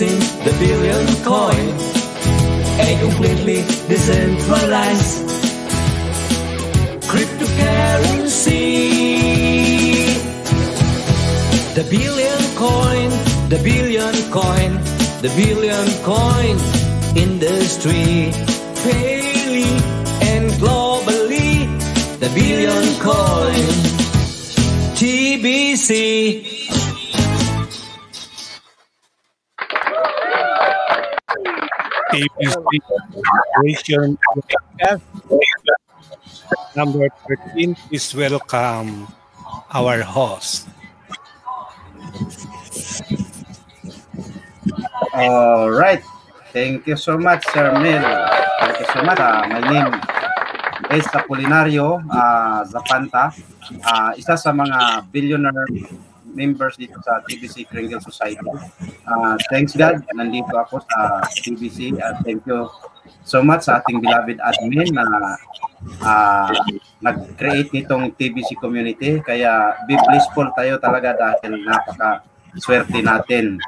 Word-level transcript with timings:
the 0.00 0.56
billion 0.58 1.06
coin. 1.22 1.68
A 2.80 2.98
completely 2.98 3.60
decentralized 3.88 5.28
cryptocurrency. 7.10 8.72
The 11.74 11.84
billion 11.90 12.42
coin, 12.56 13.10
the 13.50 13.60
billion 13.62 14.14
coin, 14.30 14.80
the 15.20 15.30
billion 15.36 15.86
coin 16.02 16.56
industry. 17.14 18.11
Operation 33.56 34.18
Number 36.74 37.08
13, 37.52 37.74
please 37.88 38.14
welcome 38.16 39.06
our 39.72 40.00
host. 40.00 40.68
All 45.12 45.68
right. 45.70 46.00
Thank 46.52 46.86
you 46.86 46.96
so 46.96 47.16
much, 47.16 47.44
Sir 47.52 47.72
Mel. 47.76 48.04
Thank 48.60 48.80
you 48.80 48.88
so 48.88 49.00
much. 49.04 49.20
Uh, 49.20 49.44
my 49.48 49.60
name 49.60 49.92
is 50.96 51.04
Apolinario 51.12 52.00
uh, 52.08 52.64
Zapanta. 52.64 53.32
Uh, 53.84 54.12
isa 54.16 54.36
sa 54.36 54.52
mga 54.52 55.08
billionaire 55.12 55.68
members 56.32 56.74
dito 56.80 56.96
sa 57.04 57.20
TBC 57.28 57.68
Kringle 57.68 58.00
Society. 58.00 58.48
Uh, 59.06 59.36
thanks 59.52 59.76
God, 59.76 60.02
nandito 60.16 60.52
ako 60.56 60.80
sa 60.82 61.24
TBC 61.44 62.00
at 62.00 62.20
thank 62.24 62.42
you 62.48 62.66
so 63.22 63.44
much 63.44 63.68
sa 63.68 63.78
ating 63.78 64.02
beloved 64.02 64.40
admin 64.42 64.90
na 64.90 65.04
uh, 66.02 66.50
nag-create 67.02 67.70
nitong 67.70 68.14
TBC 68.16 68.58
community. 68.58 69.20
Kaya 69.22 69.76
be 69.86 69.94
blissful 69.94 70.50
tayo 70.56 70.78
talaga 70.82 71.14
dahil 71.14 71.62
napaka 71.62 72.26
swerte 72.58 73.00
natin. 73.00 73.58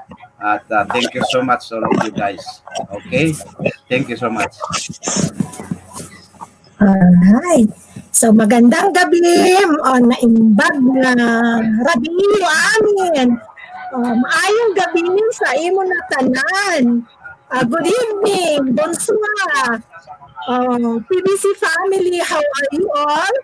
At 0.43 0.67
uh, 0.69 0.85
thank 0.93 1.15
you 1.15 1.25
so 1.31 1.41
much 1.41 1.71
all 1.73 1.85
of 1.85 1.95
you 2.05 2.13
guys. 2.13 2.43
Okay? 2.91 3.33
Thank 3.89 4.13
you 4.13 4.19
so 4.19 4.29
much. 4.29 4.53
Alright. 6.83 7.84
So 8.15 8.31
magandang 8.31 8.95
gabi 8.95 9.19
o 9.59 9.91
naimbag 9.99 10.79
na 11.03 11.11
rabino 11.83 12.47
amin. 12.47 13.35
Um, 13.91 14.23
ayong 14.23 14.73
gabi 14.79 15.03
sa 15.35 15.51
imo 15.59 15.83
na 15.83 15.99
tanan. 16.15 17.03
Uh, 17.51 17.65
good 17.67 17.83
evening, 17.91 18.71
bonsoir. 18.79 19.83
Uh, 20.47 21.03
PBC 21.11 21.59
family, 21.59 22.23
how 22.23 22.39
are 22.39 22.71
you 22.71 22.87
all? 22.95 23.35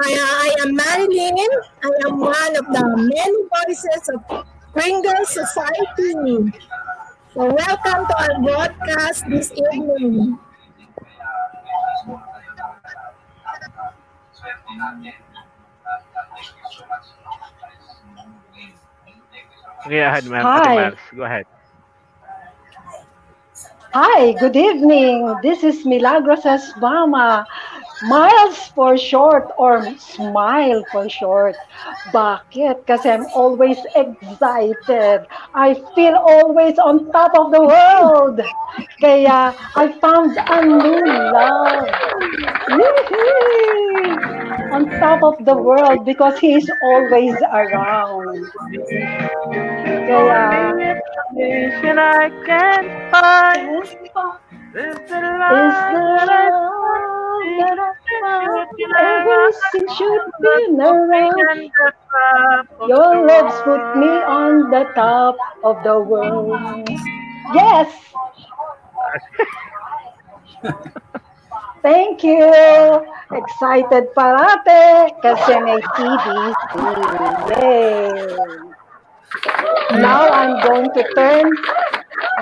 I, 0.00 0.08
I 0.16 0.48
am 0.64 0.72
Marilyn. 0.72 1.52
I 1.84 1.92
am 2.08 2.16
one 2.16 2.52
of 2.56 2.64
the 2.72 2.84
many 3.04 3.40
voices 3.52 4.08
of 4.08 4.24
Pringle 4.72 5.20
Society. 5.28 6.48
So 7.36 7.52
welcome 7.52 8.08
to 8.08 8.14
our 8.16 8.34
broadcast 8.40 9.28
this 9.28 9.52
evening. 9.52 10.40
Ahead, 19.86 20.24
ma'am. 20.24 20.44
Hi. 20.44 20.92
Go 21.14 21.24
ahead. 21.24 21.46
Hi, 23.92 24.32
good 24.32 24.56
evening. 24.56 25.36
This 25.42 25.62
is 25.62 25.84
Milagros 25.84 26.42
Esbama. 26.42 27.44
Miles 28.02 28.58
for 28.74 28.98
short 28.98 29.50
or 29.56 29.86
smile 29.98 30.84
for 30.90 31.08
short. 31.08 31.54
Bakit? 32.10 32.86
Kasi 32.86 33.08
I'm 33.10 33.26
always 33.34 33.78
excited. 33.94 35.26
I 35.54 35.74
feel 35.94 36.18
always 36.18 36.78
on 36.78 37.10
top 37.14 37.38
of 37.38 37.54
the 37.54 37.62
world. 37.62 38.42
Kaya 39.00 39.54
I 39.78 39.84
found 40.02 40.34
a 40.36 40.58
new 40.66 41.06
love. 41.06 41.86
Yee-hee! 42.74 44.10
On 44.74 44.90
top 44.98 45.22
of 45.22 45.38
the 45.46 45.54
world 45.54 46.04
because 46.04 46.38
he 46.42 46.58
is 46.58 46.66
always 46.82 47.38
around. 47.46 48.42
Kaya 50.10 50.98
I 51.34 52.30
can 52.46 52.82
find 53.10 53.86
is 54.76 54.98
the 55.08 55.20
love 55.20 56.18
that 57.58 57.78
I 57.78 57.92
found 58.20 58.68
see. 58.78 58.90
everything 58.98 59.86
should 59.96 60.24
be 60.42 60.56
around. 60.80 61.70
Your 62.88 63.26
love's 63.26 63.60
put 63.62 63.96
me 63.96 64.08
on 64.08 64.70
the 64.70 64.84
top 64.94 65.36
of 65.62 65.82
the 65.84 65.98
world. 65.98 66.88
Yes. 67.54 67.92
Thank 71.82 72.24
you. 72.24 72.40
Excited 73.30 74.08
parate 74.16 75.12
kasi 75.20 75.52
may 75.60 75.80
TBC. 75.94 76.74
Yay. 77.60 78.73
Now 79.92 80.28
I'm 80.30 80.60
going 80.66 80.90
to 80.94 81.02
turn, 81.14 81.50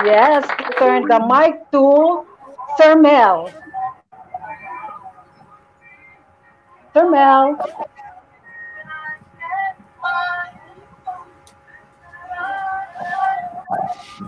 yes, 0.05 0.47
turn 0.79 1.09
the 1.09 1.21
mic 1.27 1.71
to 1.73 2.27
Sir 2.79 2.97
Mel. 2.97 3.51
Sir 6.95 7.11
Mel. 7.11 7.57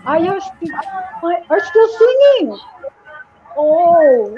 Are 0.06 0.19
you 0.20 0.40
still, 0.40 0.76
are 1.50 1.64
still 1.64 1.88
singing? 1.99 2.58
Oh, 3.56 4.37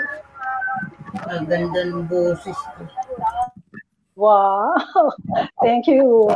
Ang 1.27 2.07
boses 2.07 2.55
ko. 2.77 2.87
Wow. 4.17 4.75
Thank 5.63 5.87
you. 5.87 6.33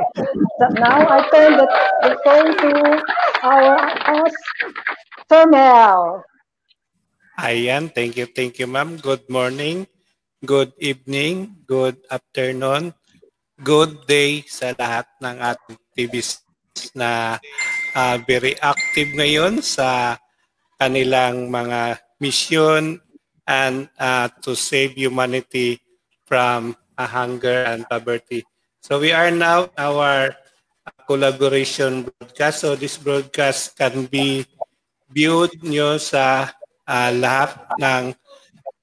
So 0.61 0.65
now 0.77 1.01
I 1.09 1.25
turn 1.33 1.57
the, 1.57 1.67
the 2.05 2.13
phone 2.23 2.53
to 2.61 2.71
our 3.43 3.77
host, 4.05 4.37
Sir 5.29 5.49
Mel. 5.49 6.23
Ayan, 7.41 7.89
thank 7.89 8.21
you, 8.21 8.29
thank 8.29 8.61
you 8.61 8.69
ma'am. 8.69 9.01
Good 9.01 9.25
morning, 9.33 9.89
good 10.45 10.77
evening, 10.77 11.57
good 11.65 11.97
afternoon, 12.13 12.93
good 13.57 14.05
day 14.05 14.45
sa 14.45 14.77
lahat 14.77 15.09
ng 15.25 15.41
ating 15.41 15.81
TVs 15.97 16.45
na 16.93 17.41
ah, 17.97 18.17
very 18.29 18.61
active 18.61 19.09
ngayon 19.17 19.65
sa 19.65 20.21
kanilang 20.77 21.49
mga 21.49 21.97
mission 22.21 23.01
and 23.49 23.89
uh, 23.97 24.29
to 24.45 24.53
save 24.53 24.93
humanity 24.93 25.81
from 26.29 26.77
uh, 27.01 27.09
hunger 27.09 27.65
and 27.65 27.89
poverty. 27.89 28.45
So 28.85 29.01
we 29.01 29.17
are 29.17 29.33
now 29.33 29.73
our 29.81 30.37
collaboration 31.09 32.05
broadcast. 32.05 32.61
So 32.61 32.77
this 32.77 33.01
broadcast 33.01 33.81
can 33.81 34.05
be 34.05 34.45
viewed 35.09 35.57
nyo 35.65 35.97
sa 35.97 36.53
uh, 36.85 37.11
lahat 37.17 37.57
ng 37.81 38.05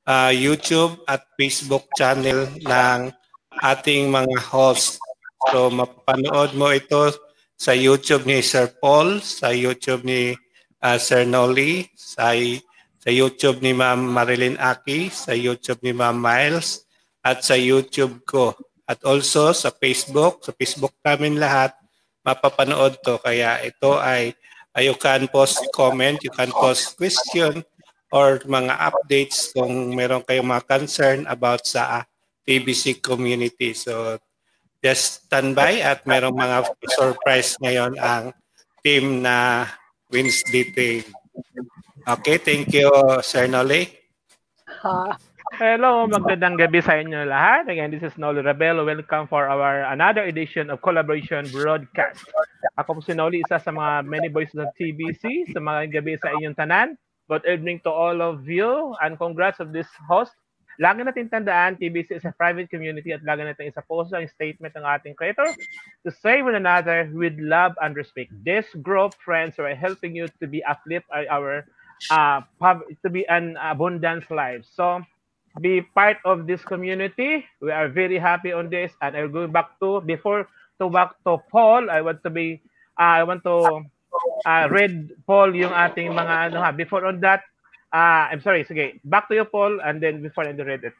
uh, 0.09 0.31
YouTube 0.33 0.97
at 1.05 1.29
Facebook 1.37 1.85
channel 1.93 2.49
ng 2.65 3.13
ating 3.61 4.09
mga 4.09 4.37
host. 4.41 4.97
So 5.53 5.69
mapanood 5.69 6.57
mo 6.57 6.73
ito 6.73 7.13
sa 7.57 7.73
YouTube 7.73 8.25
ni 8.25 8.41
Sir 8.41 8.69
Paul, 8.69 9.21
sa 9.21 9.49
YouTube 9.53 10.05
ni 10.05 10.33
uh, 10.81 10.97
Sir 10.97 11.25
Nolly, 11.25 11.89
sa, 11.97 12.33
sa 13.01 13.09
YouTube 13.09 13.65
ni 13.65 13.73
Ma'am 13.73 13.97
Marilyn 13.97 14.57
Aki, 14.61 15.09
sa 15.09 15.33
YouTube 15.33 15.81
ni 15.81 15.93
Ma'am 15.93 16.17
Miles, 16.17 16.86
at 17.27 17.43
sa 17.43 17.59
YouTube 17.59 18.23
ko. 18.23 18.55
At 18.87 19.03
also 19.03 19.51
sa 19.51 19.67
Facebook, 19.67 20.47
sa 20.47 20.55
Facebook 20.55 20.95
namin 21.03 21.35
lahat, 21.35 21.75
mapapanood 22.23 22.95
to. 23.03 23.19
Kaya 23.19 23.59
ito 23.67 23.99
ay 23.99 24.31
uh, 24.71 24.79
you 24.79 24.95
can 24.95 25.27
post 25.27 25.59
comment, 25.75 26.15
you 26.23 26.31
can 26.31 26.47
post 26.55 26.95
question, 26.95 27.67
or 28.15 28.39
mga 28.47 28.71
updates 28.79 29.51
kung 29.51 29.91
meron 29.91 30.23
kayong 30.23 30.47
mga 30.47 30.63
concern 30.67 31.19
about 31.27 31.67
sa 31.67 32.07
TBC 32.47 33.03
community. 33.03 33.75
So 33.75 34.15
just 34.79 35.27
stand 35.27 35.51
by 35.51 35.83
at 35.83 36.07
merong 36.07 36.39
mga 36.39 36.71
surprise 36.95 37.59
ngayon 37.59 37.99
ang 37.99 38.31
team 38.79 39.19
na 39.19 39.67
Wednesday 40.07 40.71
Day. 40.71 40.95
Okay, 42.07 42.39
thank 42.39 42.71
you, 42.71 42.87
Sir 43.19 43.51
Noli. 43.51 43.91
Ha. 44.79 45.26
Hello, 45.57 46.05
magandang 46.05 46.53
gabi 46.53 46.85
sa 46.85 47.01
inyo 47.01 47.25
lahat. 47.25 47.65
Again, 47.65 47.89
this 47.89 48.05
is 48.05 48.13
Noli 48.13 48.45
Rebelo. 48.45 48.85
Welcome 48.85 49.25
for 49.25 49.49
our 49.49 49.89
another 49.89 50.29
edition 50.29 50.69
of 50.69 50.85
Collaboration 50.85 51.49
Broadcast. 51.49 52.29
Ako 52.77 52.93
po 52.93 53.01
si 53.01 53.17
Noli, 53.17 53.41
isa 53.41 53.57
sa 53.57 53.73
mga 53.73 54.05
many 54.05 54.29
voices 54.29 54.61
of 54.61 54.69
TBC. 54.77 55.49
Sa 55.49 55.57
mga 55.57 55.97
gabi 55.97 56.13
sa 56.21 56.29
inyong 56.29 56.53
tanan. 56.53 56.93
Good 57.25 57.41
evening 57.49 57.81
to 57.81 57.89
all 57.89 58.21
of 58.21 58.45
you 58.45 58.93
and 59.01 59.17
congrats 59.17 59.57
of 59.57 59.73
this 59.73 59.89
host. 60.05 60.37
Lagi 60.77 61.01
natin 61.01 61.25
tandaan, 61.25 61.81
TBC 61.81 62.21
is 62.21 62.25
a 62.29 62.37
private 62.37 62.69
community 62.69 63.09
at 63.09 63.25
lagi 63.25 63.41
natin 63.41 63.73
isa 63.73 63.81
post 63.81 64.13
ang 64.13 64.29
statement 64.29 64.77
ng 64.77 64.85
ating 64.85 65.17
creator 65.17 65.49
to 66.05 66.13
save 66.13 66.45
one 66.45 66.53
another 66.53 67.09
with 67.17 67.33
love 67.41 67.73
and 67.81 67.97
respect. 67.97 68.29
This 68.45 68.69
group, 68.85 69.17
friends, 69.25 69.57
are 69.57 69.73
helping 69.73 70.13
you 70.13 70.29
to 70.37 70.45
be 70.45 70.61
uplift 70.69 71.09
our 71.09 71.65
uh, 72.13 72.45
to 73.01 73.09
be 73.09 73.25
an 73.25 73.57
abundant 73.57 74.29
life. 74.29 74.61
So, 74.69 75.01
be 75.61 75.81
part 75.81 76.17
of 76.25 76.47
this 76.47 76.63
community. 76.63 77.45
We 77.61 77.71
are 77.71 77.87
very 77.89 78.17
happy 78.17 78.51
on 78.51 78.69
this, 78.69 78.91
and 79.01 79.15
I'll 79.15 79.31
go 79.31 79.47
back 79.47 79.79
to 79.79 80.01
before 80.01 80.47
to 80.79 80.89
back 80.89 81.17
to 81.25 81.37
Paul. 81.49 81.89
I 81.89 82.01
want 82.01 82.23
to 82.23 82.29
be, 82.29 82.61
uh, 82.99 83.21
I 83.21 83.23
want 83.23 83.43
to 83.43 83.85
uh, 84.45 84.65
read 84.69 85.13
Paul 85.25 85.55
yung 85.55 85.73
ating 85.73 86.13
mga 86.13 86.51
ano 86.51 86.61
ha. 86.61 86.71
Before 86.71 87.05
on 87.05 87.19
that, 87.21 87.41
uh, 87.93 88.29
I'm 88.29 88.41
sorry. 88.41 88.65
Sige, 88.65 88.99
back 89.05 89.27
to 89.29 89.35
you 89.35 89.45
Paul, 89.45 89.81
and 89.81 90.01
then 90.01 90.21
before 90.21 90.45
I 90.45 90.53
read 90.53 90.83
it. 90.83 90.95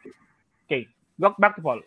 Okay, 0.65 0.87
go 1.21 1.35
back 1.37 1.55
to 1.57 1.61
Paul. 1.61 1.81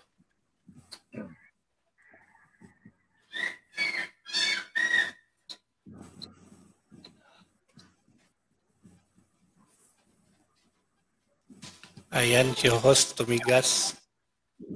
Ayan, 12.11 12.59
si 12.59 12.67
host 12.67 13.15
tumigas. 13.15 13.95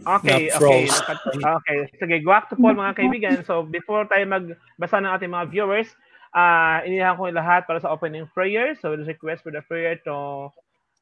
Okay, 0.07 0.55
okay. 0.55 0.87
Okay, 1.35 1.79
sige, 1.99 2.23
go 2.23 2.31
back 2.31 2.47
to 2.47 2.55
Paul 2.55 2.79
mga 2.79 2.95
kaibigan. 2.95 3.39
So 3.43 3.67
before 3.67 4.07
tayo 4.07 4.23
magbasa 4.25 5.03
ng 5.03 5.11
ating 5.11 5.35
mga 5.35 5.51
viewers, 5.51 5.91
uh, 6.31 6.81
inihahan 6.87 7.19
ko 7.19 7.31
lahat 7.35 7.67
para 7.67 7.83
sa 7.83 7.91
opening 7.91 8.31
prayer. 8.31 8.79
So 8.79 8.95
the 8.95 9.03
request 9.03 9.43
for 9.43 9.51
the 9.51 9.67
prayer 9.67 9.99
to 10.07 10.51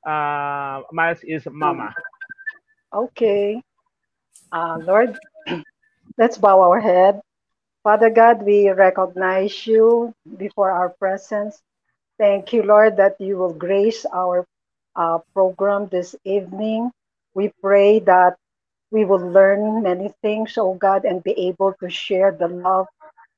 uh, 0.08 0.82
Miles 0.88 1.20
is 1.24 1.44
Mama. 1.52 1.92
Okay. 2.92 3.60
Uh, 4.52 4.80
Lord, 4.84 5.16
let's 6.16 6.40
bow 6.40 6.60
our 6.60 6.80
head. 6.80 7.20
Father 7.82 8.08
God, 8.08 8.40
we 8.40 8.70
recognize 8.70 9.66
you 9.66 10.14
before 10.38 10.70
our 10.70 10.94
presence. 10.96 11.60
Thank 12.16 12.52
you, 12.52 12.62
Lord, 12.62 12.96
that 12.96 13.18
you 13.18 13.36
will 13.36 13.52
grace 13.52 14.06
our 14.14 14.46
uh, 14.96 15.18
program 15.34 15.88
this 15.88 16.14
evening. 16.24 16.90
We 17.34 17.52
pray 17.62 18.00
that 18.00 18.36
we 18.90 19.04
will 19.04 19.20
learn 19.32 19.82
many 19.82 20.12
things, 20.22 20.56
oh 20.58 20.74
God, 20.74 21.04
and 21.04 21.22
be 21.22 21.32
able 21.48 21.74
to 21.80 21.88
share 21.88 22.32
the 22.32 22.48
love 22.48 22.86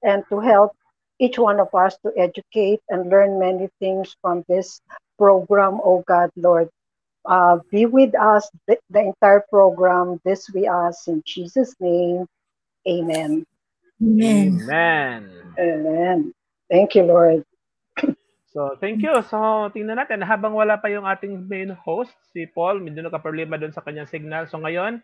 and 0.02 0.24
to 0.28 0.40
help 0.40 0.72
each 1.18 1.38
one 1.38 1.60
of 1.60 1.72
us 1.74 1.96
to 2.04 2.12
educate 2.16 2.80
and 2.88 3.08
learn 3.08 3.38
many 3.38 3.68
things 3.80 4.16
from 4.20 4.44
this 4.48 4.80
program, 5.18 5.80
oh 5.84 6.04
God, 6.06 6.30
Lord. 6.36 6.68
Uh, 7.24 7.58
be 7.70 7.86
with 7.86 8.14
us 8.18 8.50
the, 8.66 8.78
the 8.90 9.00
entire 9.00 9.44
program. 9.48 10.20
This 10.24 10.50
we 10.52 10.66
ask 10.66 11.08
in 11.08 11.22
Jesus' 11.24 11.74
name. 11.80 12.26
Amen. 12.86 13.46
Amen. 14.02 14.60
Amen. 14.62 15.56
Amen. 15.58 16.34
Thank 16.70 16.94
you, 16.94 17.04
Lord. 17.04 17.44
So, 18.54 18.78
thank 18.78 19.02
you. 19.02 19.10
So, 19.26 19.66
tingnan 19.74 19.98
natin, 19.98 20.22
habang 20.22 20.54
wala 20.54 20.78
pa 20.78 20.86
yung 20.86 21.02
ating 21.02 21.50
main 21.50 21.74
host, 21.74 22.14
si 22.30 22.46
Paul, 22.46 22.78
medyo 22.78 23.02
nagka-problema 23.02 23.58
doon 23.58 23.74
sa 23.74 23.82
kanyang 23.82 24.06
signal. 24.06 24.46
So, 24.46 24.62
ngayon, 24.62 25.02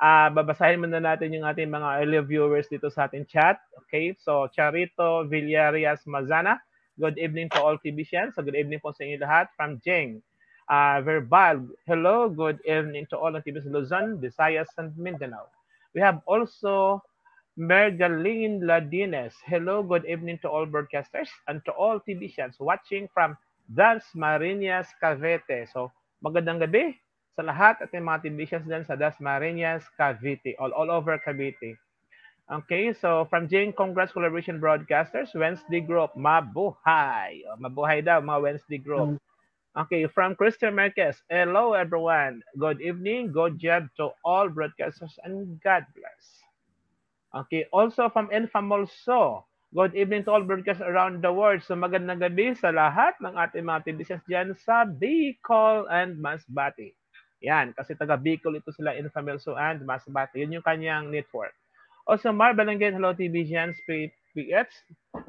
ah 0.00 0.28
babasahin 0.28 0.80
muna 0.80 1.00
natin 1.00 1.32
yung 1.32 1.44
ating 1.48 1.68
mga 1.68 2.04
early 2.04 2.20
viewers 2.24 2.68
dito 2.68 2.92
sa 2.92 3.08
ating 3.08 3.24
chat. 3.24 3.56
Okay, 3.84 4.16
so 4.20 4.48
Charito 4.52 5.24
Villarias 5.28 6.04
Mazana, 6.04 6.60
good 7.00 7.16
evening 7.16 7.48
to 7.52 7.60
all 7.60 7.80
TBCians. 7.80 8.36
So, 8.36 8.44
good 8.44 8.56
evening 8.56 8.84
po 8.84 8.92
sa 8.92 9.08
inyo 9.08 9.16
lahat. 9.16 9.48
From 9.56 9.80
Jeng, 9.80 10.20
uh, 10.68 11.00
Verbal, 11.00 11.72
hello, 11.88 12.28
good 12.28 12.60
evening 12.68 13.08
to 13.08 13.16
all 13.16 13.32
of 13.32 13.40
TBC 13.48 13.72
Luzon, 13.72 14.20
Visayas, 14.20 14.68
and 14.76 14.92
Mindanao. 15.00 15.48
We 15.96 16.04
have 16.04 16.20
also 16.28 17.00
Mergalin 17.58 18.62
Ladines. 18.62 19.34
Hello, 19.42 19.82
good 19.82 20.06
evening 20.06 20.38
to 20.42 20.48
all 20.48 20.66
broadcasters 20.66 21.26
and 21.48 21.58
to 21.66 21.72
all 21.72 21.98
TVsians 21.98 22.60
watching 22.60 23.08
from 23.12 23.36
Das 23.74 24.06
Marinas, 24.14 24.86
Cavite. 25.02 25.66
So, 25.72 25.90
magandang 26.22 26.62
gabi 26.62 26.94
sa 27.34 27.42
lahat 27.42 27.82
at 27.82 27.90
yung 27.90 28.06
mga 28.06 28.30
TVsians 28.30 28.66
dyan 28.66 28.86
sa 28.86 28.94
Das 28.94 29.18
Marinas, 29.18 29.82
Cavite, 29.98 30.54
all, 30.62 30.70
all 30.74 30.90
over 30.90 31.18
Cavite. 31.18 31.74
Okay, 32.50 32.90
so 32.94 33.26
from 33.30 33.46
Jane 33.46 33.70
Congrats 33.74 34.10
Collaboration 34.10 34.58
Broadcasters, 34.58 35.30
Wednesday 35.38 35.82
Group, 35.82 36.10
mabuhay. 36.18 37.46
O, 37.46 37.58
mabuhay 37.62 38.02
daw, 38.02 38.18
mga 38.18 38.42
Wednesday 38.42 38.78
Group. 38.78 39.18
Okay, 39.78 40.06
from 40.10 40.34
Christian 40.34 40.74
Marquez, 40.74 41.22
hello 41.30 41.78
everyone. 41.78 42.42
Good 42.58 42.82
evening, 42.82 43.30
good 43.30 43.58
job 43.58 43.86
to 44.02 44.10
all 44.26 44.50
broadcasters 44.50 45.14
and 45.22 45.62
God 45.62 45.86
bless. 45.94 46.42
Okay, 47.30 47.70
also 47.70 48.10
from 48.10 48.26
Enfamolso, 48.34 49.46
good 49.70 49.94
evening 49.94 50.26
to 50.26 50.34
all 50.34 50.42
broadcasters 50.42 50.82
around 50.82 51.22
the 51.22 51.30
world. 51.30 51.62
So 51.62 51.78
magandang 51.78 52.18
gabi 52.18 52.58
sa 52.58 52.74
lahat 52.74 53.14
ng 53.22 53.38
ating 53.38 53.62
mga 53.62 53.86
TVCs 53.86 54.26
dyan 54.26 54.50
sa 54.58 54.82
Bicol 54.82 55.86
and 55.94 56.18
Masbate. 56.18 56.98
Yan, 57.46 57.70
kasi 57.78 57.94
taga 57.94 58.18
Bicol 58.18 58.58
ito 58.58 58.74
sila 58.74 58.98
Enfamolso 58.98 59.54
and 59.54 59.86
Masbate. 59.86 60.42
Yun 60.42 60.58
yung 60.58 60.66
kanyang 60.66 61.14
network. 61.14 61.54
Also, 62.02 62.34
Mar 62.34 62.50
Balanggen, 62.58 62.98
hello 62.98 63.14
TVCians, 63.14 63.78
PH. 63.86 64.72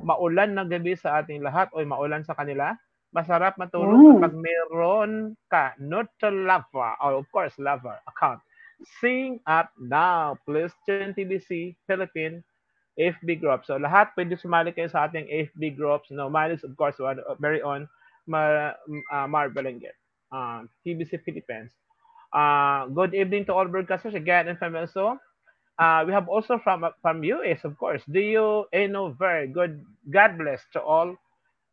Maulan 0.01 0.57
na 0.57 0.65
gabi 0.65 0.97
sa 0.97 1.21
ating 1.21 1.45
lahat 1.45 1.69
o 1.77 1.85
maulan 1.85 2.25
sa 2.25 2.33
kanila. 2.33 2.73
Masarap 3.13 3.61
matulog 3.61 3.93
Mm. 3.93 4.17
kapag 4.17 4.33
meron 4.33 5.11
ka 5.53 5.77
not 5.77 6.09
to 6.17 6.33
lava 6.33 6.97
or 6.97 7.21
of 7.21 7.29
course 7.29 7.53
lava 7.61 8.01
account. 8.09 8.41
Sing 9.01 9.39
up 9.47 9.71
now. 9.79 10.37
Please 10.45 10.71
join 10.87 11.13
TBC 11.13 11.75
Philippine 11.87 12.43
FB 12.99 13.39
group. 13.41 13.63
So 13.65 13.77
lahat 13.79 14.11
pwede 14.17 14.35
sumali 14.37 14.73
kayo 14.75 14.89
sa 14.91 15.07
ating 15.07 15.29
FB 15.29 15.77
groups. 15.77 16.11
No, 16.11 16.29
mine 16.29 16.57
of 16.57 16.73
course 16.77 16.97
one, 16.99 17.21
uh, 17.23 17.35
very 17.39 17.61
own 17.61 17.87
Mar, 18.27 18.75
uh, 19.11 19.27
Mar 19.27 19.49
Belenguer, 19.49 19.95
uh, 20.31 20.67
TBC 20.85 21.23
Philippines. 21.23 21.71
Uh, 22.33 22.87
good 22.93 23.13
evening 23.13 23.45
to 23.45 23.53
all 23.53 23.65
broadcasters 23.67 24.15
again 24.15 24.47
and 24.47 24.57
from 24.59 24.75
also. 24.75 25.19
Uh, 25.79 26.03
we 26.05 26.13
have 26.13 26.29
also 26.29 26.59
from 26.61 26.85
from 27.01 27.23
US, 27.23 27.63
of 27.65 27.77
course. 27.77 28.03
Do 28.05 28.19
you 28.19 28.65
eh, 28.73 28.87
good? 29.51 29.81
God 30.11 30.37
bless 30.37 30.61
to 30.73 30.81
all 30.81 31.15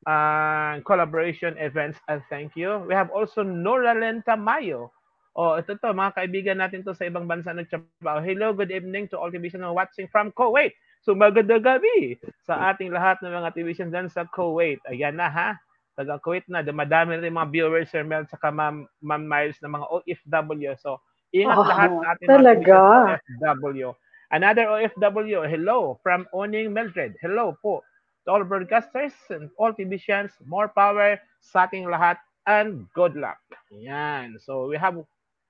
uh, 0.06 0.80
collaboration 0.86 1.56
events 1.58 1.98
and 2.08 2.22
thank 2.30 2.56
you. 2.56 2.78
We 2.88 2.94
have 2.94 3.10
also 3.10 3.42
Nora 3.42 3.94
Lenta 3.94 4.38
Mayo. 4.38 4.92
Oh, 5.38 5.54
ito 5.54 5.78
to, 5.78 5.94
mga 5.94 6.18
kaibigan 6.18 6.58
natin 6.58 6.82
to 6.82 6.90
sa 6.90 7.06
ibang 7.06 7.30
bansa 7.30 7.54
nagtrabaho. 7.54 8.18
Hello, 8.26 8.50
good 8.50 8.74
evening 8.74 9.06
to 9.06 9.14
all 9.14 9.30
television 9.30 9.62
watching 9.70 10.10
from 10.10 10.34
Kuwait. 10.34 10.74
So 11.06 11.14
magandang 11.14 11.62
gabi 11.62 12.18
sa 12.42 12.74
ating 12.74 12.90
lahat 12.90 13.22
ng 13.22 13.30
mga 13.30 13.54
television 13.54 13.86
dyan 13.94 14.10
sa 14.10 14.26
Kuwait. 14.26 14.82
Ayan 14.90 15.14
na 15.14 15.30
ha. 15.30 15.54
taga 15.94 16.18
Kuwait 16.18 16.42
na, 16.50 16.66
dumadami 16.66 17.22
rin 17.22 17.30
mga 17.30 17.54
viewers, 17.54 17.86
Sir 17.86 18.02
Mel, 18.02 18.26
saka 18.26 18.50
Ma'am, 18.50 18.90
Ma'am 18.98 19.22
Miles 19.30 19.62
na 19.62 19.70
mga 19.70 19.86
OFW. 19.86 20.74
So, 20.74 20.98
ingat 21.30 21.54
Oh, 21.54 21.62
lahat 21.70 21.90
sa 21.94 22.06
ating 22.18 22.28
talaga? 22.34 22.74
mga 22.74 23.18
OFW. 23.62 23.88
Another 24.34 24.66
OFW, 24.66 25.46
hello 25.46 26.02
from 26.02 26.26
Owning 26.34 26.74
Mildred. 26.74 27.14
Hello 27.22 27.54
po 27.62 27.86
to 28.26 28.34
all 28.34 28.42
broadcasters 28.42 29.14
and 29.30 29.54
all 29.54 29.70
TVsians. 29.70 30.34
More 30.50 30.66
power 30.66 31.14
sa 31.38 31.70
ating 31.70 31.86
lahat 31.86 32.18
and 32.50 32.90
good 32.90 33.14
luck. 33.14 33.38
Yan. 33.70 34.34
So, 34.42 34.66
we 34.66 34.74
have 34.74 34.98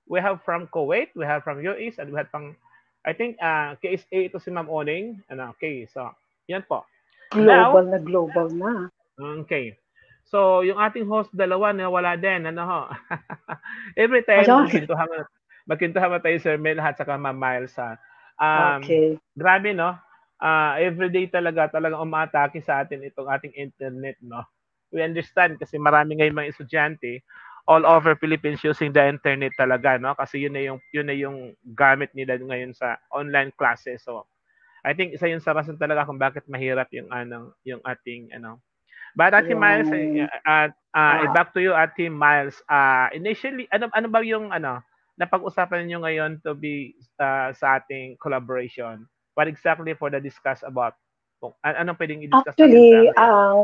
we 0.09 0.19
have 0.19 0.41
from 0.43 0.67
Kuwait, 0.73 1.13
we 1.15 1.25
have 1.29 1.45
from 1.45 1.61
UAE, 1.61 2.01
and 2.01 2.11
we 2.11 2.17
have 2.17 2.33
from, 2.33 2.57
I 3.05 3.13
think, 3.13 3.37
uh, 3.39 3.77
KSA 3.79 4.33
ito 4.33 4.41
si 4.41 4.49
Ma'am 4.51 4.67
Oning. 4.67 5.21
Ano, 5.29 5.53
okay, 5.55 5.85
so, 5.87 6.09
yan 6.49 6.65
po. 6.65 6.89
Global 7.31 7.85
na 7.93 7.99
global 8.01 8.49
na. 8.49 8.89
Okay. 9.45 9.77
So, 10.29 10.61
yung 10.65 10.81
ating 10.81 11.09
host 11.09 11.33
dalawa 11.33 11.73
na 11.73 11.89
wala 11.89 12.17
din, 12.17 12.49
ano 12.49 12.63
ho. 12.65 12.81
Every 14.03 14.25
time 14.25 14.45
magkintuhan 14.45 15.09
magkintuhan 15.69 16.13
mo 16.13 16.19
tayo 16.21 16.37
Sir 16.41 16.57
Mel 16.57 16.81
at 16.81 16.97
saka 16.97 17.17
Ma'am 17.21 17.37
Miles 17.37 17.77
ha. 17.77 17.97
Um, 18.41 18.85
Okay. 18.85 19.17
Grabe 19.37 19.77
no. 19.77 19.97
Ah, 20.39 20.79
everyday 20.79 21.27
talaga 21.27 21.67
talagang 21.69 21.99
umaatake 21.99 22.63
sa 22.63 22.87
atin 22.87 23.03
itong 23.03 23.27
ating 23.29 23.53
internet 23.59 24.17
no. 24.23 24.45
We 24.89 25.05
understand 25.05 25.61
kasi 25.61 25.77
marami 25.77 26.17
ngayong 26.17 26.39
mga 26.39 26.51
estudyante 26.57 27.21
all 27.69 27.85
over 27.85 28.17
Philippines 28.17 28.65
using 28.65 28.97
the 28.97 29.05
internet 29.05 29.53
talaga 29.61 30.01
no 30.01 30.17
kasi 30.17 30.49
yun 30.49 30.57
na 30.57 30.65
yung 30.65 30.81
yun 30.97 31.07
na 31.07 31.15
yung 31.15 31.53
gamit 31.77 32.09
nila 32.17 32.41
ngayon 32.41 32.73
sa 32.73 32.97
online 33.13 33.53
classes. 33.61 34.01
So 34.03 34.25
I 34.81 34.97
think 34.97 35.13
isa 35.13 35.29
yun 35.29 35.45
sa 35.45 35.53
rason 35.53 35.77
talaga 35.77 36.09
kung 36.09 36.17
bakit 36.17 36.49
mahirap 36.49 36.89
yung 36.97 37.13
anong 37.13 37.53
yung 37.69 37.85
ating 37.85 38.33
ano. 38.33 38.65
But 39.13 39.35
Ate 39.35 39.57
Miles, 39.57 39.89
uh, 39.91 40.29
uh, 40.47 40.69
uh, 40.95 41.33
back 41.35 41.53
to 41.57 41.61
you 41.61 41.77
Ate 41.77 42.09
Miles. 42.09 42.57
Uh, 42.71 43.13
initially 43.13 43.69
ano 43.69 43.93
ano 43.93 44.09
ba 44.09 44.25
yung 44.25 44.49
ano 44.49 44.81
napag-usapan 45.19 45.85
niyo 45.85 46.01
ngayon 46.07 46.39
to 46.47 46.55
be 46.55 46.95
uh, 47.21 47.53
sa 47.53 47.83
ating 47.83 48.17
collaboration? 48.23 49.05
What 49.35 49.51
exactly 49.51 49.93
for 49.93 50.09
the 50.09 50.23
discuss 50.23 50.63
about? 50.65 50.95
Kung, 51.43 51.55
an- 51.67 51.85
anong 51.85 51.99
pwedeng 51.99 52.23
i-discuss 52.25 52.55
Actually, 52.55 53.11
natin 53.11 53.15
sa 53.15 53.27
ang 53.27 53.59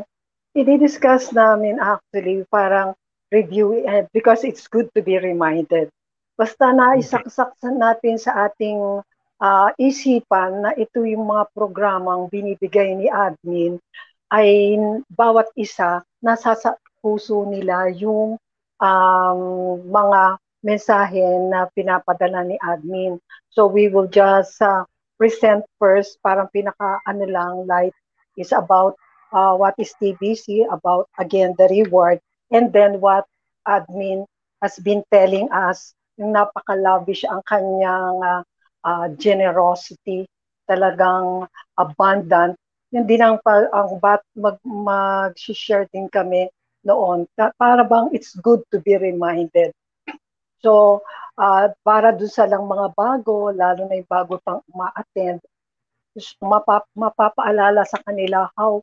i-discuss 0.55 1.25
namin 1.35 1.79
actually 1.83 2.43
parang 2.51 2.95
review 3.35 3.75
eh, 3.83 4.07
because 4.15 4.47
it's 4.47 4.71
good 4.71 4.87
to 4.95 5.03
be 5.03 5.19
reminded. 5.19 5.91
Basta 6.39 6.71
naisaksak 6.71 7.51
sa- 7.59 7.75
natin 7.75 8.15
sa 8.19 8.47
ating 8.47 9.03
ah, 9.43 9.71
isipan 9.79 10.63
na 10.63 10.71
ito 10.79 11.03
yung 11.03 11.27
mga 11.27 11.51
programang 11.55 12.31
binibigay 12.31 12.95
ni 12.95 13.11
admin 13.11 13.83
ay 14.31 14.79
bawat 15.11 15.47
isa 15.59 16.03
nasa 16.23 16.55
sa 16.59 16.75
puso 17.03 17.45
nila 17.47 17.91
yung 17.93 18.41
um, 18.81 19.41
mga 19.85 20.23
mensahe 20.65 21.23
na 21.53 21.69
pinapadala 21.77 22.41
ni 22.47 22.57
admin. 22.59 23.21
So 23.53 23.69
we 23.69 23.93
will 23.93 24.09
just 24.09 24.59
uh, 24.65 24.89
present 25.21 25.63
first 25.79 26.19
parang 26.25 26.49
pinaka 26.51 26.99
ano 27.05 27.25
lang 27.29 27.55
light 27.69 27.95
is 28.41 28.51
about 28.51 28.97
uh, 29.31 29.55
what 29.55 29.77
is 29.79 29.93
TBC, 30.01 30.65
about 30.67 31.07
again 31.21 31.55
the 31.59 31.69
reward, 31.71 32.19
and 32.55 32.71
then 32.71 33.03
what 33.03 33.27
admin 33.67 34.25
has 34.63 34.79
been 34.79 35.03
telling 35.11 35.51
us, 35.51 35.93
yung 36.17 36.33
napaka-lavish 36.33 37.27
ang 37.27 37.43
kanyang 37.45 38.23
uh, 38.23 38.43
uh, 38.87 39.07
generosity, 39.19 40.25
talagang 40.71 41.51
abundant. 41.75 42.55
Yun 42.95 43.05
din 43.11 43.21
ang, 43.21 43.43
pa- 43.43 43.69
ang 43.75 43.99
bat, 43.99 44.23
mag, 44.39 44.57
mag-share 44.63 45.91
din 45.91 46.07
kami 46.07 46.47
noon. 46.87 47.27
Para 47.35 47.83
bang 47.83 48.15
it's 48.15 48.33
good 48.39 48.63
to 48.71 48.79
be 48.79 48.95
reminded. 48.95 49.75
So, 50.63 51.03
uh, 51.37 51.75
para 51.85 52.15
dun 52.15 52.31
sa 52.31 52.47
lang 52.47 52.65
mga 52.65 52.95
bago, 52.95 53.51
lalo 53.51 53.85
na 53.91 53.99
yung 53.99 54.09
bago 54.09 54.39
pang 54.41 54.63
ma-attend, 54.71 55.43
gusto- 56.15 56.47
mapa, 56.47 56.87
mapapaalala 56.95 57.83
sa 57.85 58.01
kanila 58.07 58.49
how 58.55 58.81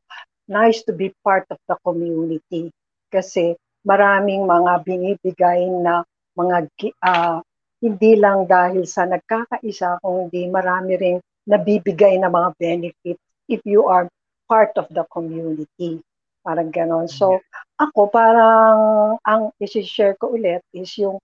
nice 0.52 0.84
to 0.84 0.92
be 0.92 1.16
part 1.24 1.48
of 1.50 1.58
the 1.72 1.78
community. 1.82 2.70
Kasi 3.12 3.54
maraming 3.84 4.48
mga 4.48 4.82
binibigay 4.88 5.68
na 5.84 6.08
mga 6.34 6.58
ah, 7.04 7.44
hindi 7.82 8.16
lang 8.16 8.46
dahil 8.48 8.88
sa 8.88 9.04
nagkakaisa, 9.10 10.00
kundi 10.00 10.48
marami 10.48 10.96
ring 10.96 11.20
nabibigay 11.50 12.16
na 12.22 12.30
mga 12.30 12.54
benefits 12.56 13.22
if 13.50 13.60
you 13.66 13.90
are 13.90 14.08
part 14.46 14.72
of 14.78 14.86
the 14.94 15.04
community. 15.10 16.00
Parang 16.42 16.74
ganon. 16.74 17.06
So, 17.06 17.42
ako 17.78 18.10
parang 18.10 18.78
ang 19.26 19.54
isi-share 19.62 20.18
ko 20.18 20.34
ulit 20.34 20.62
is 20.74 20.90
yung 20.98 21.22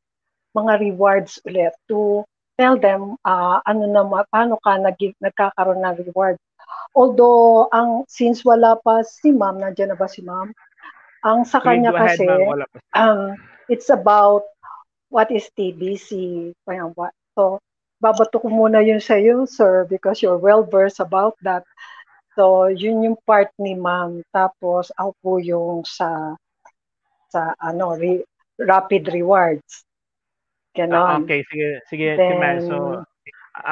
mga 0.54 0.82
rewards 0.82 1.42
ulit 1.46 1.74
to 1.90 2.26
tell 2.58 2.78
them 2.78 3.18
ah, 3.22 3.62
ano 3.66 3.86
naman, 3.86 4.26
paano 4.34 4.58
ka 4.62 4.82
nag, 4.82 4.98
nagkakaroon 5.22 5.86
ng 5.86 5.98
reward. 6.10 6.38
Although, 6.98 7.70
ang 7.70 8.10
since 8.10 8.42
wala 8.42 8.76
pa 8.82 9.06
si 9.06 9.30
ma'am, 9.30 9.62
nandiyan 9.62 9.94
na 9.94 9.98
ba 9.98 10.10
si 10.10 10.26
ma'am? 10.26 10.50
Ang 11.26 11.46
sa 11.46 11.58
kanya 11.62 11.90
kasi, 11.94 12.26
ma'am. 12.26 12.66
Um, 12.94 13.34
it's 13.70 13.90
about 13.90 14.46
what 15.10 15.32
is 15.32 15.50
TBC. 15.58 16.52
So, 17.38 17.62
babato 17.98 18.38
ko 18.38 18.48
muna 18.50 18.82
yun 18.86 19.02
sa 19.02 19.18
iyo, 19.18 19.46
sir, 19.50 19.86
because 19.90 20.22
you're 20.22 20.38
well 20.38 20.62
versed 20.62 21.02
about 21.02 21.34
that. 21.42 21.66
So, 22.38 22.70
yun 22.70 23.02
yung 23.02 23.18
part 23.26 23.50
ni 23.58 23.74
ma'am. 23.74 24.22
Tapos, 24.30 24.94
ako 24.94 25.12
po 25.26 25.32
yung 25.42 25.82
sa 25.86 26.38
sa 27.34 27.58
ano, 27.58 27.98
re- 27.98 28.26
rapid 28.62 29.10
rewards. 29.10 29.86
Ah, 30.78 30.86
Ganon. 30.86 31.26
okay, 31.26 31.42
sige, 31.50 31.82
sige, 31.90 32.08
si 32.14 32.22
Then- 32.22 32.38
Mel. 32.38 32.62
So, 32.70 32.78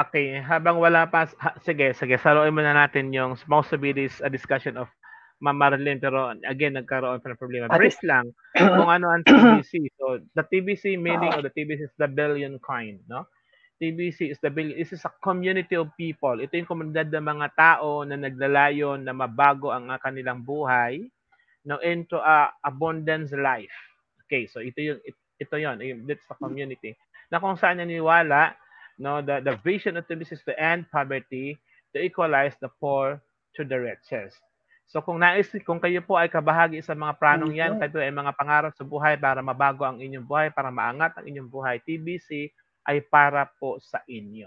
okay, 0.09 0.41
habang 0.41 0.81
wala 0.81 1.05
pa, 1.05 1.29
ha, 1.37 1.53
sige, 1.61 1.93
sige, 1.93 2.17
saluin 2.17 2.49
muna 2.49 2.73
natin 2.73 3.13
yung 3.13 3.37
is 3.37 4.17
a 4.25 4.29
discussion 4.29 4.73
of 4.81 4.89
Ma'am 5.43 5.59
pero 5.99 6.31
again, 6.47 6.79
nagkaroon 6.79 7.19
pa 7.19 7.27
ng 7.31 7.39
problema. 7.41 7.67
Brief 7.67 7.99
lang 8.07 8.31
kung 8.55 8.87
ano 8.87 9.11
ang 9.11 9.23
TBC. 9.27 9.91
So, 9.99 10.23
the 10.31 10.43
TBC 10.47 10.95
meaning 10.95 11.31
of 11.35 11.43
the 11.43 11.51
TBC 11.51 11.91
is 11.91 11.95
the 11.99 12.07
billion 12.07 12.55
coin, 12.63 13.03
no? 13.11 13.27
TBC 13.75 14.31
is 14.31 14.39
the 14.39 14.47
billion, 14.47 14.79
this 14.79 14.95
is 14.95 15.03
a 15.03 15.11
community 15.19 15.75
of 15.75 15.91
people. 15.99 16.39
Ito 16.39 16.55
yung 16.55 16.71
komunidad 16.71 17.11
ng 17.11 17.25
mga 17.27 17.47
tao 17.59 18.07
na 18.07 18.15
naglalayon 18.15 19.03
na 19.03 19.11
mabago 19.11 19.75
ang 19.75 19.91
kanilang 19.99 20.47
buhay 20.47 21.03
no, 21.67 21.83
into 21.83 22.15
a 22.15 22.55
abundance 22.63 23.35
life. 23.35 23.75
Okay, 24.25 24.47
so 24.47 24.63
ito 24.63 24.79
yung 24.79 24.99
it- 25.03 25.19
ito 25.35 25.59
yon, 25.59 25.83
that's 26.07 26.23
the 26.31 26.37
community. 26.39 26.95
Na 27.27 27.43
kung 27.43 27.59
saan 27.59 27.83
naniniwala, 27.83 28.55
no, 29.03 29.19
the, 29.19 29.43
the 29.43 29.59
vision 29.67 29.99
of 29.99 30.07
TBC 30.07 30.39
is 30.39 30.45
to 30.47 30.55
end 30.55 30.87
poverty, 30.87 31.59
to 31.91 31.99
equalize 31.99 32.55
the 32.63 32.71
poor 32.79 33.19
to 33.59 33.67
the 33.67 33.75
richest. 33.75 34.39
So 34.85 35.01
kung 35.01 35.17
nais, 35.17 35.49
kung 35.65 35.81
kayo 35.81 35.99
po 36.05 36.13
ay 36.15 36.29
kabahagi 36.29 36.79
sa 36.85 36.93
mga 36.93 37.17
planong 37.17 37.53
yan, 37.57 37.81
kayo 37.81 37.99
ay 37.99 38.13
mga 38.13 38.37
pangarap 38.37 38.71
sa 38.77 38.85
buhay 38.85 39.17
para 39.17 39.41
mabago 39.41 39.81
ang 39.81 39.97
inyong 39.97 40.25
buhay, 40.25 40.47
para 40.53 40.69
maangat 40.69 41.17
ang 41.17 41.25
inyong 41.25 41.49
buhay, 41.49 41.81
TBC 41.81 42.53
ay 42.85 43.01
para 43.01 43.49
po 43.57 43.81
sa 43.81 44.05
inyo. 44.05 44.45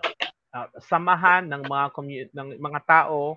Uh, 0.55 0.71
samahan 0.79 1.45
ng 1.45 1.67
mga 1.67 1.87
commu- 1.93 2.31
ng 2.33 2.49
mga 2.57 2.81
tao 2.87 3.37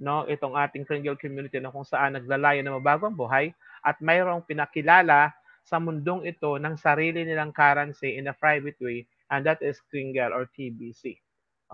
no 0.00 0.24
itong 0.28 0.56
ating 0.56 0.84
Kringle 0.88 1.16
community 1.16 1.60
na 1.60 1.72
kung 1.72 1.84
saan 1.84 2.16
naglalayo 2.16 2.64
na 2.64 2.76
mabago 2.76 3.04
ang 3.04 3.16
buhay 3.16 3.52
at 3.84 4.00
mayroong 4.00 4.44
pinakilala 4.44 5.32
sa 5.60 5.76
mundong 5.76 6.24
ito 6.24 6.56
ng 6.56 6.74
sarili 6.80 7.22
nilang 7.22 7.52
currency 7.52 8.16
in 8.16 8.28
a 8.28 8.34
private 8.34 8.80
way 8.80 9.04
and 9.28 9.44
that 9.44 9.60
is 9.60 9.76
Kringle 9.92 10.32
or 10.32 10.48
TBC. 10.56 11.20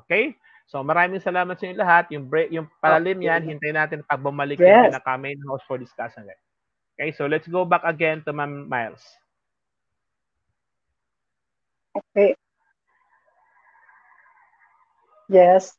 Okay? 0.04 0.34
So 0.66 0.82
maraming 0.82 1.22
salamat 1.22 1.54
sa 1.54 1.64
inyo 1.70 1.78
lahat. 1.78 2.10
Yung 2.10 2.26
break, 2.26 2.50
yung 2.50 2.66
palalim 2.82 3.22
yan, 3.22 3.46
hintayin 3.46 3.78
natin 3.78 4.02
pag 4.02 4.18
bumalik 4.18 4.58
yung 4.58 4.66
Yes. 4.66 4.90
pinaka-main 4.90 5.38
host 5.46 5.62
for 5.70 5.78
discussion. 5.78 6.26
Okay, 6.98 7.14
so 7.14 7.30
let's 7.30 7.46
go 7.46 7.62
back 7.62 7.86
again 7.86 8.24
to 8.26 8.34
Ma'am 8.34 8.66
Miles. 8.66 9.02
Okay. 11.94 12.34
Yes. 15.30 15.78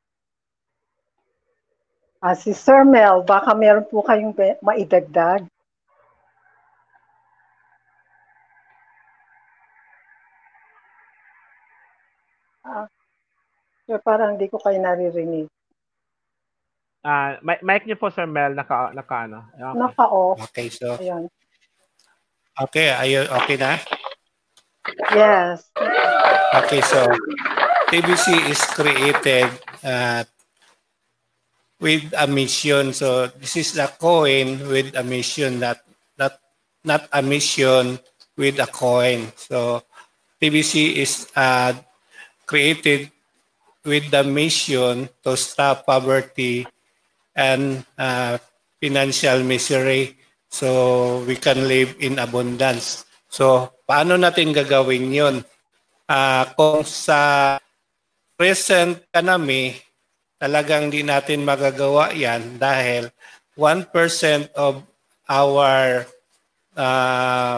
Ah, 2.18 2.34
si 2.34 2.52
Sir 2.56 2.82
Mel, 2.82 3.22
baka 3.22 3.54
meron 3.54 3.86
po 3.86 4.02
kayong 4.02 4.34
maidagdag. 4.64 5.46
Ah, 12.68 12.90
sir, 13.88 14.04
parang 14.04 14.36
hindi 14.36 14.52
ko 14.52 14.60
kayo 14.60 14.76
naririnig. 14.84 15.48
Ah, 17.08 17.40
mic, 17.40 17.64
mic 17.64 17.88
niyo 17.88 17.96
po 17.96 18.12
Sir 18.12 18.28
Mel 18.28 18.52
naka 18.52 18.92
naka 18.92 19.16
ano. 19.32 19.48
Okay. 19.56 19.80
Naka-off. 19.80 20.38
Okay, 20.52 20.68
so, 20.68 21.00
Ayan. 21.00 21.32
okay, 22.68 22.92
ayo 22.92 23.24
okay 23.32 23.56
na? 23.56 23.80
Yes. 25.16 25.72
Okay, 26.52 26.84
so 26.84 27.08
TBC 27.88 28.52
is 28.52 28.60
created 28.76 29.48
uh, 29.88 30.28
with 31.80 32.12
a 32.18 32.28
mission. 32.28 32.92
So 32.92 33.32
this 33.40 33.56
is 33.56 33.80
a 33.80 33.88
coin 33.88 34.68
with 34.68 34.92
a 35.00 35.04
mission 35.04 35.64
that 35.64 35.88
that 36.20 36.44
not 36.84 37.08
a 37.16 37.24
mission 37.24 38.00
with 38.36 38.60
a 38.60 38.68
coin. 38.68 39.32
So 39.40 39.84
TBC 40.44 41.00
is 41.00 41.32
uh, 41.36 41.72
created 42.44 43.16
with 43.88 44.12
the 44.12 44.28
mission 44.28 45.08
to 45.24 45.40
stop 45.40 45.88
poverty 45.88 46.68
and 47.32 47.88
uh, 47.96 48.36
financial 48.84 49.42
misery 49.48 50.20
so 50.52 51.24
we 51.24 51.40
can 51.40 51.64
live 51.72 51.96
in 52.04 52.20
abundance. 52.20 53.08
So 53.32 53.72
paano 53.88 54.20
natin 54.20 54.52
gagawin 54.52 55.08
yun? 55.16 55.36
Uh, 56.08 56.44
kung 56.60 56.84
sa 56.84 57.56
present 58.36 59.00
economy, 59.12 59.80
talagang 60.38 60.92
di 60.92 61.02
natin 61.02 61.48
magagawa 61.48 62.12
yan 62.12 62.60
dahil 62.60 63.10
1% 63.58 64.54
of 64.54 64.84
our 65.26 66.06
uh, 66.78 67.58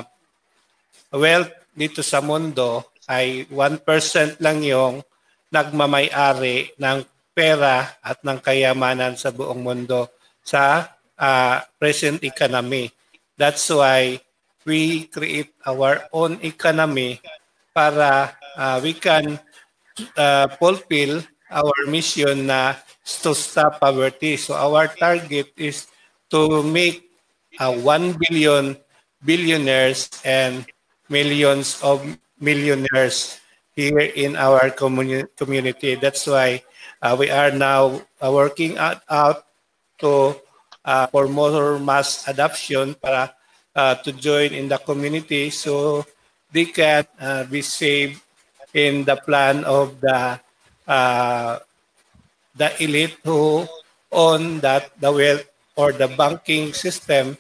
wealth 1.12 1.52
dito 1.76 2.00
sa 2.00 2.24
mundo 2.24 2.88
ay 3.10 3.50
1% 3.52 4.40
lang 4.40 4.64
yung 4.64 5.04
nagmamay-ari 5.50 6.78
ng 6.78 7.00
pera 7.34 7.90
at 8.02 8.22
ng 8.22 8.40
kayamanan 8.42 9.18
sa 9.18 9.34
buong 9.34 9.62
mundo 9.62 10.10
sa 10.46 10.90
uh, 11.18 11.62
present 11.78 12.22
economy. 12.26 12.90
That's 13.38 13.66
why 13.70 14.20
we 14.68 15.08
create 15.08 15.56
our 15.66 16.06
own 16.12 16.38
economy 16.44 17.24
para 17.72 18.36
uh, 18.60 18.78
we 18.84 18.94
can 18.94 19.40
uh, 20.20 20.48
fulfill 20.60 21.24
our 21.50 21.78
mission 21.88 22.46
na 22.46 22.78
to 23.02 23.34
stop 23.34 23.82
poverty. 23.82 24.38
So 24.38 24.54
our 24.54 24.92
target 24.92 25.50
is 25.58 25.90
to 26.30 26.62
make 26.62 27.10
uh, 27.58 27.74
1 27.74 28.22
billion 28.22 28.78
billionaires 29.26 30.10
and 30.24 30.66
millions 31.10 31.82
of 31.82 32.06
millionaires 32.40 33.42
here 33.80 34.12
in 34.12 34.36
our 34.36 34.68
communi- 34.76 35.32
community. 35.40 35.96
That's 35.96 36.28
why 36.28 36.68
uh, 37.00 37.16
we 37.16 37.32
are 37.32 37.52
now 37.56 38.04
uh, 38.20 38.32
working 38.36 38.76
out, 38.76 39.00
out 39.08 39.48
to 40.04 40.36
uh, 40.84 41.08
for 41.08 41.32
more 41.32 41.80
mass 41.80 42.28
adoption 42.28 43.00
para 43.00 43.32
uh, 43.76 43.96
to 44.04 44.12
join 44.12 44.52
in 44.52 44.68
the 44.68 44.78
community 44.84 45.48
so 45.48 46.04
they 46.52 46.68
can 46.68 47.08
uh, 47.24 47.48
be 47.48 47.64
saved 47.64 48.20
in 48.76 49.08
the 49.08 49.16
plan 49.16 49.64
of 49.64 49.96
the 50.04 50.36
uh, 50.84 51.60
the 52.60 52.70
elite 52.84 53.16
who 53.24 53.64
own 54.12 54.60
that 54.60 54.92
the 55.00 55.12
wealth 55.12 55.48
or 55.80 55.96
the 55.96 56.12
banking 56.20 56.76
system 56.76 57.38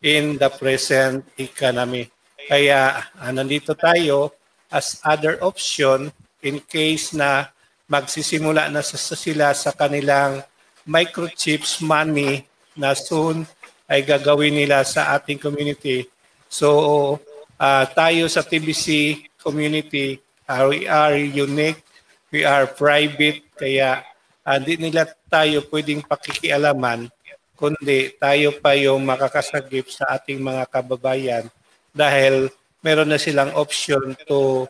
in 0.00 0.38
the 0.40 0.48
present 0.48 1.26
economy. 1.36 2.08
Kaya 2.48 3.04
uh, 3.20 3.30
nandito 3.30 3.76
tayo 3.76 4.32
as 4.72 4.98
other 5.04 5.36
option 5.44 6.08
in 6.40 6.58
case 6.64 7.12
na 7.12 7.52
magsisimula 7.86 8.72
na 8.72 8.80
sa 8.80 8.96
sila 8.96 9.52
sa 9.52 9.70
kanilang 9.70 10.40
microchips 10.88 11.84
money 11.84 12.42
na 12.74 12.96
soon 12.96 13.44
ay 13.86 14.00
gagawin 14.02 14.56
nila 14.56 14.82
sa 14.82 15.12
ating 15.14 15.36
community. 15.38 16.08
So 16.48 17.20
uh, 17.60 17.84
tayo 17.92 18.26
sa 18.32 18.40
TBC 18.40 19.20
community 19.38 20.18
Uh, 20.52 20.68
we 20.68 20.84
are 20.84 21.16
unique, 21.16 21.80
we 22.28 22.44
are 22.44 22.68
private, 22.68 23.40
kaya 23.54 24.04
hindi 24.44 24.74
uh, 24.76 24.80
nila 24.84 25.02
tayo 25.32 25.64
pwedeng 25.72 26.04
pakikialaman, 26.04 27.08
kundi 27.56 28.12
tayo 28.20 28.52
pa 28.60 28.76
yung 28.76 29.00
makakasagip 29.00 29.88
sa 29.88 30.18
ating 30.18 30.42
mga 30.44 30.68
kababayan 30.68 31.48
dahil 31.96 32.52
meron 32.82 33.10
na 33.10 33.18
silang 33.18 33.54
option 33.54 34.18
to 34.26 34.66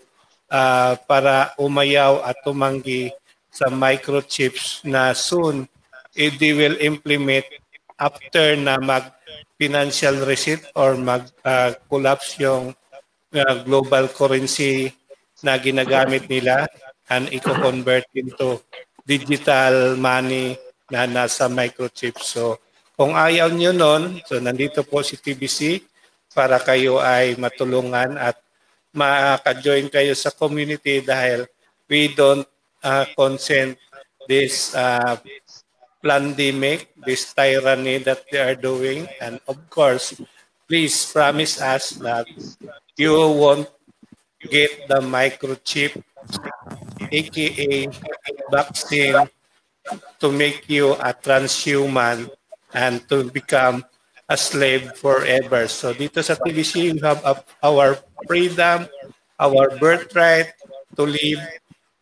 uh, 0.53 0.95
para 1.09 1.57
umayaw 1.57 2.21
at 2.23 2.37
tumanggi 2.45 3.11
sa 3.49 3.73
microchips 3.73 4.85
na 4.85 5.17
soon 5.17 5.69
eh, 6.17 6.33
they 6.37 6.53
will 6.53 6.77
implement 6.81 7.45
after 7.97 8.57
na 8.57 8.77
mag 8.81 9.09
financial 9.57 10.25
receipt 10.29 10.61
or 10.77 10.97
mag 10.97 11.25
uh, 11.45 11.73
collapse 11.89 12.37
yung 12.41 12.77
uh, 13.33 13.55
global 13.65 14.09
currency 14.13 14.93
na 15.41 15.57
ginagamit 15.57 16.29
nila 16.29 16.69
and 17.11 17.29
i-convert 17.35 18.07
into 18.15 18.61
digital 19.03 19.99
money 19.99 20.55
na 20.89 21.07
nasa 21.09 21.51
microchip. 21.51 22.19
So 22.23 22.59
kung 22.95 23.17
ayaw 23.17 23.51
nyo 23.51 23.73
nun, 23.75 24.03
so 24.27 24.39
nandito 24.39 24.87
po 24.87 25.03
si 25.03 25.19
TBC 25.19 25.83
para 26.33 26.57
kayo 26.59 26.99
ay 26.99 27.37
matulungan 27.37 28.17
at 28.17 28.41
maka-join 28.93 29.89
kayo 29.89 30.13
sa 30.13 30.33
community 30.33 31.01
dahil 31.01 31.49
we 31.89 32.13
don't 32.13 32.49
uh, 32.85 33.05
consent 33.17 33.77
this 34.29 34.73
uh, 34.77 35.17
pandemic, 36.03 36.91
this 37.07 37.33
tyranny 37.33 38.03
that 38.03 38.25
they 38.29 38.41
are 38.41 38.59
doing. 38.59 39.07
And 39.21 39.41
of 39.49 39.57
course, 39.71 40.19
please 40.69 40.97
promise 41.13 41.61
us 41.61 41.97
that 42.03 42.27
you 42.97 43.13
won't 43.13 43.71
get 44.51 44.89
the 44.89 45.01
microchip, 45.01 46.03
aka 47.13 47.89
vaccine, 48.51 49.29
to 50.19 50.29
make 50.31 50.69
you 50.69 50.95
a 50.99 51.15
transhuman 51.15 52.31
and 52.75 53.03
to 53.09 53.31
become 53.31 53.85
a 54.33 54.37
slave 54.41 54.97
forever. 54.97 55.69
So 55.69 55.93
dito 55.93 56.25
sa 56.25 56.41
TBC, 56.41 56.97
you 56.97 57.05
have 57.05 57.21
our 57.61 58.01
freedom, 58.25 58.89
our 59.37 59.77
birthright 59.77 60.57
to 60.97 61.05
live 61.05 61.41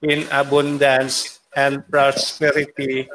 in 0.07 0.31
abundance 0.31 1.43
and 1.59 1.83
prosperity 1.90 3.11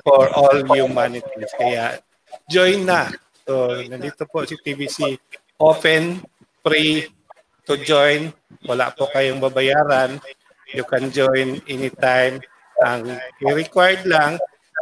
for 0.00 0.32
all 0.32 0.64
humanity. 0.72 1.44
Kaya 1.60 2.00
join 2.48 2.88
na. 2.88 3.12
So 3.44 3.84
nandito 3.84 4.24
po 4.24 4.48
si 4.48 4.56
TBC 4.56 5.20
open, 5.60 6.24
free 6.64 7.04
to 7.68 7.76
join 7.84 8.32
wala 8.64 8.88
po 8.96 9.12
kayong 9.12 9.44
babayaran. 9.44 10.16
You 10.72 10.88
can 10.88 11.12
join 11.12 11.60
anytime. 11.68 12.40
Ang 12.80 13.20
required 13.44 14.08
lang 14.08 14.40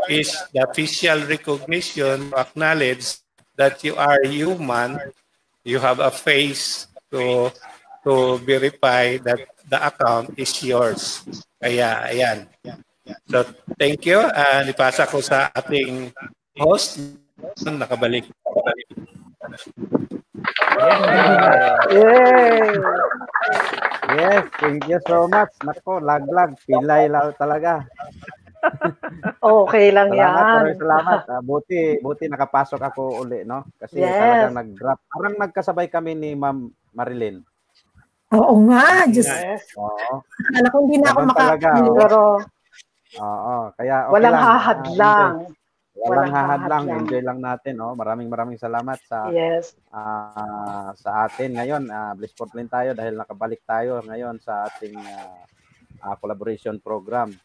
is 0.09 0.33
the 0.55 0.64
official 0.64 1.18
recognition 1.27 2.31
to 2.31 2.37
acknowledge 2.38 3.22
that 3.57 3.85
you 3.85 3.97
are 3.97 4.21
human. 4.25 4.99
You 5.62 5.79
have 5.79 6.01
a 6.01 6.11
face 6.11 6.88
to 7.15 7.51
to 8.03 8.38
verify 8.43 9.17
that 9.23 9.47
the 9.69 9.79
account 9.79 10.35
is 10.37 10.51
yours. 10.62 11.23
Kaya, 11.62 12.11
ayan. 12.11 12.51
So, 13.31 13.47
thank 13.79 14.03
you. 14.07 14.19
Uh, 14.19 14.67
ipasa 14.67 15.07
ko 15.07 15.23
sa 15.23 15.51
ating 15.55 16.11
host. 16.59 16.99
Nakabalik. 17.62 18.27
Nakabalik. 18.43 18.88
Yay! 21.93 22.75
Yes, 24.12 24.45
thank 24.61 24.83
you 24.91 25.01
so 25.07 25.31
much. 25.31 25.53
Nako, 25.62 26.03
laglag, 26.03 26.59
pilay 26.67 27.07
lang 27.07 27.33
talaga. 27.38 27.87
Okay 29.42 29.90
lang 29.90 30.14
salamat, 30.14 30.62
yan. 30.70 30.79
Salamat, 30.79 31.20
uh, 31.29 31.42
buti, 31.42 31.81
buti 31.98 32.25
nakapasok 32.31 32.81
ako 32.81 33.27
uli, 33.27 33.42
no? 33.42 33.66
Kasi 33.77 34.03
yes. 34.03 34.14
talagang 34.14 34.57
nag-drop. 34.59 34.98
Parang 35.11 35.35
nagkasabay 35.38 35.87
kami 35.90 36.12
ni 36.14 36.31
Ma'am 36.38 36.70
Marilyn. 36.94 37.42
Oo 38.33 38.55
nga, 38.70 39.05
just 39.12 39.29
yes. 39.29 39.66
Oo. 39.77 40.25
Akala 40.25 40.66
ko 40.72 40.77
hindi 40.87 40.96
na 41.03 41.09
ako 41.12 41.20
makakalimutan. 41.29 41.90
Oh. 41.92 41.98
Pero, 42.01 42.20
Oo, 43.20 43.57
kaya 43.77 44.09
okay 44.09 44.12
walang 44.16 44.37
lang. 44.37 44.44
hahadlang. 44.48 45.35
Uh, 45.92 46.09
Walang 46.09 46.33
hahadlang. 46.33 46.85
Enjoy 47.05 47.20
lang 47.20 47.38
natin. 47.44 47.77
Oh. 47.85 47.92
Maraming 47.92 48.33
maraming 48.33 48.57
salamat 48.57 48.96
sa 49.05 49.29
yes. 49.29 49.77
uh, 49.92 50.88
sa 50.96 51.29
atin 51.29 51.53
ngayon. 51.53 51.85
Uh, 51.85 52.16
blissful 52.16 52.48
din 52.48 52.64
tayo 52.64 52.96
dahil 52.96 53.20
nakabalik 53.20 53.61
tayo 53.68 54.01
ngayon 54.09 54.40
sa 54.40 54.64
ating 54.72 54.96
uh, 54.96 55.44
uh, 56.01 56.16
collaboration 56.16 56.81
program. 56.81 57.37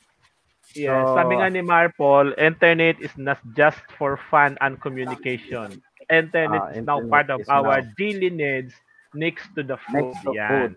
Yes, 0.75 1.07
so, 1.07 1.15
sabi 1.15 1.39
nga 1.39 1.47
ni 1.47 1.63
Marpol, 1.63 2.35
internet 2.35 2.99
is 2.99 3.13
not 3.15 3.39
just 3.55 3.79
for 3.95 4.19
fun 4.27 4.59
and 4.59 4.75
communication. 4.83 5.79
Internet 6.11 6.63
uh, 6.63 6.75
is 6.75 6.83
now 6.83 6.99
part 7.07 7.31
of 7.31 7.43
our 7.47 7.83
now. 7.83 7.91
daily 7.95 8.31
needs 8.31 8.75
next 9.15 9.47
to 9.55 9.63
the 9.63 9.79
food. 9.87 10.11
Next 10.11 10.19
to 10.23 10.31
Yan. 10.35 10.47
food. 10.49 10.73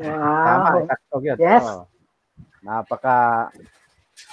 wow. 0.00 0.66
Tama, 0.66 1.36
Yes. 1.38 1.64
Oh. 1.64 1.86
Napaka 2.64 3.48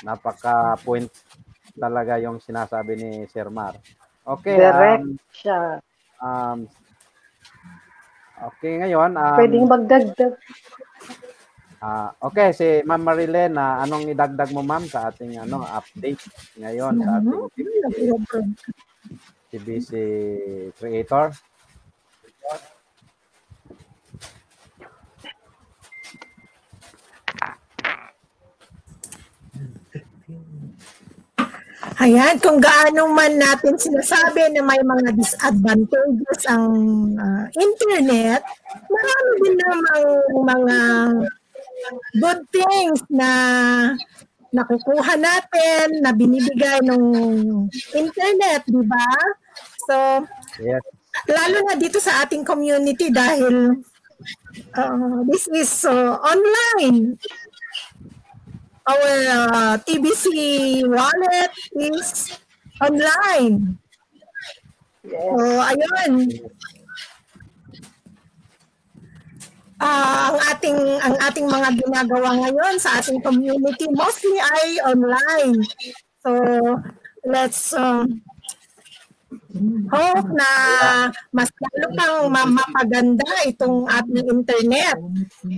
napaka 0.01 0.75
point 0.81 1.07
talaga 1.77 2.17
yung 2.17 2.41
sinasabi 2.41 2.97
ni 2.97 3.11
Sir 3.29 3.47
Mar. 3.53 3.77
Okay. 4.25 4.57
Direct 4.57 5.05
um, 5.05 5.19
siya. 5.29 5.59
Um, 6.17 6.59
okay, 8.41 8.81
ngayon. 8.81 9.13
Um, 9.13 9.37
Pwedeng 9.37 9.67
magdagdag. 9.69 10.33
Uh, 11.85 12.09
okay, 12.17 12.49
si 12.49 12.81
Ma'am 12.81 12.97
Marilyn, 12.97 13.61
uh, 13.61 13.85
anong 13.85 14.09
idagdag 14.09 14.49
mo 14.49 14.65
ma'am 14.65 14.89
sa 14.89 15.13
ating 15.13 15.37
ano 15.37 15.61
update 15.69 16.17
ngayon 16.57 16.97
sa 16.97 17.21
ating 17.21 17.37
TBC, 17.53 18.41
TBC 19.53 19.91
creator? 20.81 21.29
Ayan, 32.01 32.41
kung 32.41 32.57
gaano 32.57 33.13
man 33.13 33.37
natin 33.37 33.77
sinasabi 33.77 34.57
na 34.57 34.65
may 34.65 34.81
mga 34.81 35.13
disadvantages 35.21 36.49
ang 36.49 36.73
ah, 37.21 37.45
internet, 37.53 38.41
marami 38.89 39.31
din 39.45 39.55
namang 39.61 40.05
mga 40.49 40.77
good 42.17 42.41
things 42.49 42.99
na 43.11 43.29
nakukuha 44.55 45.19
natin, 45.19 45.99
na 45.99 46.15
binibigay 46.15 46.79
ng 46.87 47.03
internet, 47.91 48.63
di 48.63 48.83
ba? 48.87 49.09
So, 49.85 49.95
Yes. 50.63 50.83
lalo 51.27 51.57
na 51.67 51.75
dito 51.75 51.99
sa 51.99 52.23
ating 52.23 52.47
community 52.47 53.11
dahil 53.11 53.75
uh, 54.79 55.19
this 55.27 55.51
is 55.51 55.83
uh, 55.83 56.15
online. 56.23 57.19
Our 58.85 59.11
uh, 59.27 59.73
TBC 59.83 60.25
wallet 60.87 61.51
is 61.75 62.31
online. 62.79 63.75
So, 65.03 65.19
ayun. 65.59 66.31
Ah, 69.75 70.31
ang 70.31 70.39
ating 70.55 70.79
ang 71.03 71.15
ating 71.19 71.47
mga 71.51 71.69
ginagawa 71.83 72.29
ngayon 72.39 72.79
sa 72.79 72.99
ating 73.03 73.19
community 73.19 73.85
mostly 73.91 74.39
ay 74.39 74.79
online. 74.88 75.59
So, 76.23 76.31
let's 77.27 77.75
um, 77.75 78.23
hope 79.91 80.29
na 80.31 80.49
mas 81.35 81.51
lalo 81.59 81.88
pang 81.91 82.15
ma- 82.31 82.55
mapaganda 82.55 83.27
itong 83.51 83.83
ating 83.91 84.23
internet. 84.31 84.95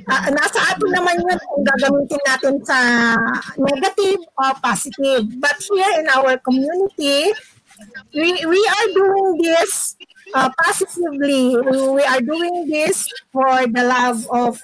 Ah, 0.10 0.34
nasa 0.34 0.60
atin 0.73 0.89
naman 0.97 1.21
yun 1.21 1.38
kung 1.38 1.63
gagamitin 1.65 2.21
natin 2.25 2.56
sa 2.65 2.77
negative 3.53 4.21
o 4.34 4.43
positive. 4.65 5.30
But 5.38 5.62
here 5.62 5.93
in 6.01 6.10
our 6.10 6.41
community, 6.41 7.38
we, 8.17 8.27
we 8.34 8.62
are 8.65 8.88
doing 8.97 9.30
this 9.45 9.93
uh, 10.33 10.49
positively. 10.63 11.55
We 11.55 12.03
are 12.03 12.21
doing 12.21 12.67
this 12.67 13.07
for 13.31 13.67
the 13.67 13.83
love 13.83 14.27
of 14.31 14.63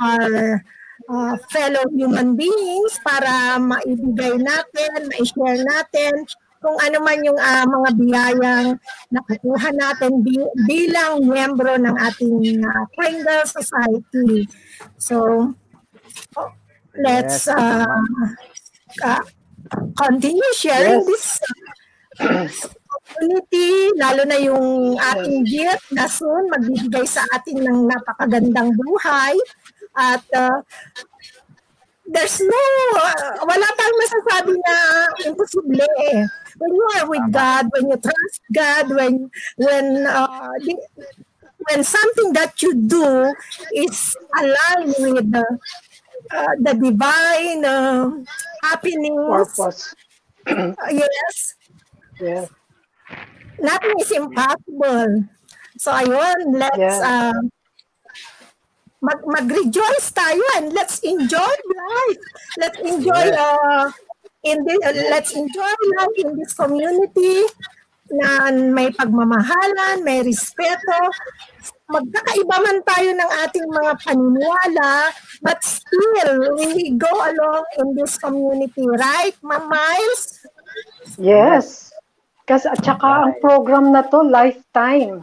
our 0.00 0.64
uh, 1.08 1.34
fellow 1.50 1.84
human 1.94 2.36
beings 2.36 2.98
para 3.04 3.58
maibigay 3.58 4.38
natin, 4.38 5.08
ma-share 5.10 5.62
natin 5.64 6.12
kung 6.58 6.74
ano 6.82 6.98
man 7.06 7.22
yung 7.22 7.38
ah, 7.38 7.62
mga 7.62 7.88
biyayang 7.94 8.68
nakukuha 9.14 9.70
natin 9.78 10.26
bi- 10.26 10.54
bilang 10.66 11.22
miyembro 11.22 11.78
ng 11.78 11.94
ating 11.94 12.66
uh, 12.66 12.82
Pringle 12.98 13.46
Society. 13.46 14.50
So, 14.98 15.46
oh, 16.34 16.50
let's 16.98 17.46
Yes. 17.46 17.54
uh, 17.54 17.86
uh, 19.06 19.22
continue 19.94 20.50
sharing 20.54 21.06
this 21.06 21.38
community, 23.08 23.90
lalo 23.96 24.22
na 24.28 24.38
yung 24.38 24.96
ating 24.96 25.44
gift 25.48 25.86
na 25.92 26.06
soon 26.06 26.48
magbibigay 26.52 27.04
sa 27.08 27.24
atin 27.32 27.64
ng 27.64 27.88
napakagandang 27.88 28.72
buhay. 28.76 29.34
At 29.96 30.24
uh, 30.36 30.62
there's 32.06 32.38
no, 32.40 32.62
uh, 32.96 33.42
wala 33.44 33.66
tayong 33.74 34.00
masasabi 34.00 34.52
na 34.56 34.74
imposible 35.26 35.88
eh. 36.12 36.24
When 36.58 36.70
you 36.74 36.86
are 36.98 37.06
with 37.08 37.26
God, 37.30 37.70
when 37.74 37.84
you 37.90 37.98
trust 37.98 38.42
God, 38.50 38.86
when, 38.90 39.30
when, 39.56 39.86
uh, 40.06 40.54
when 41.70 41.80
something 41.84 42.32
that 42.34 42.60
you 42.62 42.74
do 42.74 43.32
is 43.74 44.16
aligned 44.36 44.96
with 44.98 45.28
the, 45.30 45.46
uh, 46.34 46.54
the 46.60 46.74
divine 46.74 47.62
uh, 47.64 48.10
happenings, 48.62 49.28
Purpose. 49.28 49.94
uh, 50.48 50.74
yes, 50.90 51.54
Yeah. 52.20 52.46
Nothing 53.60 53.96
is 54.00 54.10
impossible. 54.12 55.28
So 55.78 55.92
ayun, 55.94 56.58
let's 56.58 56.78
Yeah. 56.78 57.00
uh, 57.02 57.40
mag 58.98 59.22
mag-rejoice 59.22 60.10
tayo 60.10 60.42
and 60.58 60.74
let's 60.74 60.98
enjoy 61.06 61.52
life. 61.70 62.22
Let's 62.58 62.80
enjoy 62.82 63.24
uh, 63.30 63.86
in 64.42 64.58
the, 64.66 64.74
uh, 64.82 64.96
let's 65.14 65.34
enjoy 65.38 65.72
life 65.94 66.16
in 66.18 66.34
this 66.34 66.50
community 66.54 67.46
na 68.10 68.50
may 68.50 68.90
pagmamahalan, 68.90 70.02
may 70.02 70.24
respeto. 70.24 70.98
Magkakaiba 71.88 72.56
man 72.64 72.78
tayo 72.84 73.10
ng 73.16 73.30
ating 73.46 73.68
mga 73.68 73.92
paniniwala, 74.02 74.92
but 75.40 75.60
still, 75.64 76.56
we 76.56 76.92
go 76.96 77.08
along 77.08 77.64
in 77.80 77.96
this 77.96 78.16
community, 78.20 78.84
right, 78.98 79.36
Ma'am 79.40 79.68
Miles? 79.68 80.44
Yes. 81.16 81.87
Kasi 82.48 82.64
at 82.72 82.80
saka 82.80 83.28
ang 83.28 83.32
program 83.44 83.92
na 83.92 84.00
to 84.08 84.24
lifetime. 84.24 85.20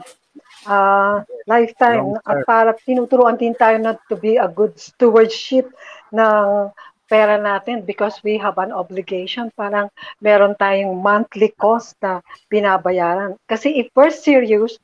Ah, 0.69 1.25
lifetime 1.49 2.17
at 2.25 2.45
para 2.45 2.73
tinuturuan 2.73 3.37
din 3.37 3.57
tayo 3.57 3.81
na 3.81 3.97
to 4.09 4.17
be 4.17 4.37
a 4.37 4.49
good 4.49 4.77
stewardship 4.77 5.69
ng 6.13 6.69
pera 7.05 7.37
natin 7.37 7.85
because 7.85 8.21
we 8.25 8.37
have 8.37 8.57
an 8.57 8.73
obligation. 8.73 9.49
Parang 9.53 9.89
meron 10.21 10.57
tayong 10.57 11.01
monthly 11.01 11.53
cost 11.57 11.97
na 12.01 12.21
binabayaran. 12.49 13.37
Kasi 13.45 13.77
if 13.77 13.89
we're 13.93 14.13
serious, 14.13 14.77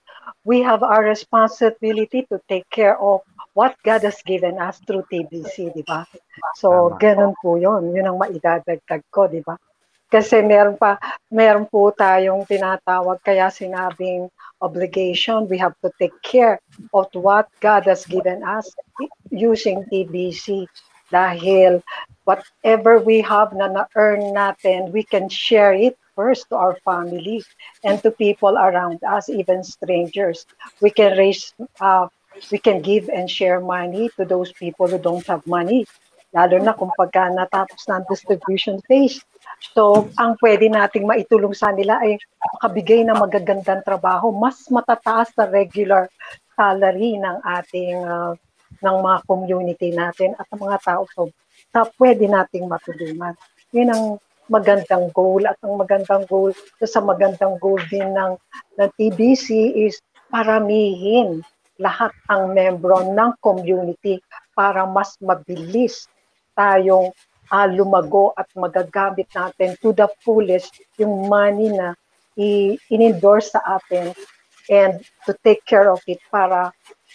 we 0.45 0.62
have 0.62 0.82
our 0.82 1.01
responsibility 1.06 2.25
to 2.30 2.41
take 2.49 2.65
care 2.69 2.97
of 2.97 3.21
what 3.54 3.75
God 3.84 4.01
has 4.06 4.21
given 4.23 4.58
us 4.58 4.80
through 4.86 5.06
TBC, 5.12 5.75
di 5.75 5.84
ba? 5.84 6.08
So, 6.56 6.95
ganun 6.95 7.36
po 7.41 7.60
yun. 7.60 7.91
Yun 7.91 8.08
ang 8.08 8.17
maidadagdag 8.17 9.04
ko, 9.12 9.27
di 9.27 9.43
ba? 9.43 9.60
Kasi 10.12 10.43
meron 10.43 10.76
pa, 10.76 11.00
meron 11.32 11.63
po 11.71 11.88
tayong 11.95 12.43
tinatawag 12.43 13.24
kaya 13.24 13.47
sinabing 13.47 14.28
obligation. 14.60 15.47
We 15.47 15.56
have 15.63 15.74
to 15.88 15.89
take 15.95 16.13
care 16.19 16.60
of 16.91 17.08
what 17.15 17.47
God 17.63 17.88
has 17.88 18.04
given 18.04 18.43
us 18.43 18.67
using 19.32 19.88
TBC. 19.88 20.67
Dahil 21.15 21.80
whatever 22.28 23.00
we 23.00 23.24
have 23.24 23.56
na 23.56 23.71
na-earn 23.71 24.36
natin, 24.36 24.91
we 24.91 25.04
can 25.04 25.32
share 25.32 25.71
it 25.71 25.95
first 26.15 26.47
to 26.52 26.56
our 26.56 26.76
family 26.84 27.43
and 27.84 28.04
to 28.04 28.12
people 28.12 28.60
around 28.60 29.00
us, 29.04 29.28
even 29.32 29.63
strangers. 29.63 30.43
We 30.84 30.91
can 30.91 31.15
raise, 31.15 31.56
uh, 31.80 32.08
we 32.52 32.60
can 32.60 32.84
give 32.84 33.08
and 33.08 33.32
share 33.32 33.60
money 33.60 34.12
to 34.19 34.28
those 34.28 34.52
people 34.52 34.88
who 34.88 35.00
don't 35.00 35.26
have 35.28 35.47
money. 35.47 35.88
Lalo 36.32 36.63
na 36.63 36.71
kung 36.71 36.95
pagka 36.95 37.28
natapos 37.28 37.88
na 37.91 38.00
ang 38.00 38.08
distribution 38.08 38.80
phase. 38.88 39.19
So, 39.62 40.10
ang 40.17 40.36
pwede 40.41 40.67
nating 40.67 41.06
maitulong 41.06 41.54
sa 41.54 41.69
nila 41.69 42.02
ay 42.02 42.17
makabigay 42.58 43.06
ng 43.06 43.17
magagandang 43.17 43.86
trabaho, 43.86 44.34
mas 44.34 44.65
matataas 44.74 45.30
sa 45.38 45.45
regular 45.45 46.10
salary 46.58 47.21
ng 47.21 47.38
ating 47.45 48.02
uh, 48.02 48.34
ng 48.82 48.97
mga 49.06 49.19
community 49.30 49.89
natin 49.93 50.34
at 50.41 50.50
ng 50.50 50.62
mga 50.65 50.78
tao 50.82 51.06
so, 51.13 51.30
na 51.69 51.86
pwede 52.02 52.26
nating 52.26 52.65
matulungan. 52.65 53.38
Yun 53.71 53.89
ang 53.93 54.04
magandang 54.52 55.13
goal 55.15 55.45
at 55.47 55.56
ang 55.63 55.80
magandang 55.80 56.28
goal 56.28 56.52
sa 56.84 57.00
magandang 57.00 57.56
goal 57.62 57.80
din 57.88 58.12
ng, 58.12 58.36
ng 58.76 58.89
TBC 59.00 59.78
is 59.88 60.02
paramihin 60.28 61.45
lahat 61.80 62.12
ang 62.28 62.52
membro 62.52 63.00
ng 63.02 63.32
community 63.39 64.19
para 64.52 64.84
mas 64.84 65.15
mabilis 65.24 66.06
tayong 66.54 67.15
ah, 67.52 67.68
lumago 67.68 68.32
at 68.40 68.48
magagamit 68.56 69.28
natin 69.36 69.76
to 69.84 69.92
the 69.92 70.08
fullest 70.24 70.72
yung 70.96 71.28
money 71.28 71.68
na 71.68 71.94
in-endorse 72.40 73.52
sa 73.52 73.60
atin 73.78 74.16
and 74.72 75.04
to 75.28 75.36
take 75.44 75.60
care 75.68 75.92
of 75.92 76.00
it 76.08 76.24
para 76.32 76.72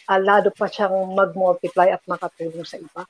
ah, 0.07 0.21
lalo 0.21 0.53
pa 0.53 0.69
siyang 0.69 1.17
mag-multiply 1.17 1.89
at 1.91 2.05
makatulong 2.05 2.63
sa 2.69 2.77
iba. 2.77 3.03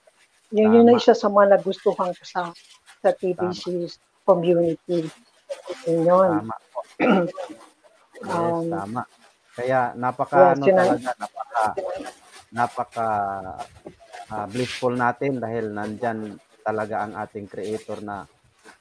Yun, 0.55 0.71
yun 0.71 0.87
na 0.87 0.95
Tama. 0.95 1.03
isa 1.03 1.13
sa 1.13 1.27
mga 1.27 1.59
nagustuhan 1.59 2.15
ko 2.15 2.23
sa 2.23 2.55
sa 3.03 3.11
TBC 3.11 3.91
community. 4.23 5.11
Yun 5.91 6.07
yun. 6.07 6.31
Tama. 6.41 6.57
Yes, 8.17 8.33
Um, 8.33 8.73
tama. 8.73 9.03
Kaya 9.53 9.93
napaka 9.93 10.37
yes, 10.37 10.53
ano 10.57 10.65
talaga 10.65 11.11
napaka 11.21 11.63
napaka 12.49 13.09
ah, 14.33 14.47
blissful 14.49 14.97
natin 14.97 15.37
dahil 15.37 15.69
nandyan 15.69 16.41
talaga 16.67 17.07
ang 17.07 17.15
ating 17.15 17.47
creator 17.47 18.03
na 18.03 18.27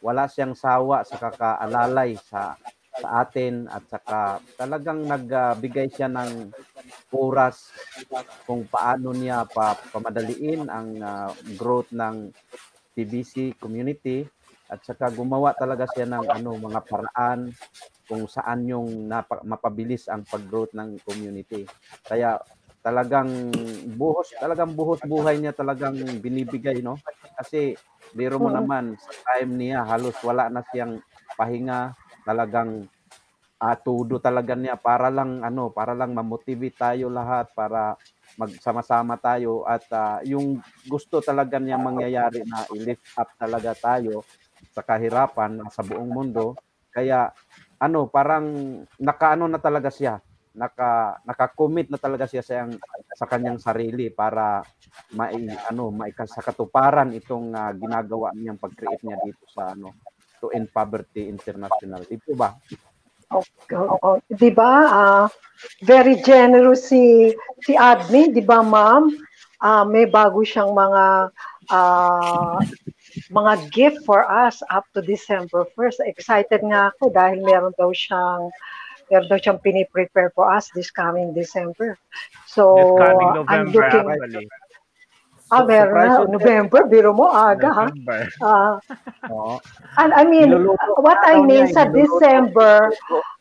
wala 0.02 0.26
siyang 0.26 0.58
sawa 0.58 1.06
sa 1.06 1.22
kakaalalay 1.22 2.18
sa 2.18 2.58
sa 2.96 3.28
atin 3.28 3.68
at 3.68 3.84
saka 3.92 4.40
talagang 4.56 5.04
nagbigay 5.04 5.92
siya 5.92 6.08
ng 6.08 6.50
oras 7.12 7.76
kung 8.48 8.64
paano 8.66 9.12
niya 9.12 9.44
pa 9.46 9.76
pamadaliin 9.92 10.72
ang 10.72 10.90
ah, 11.04 11.30
growth 11.60 11.92
ng 11.92 12.32
TBC 12.96 13.60
community 13.60 14.24
at 14.72 14.80
saka 14.82 15.12
gumawa 15.12 15.52
talaga 15.54 15.86
siya 15.92 16.08
ng 16.08 16.26
ano 16.26 16.56
mga 16.56 16.82
paraan 16.88 17.52
kung 18.06 18.26
saan 18.30 18.70
yung 18.70 19.10
napa, 19.10 19.42
mapabilis 19.42 20.06
ang 20.08 20.22
pag-growth 20.26 20.78
ng 20.78 21.02
community. 21.02 21.66
Kaya 22.06 22.38
talagang 22.86 23.50
buhos 23.98 24.30
talagang 24.38 24.78
buhos 24.78 25.02
buhay 25.02 25.42
niya 25.42 25.58
talagang 25.58 25.98
binibigay 26.22 26.86
no? 26.86 27.02
Kasi 27.34 27.74
biro 28.14 28.38
mo 28.38 28.54
Oo. 28.54 28.62
naman 28.62 28.94
sa 28.94 29.12
time 29.34 29.58
niya 29.58 29.82
halos 29.90 30.14
wala 30.22 30.54
na 30.54 30.62
siyang 30.70 31.02
pahinga 31.34 31.98
talagang 32.22 32.86
atudo 33.58 34.22
talaga 34.22 34.54
niya 34.54 34.78
para 34.78 35.10
lang 35.10 35.42
ano 35.42 35.74
para 35.74 35.98
lang 35.98 36.14
mamotivate 36.14 36.78
tayo 36.78 37.10
lahat 37.10 37.50
para 37.58 37.98
magsama-sama 38.38 39.16
tayo 39.18 39.64
at 39.66 39.88
ah, 39.96 40.20
yung 40.28 40.60
gusto 40.86 41.24
talaga 41.24 41.56
niya 41.58 41.80
mangyayari 41.80 42.44
na 42.46 42.68
i-lift 42.76 43.02
up 43.16 43.32
talaga 43.40 43.72
tayo 43.80 44.22
sa 44.76 44.84
kahirapan 44.84 45.64
sa 45.72 45.82
buong 45.88 46.12
mundo. 46.12 46.60
Kaya 46.92 47.32
ano 47.80 48.12
parang 48.12 48.46
nakaano 49.00 49.48
na 49.48 49.60
talaga 49.60 49.88
siya 49.88 50.20
naka 50.56 51.20
naka-commit 51.28 51.92
na 51.92 52.00
talaga 52.00 52.26
siya 52.26 52.42
sa 52.42 52.66
sa 53.16 53.26
kanyang 53.28 53.60
sarili 53.60 54.08
para 54.10 54.64
mai 55.14 55.52
ano 55.70 55.92
maikasa 55.92 56.40
katuparan 56.40 57.12
itong 57.14 57.52
ah, 57.54 57.72
ginagawa 57.76 58.32
niyang 58.32 58.60
pag-create 58.60 59.04
niya 59.04 59.20
dito 59.20 59.44
sa 59.52 59.76
ano 59.76 59.92
to 60.40 60.50
end 60.56 60.72
poverty 60.72 61.28
international 61.28 62.04
ito 62.08 62.32
ba 62.34 62.56
Oo, 63.74 64.22
'di 64.30 64.54
ba? 64.54 64.74
ah, 64.86 65.26
very 65.82 66.22
generous 66.22 66.88
si 66.94 67.34
si 67.66 67.74
admin, 67.74 68.32
'di 68.32 68.46
ba, 68.46 68.62
ma'am? 68.62 69.10
Ah, 69.58 69.82
may 69.82 70.06
bago 70.06 70.46
siyang 70.46 70.72
mga 70.72 71.34
ah, 71.74 72.60
mga 73.34 73.54
gift 73.74 74.00
for 74.06 74.22
us 74.30 74.62
up 74.70 74.86
to 74.94 75.02
December 75.02 75.66
1st. 75.74 76.06
Excited 76.06 76.62
nga 76.62 76.94
ako 76.94 77.10
dahil 77.10 77.42
meron 77.42 77.74
daw 77.74 77.90
siyang 77.90 78.54
meron 79.08 79.28
daw 79.30 79.38
siyang 79.38 79.62
piniprepare 79.62 80.34
for 80.34 80.50
us 80.50 80.70
this 80.74 80.90
coming 80.90 81.34
December. 81.34 81.98
So, 82.50 82.74
This 82.76 82.92
coming 83.06 83.30
I'm 83.30 83.70
November, 83.70 83.82
looking, 83.86 84.06
actually. 84.10 84.48
ah, 85.54 85.62
meron 85.62 85.94
na, 85.94 86.26
November, 86.26 86.80
biro 86.90 87.14
mo 87.14 87.30
aga, 87.30 87.70
ha? 87.70 87.88
November. 87.94 88.22
Ah, 88.42 88.74
Oo. 89.30 89.62
And 90.02 90.12
I 90.14 90.26
mean, 90.26 90.52
what 90.98 91.22
I 91.22 91.38
mean 91.42 91.70
sa. 91.70 91.86
December, 91.86 92.90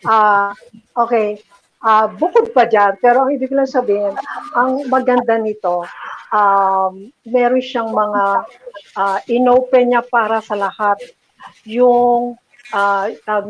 ah 0.05 0.53
okay, 1.00 1.40
ah 1.81 2.05
bukod 2.07 2.53
pa 2.53 2.68
dyan, 2.68 3.00
pero 3.00 3.24
ang 3.24 3.33
ibig 3.33 3.53
lang 3.53 3.64
sabihin, 3.68 4.12
ang 4.53 4.85
maganda 4.92 5.40
nito, 5.40 5.88
um, 6.29 7.09
meron 7.24 7.64
siyang 7.64 7.88
mga 7.88 8.24
ah, 9.00 9.18
inopen 9.27 9.96
niya 9.96 10.05
para 10.05 10.44
sa 10.44 10.61
lahat 10.61 11.00
yung 11.64 12.37
uh, 12.72 13.07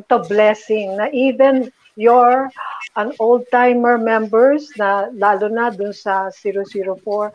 to 0.07 0.18
blessing 0.31 0.94
na 0.94 1.11
even 1.11 1.70
your 1.94 2.50
an 2.94 3.11
old-timer 3.18 3.98
members 3.98 4.70
na 4.78 5.11
lalo 5.14 5.50
na 5.50 5.70
dun 5.70 5.90
sa 5.90 6.30
004 6.30 7.33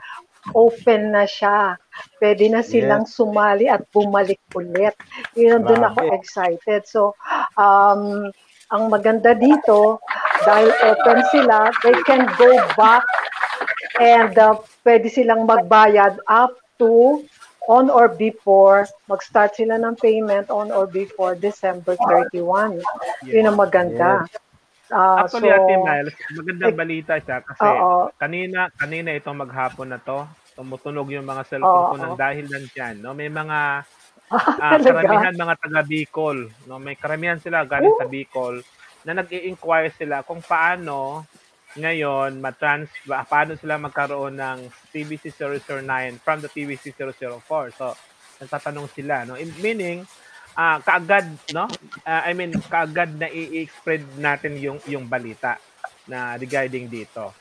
open 0.55 1.11
na 1.11 1.27
siya. 1.27 1.75
Pwede 2.17 2.47
na 2.47 2.63
silang 2.63 3.03
sumali 3.03 3.67
at 3.67 3.83
bumalik 3.91 4.39
ulit. 4.55 4.95
Yun 5.35 5.67
doon 5.67 5.83
ako 5.83 6.15
excited. 6.15 6.87
So, 6.87 7.15
um, 7.59 8.31
ang 8.69 8.83
maganda 8.87 9.35
dito, 9.35 9.99
dahil 10.47 10.71
open 10.85 11.19
sila, 11.33 11.73
they 11.83 11.97
can 12.07 12.23
go 12.39 12.55
back 12.79 13.03
and 13.99 14.31
uh, 14.39 14.55
pwede 14.87 15.11
silang 15.11 15.43
magbayad 15.43 16.21
up 16.29 16.55
to 16.79 17.19
on 17.69 17.91
or 17.91 18.09
before, 18.09 18.89
mag-start 19.05 19.53
sila 19.53 19.77
ng 19.77 19.93
payment 20.01 20.49
on 20.49 20.73
or 20.73 20.89
before 20.89 21.37
December 21.37 21.93
31. 22.33 22.81
Yun 23.29 23.45
ang 23.45 23.57
maganda. 23.59 24.25
Ah, 24.89 25.21
Actually, 25.21 25.53
so, 25.53 25.55
Ate 25.55 25.75
Miles, 25.77 26.13
magandang 26.33 26.73
balita 26.73 27.13
siya 27.21 27.45
kasi 27.45 27.61
Oo. 27.61 28.09
kanina 28.17 28.73
kanina 28.73 29.13
itong 29.13 29.37
maghapon 29.37 29.93
na 29.93 30.01
to, 30.01 30.25
tumutunog 30.57 31.05
yung 31.13 31.29
mga 31.29 31.45
cellphone 31.45 31.93
ko 31.93 31.97
ng 32.01 32.15
dahil 32.17 32.45
nandiyan, 32.49 32.95
no? 32.97 33.13
May 33.13 33.29
mga 33.29 33.85
talaga? 34.33 34.81
karamihan 34.81 35.33
mga 35.37 35.55
taga 35.61 35.81
Bicol, 35.85 36.37
no? 36.65 36.81
May 36.81 36.97
karamihan 36.97 37.37
sila 37.37 37.65
galing 37.69 37.93
sa 38.01 38.09
Bicol 38.09 38.65
na 39.05 39.21
nag-i-inquire 39.21 39.93
sila 39.93 40.25
kung 40.25 40.41
paano 40.41 41.23
ngayon 41.77 42.41
matrans 42.41 42.89
paano 43.05 43.53
sila 43.53 43.77
magkaroon 43.77 44.41
ng 44.41 44.59
TBC 44.89 45.37
009 45.37 45.85
from 46.17 46.41
the 46.41 46.49
TBC 46.49 46.97
004. 46.97 47.77
So, 47.77 47.93
nagtatanong 48.41 48.89
sila, 48.89 49.21
no? 49.23 49.37
In- 49.37 49.53
Meaning, 49.61 50.01
ah 50.57 50.77
kaagad, 50.81 51.27
no? 51.53 51.69
Ah, 52.05 52.25
I 52.25 52.33
mean, 52.33 52.53
kaagad 52.69 53.17
na 53.17 53.29
i-spread 53.29 54.05
natin 54.17 54.57
yung 54.57 54.79
yung 54.89 55.05
balita 55.05 55.57
na 56.09 56.37
regarding 56.37 56.89
dito 56.89 57.31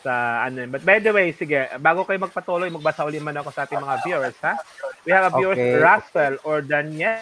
sa 0.00 0.46
ano. 0.46 0.64
But 0.70 0.86
by 0.86 1.02
the 1.02 1.12
way, 1.12 1.34
sige, 1.34 1.68
bago 1.82 2.06
kayo 2.06 2.22
magpatuloy, 2.22 2.70
magbasa 2.70 3.04
ulit 3.04 3.20
man 3.20 3.36
ako 3.36 3.50
sa 3.52 3.66
ating 3.66 3.82
mga 3.82 3.96
viewers, 4.06 4.38
ha? 4.40 4.54
We 5.04 5.10
have 5.12 5.28
a 5.28 5.32
viewers, 5.34 5.58
Okay. 5.58 5.76
Russell 5.80 6.34
or 6.46 6.62
Daniel. 6.62 7.20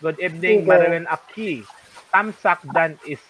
Good 0.00 0.18
evening, 0.20 0.62
Sige. 0.62 0.68
Marilyn 0.68 1.06
Aki. 1.08 1.64
Tamsak 2.14 2.62
Dan 2.70 2.94
is 3.08 3.20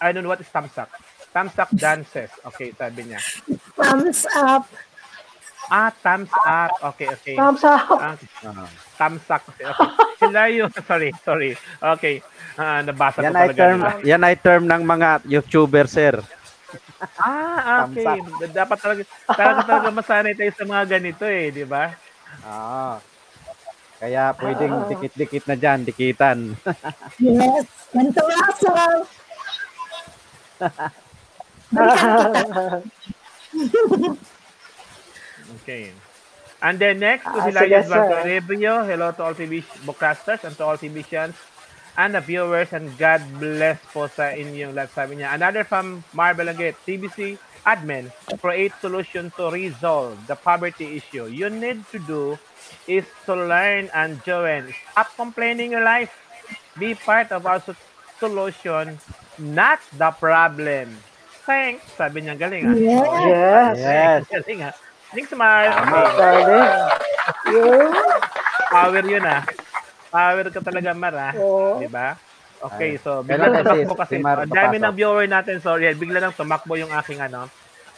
I 0.00 0.12
don't 0.12 0.24
know 0.24 0.32
what 0.32 0.40
is 0.40 0.48
Tamsak. 0.48 0.88
Tamsak 1.36 1.68
dances. 1.76 2.32
Okay, 2.48 2.72
sabi 2.72 3.12
niya. 3.12 3.20
Thumbs 3.76 4.24
up. 4.32 4.64
Ah, 5.66 5.90
thumbs 5.90 6.30
up. 6.46 6.70
Okay, 6.94 7.10
okay. 7.10 7.34
Thumbs 7.34 7.66
up. 7.66 7.90
Ah, 7.98 8.14
tamsak. 8.94 9.42
Okay. 9.50 9.66
Sila 10.22 10.46
yung, 10.48 10.70
sorry, 10.88 11.10
sorry. 11.26 11.58
Okay. 11.98 12.22
Ah, 12.56 12.80
nabasa 12.86 13.20
yan 13.20 13.34
ko 13.34 13.36
talaga. 13.36 13.58
term 13.60 13.78
nila. 13.82 13.92
yan 14.06 14.22
ay 14.24 14.36
term 14.40 14.62
ng 14.64 14.82
mga 14.86 15.08
YouTuber 15.28 15.84
sir 15.90 16.14
Ah, 17.20 17.84
okay. 17.86 18.24
Dapat 18.50 18.78
talaga, 18.80 19.02
talaga 19.28 19.60
talaga 19.68 19.88
masanay 19.92 20.32
tayo 20.34 20.50
sa 20.56 20.64
mga 20.66 20.84
ganito 20.98 21.24
eh, 21.28 21.52
di 21.52 21.64
ba? 21.68 21.92
Ah. 22.42 22.96
Kaya 23.96 24.34
pwedeng 24.36 24.84
dikit-dikit 24.92 25.44
na 25.48 25.56
dyan, 25.56 25.80
dikitan. 25.86 26.38
Yes. 27.22 27.64
Ganito 27.92 28.20
Russell. 28.24 29.04
Okay. 35.62 35.92
And 36.62 36.78
then 36.78 36.98
next, 37.00 37.24
to 37.28 37.36
Ah, 37.36 37.50
yung 37.52 37.84
sir. 37.84 38.22
Revio. 38.24 38.86
Hello 38.86 39.12
to 39.12 39.22
all 39.22 39.34
TV 39.36 39.60
bookcasters 39.84 40.42
and 40.44 40.56
to 40.56 40.64
all 40.64 40.76
TVians 40.80 41.36
and 41.96 42.14
the 42.14 42.20
viewers 42.20 42.72
and 42.72 42.92
God 42.96 43.20
bless 43.40 43.80
po 43.92 44.08
sa 44.08 44.32
inyong 44.32 44.72
lahat. 44.76 44.90
Sabi 44.92 45.20
niya, 45.20 45.32
another 45.36 45.64
from 45.64 46.04
Marvel 46.12 46.48
Agate, 46.48 46.76
TBC 46.84 47.36
admin, 47.66 48.08
create 48.40 48.72
solution 48.80 49.28
to 49.36 49.50
resolve 49.52 50.16
the 50.28 50.36
poverty 50.36 50.96
issue. 50.96 51.26
You 51.28 51.50
need 51.50 51.84
to 51.92 51.98
do 51.98 52.22
is 52.88 53.04
to 53.26 53.34
learn 53.36 53.92
and 53.92 54.20
join. 54.24 54.72
Stop 54.92 55.12
complaining 55.16 55.72
your 55.76 55.84
life. 55.84 56.12
Be 56.78 56.94
part 56.94 57.32
of 57.32 57.44
our 57.44 57.60
so- 57.60 57.76
solution, 58.20 58.96
not 59.36 59.80
the 59.96 60.10
problem. 60.12 60.96
Thanks. 61.44 61.84
Sabi 61.96 62.24
niya, 62.24 62.36
galing 62.36 62.64
ah. 62.64 62.76
Yes. 62.76 63.74
Yes. 63.76 64.20
Galing 64.32 64.60
ah. 64.66 64.74
Thanks. 65.16 65.32
Okay. 65.32 66.14
Darling. 66.20 66.68
Yun. 67.48 67.88
Power 68.68 69.04
yun 69.04 69.24
ah. 69.24 69.42
Power 70.12 70.44
ka 70.52 70.60
talaga, 70.60 70.90
Mar 70.92 71.14
ah. 71.16 71.32
Oo. 71.40 71.80
Di 71.80 71.88
ba? 71.88 72.20
Okay, 72.56 72.96
Ay. 72.96 73.02
so 73.04 73.20
bigla 73.20 73.52
kasi 73.52 73.84
tumakbo 73.84 73.94
kasi. 73.96 74.14
si 74.16 74.22
Mar 74.24 74.36
Ang 74.40 74.48
dami 74.48 74.76
papasok? 74.76 74.84
ng 74.84 74.94
viewer 74.96 75.26
natin, 75.28 75.56
sorry. 75.60 75.92
Bigla 75.92 76.18
nang 76.20 76.36
tumakbo 76.36 76.76
yung 76.76 76.92
aking 76.92 77.20
ano. 77.20 77.48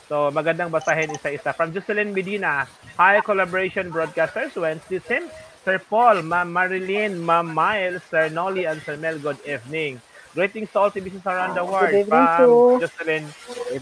So, 0.09 0.33
magandang 0.33 0.73
basahin 0.73 1.13
isa-isa. 1.13 1.53
From 1.53 1.71
Jocelyn 1.71 2.17
Medina, 2.17 2.65
Hi 2.97 3.21
Collaboration 3.21 3.93
Broadcasters, 3.93 4.57
Wednesday 4.57 5.05
Sim, 5.05 5.29
Sir 5.63 5.77
Paul, 5.79 6.25
Ma'am 6.25 6.49
Marilyn, 6.49 7.21
Ma'am 7.21 7.45
Miles, 7.45 8.01
Sir 8.09 8.33
Nolly, 8.33 8.65
and 8.65 8.81
Sir 8.83 8.97
Mel, 8.97 9.21
good 9.21 9.37
evening. 9.45 10.01
Greetings 10.39 10.71
to 10.71 10.79
all 10.79 10.91
TVCs 10.95 11.27
around 11.27 11.59
the 11.59 11.67
world. 11.67 11.91
Good 11.91 12.07
evening 12.07 12.27
From 12.39 12.79
Jocelyn 12.79 13.25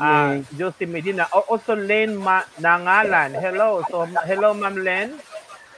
uh, 0.01 0.41
Josie 0.57 0.89
Medina. 0.89 1.29
O- 1.29 1.45
Also, 1.53 1.77
Len 1.77 2.17
Ma- 2.17 2.49
Nangalan. 2.57 3.37
Hello. 3.37 3.85
So, 3.93 4.09
hello, 4.25 4.57
Ma'am 4.57 4.81
Len. 4.81 5.21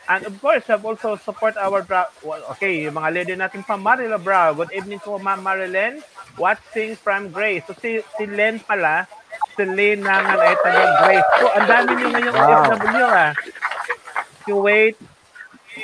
And 0.06 0.22
of 0.22 0.38
course, 0.38 0.62
have 0.70 0.86
also 0.86 1.18
support 1.18 1.58
our 1.58 1.82
bra- 1.82 2.14
well, 2.22 2.40
okay, 2.54 2.86
yung 2.86 2.94
mga 2.94 3.10
leader 3.10 3.36
natin 3.36 3.60
pa 3.60 3.74
Marila 3.74 4.16
Brow. 4.16 4.54
Good 4.54 4.70
evening 4.70 5.02
to 5.02 5.18
Ma'am 5.18 5.42
Marilyn. 5.42 5.98
Watching 6.38 6.94
from 6.94 7.34
Grace. 7.34 7.66
So 7.66 7.74
si, 7.74 7.98
si 8.14 8.24
Len 8.24 8.62
pala, 8.62 9.10
si 9.58 9.66
Len 9.66 9.98
Nangan 9.98 10.38
ay 10.38 10.54
taga 10.62 10.82
Grace. 11.02 11.28
So 11.36 11.46
ang 11.50 11.66
dami 11.66 11.90
niyo 11.92 12.08
ngayong 12.08 12.36
Wow. 12.38 12.70
OFW 12.70 13.02
ah. 13.04 13.32
Kuwait, 14.46 14.94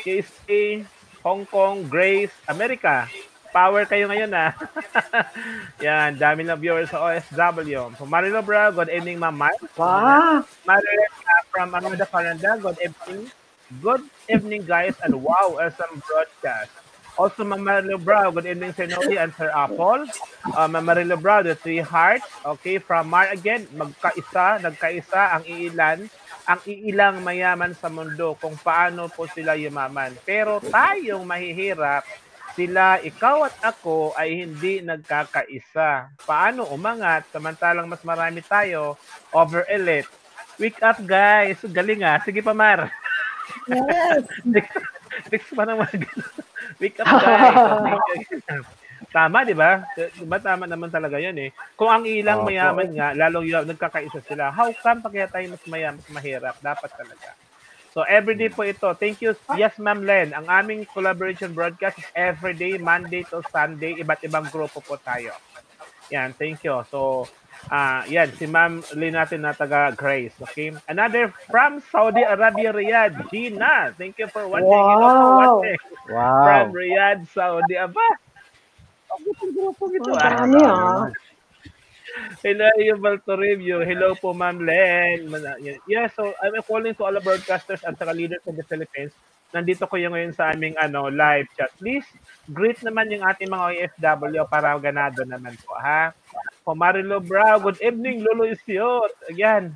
KSA, 0.00 0.86
Hong 1.20 1.42
Kong, 1.44 1.82
Grace, 1.84 2.30
America. 2.46 3.10
Power 3.54 3.86
kayo 3.86 4.10
ngayon 4.10 4.34
ah. 4.34 4.50
Yan, 5.86 6.18
dami 6.18 6.42
ng 6.42 6.58
viewers 6.58 6.90
sa 6.90 7.06
OSW. 7.06 7.94
So 7.94 8.02
Marilo 8.02 8.42
Brow, 8.42 8.74
good 8.74 8.90
evening 8.90 9.22
Ma'am 9.22 9.38
Mar. 9.38 9.54
Wow. 9.78 10.42
Marilyn 10.66 11.12
uh, 11.22 11.42
from 11.54 11.70
Amanda 11.70 12.02
Canada, 12.02 12.58
good 12.58 12.82
evening. 12.82 13.30
Good 13.78 14.02
evening, 14.26 14.66
guys, 14.66 14.98
and 15.06 15.22
wow, 15.22 15.54
awesome 15.54 16.02
broadcast. 16.02 16.74
Also, 17.14 17.46
Ma'am 17.46 17.62
Marilo 17.62 17.94
Brow, 17.94 18.34
good 18.34 18.50
evening 18.50 18.74
Sir 18.74 18.90
and 18.90 19.30
Sir 19.38 19.54
Apple. 19.54 20.02
Uh, 20.50 20.66
Ma'am 20.66 20.82
Marilo 20.82 21.14
Brow, 21.14 21.46
the 21.46 21.54
three 21.54 21.78
hearts. 21.78 22.26
Okay, 22.58 22.82
from 22.82 23.06
Mar 23.06 23.30
again, 23.30 23.70
magkaisa, 23.70 24.66
nagkaisa 24.66 25.30
ang 25.38 25.46
iilan, 25.46 26.10
ang 26.42 26.60
iilang 26.66 27.22
mayaman 27.22 27.70
sa 27.78 27.86
mundo 27.86 28.34
kung 28.42 28.58
paano 28.58 29.06
po 29.06 29.30
sila 29.30 29.54
yumaman. 29.54 30.10
Pero 30.26 30.58
tayong 30.58 31.22
mahihirap, 31.22 32.02
sila, 32.54 33.02
ikaw 33.02 33.46
at 33.46 33.56
ako 33.60 34.14
ay 34.14 34.46
hindi 34.46 34.80
nagkakaisa. 34.80 36.14
Paano 36.22 36.70
umangat 36.70 37.26
samantalang 37.34 37.90
mas 37.90 38.02
marami 38.06 38.40
tayo 38.40 38.94
over 39.34 39.66
elite? 39.66 40.08
Wake 40.58 40.78
up 40.86 41.02
guys! 41.02 41.58
Galing 41.66 42.06
ah. 42.06 42.22
Sige 42.22 42.40
pa 42.40 42.54
Mar. 42.54 42.90
Yes. 43.66 44.24
Next 45.30 45.50
pa 45.54 45.66
naman. 45.66 45.90
Wake 46.82 46.98
up 47.02 47.06
guys. 47.10 48.66
Tama, 49.14 49.46
di 49.46 49.54
ba? 49.54 49.86
Di 49.94 50.26
ba 50.26 50.42
tama 50.42 50.66
naman 50.66 50.90
talaga 50.90 51.22
yan 51.22 51.38
eh. 51.38 51.54
Kung 51.78 51.86
ang 51.86 52.02
ilang 52.02 52.42
mayaman 52.42 52.90
nga, 52.98 53.14
lalong 53.14 53.46
yun, 53.46 53.62
nagkakaisa 53.62 54.18
sila. 54.26 54.50
How 54.50 54.66
come 54.74 55.06
pa 55.06 55.06
kaya 55.06 55.30
tayo 55.30 55.54
mas 55.54 55.62
mayaman, 55.70 56.02
mas 56.02 56.10
mahirap? 56.10 56.58
Dapat 56.58 56.90
talaga. 56.98 57.30
So 57.94 58.02
everyday 58.02 58.50
po 58.50 58.66
ito. 58.66 58.90
Thank 58.98 59.22
you. 59.22 59.38
Yes, 59.54 59.78
Ma'am 59.78 60.02
Len. 60.02 60.34
Ang 60.34 60.50
aming 60.50 60.82
collaboration 60.90 61.54
broadcast 61.54 62.02
is 62.02 62.10
everyday, 62.18 62.74
Monday 62.74 63.22
to 63.30 63.38
Sunday. 63.54 63.94
Iba't 64.02 64.26
ibang 64.26 64.50
grupo 64.50 64.82
po 64.82 64.98
tayo. 64.98 65.30
Yan, 66.10 66.34
thank 66.34 66.66
you. 66.66 66.82
So, 66.90 67.30
ah 67.70 68.02
yan, 68.10 68.34
si 68.34 68.50
Ma'am 68.50 68.82
Len 68.98 69.14
natin 69.14 69.46
na 69.46 69.54
taga 69.54 69.94
Grace. 69.94 70.34
Okay? 70.42 70.74
Another 70.90 71.30
from 71.46 71.78
Saudi 71.86 72.26
Arabia, 72.26 72.74
Riyadh. 72.74 73.30
Gina, 73.30 73.94
thank 73.94 74.18
you 74.18 74.26
for 74.26 74.42
watching. 74.50 74.74
Hello 74.74 75.08
for 75.14 75.30
Wow. 75.30 75.38
watching. 75.38 75.78
Wow. 76.10 76.42
From 76.42 76.66
Riyadh, 76.74 77.22
Saudi. 77.30 77.78
Aba, 77.78 78.08
ang 79.14 79.22
gustong 79.22 79.54
grupo 79.54 79.86
ito. 79.94 80.10
Ang 80.10 80.18
dami 80.18 80.60
ah. 80.66 81.14
Hello, 82.44 82.70
yung. 82.78 83.82
Hello 83.82 84.14
po, 84.14 84.30
Ma'am 84.30 84.62
Len. 84.62 85.26
Yeah, 85.90 86.06
so 86.14 86.30
I'm 86.38 86.54
calling 86.62 86.94
to 86.94 87.02
all 87.02 87.14
the 87.14 87.18
broadcasters 87.18 87.82
at 87.82 87.98
saka 87.98 88.14
leaders 88.14 88.44
in 88.46 88.54
the 88.54 88.62
Philippines. 88.62 89.10
Nandito 89.54 89.86
ko 89.86 89.94
yung 89.98 90.14
ngayon 90.14 90.34
sa 90.34 90.50
aming 90.50 90.74
ano, 90.78 91.10
live 91.10 91.46
chat. 91.54 91.70
Please, 91.78 92.06
greet 92.50 92.78
naman 92.82 93.10
yung 93.14 93.22
ating 93.22 93.50
mga 93.50 93.66
OFW 93.70 94.42
para 94.50 94.74
ganado 94.82 95.22
naman 95.22 95.54
po, 95.62 95.74
ha? 95.78 96.10
Po 96.66 96.74
Marilo 96.74 97.22
Brau, 97.22 97.62
good 97.62 97.78
evening, 97.78 98.22
Lolo 98.22 98.50
Isiot. 98.50 99.14
Again, 99.30 99.74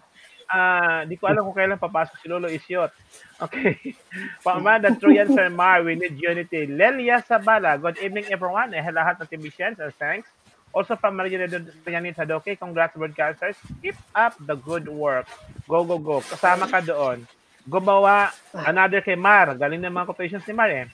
ah, 0.51 1.07
di 1.07 1.15
ko 1.15 1.31
alam 1.31 1.47
kung 1.47 1.55
kailan 1.55 1.79
papasok 1.79 2.17
si 2.19 2.27
Lolo 2.27 2.51
Isiot. 2.51 2.91
Okay. 3.39 3.79
Po 4.43 4.59
Amanda 4.59 4.91
Troyan 4.91 5.31
Sir 5.31 5.47
Mar, 5.47 5.87
we 5.87 5.95
need 5.95 6.19
unity. 6.19 6.67
Lelia 6.67 7.23
Sabala, 7.23 7.79
good 7.79 8.03
evening 8.03 8.27
everyone. 8.35 8.75
Eh, 8.75 8.83
lahat 8.83 9.23
ng 9.23 9.31
TVCNs, 9.31 9.79
and 9.79 9.95
thanks. 9.95 10.27
Also 10.73 10.95
from 10.95 11.17
Maria 11.17 11.49
Rianin 11.87 12.15
Sadoke, 12.15 12.59
congrats 12.59 12.95
broadcasters. 12.95 13.57
Keep 13.81 13.97
up 14.15 14.37
the 14.45 14.55
good 14.55 14.87
work. 14.87 15.27
Go, 15.67 15.83
go, 15.83 15.97
go. 15.99 16.21
Kasama 16.21 16.69
ka 16.69 16.85
doon. 16.85 17.25
Gumawa, 17.69 18.33
another 18.53 19.01
kay 19.05 19.17
Mar. 19.17 19.53
Galing 19.57 19.81
ng 19.81 19.93
mga 19.93 20.09
quotations 20.09 20.45
ni 20.49 20.55
Mar 20.57 20.73
eh. 20.73 20.89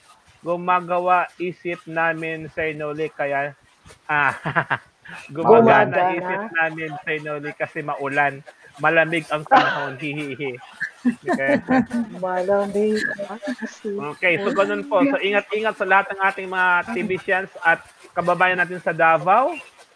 Gumagawa 0.45 1.25
isip 1.41 1.81
namin 1.89 2.51
sa 2.53 2.69
Inoli 2.69 3.09
kaya 3.09 3.57
ah, 4.05 4.33
gumagana 5.33 5.89
Gumagana. 5.89 6.17
isip 6.19 6.41
namin 6.53 6.91
sa 7.01 7.09
Inoli 7.15 7.51
kasi 7.55 7.79
maulan. 7.81 8.43
Malamig 8.83 9.23
ang 9.31 9.47
panahon. 9.47 9.95
Hihihi. 10.03 10.59
Okay. 11.05 11.53
Okay, 13.85 14.33
so 14.41 14.49
ganun 14.51 14.83
po. 14.89 14.99
So 15.07 15.15
ingat-ingat 15.21 15.79
sa 15.79 15.87
lahat 15.87 16.11
ng 16.11 16.19
ating 16.19 16.49
mga 16.51 16.69
TVCians 16.91 17.51
at 17.63 17.79
kababayan 18.15 18.57
natin 18.57 18.79
sa 18.79 18.95
Davao. 18.95 19.51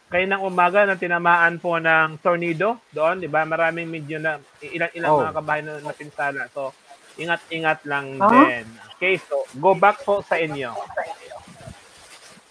Kayo 0.10 0.26
ng 0.26 0.42
umaga 0.42 0.84
na 0.84 0.98
tinamaan 0.98 1.56
po 1.56 1.78
ng 1.78 2.18
tornado 2.20 2.82
doon, 2.90 3.22
di 3.22 3.30
ba? 3.30 3.46
Maraming 3.46 3.86
medyo 3.86 4.18
na 4.18 4.38
ilan-ilan 4.60 5.08
Oh. 5.08 5.22
mga 5.22 5.32
kababayan 5.32 5.66
na 5.66 5.86
napinsala. 5.86 6.42
So 6.52 6.74
ingat-ingat 7.16 7.86
lang 7.86 8.18
Ah? 8.18 8.28
din. 8.28 8.66
Okay, 8.98 9.16
so 9.22 9.48
go 9.56 9.72
back 9.72 10.02
po 10.02 10.20
sa 10.20 10.36
inyo. 10.36 10.76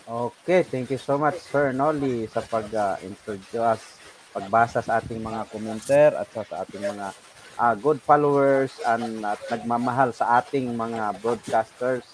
Okay, 0.09 0.65
thank 0.65 0.89
you 0.89 0.97
so 0.97 1.21
much 1.21 1.37
Sir 1.43 1.69
Noli 1.71 2.25
sa 2.33 2.41
pag-introduce, 2.41 4.01
pagbasa 4.33 4.81
sa 4.81 5.05
ating 5.05 5.21
mga 5.21 5.45
commenter 5.53 6.17
at 6.17 6.25
sa, 6.33 6.41
sa 6.43 6.65
ating 6.65 6.81
mga 6.81 7.13
ah, 7.59 7.75
good 7.75 8.01
followers 8.01 8.73
and 8.89 9.21
at 9.21 9.37
nagmamahal 9.51 10.15
sa 10.15 10.41
ating 10.41 10.73
mga 10.73 11.13
broadcasters 11.19 12.07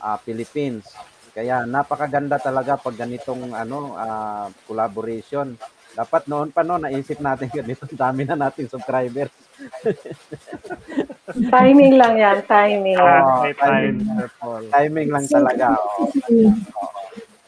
ah, 0.00 0.16
Philippines. 0.16 0.88
Kaya 1.30 1.62
napakaganda 1.62 2.42
talaga 2.42 2.74
pag 2.74 2.98
ganitong 2.98 3.54
ano 3.54 3.94
ah, 3.94 4.50
collaboration. 4.66 5.54
Dapat 5.90 6.30
noon 6.30 6.54
pa 6.54 6.62
no 6.62 6.78
naisip 6.78 7.18
natin 7.18 7.50
ganito 7.62 7.86
dami 7.90 8.22
na 8.26 8.38
nating 8.38 8.70
subscribers. 8.70 9.30
Timing 11.54 11.94
lang 11.94 12.18
yan, 12.18 12.38
timing. 12.46 12.98
May 12.98 13.54
time. 13.54 14.02
timing, 14.02 14.70
timing 14.74 15.08
lang 15.14 15.26
talaga. 15.30 15.78
oo. 15.78 16.10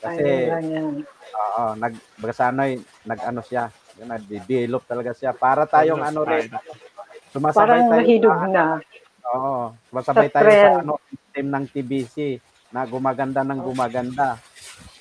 Kasi 0.02 0.50
Timing. 0.50 1.06
Oo, 1.32 1.64
nag 1.78 1.94
baga 2.18 2.34
sa 2.34 2.50
ano, 2.50 2.66
eh, 2.66 2.76
nag-ano 3.06 3.40
siya, 3.40 3.70
yun, 3.98 4.08
nag-develop 4.10 4.82
talaga 4.84 5.10
siya 5.14 5.30
para 5.32 5.64
tayong 5.64 6.02
ano 6.02 6.26
rin. 6.26 6.50
Sumasabay 7.32 7.56
Parang 7.56 7.82
tayo 7.88 8.02
nahidog 8.02 8.36
sa, 8.36 8.48
na. 8.50 8.64
Oo, 9.32 9.54
sumasabay 9.88 10.28
Sa 10.28 10.34
tayo 10.36 10.50
sa 10.50 10.70
ano, 10.82 10.94
system 11.08 11.46
ng 11.48 11.64
TBC 11.70 12.16
na 12.72 12.88
gumaganda 12.88 13.44
ng 13.44 13.60
gumaganda. 13.60 14.40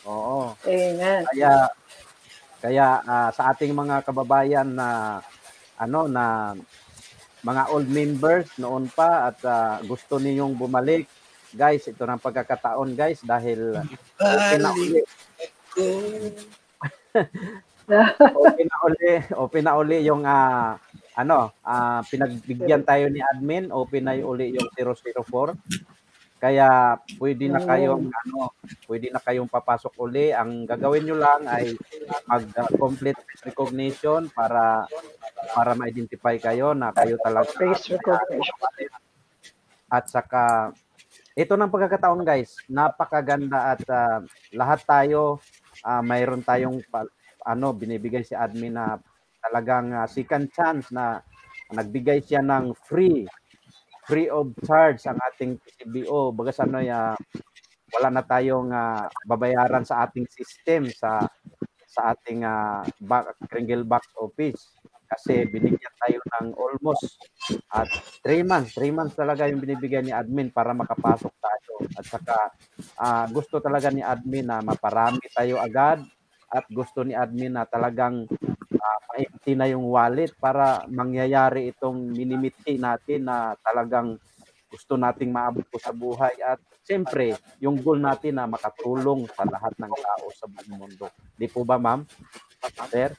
Oo. 0.05 0.53
Amen. 0.67 1.23
Kaya 1.31 1.71
kaya 2.61 2.87
ah, 3.01 3.29
sa 3.33 3.49
ating 3.55 3.73
mga 3.73 4.05
kababayan 4.05 4.69
na 4.69 5.19
ano 5.81 6.05
na 6.05 6.53
mga 7.41 7.63
old 7.73 7.89
members 7.89 8.53
noon 8.61 8.85
pa 8.93 9.33
at 9.33 9.39
ah, 9.47 9.81
gusto 9.81 10.21
ninyong 10.21 10.53
bumalik, 10.53 11.09
guys, 11.57 11.89
ito 11.89 12.05
ng 12.05 12.21
pagkakataon 12.21 12.93
guys 12.93 13.25
dahil 13.25 13.81
okay 14.21 14.57
na 14.61 14.71
uli. 14.77 15.01
open 18.37 18.67
na 18.69 18.77
uli, 18.85 19.13
open 19.33 19.63
na 19.65 19.73
uli 19.73 19.97
yung 20.05 20.21
ah, 20.21 20.77
ano, 21.17 21.49
ah, 21.65 22.05
pinagbigyan 22.05 22.85
tayo 22.85 23.09
ni 23.09 23.19
admin, 23.25 23.73
open 23.73 24.05
na 24.05 24.15
uli 24.21 24.53
yung 24.53 24.69
004. 24.77 25.57
Kaya 26.41 26.97
pwede 27.21 27.53
na 27.53 27.61
kayong 27.61 28.09
ano, 28.09 28.49
pwede 28.89 29.13
na 29.13 29.21
kayong 29.21 29.45
papasok 29.45 29.93
uli. 30.01 30.33
Ang 30.33 30.65
gagawin 30.65 31.05
nyo 31.05 31.21
lang 31.21 31.45
ay 31.45 31.77
mag-complete 32.25 33.21
recognition 33.45 34.25
para 34.33 34.89
para 35.53 35.77
ma-identify 35.77 36.41
kayo 36.41 36.73
na 36.73 36.89
kayo 36.97 37.21
talaga 37.21 37.45
Face 37.53 37.93
recognition. 37.93 38.57
at 39.91 40.09
saka 40.09 40.73
ito 41.37 41.53
ng 41.53 41.69
pagkakataon 41.69 42.25
guys, 42.25 42.57
napakaganda 42.65 43.77
at 43.77 43.83
ah, 43.93 44.25
lahat 44.49 44.81
tayo 44.81 45.37
ah, 45.85 46.01
mayroon 46.01 46.41
tayong 46.41 46.81
ano 47.45 47.69
binibigay 47.69 48.25
si 48.25 48.33
admin 48.33 48.81
na 48.81 48.97
talagang 49.45 49.93
ah, 49.93 50.09
second 50.09 50.49
chance 50.49 50.89
na 50.89 51.21
nagbigay 51.69 52.17
siya 52.25 52.41
ng 52.41 52.73
free 52.73 53.29
free 54.11 54.27
of 54.27 54.51
charge 54.67 54.99
ang 55.07 55.15
ating 55.31 55.55
PCBO. 55.63 56.35
Baga 56.35 56.51
sa 56.51 56.67
ano 56.67 56.83
ya 56.83 57.15
wala 57.95 58.07
na 58.11 58.23
tayong 58.27 58.75
ah, 58.75 59.07
babayaran 59.23 59.87
sa 59.87 60.03
ating 60.03 60.27
system 60.27 60.91
sa 60.91 61.23
sa 61.87 62.11
ating 62.11 62.43
ah, 62.43 62.83
back, 62.99 63.39
Kringle 63.47 63.87
box 63.87 64.11
office 64.19 64.75
kasi 65.07 65.43
binigyan 65.47 65.95
tayo 65.99 66.19
ng 66.39 66.55
almost 66.55 67.19
at 67.75 67.87
3 68.23 68.47
months, 68.47 68.79
3 68.79 68.95
months 68.95 69.15
talaga 69.15 69.47
yung 69.47 69.59
binibigay 69.59 69.99
ni 69.99 70.15
admin 70.15 70.47
para 70.55 70.71
makapasok 70.71 71.31
tayo. 71.35 71.73
At 71.95 72.05
saka 72.07 72.37
ah, 72.99 73.27
gusto 73.31 73.63
talaga 73.63 73.91
ni 73.91 74.03
admin 74.03 74.51
na 74.51 74.59
maparami 74.59 75.23
tayo 75.31 75.59
agad 75.59 76.03
at 76.51 76.67
gusto 76.67 77.07
ni 77.07 77.15
admin 77.15 77.55
na 77.55 77.63
talagang 77.63 78.27
uh, 78.73 78.99
ma-empty 79.11 79.53
na 79.55 79.67
yung 79.69 79.87
wallet 79.87 80.31
para 80.39 80.83
mangyayari 80.87 81.71
itong 81.75 82.11
minimiti 82.15 82.79
natin 82.79 83.27
na 83.27 83.55
talagang 83.61 84.15
gusto 84.71 84.95
nating 84.95 85.35
maabot 85.35 85.67
po 85.67 85.77
sa 85.83 85.91
buhay 85.91 86.31
at 86.39 86.55
siyempre 86.87 87.35
yung 87.59 87.75
goal 87.83 87.99
natin 87.99 88.39
na 88.39 88.47
makatulong 88.47 89.27
sa 89.35 89.43
lahat 89.43 89.75
ng 89.75 89.91
tao 89.91 90.25
sa 90.31 90.47
buong 90.47 90.87
mundo. 90.87 91.11
Di 91.35 91.51
po 91.51 91.67
ba 91.67 91.75
ma'am? 91.75 92.07
Sir? 92.87 93.11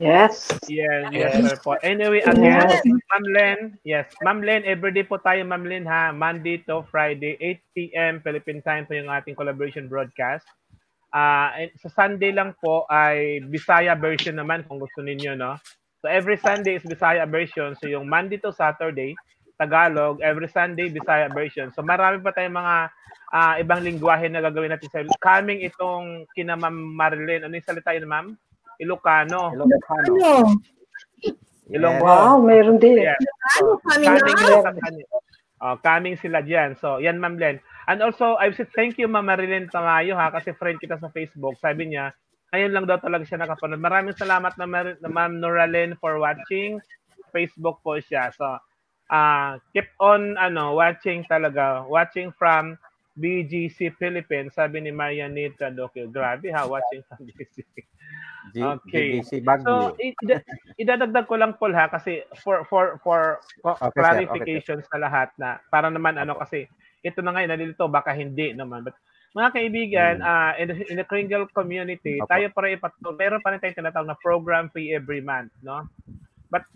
Yes. 0.00 0.48
Yes, 0.64 1.12
yes, 1.12 1.36
sir 1.44 1.56
po. 1.60 1.76
Anyway, 1.84 2.24
again, 2.24 2.72
Ma'am 3.12 3.24
Len, 3.36 3.58
yes, 3.84 4.08
Ma'am 4.24 4.40
Len, 4.40 4.64
everyday 4.64 5.04
po 5.04 5.20
tayo, 5.20 5.44
Ma'am 5.44 5.68
Len, 5.68 5.84
ha? 5.84 6.08
Monday 6.08 6.64
to 6.64 6.80
Friday, 6.88 7.36
8 7.36 7.76
p.m. 7.76 8.12
Philippine 8.24 8.64
time 8.64 8.88
po 8.88 8.96
yung 8.96 9.12
ating 9.12 9.36
collaboration 9.36 9.92
broadcast. 9.92 10.48
Ah, 11.10 11.58
and 11.58 11.74
sa 11.82 11.90
Sunday 11.90 12.30
lang 12.30 12.54
po 12.62 12.86
ay 12.86 13.42
Bisaya 13.50 13.98
version 13.98 14.38
naman 14.38 14.62
kung 14.66 14.78
gusto 14.78 15.02
ninyo, 15.02 15.34
no? 15.34 15.58
So 16.00 16.06
every 16.06 16.38
Sunday 16.38 16.78
is 16.78 16.86
Bisaya 16.86 17.26
version. 17.26 17.74
So 17.76 17.90
yung 17.90 18.06
Monday 18.06 18.38
to 18.40 18.54
Saturday, 18.54 19.18
Tagalog, 19.58 20.22
every 20.22 20.46
Sunday, 20.48 20.86
Bisaya 20.88 21.26
version. 21.28 21.74
So 21.74 21.82
marami 21.82 22.22
pa 22.22 22.30
tayong 22.30 22.56
mga 22.56 22.76
ah, 23.34 23.54
ibang 23.58 23.82
lingwahe 23.82 24.30
na 24.30 24.40
gagawin 24.40 24.70
natin 24.70 24.90
sa 24.90 25.02
coming 25.18 25.66
itong 25.66 26.30
kina 26.32 26.54
Ma'am 26.54 26.74
Marilyn. 26.74 27.42
Ano 27.42 27.58
yung 27.58 27.66
salita 27.66 27.90
yun, 27.90 28.06
Ma'am? 28.06 28.26
Ilocano. 28.78 29.50
Ilocano. 29.52 30.14
Ano? 30.14 30.56
Ilonggo. 31.70 32.02
Wow, 32.02 32.42
meron 32.42 32.82
din. 32.82 32.98
Yes. 32.98 33.18
Kami 33.86 34.04
Coming 34.10 34.38
sa 34.62 34.72
kanya. 34.74 35.04
Oh, 35.60 35.76
coming 35.78 36.16
sila 36.18 36.40
diyan. 36.42 36.74
So, 36.80 36.98
yan 36.98 37.20
Ma'am 37.20 37.38
Len. 37.38 37.62
And 37.90 38.06
also, 38.06 38.38
I 38.38 38.54
said 38.54 38.70
thank 38.70 39.02
you 39.02 39.10
Ma'am 39.10 39.26
Marilyn 39.26 39.66
Tamayo 39.66 40.14
ha 40.14 40.30
kasi 40.30 40.54
friend 40.54 40.78
kita 40.78 40.94
sa 41.02 41.10
Facebook. 41.10 41.58
Sabi 41.58 41.90
niya, 41.90 42.14
ngayon 42.54 42.70
lang 42.70 42.86
daw 42.86 43.02
talaga 43.02 43.26
siya 43.26 43.42
nakapanood. 43.42 43.82
Maraming 43.82 44.14
salamat 44.14 44.54
na, 44.54 44.66
Mar- 44.70 44.98
na 45.02 45.10
Ma'am 45.10 45.42
Noralyn 45.42 45.98
for 45.98 46.22
watching. 46.22 46.78
Facebook 47.34 47.82
po 47.82 47.98
siya. 47.98 48.30
So, 48.30 48.46
ah 49.10 49.58
keep 49.74 49.90
on 49.98 50.38
ano 50.38 50.78
watching 50.78 51.26
talaga. 51.26 51.82
Watching 51.82 52.30
from 52.30 52.78
BGC 53.18 53.98
Philippines. 53.98 54.54
Sabi 54.54 54.82
ni 54.86 54.94
Marianita 54.94 55.74
Dokyo. 55.74 56.06
Grabe 56.10 56.50
ha, 56.54 56.66
watching 56.66 57.02
from 57.10 57.26
BGC. 57.26 57.66
Okay. 58.50 59.22
So, 59.62 59.94
ida- 60.00 60.46
idadagdag 60.74 61.26
ko 61.26 61.34
lang 61.38 61.54
Paul 61.58 61.74
ha 61.74 61.86
kasi 61.90 62.22
for 62.42 62.62
for 62.66 62.98
for 63.02 63.38
co- 63.62 63.78
Okay, 63.78 63.94
sir. 63.94 63.98
clarification 63.98 64.78
sa 64.86 64.96
lahat 64.98 65.30
na 65.38 65.58
para 65.70 65.86
naman 65.92 66.18
ano 66.18 66.34
kasi 66.38 66.66
ito 67.00 67.20
na 67.20 67.30
ngayon 67.30 67.50
nalilito 67.50 67.84
baka 67.86 68.12
hindi 68.12 68.52
naman 68.52 68.82
but 68.82 68.96
mga 69.30 69.50
kaibigan 69.52 70.14
Mm. 70.18 70.26
ah, 70.26 70.52
in, 70.54 70.66
the- 70.68 70.88
in 70.88 70.96
the 70.96 71.06
Kringle 71.06 71.46
community 71.48 72.18
Opo. 72.18 72.26
tayo 72.26 72.50
pa 72.50 72.60
rin 72.60 72.76
ipatuloy 72.76 73.14
meron 73.14 73.38
pa 73.38 73.50
rin 73.50 73.58
tayong 73.58 73.78
tinatawag 73.78 74.08
na 74.08 74.18
program 74.18 74.66
fee 74.68 74.90
every 74.90 75.20
month 75.20 75.54
no 75.60 75.86
but 76.48 76.66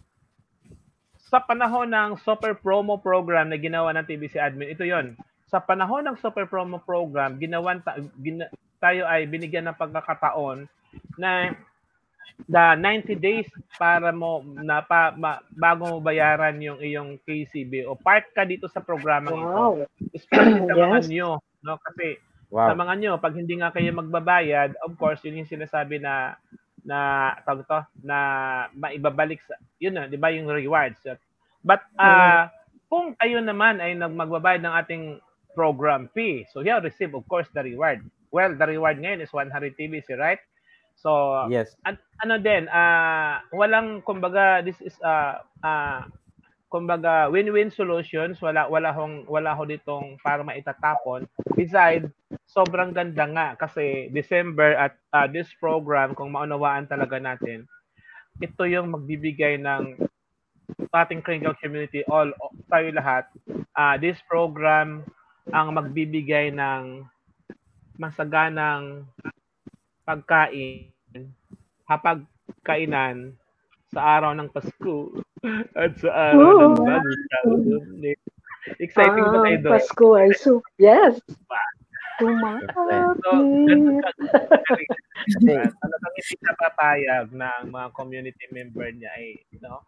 sa 1.19 1.41
panahon 1.41 1.89
ng 1.89 2.15
super 2.17 2.55
promo 2.55 2.95
program 2.97 3.49
na 3.49 3.59
ginawa 3.59 3.91
ng 3.93 4.07
TBC 4.07 4.39
admin 4.39 4.71
ito 4.71 4.83
yon 4.83 5.19
sa 5.45 5.59
panahon 5.59 6.05
ng 6.05 6.17
super 6.17 6.47
promo 6.47 6.79
program 6.79 7.37
ginawan 7.37 7.81
ta- 7.81 7.99
gina- 8.17 8.51
tayo 8.79 9.03
ay 9.05 9.25
binigyan 9.25 9.67
ng 9.67 9.75
pagkakataon 9.75 10.69
na 11.17 11.51
the 12.49 12.75
90 12.77 13.17
days 13.19 13.49
para 13.79 14.13
mo 14.15 14.43
na 14.45 14.83
pa, 14.85 15.15
ma, 15.17 15.41
bago 15.57 15.87
mo 15.87 15.99
bayaran 16.05 16.59
yung 16.63 16.79
iyong 16.83 17.19
KCB 17.25 17.87
o 17.89 17.97
part 17.99 18.27
ka 18.37 18.45
dito 18.47 18.67
sa 18.71 18.83
programa 18.85 19.33
ito. 19.35 19.65
Wow. 19.65 19.87
Especially 20.15 20.63
sa 20.67 20.75
mga 20.79 20.99
Yes. 20.99 21.11
nyo, 21.11 21.41
no? 21.65 21.77
Kasi 21.81 22.19
sa 22.65 22.73
Wow. 22.73 22.77
mga 22.77 22.95
nyo, 23.01 23.13
pag 23.21 23.35
hindi 23.37 23.59
nga 23.61 23.73
kayo 23.75 23.91
magbabayad, 23.95 24.77
of 24.85 24.95
course, 25.01 25.21
yun 25.27 25.43
yung 25.45 25.51
sinasabi 25.51 25.99
na 26.03 26.37
na 26.85 27.33
tawag 27.49 27.65
to, 27.69 27.81
na 28.05 28.19
maibabalik 28.77 29.41
sa 29.45 29.57
yun 29.81 29.97
na, 29.97 30.05
'di 30.09 30.21
ba 30.21 30.29
yung 30.33 30.49
rewards. 30.53 31.01
But 31.65 31.81
ah 32.01 32.53
kung 32.93 33.17
kayo 33.19 33.41
naman 33.43 33.81
ay 33.83 33.97
nag 33.99 34.13
magbabayad 34.15 34.63
ng 34.63 34.75
ating 34.85 35.05
program 35.57 36.09
fee, 36.13 36.45
so 36.53 36.61
you 36.63 36.75
receive 36.85 37.13
of 37.17 37.25
course 37.29 37.49
the 37.57 37.63
reward. 37.65 38.05
Well, 38.35 38.53
the 38.55 38.67
reward 38.69 38.99
ngayon 39.01 39.23
is 39.25 39.33
100 39.33 39.79
TBC, 39.79 40.15
right? 40.19 40.41
So, 40.97 41.11
Yes. 41.51 41.75
an- 41.85 42.01
ano 42.25 42.39
din, 42.41 42.67
ah 42.71 43.43
walang 43.53 44.01
kumbaga 44.07 44.63
this 44.65 44.79
is 44.81 44.95
ah 45.05 45.43
ah 45.61 46.07
kumbaga 46.73 47.31
win-win 47.31 47.71
solutions, 47.71 48.43
wala 48.43 48.67
wala 48.67 48.91
hong 48.91 49.27
wala 49.31 49.55
ho 49.55 49.63
ditong 49.63 50.19
para 50.25 50.43
maitatapon. 50.43 51.23
Besides, 51.55 52.11
sobrang 52.51 52.91
ganda 52.91 53.25
nga 53.31 53.49
kasi 53.55 54.11
December 54.11 54.75
at 54.75 54.95
ah, 55.15 55.31
this 55.31 55.47
program 55.63 56.15
kung 56.19 56.35
maunawaan 56.35 56.91
talaga 56.91 57.23
natin, 57.23 57.67
ito 58.43 58.63
yung 58.67 58.91
magbibigay 58.91 59.59
ng 59.63 60.03
ating 60.91 61.23
Kringle 61.23 61.55
community 61.63 62.03
all 62.11 62.31
tayo 62.67 62.91
lahat. 62.91 63.27
ah 63.79 63.95
this 63.99 64.19
program 64.27 65.07
ang 65.55 65.75
magbibigay 65.77 66.51
ng 66.51 67.05
masaganang 68.01 69.07
pagkain, 70.05 70.93
hapagkainan 71.89 73.33
sa 73.89 74.21
araw 74.21 74.33
ng 74.37 74.49
Pasko 74.53 75.13
at 75.81 75.93
sa 76.01 76.11
araw 76.33 76.49
ng 76.61 76.73
Ooh. 76.77 76.85
bagong 76.85 77.25
taon. 77.31 77.59
Exciting 78.81 79.27
ba 79.29 79.39
Ah, 79.39 79.43
tayo 79.45 79.57
doon? 79.61 79.73
Pasko 79.77 80.09
ay. 80.17 80.29
Yes. 80.81 81.21
So, 81.25 82.25
ganun 82.25 83.13
Tumapit. 83.21 83.21
ka- 83.21 83.35
talagang 85.83 86.15
hindi 86.15 86.37
napapayag 86.45 87.27
ng 87.35 87.63
mga 87.75 87.89
community 87.93 88.47
member 88.55 88.87
niya 88.93 89.11
ay, 89.19 89.41
no? 89.61 89.83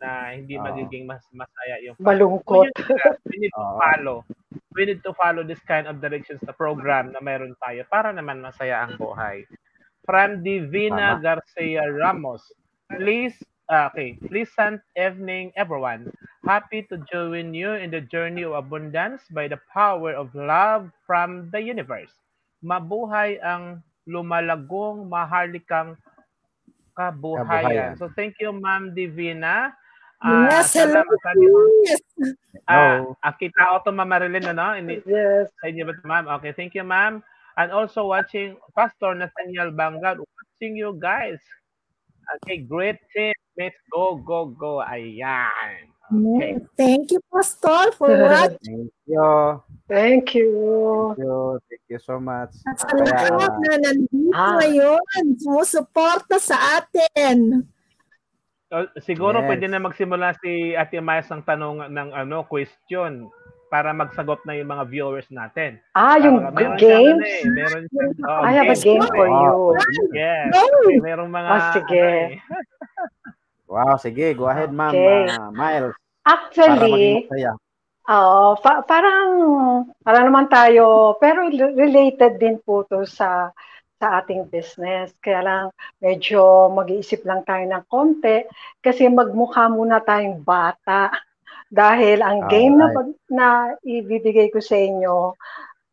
Na 0.00 0.36
hindi 0.36 0.56
Oo. 0.56 0.64
magiging 0.64 1.08
mas 1.08 1.24
masaya 1.32 1.80
yung 1.82 1.96
Malungkot. 1.98 2.68
So, 2.76 2.92
yun 2.92 3.16
we 3.26 3.36
need 3.40 3.54
to 3.54 3.66
follow. 3.80 4.16
We 4.76 4.82
need 4.84 5.00
to 5.04 5.12
follow 5.16 5.42
this 5.42 5.60
kind 5.64 5.88
of 5.88 6.04
directions 6.04 6.40
na 6.44 6.52
program 6.52 7.12
na 7.12 7.20
meron 7.24 7.56
tayo 7.64 7.84
para 7.88 8.12
naman 8.12 8.44
masaya 8.44 8.84
ang 8.84 9.00
buhay. 9.00 9.48
From 10.04 10.44
Divina 10.44 11.18
Tama. 11.18 11.22
Garcia 11.24 11.84
Ramos. 11.90 12.44
Please, 12.94 13.34
ah, 13.66 13.90
okay, 13.90 14.14
pleasant 14.30 14.78
evening 14.94 15.50
everyone. 15.58 16.06
Happy 16.46 16.86
to 16.86 17.02
join 17.10 17.50
you 17.50 17.74
in 17.74 17.90
the 17.90 18.04
journey 18.06 18.46
of 18.46 18.54
abundance 18.54 19.26
by 19.34 19.50
the 19.50 19.58
power 19.74 20.14
of 20.14 20.30
love 20.36 20.86
from 21.02 21.50
the 21.50 21.58
universe. 21.58 22.12
Mabuhay 22.62 23.42
ang 23.42 23.82
lumalagong 24.06 25.10
maharlikang 25.10 25.98
kabuhayan. 26.94 27.44
Kabuhayan. 27.50 27.90
So 27.98 28.06
thank 28.14 28.38
you 28.38 28.54
Ma'am 28.54 28.94
Divina. 28.94 29.74
Ah, 30.16 30.48
Yes, 30.48 30.72
hello. 30.72 30.96
salamat 30.96 31.18
sa 31.20 31.30
inyo. 31.36 31.52
Yes. 31.84 32.02
Ah, 32.64 33.04
Hello. 33.04 33.14
akita 33.20 33.60
ko 33.68 33.76
to 33.84 33.90
Ma'am 33.92 34.08
Marilyn, 34.08 34.48
ano? 34.48 34.72
Yes. 35.04 35.52
sa 35.60 35.68
inyo 35.68 35.82
ba 35.84 35.92
ito, 35.92 36.04
ma'am? 36.08 36.26
Okay, 36.40 36.52
thank 36.56 36.72
you, 36.72 36.82
ma'am. 36.82 37.20
And 37.56 37.68
also 37.72 38.08
watching 38.08 38.56
Pastor 38.72 39.12
Nathaniel 39.12 39.72
Bangal, 39.72 40.20
watching 40.20 40.76
you 40.76 40.96
guys. 40.96 41.40
Okay, 42.42 42.64
great 42.64 42.98
team. 43.12 43.36
Let's 43.56 43.76
go, 43.88 44.16
go, 44.18 44.50
go. 44.50 44.82
Ayan. 44.82 45.92
Okay. 46.06 46.58
Thank 46.76 47.10
you, 47.12 47.20
Pastor, 47.28 47.92
for 47.94 48.08
what? 48.26 48.56
Thank 48.62 48.92
you. 49.06 49.30
Thank 49.86 50.26
you. 50.34 50.50
Thank 51.14 51.22
you. 51.22 51.36
Thank 51.68 51.84
you 51.88 52.00
so 52.02 52.16
much. 52.18 52.50
Sa 52.62 52.88
Kaya, 52.88 53.30
lahat 53.30 53.54
na 53.62 53.74
nandito 53.84 54.32
Ah. 54.34 54.58
ngayon, 54.60 55.02
sumusuporta 55.38 56.36
sa 56.38 56.82
atin. 56.82 57.62
So, 58.66 58.82
siguro 58.98 59.38
Yes. 59.40 59.46
pwede 59.46 59.66
na 59.70 59.78
magsimula 59.78 60.34
si 60.42 60.74
Ate 60.74 60.98
Mayas 60.98 61.30
ng 61.30 61.46
tanong 61.46 61.86
ng 61.86 62.08
ano, 62.10 62.42
question 62.44 63.30
para 63.66 63.90
magsagot 63.90 64.42
na 64.42 64.54
yung 64.54 64.70
mga 64.70 64.84
viewers 64.86 65.26
natin. 65.30 65.78
Ah, 65.94 66.18
yung 66.18 66.38
Para- 66.38 66.54
meron 66.54 66.78
siyang 66.78 67.02
games? 67.02 67.14
ano 67.14 67.26
eh, 67.26 67.42
meron 67.50 67.84
siyang, 67.86 68.12
oh, 68.26 68.42
I 68.42 68.50
have 68.54 68.70
a 68.70 68.78
game 68.78 69.02
for 69.06 69.26
you. 69.26 69.54
Yes. 70.12 70.50
Go! 70.50 70.62
Okay, 70.82 70.98
merong 70.98 71.30
mga... 71.30 71.50
Ah, 71.50 71.70
sige. 71.74 71.98
ano 71.98 72.10
eh. 72.10 72.30
wow, 73.70 73.94
sige. 73.98 74.26
Go 74.34 74.46
ahead, 74.46 74.70
ma'am. 74.70 74.94
Okay. 74.94 75.30
Ah, 75.30 75.50
Miles. 75.50 75.94
Para 75.94 76.26
Actually, 76.26 77.26
masaya. 77.26 77.52
Oo, 78.06 78.54
pa- 78.58 78.82
parang 78.82 79.30
para 80.00 80.22
naman 80.22 80.46
tayo, 80.46 81.14
pero 81.18 81.50
related 81.50 82.38
din 82.38 82.58
po 82.62 82.86
to 82.86 83.02
sa 83.02 83.50
sa 83.96 84.20
ating 84.22 84.48
business. 84.52 85.12
Kaya 85.24 85.40
lang 85.42 85.64
medyo 86.00 86.68
mag-iisip 86.72 87.24
lang 87.24 87.42
tayo 87.48 87.64
ng 87.64 87.84
konti 87.88 88.44
kasi 88.84 89.08
magmukha 89.08 89.68
muna 89.72 90.00
tayong 90.04 90.44
bata. 90.44 91.12
Dahil 91.72 92.22
ang 92.22 92.46
game 92.46 92.78
na, 92.78 92.94
pag- 92.94 93.22
na 93.26 93.48
ibibigay 93.82 94.54
ko 94.54 94.62
sa 94.62 94.78
inyo, 94.78 95.34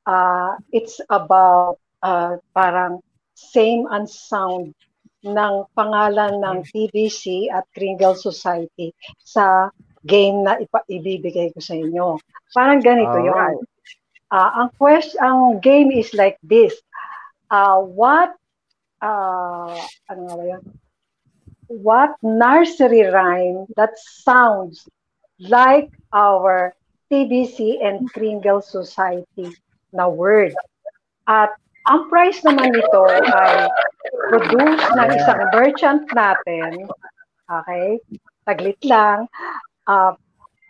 ah, 0.05 0.53
it's 0.69 1.01
about 1.09 1.81
ah, 2.05 2.37
parang 2.53 3.01
same 3.33 3.89
and 3.89 4.05
sound 4.05 4.77
ng 5.23 5.53
pangalan 5.73 6.43
ng 6.43 6.57
TBC 6.67 7.47
at 7.49 7.63
Kringle 7.71 8.19
Society 8.19 8.91
sa 9.23 9.71
game 10.03 10.43
na 10.43 10.59
ipa- 10.59 10.85
ibibigay 10.85 11.49
ko 11.55 11.59
sa 11.63 11.73
inyo. 11.73 12.19
Parang 12.51 12.83
ganito 12.83 13.17
Alright. 13.17 13.57
yun. 13.57 13.65
Ah, 14.33 14.65
ang 14.65 14.69
quest, 14.75 15.15
ang 15.21 15.61
game 15.63 15.93
is 15.93 16.11
like 16.11 16.37
this. 16.43 16.73
Ah, 17.51 17.79
what 17.79 18.35
ah, 19.01 19.75
ano 20.11 20.21
ba 20.27 20.43
yan? 20.45 20.63
What 21.67 22.15
nursery 22.21 23.07
rhyme 23.07 23.65
that 23.75 23.97
sounds 23.97 24.85
like 25.39 25.89
our 26.13 26.75
TBC 27.13 27.77
and 27.85 28.09
Kringle 28.09 28.61
Society 28.61 29.53
na 29.93 30.09
word. 30.09 30.57
At 31.29 31.53
ang 31.85 32.09
price 32.09 32.41
naman 32.41 32.73
nito 32.73 33.05
ay 33.05 33.69
produce 34.33 34.85
ng 34.97 35.09
isang 35.13 35.41
merchant 35.53 36.03
natin. 36.17 36.89
Okay? 37.45 38.01
Taglit 38.49 38.81
lang. 38.81 39.29
Ah, 39.85 40.17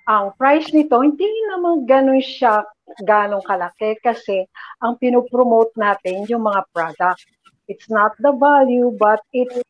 ang 0.04 0.36
price 0.36 0.72
nito, 0.76 1.00
hindi 1.00 1.26
naman 1.52 1.88
ganun 1.88 2.20
siya 2.20 2.68
ganong 3.08 3.44
kalaki 3.48 3.96
kasi 4.04 4.44
ang 4.84 5.00
pinopromote 5.00 5.72
natin 5.80 6.28
yung 6.28 6.44
mga 6.44 6.68
product. 6.76 7.24
It's 7.72 7.88
not 7.88 8.12
the 8.20 8.36
value 8.36 8.92
but 9.00 9.24
it's 9.32 9.64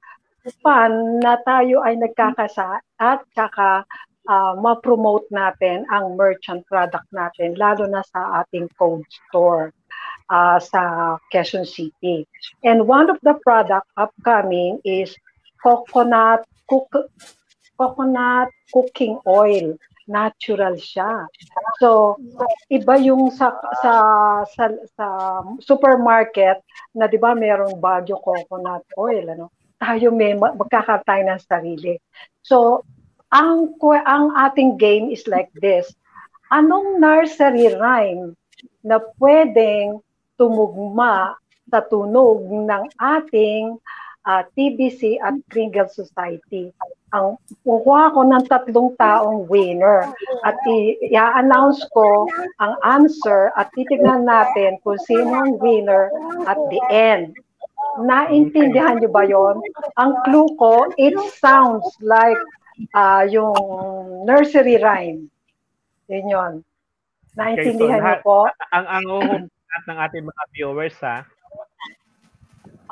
fun 0.65 1.21
na 1.21 1.37
tayo 1.45 1.85
ay 1.85 1.95
nagkakasa 2.01 2.81
at 2.99 3.19
saka 3.37 3.85
ah, 4.27 4.53
ma-promote 4.57 5.29
natin 5.29 5.85
ang 5.93 6.17
merchant 6.17 6.65
product 6.67 7.07
natin, 7.13 7.55
lalo 7.55 7.85
na 7.87 8.01
sa 8.09 8.43
ating 8.43 8.67
code 8.75 9.05
store 9.29 9.69
ah, 10.33 10.57
sa 10.57 11.15
Quezon 11.29 11.69
City. 11.69 12.25
And 12.65 12.89
one 12.89 13.13
of 13.13 13.21
the 13.21 13.37
product 13.45 13.87
upcoming 13.95 14.81
is 14.81 15.13
coconut 15.61 16.43
cook, 16.67 16.91
coconut 17.77 18.49
cooking 18.73 19.21
oil. 19.29 19.77
Natural 20.07 20.75
siya. 20.75 21.27
So, 21.79 22.19
iba 22.67 22.99
yung 22.99 23.31
sa 23.31 23.55
sa 23.79 23.93
sa, 24.47 24.65
sa 24.99 25.07
supermarket 25.63 26.59
na 26.91 27.07
'di 27.07 27.17
ba 27.19 27.31
merong 27.31 27.79
Baguio 27.79 28.19
coconut 28.19 28.83
oil 28.99 29.23
ano. 29.31 29.47
Tayo 29.79 30.11
may 30.11 30.35
ma- 30.35 30.55
magkakaroon 30.55 31.07
tayo 31.07 31.23
ng 31.27 31.41
sarili. 31.43 31.93
So, 32.43 32.83
ang 33.31 33.79
ang 34.05 34.35
ating 34.35 34.75
game 34.75 35.07
is 35.09 35.23
like 35.25 35.51
this. 35.57 35.91
Anong 36.51 37.01
nursery 37.01 37.71
rhyme 37.73 38.35
na 38.83 38.99
pwedeng 39.17 40.03
tumugma 40.37 41.39
sa 41.71 41.79
tunog 41.81 42.43
ng 42.45 42.83
ating 42.99 43.79
ah, 44.27 44.43
TBC 44.53 45.17
at 45.17 45.39
Kringle 45.49 45.89
Society. 45.89 46.69
Ang 47.13 47.37
kukuha 47.61 48.09
ko 48.17 48.25
ng 48.25 48.43
tatlong 48.49 48.89
taong 48.97 49.45
winner 49.45 50.09
at 50.41 50.57
i-announce 50.65 51.85
ko 51.93 52.25
ang 52.57 52.73
answer 52.81 53.53
at 53.53 53.69
titignan 53.77 54.25
natin 54.25 54.81
kung 54.81 54.97
sino 55.05 55.29
ang 55.29 55.61
winner 55.61 56.09
at 56.49 56.57
the 56.73 56.81
end. 56.89 57.37
Naintindihan 58.01 58.97
niyo 58.97 59.13
ba 59.13 59.29
yon? 59.29 59.61
Ang 60.01 60.17
clue 60.25 60.49
ko, 60.57 60.89
it 60.97 61.13
sounds 61.37 61.85
like 62.01 62.39
ah, 62.97 63.21
yung 63.29 63.53
nursery 64.25 64.81
rhyme. 64.81 65.29
Yun 66.09 66.25
yun. 66.25 66.53
Naintindihan 67.37 68.01
niyo 68.01 68.17
lahat- 68.17 68.25
po? 68.25 68.49
Ang 68.73 68.85
ang 68.89 69.05
lahat 69.69 69.83
ng 69.85 69.97
ating 70.09 70.25
mga 70.25 70.43
viewers 70.53 70.97
ha. 71.05 71.25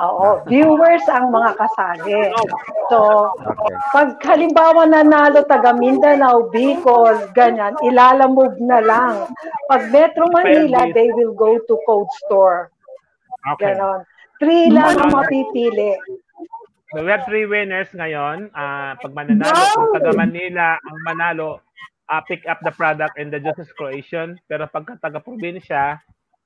Oo, 0.02 0.42
viewers 0.50 1.06
ang 1.14 1.30
mga 1.30 1.54
kasali. 1.62 2.34
So, 2.90 3.30
Okay. 3.38 3.76
pag 3.94 4.10
halimbawa 4.26 4.90
nanalo 4.90 5.46
taga 5.46 5.78
Mindanao, 5.78 6.50
Bicol, 6.50 7.30
ganyan, 7.38 7.78
ilalamove 7.86 8.58
na 8.60 8.82
lang. 8.82 9.30
Pag 9.70 9.94
Metro 9.94 10.26
Manila, 10.34 10.90
they 10.90 11.14
will 11.14 11.38
go 11.38 11.62
to 11.70 11.78
code 11.86 12.10
store. 12.26 12.74
Okay. 13.54 13.78
Ganon. 13.78 14.02
Three 14.42 14.74
lang 14.74 14.98
ang 14.98 15.14
mapipili. 15.14 15.94
So 16.92 17.06
we 17.06 17.10
have 17.14 17.24
three 17.24 17.46
winners 17.46 17.88
ngayon. 17.94 18.52
Ah, 18.52 18.98
pag 19.00 19.14
mananalo, 19.14 19.64
kung 19.78 19.94
taga 19.96 20.12
Manila 20.18 20.76
ang 20.82 20.98
manalo, 21.08 21.62
ah, 22.10 22.20
pick 22.26 22.44
up 22.50 22.60
the 22.66 22.74
product 22.74 23.16
in 23.22 23.32
the 23.32 23.40
Justice 23.40 23.72
Croatian. 23.78 24.36
Pero 24.50 24.66
pagka 24.68 24.98
taga 25.00 25.24
probinsya, 25.24 26.02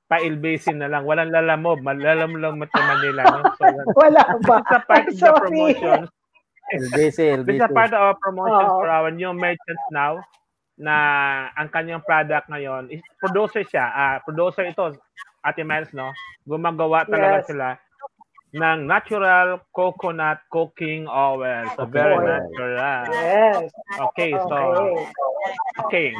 pa-ilbasin 0.06 0.78
na 0.78 0.86
lang. 0.86 1.02
Walang 1.02 1.34
lalamob. 1.34 1.82
Malalam 1.82 2.38
lang 2.38 2.62
sa 2.70 2.80
Manila. 2.80 3.22
No? 3.26 3.40
So, 3.58 3.64
Wala 4.00 4.22
ba? 4.46 4.62
this 4.62 4.70
is 4.70 4.72
a 4.72 4.80
part 4.86 5.06
of 5.06 5.18
the 5.18 5.30
promotion. 5.50 6.00
LBC, 6.66 6.90
This 6.94 7.14
is 7.18 7.18
a 7.18 7.36
LBC. 7.42 7.74
part 7.74 7.92
of 7.94 8.00
our 8.02 8.16
promotion 8.18 8.66
Oo. 8.66 8.76
for 8.82 8.88
our 8.90 9.10
new 9.10 9.30
merchants 9.30 9.86
now 9.90 10.18
na 10.76 10.94
ang 11.54 11.70
kanyang 11.70 12.02
product 12.02 12.50
ngayon 12.50 12.90
is 12.90 13.00
producer 13.18 13.62
siya. 13.62 13.86
Ah, 13.86 14.16
producer 14.22 14.66
ito, 14.66 14.94
Ate 15.42 15.62
Miles, 15.62 15.90
no? 15.94 16.10
Gumagawa 16.42 17.06
talaga 17.06 17.42
Yes. 17.42 17.46
sila 17.46 17.68
ng 18.50 18.86
natural 18.86 19.62
coconut 19.70 20.42
cooking 20.48 21.06
oil. 21.06 21.66
So, 21.78 21.86
very 21.86 22.14
Oil. 22.14 22.26
natural. 22.26 23.02
Yes. 23.10 23.68
Okay, 24.10 24.30
so, 24.34 24.56
Okay. 25.86 26.14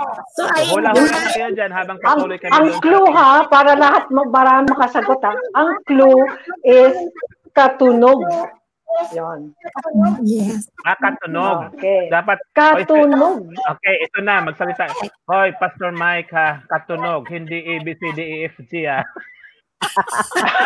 Okay. 0.00 0.22
So, 0.34 0.42
So, 0.48 0.48
ay, 0.48 0.64
hula-hula 0.72 1.16
na 1.20 1.30
kayo 1.32 1.48
dyan 1.52 1.72
habang 1.72 1.98
Ang, 2.02 2.18
patuloy 2.24 2.38
kami 2.40 2.52
ang 2.52 2.66
doon. 2.66 2.80
clue 2.80 3.08
ha, 3.12 3.30
para 3.48 3.72
lahat 3.76 4.04
marami 4.10 4.64
makasagot 4.72 5.20
ha. 5.22 5.32
Ang 5.56 5.70
clue 5.84 6.20
is 6.64 6.96
katunog. 7.52 8.24
Yon. 9.14 9.54
yes. 10.26 10.66
Ah, 10.84 10.98
katunog. 10.98 11.72
Okay. 11.76 12.10
Dapat, 12.10 12.38
Katunog. 12.52 13.48
okay, 13.48 13.94
ito 14.02 14.18
na, 14.20 14.42
magsalita. 14.42 14.90
Hoy, 15.30 15.54
Pastor 15.56 15.94
Mike 15.94 16.32
ha, 16.34 16.60
katunog, 16.66 17.24
hindi 17.30 17.62
A, 17.64 17.74
B, 17.84 17.94
C, 17.96 18.02
D, 18.12 18.20
E, 18.20 18.36
F, 18.50 18.56
G 18.68 18.84
ha. 18.90 19.00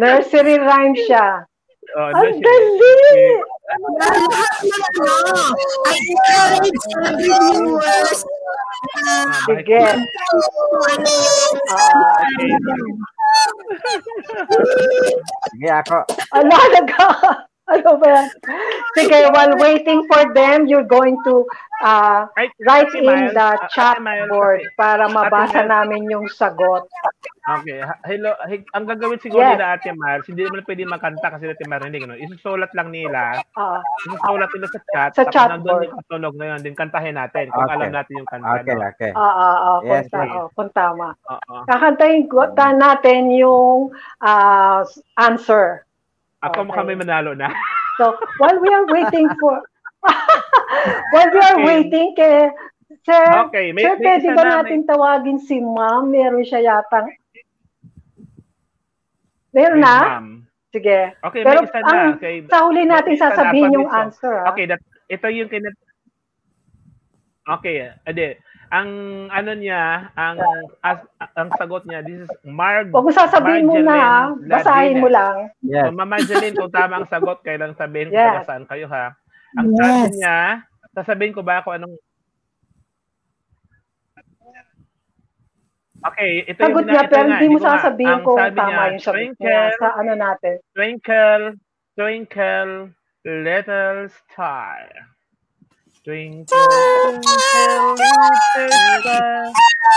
Nursery 0.00 0.56
rhyme 0.58 0.96
siya. 0.96 1.44
Oh, 1.94 2.10
Ang 2.10 2.14
doon 2.18 2.34
siya. 2.34 2.42
dali! 2.42 3.26
Lahat 4.02 4.58
ng 4.58 4.82
ano, 4.98 5.34
I 5.86 5.94
encourage 5.94 6.74
every 6.90 7.30
viewers 7.38 8.20
na 8.26 8.42
Ah, 8.94 9.38
Sige. 9.46 9.78
ano 9.78 10.02
yung 10.02 11.54
Ah, 11.70 12.18
Okay. 12.26 12.50
Sige, 15.54 15.70
ako. 15.70 15.98
Ala, 16.34 16.58
naga. 16.74 17.06
Ano 17.64 17.96
ba 17.96 18.06
yan? 18.12 18.26
Sige, 18.92 19.18
while 19.34 19.56
waiting 19.56 20.04
for 20.04 20.20
them, 20.36 20.68
you're 20.68 20.84
going 20.84 21.16
to 21.24 21.48
uh, 21.80 22.28
write 22.68 22.92
in 22.92 23.08
the 23.32 23.48
Ate 23.56 23.68
chat 23.72 23.96
board 24.28 24.68
para 24.76 25.08
mabasa 25.08 25.64
namin 25.64 26.04
yung 26.12 26.28
sagot. 26.28 26.84
Okay. 27.44 27.80
Hello. 28.04 28.32
Ang 28.72 28.84
gagawin 28.84 29.20
siguro 29.20 29.44
Yes. 29.44 29.56
nila 29.56 29.76
Ate 29.76 29.92
Mars, 29.96 30.24
hindi 30.28 30.44
naman 30.44 30.64
pwede 30.64 30.84
makanta 30.84 31.28
kasi 31.28 31.48
Ate 31.48 31.64
marinig. 31.64 32.04
No? 32.04 32.16
Isusulat 32.16 32.72
lang 32.76 32.92
nila. 32.92 33.40
Ah, 33.56 33.80
Isusulat 34.08 34.48
nila 34.52 34.66
sa 34.68 34.80
chat. 34.92 35.10
Sa 35.16 35.24
tapos 35.24 35.32
chat 35.32 35.48
nandun 35.48 35.68
board. 35.68 35.84
yung 35.88 35.96
katunog 36.04 36.34
na 36.36 36.44
yun. 36.52 36.60
Din 36.64 36.76
kantahin 36.76 37.16
natin 37.16 37.48
kung 37.48 37.64
Okay. 37.64 37.74
alam 37.80 37.90
natin 37.92 38.12
yung 38.16 38.28
kanta. 38.28 38.60
Okay, 38.60 38.76
no? 38.76 38.88
okay. 38.92 39.10
ah, 39.12 39.24
ah, 39.24 39.56
ah, 39.56 39.78
kung, 39.80 39.88
Yes, 39.88 40.06
ta- 40.08 40.24
yes. 40.24 40.36
oh, 40.36 40.48
kung 40.52 40.70
tama. 40.72 41.08
Oo. 41.32 41.54
Kakantayin 41.64 42.24
ko 42.28 42.40
ta 42.52 42.76
natin 42.76 43.32
yung 43.32 43.92
ah, 44.20 44.84
answer. 45.16 45.84
Ako 46.44 46.68
Okay. 46.68 46.76
kami 46.76 46.92
manalo 46.94 47.32
na. 47.32 47.48
So, 47.94 48.10
while 48.42 48.58
we 48.58 48.66
are 48.74 48.82
waiting 48.90 49.30
for... 49.38 49.62
while 51.14 51.30
we 51.30 51.38
are 51.38 51.54
Okay. 51.54 51.64
waiting 51.64 52.10
kay... 52.18 52.50
Sir, 53.06 53.22
Okay, 53.46 53.70
may- 53.70 53.86
sir, 53.86 53.94
may 54.02 54.18
pwede 54.18 54.28
ba 54.34 54.42
na, 54.42 54.50
natin 54.66 54.82
tawagin 54.82 55.38
si 55.38 55.62
ma'am? 55.62 56.10
Meron 56.10 56.42
siya 56.42 56.58
yatang... 56.74 57.06
Meron 59.54 59.78
na? 59.78 59.96
ma'am. 60.18 60.26
Sige. 60.74 61.14
Okay, 61.22 61.46
Pero 61.46 61.62
may 61.62 61.70
isa 61.70 61.78
na. 61.78 61.86
ang 61.86 62.18
Okay. 62.18 62.34
sa 62.50 62.66
huli 62.66 62.82
natin 62.82 63.14
May 63.14 63.18
isa 63.22 63.30
na, 63.30 63.30
sasabihin 63.30 63.76
yung 63.78 63.86
answer. 63.86 64.34
ah. 64.42 64.50
Okay, 64.50 64.66
that, 64.66 64.82
ito 65.06 65.26
yung 65.30 65.46
kinat... 65.46 65.76
Okay, 67.46 67.94
ade. 68.02 68.42
Ang 68.74 68.90
ano 69.30 69.54
niya, 69.54 70.10
ang 70.18 70.42
as, 70.82 70.98
ang 71.38 71.54
sagot 71.54 71.86
niya, 71.86 72.02
this 72.02 72.26
is 72.26 72.32
Marg 72.42 72.90
Huwag 72.90 73.06
mo 73.06 73.12
sasabihin 73.14 73.70
mo 73.70 73.78
na, 73.78 74.34
basahin 74.50 74.98
mo 74.98 75.06
lang. 75.06 75.54
Yes. 75.62 75.94
So, 75.94 75.94
Marjeline, 75.94 76.58
kung 76.58 76.74
tama 76.74 76.98
ang 76.98 77.06
sagot, 77.06 77.38
kailan 77.46 77.78
sabihin 77.78 78.10
ko 78.10 78.18
Yes. 78.18 78.42
taga 78.42 78.50
saan 78.50 78.66
kayo 78.66 78.90
ha. 78.90 79.14
Ang 79.54 79.70
sabi 79.78 80.10
Yes. 80.10 80.14
niya, 80.18 80.38
sasabihin 80.90 81.34
ko 81.38 81.46
ba 81.46 81.62
ako 81.62 81.78
anong 81.78 81.94
Okay, 86.04 86.44
ito 86.44 86.60
Sagot 86.60 86.84
yung 86.84 86.90
niya, 86.92 87.02
ito 87.06 87.12
pero 87.16 87.28
hindi 87.32 87.46
mo 87.48 87.58
sasabihin 87.64 88.18
kung 88.26 88.36
sabi 88.36 88.58
tama 88.60 88.68
niya, 88.68 88.84
yung 88.92 89.00
sagot 89.00 89.16
niya 89.16 89.24
Twinkle, 89.40 89.72
sa 89.80 89.88
ano 89.96 90.12
natin. 90.12 90.54
twinkle, 90.76 91.44
twinkle, 91.96 92.72
little 93.24 93.98
star. 94.12 95.13
Twinkle, 96.04 96.44
twinkle, 96.52 97.96
little 97.96 98.68
star. 99.00 99.48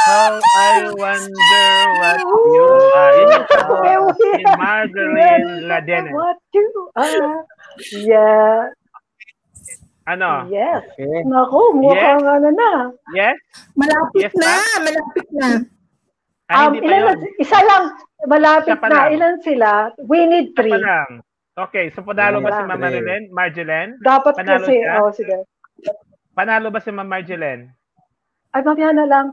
How 0.07 0.39
I 0.39 0.87
wonder 0.95 1.67
what 1.99 2.19
you 2.23 2.67
are. 2.95 3.11
Yun 3.19 3.43
yung 3.83 4.07
ni 4.15 4.43
Margarine 4.55 5.47
Ladenes. 5.67 6.15
What 6.15 6.39
you 6.55 6.67
are. 6.95 7.43
Yeah. 7.91 8.71
Ano? 10.07 10.47
Yes. 10.47 10.87
Okay. 10.95 11.27
Naku, 11.27 11.75
mukhang 11.75 12.23
ano 12.23 12.49
na. 12.55 12.71
Yes? 13.11 13.35
Malapit 13.75 14.31
Yes, 14.31 14.33
na, 14.39 14.47
ma'am. 14.47 14.79
malapit 14.87 15.27
na. 15.35 15.47
Ah, 16.47 16.71
Um, 16.71 16.79
hindi 16.79 16.87
pa 16.87 16.95
ilan, 16.95 17.03
yun. 17.03 17.43
isa 17.43 17.59
lang, 17.59 17.83
malapit 18.23 18.79
Isa 18.79 18.87
na. 18.87 18.95
lang. 18.95 19.07
Ilan 19.11 19.35
sila? 19.43 19.69
We 20.07 20.23
need 20.23 20.55
Isa 20.55 20.63
three. 20.63 20.71
pa 20.71 20.79
lang. 20.79 21.09
Okay, 21.59 21.91
so 21.91 21.99
panalo 21.99 22.39
ba 22.39 22.55
si 22.55 22.63
Wala. 22.63 22.71
Ma'am 22.71 22.79
Marilyn? 22.79 23.23
Marjolaine? 23.35 23.91
Dapat 23.99 24.39
Panalo 24.39 24.63
kasi, 24.63 24.79
siya? 24.79 25.03
oh, 25.03 25.11
sige. 25.11 25.37
Panalo 26.32 26.69
ba 26.69 26.80
si 26.80 26.89
Ma'am 26.89 27.05
Marjolaine? 27.05 27.73
Ay, 28.51 28.61
mamaya 28.61 28.93
na 28.93 29.05
lang. 29.05 29.28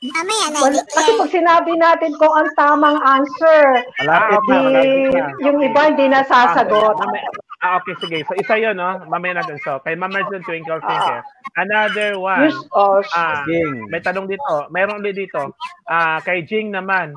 Mamaya 0.00 0.46
na. 0.48 0.58
Wala, 0.60 0.80
kasi 0.86 1.10
pag 1.14 1.32
sinabi 1.32 1.72
natin 1.74 2.12
kung 2.16 2.30
ang 2.30 2.48
tamang 2.54 2.96
answer, 3.00 3.64
Malapit 4.00 4.36
Ah, 4.46 4.52
na, 4.52 4.60
okay. 4.60 4.60
di, 4.70 4.88
malapit 5.08 5.12
na. 5.12 5.42
yung 5.42 5.58
iba 5.60 5.80
hindi 5.88 6.06
nasasagot. 6.08 6.94
Ah, 6.94 7.00
mamaya- 7.00 7.28
ah, 7.60 7.72
okay, 7.76 7.94
sige. 7.98 8.18
So, 8.22 8.36
isa 8.36 8.54
yun, 8.56 8.76
no? 8.76 9.00
Mamaya 9.06 9.40
natin. 9.40 9.56
So, 9.60 9.80
kay 9.80 9.96
Ma'am 9.96 10.08
Marjolaine 10.08 10.44
Twinkle 10.44 10.80
Twinkle. 10.80 11.20
Another 11.56 12.10
one. 12.16 12.48
Yes, 12.48 12.56
oh, 12.70 13.00
Ah, 13.12 13.40
King. 13.42 13.88
may 13.88 14.00
tanong 14.00 14.24
dito. 14.24 14.68
Mayroon 14.70 15.00
ulit 15.00 15.16
dito. 15.18 15.52
Ah, 15.84 16.20
kay 16.20 16.44
Jing 16.44 16.68
naman. 16.70 17.16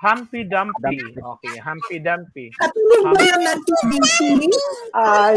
Humpy 0.00 0.44
Dumpy. 0.44 0.96
Okay, 1.14 1.54
Humpy 1.58 1.96
Dumpy. 1.98 2.46
Katunog 2.52 3.04
ba 3.10 3.20
yun 3.20 3.40
ng 3.40 3.60
TBC? 3.62 4.16
Ay. 4.92 5.34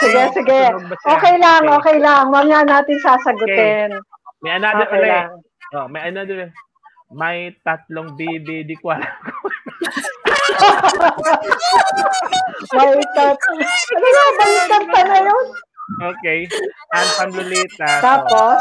Sige, 0.00 0.22
sige. 0.34 0.62
Okay 1.04 1.34
lang, 1.38 1.62
Okay. 1.64 1.76
okay 1.76 1.96
lang. 1.98 2.28
Mamaya 2.28 2.62
natin 2.62 2.96
sasagutin. 3.00 3.90
May 4.40 4.52
another 4.56 4.86
Okay 4.86 4.98
ulit. 4.98 5.10
lang. 5.10 5.30
Oh, 5.74 5.86
may 5.86 6.02
another. 6.04 6.50
May 7.08 7.54
tatlong 7.62 8.14
bibi, 8.14 8.66
di 8.66 8.74
ko 8.74 8.90
alam. 8.90 9.06
May 12.66 12.98
tat. 13.14 13.38
Ano 13.92 14.06
nga, 14.06 14.24
baliktad 14.36 14.84
pa 14.90 15.00
na 15.04 15.18
yun? 15.22 15.46
Okay. 15.86 16.50
And 16.92 17.08
Panlulita. 17.14 17.90
Tapos, 18.02 18.58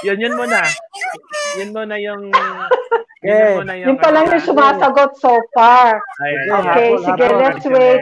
yun, 0.00 0.16
yun 0.16 0.34
muna. 0.34 0.64
Yun 1.60 1.70
muna 1.76 1.94
yung... 2.00 2.32
Okay. 2.32 3.28
Yun 3.28 3.60
muna 3.60 3.72
yung... 3.76 3.88
yun 3.92 3.98
pa 4.00 4.08
lang 4.08 4.24
yung 4.32 4.44
sumasagot 4.44 5.12
so 5.20 5.36
far. 5.52 6.00
Ayan. 6.24 6.44
Okay, 6.48 6.88
Habol, 6.96 7.04
sige, 7.04 7.24
habol. 7.28 7.40
let's 7.44 7.66
wait. 7.68 8.00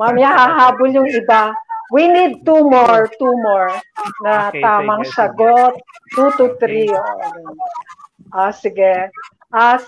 Mamaya 0.00 0.30
hahabol 0.32 0.90
yung 0.94 1.08
iba. 1.12 1.52
We 1.88 2.04
need 2.08 2.44
two 2.44 2.68
more, 2.68 3.08
two 3.16 3.32
more 3.40 3.72
na 4.24 4.52
Okay, 4.52 4.60
tamang 4.60 5.04
sige, 5.04 5.16
sagot. 5.16 5.74
Two 6.12 6.28
to 6.40 6.56
three. 6.60 6.88
Ah, 8.32 8.52
sige. 8.52 9.12
As, 9.52 9.80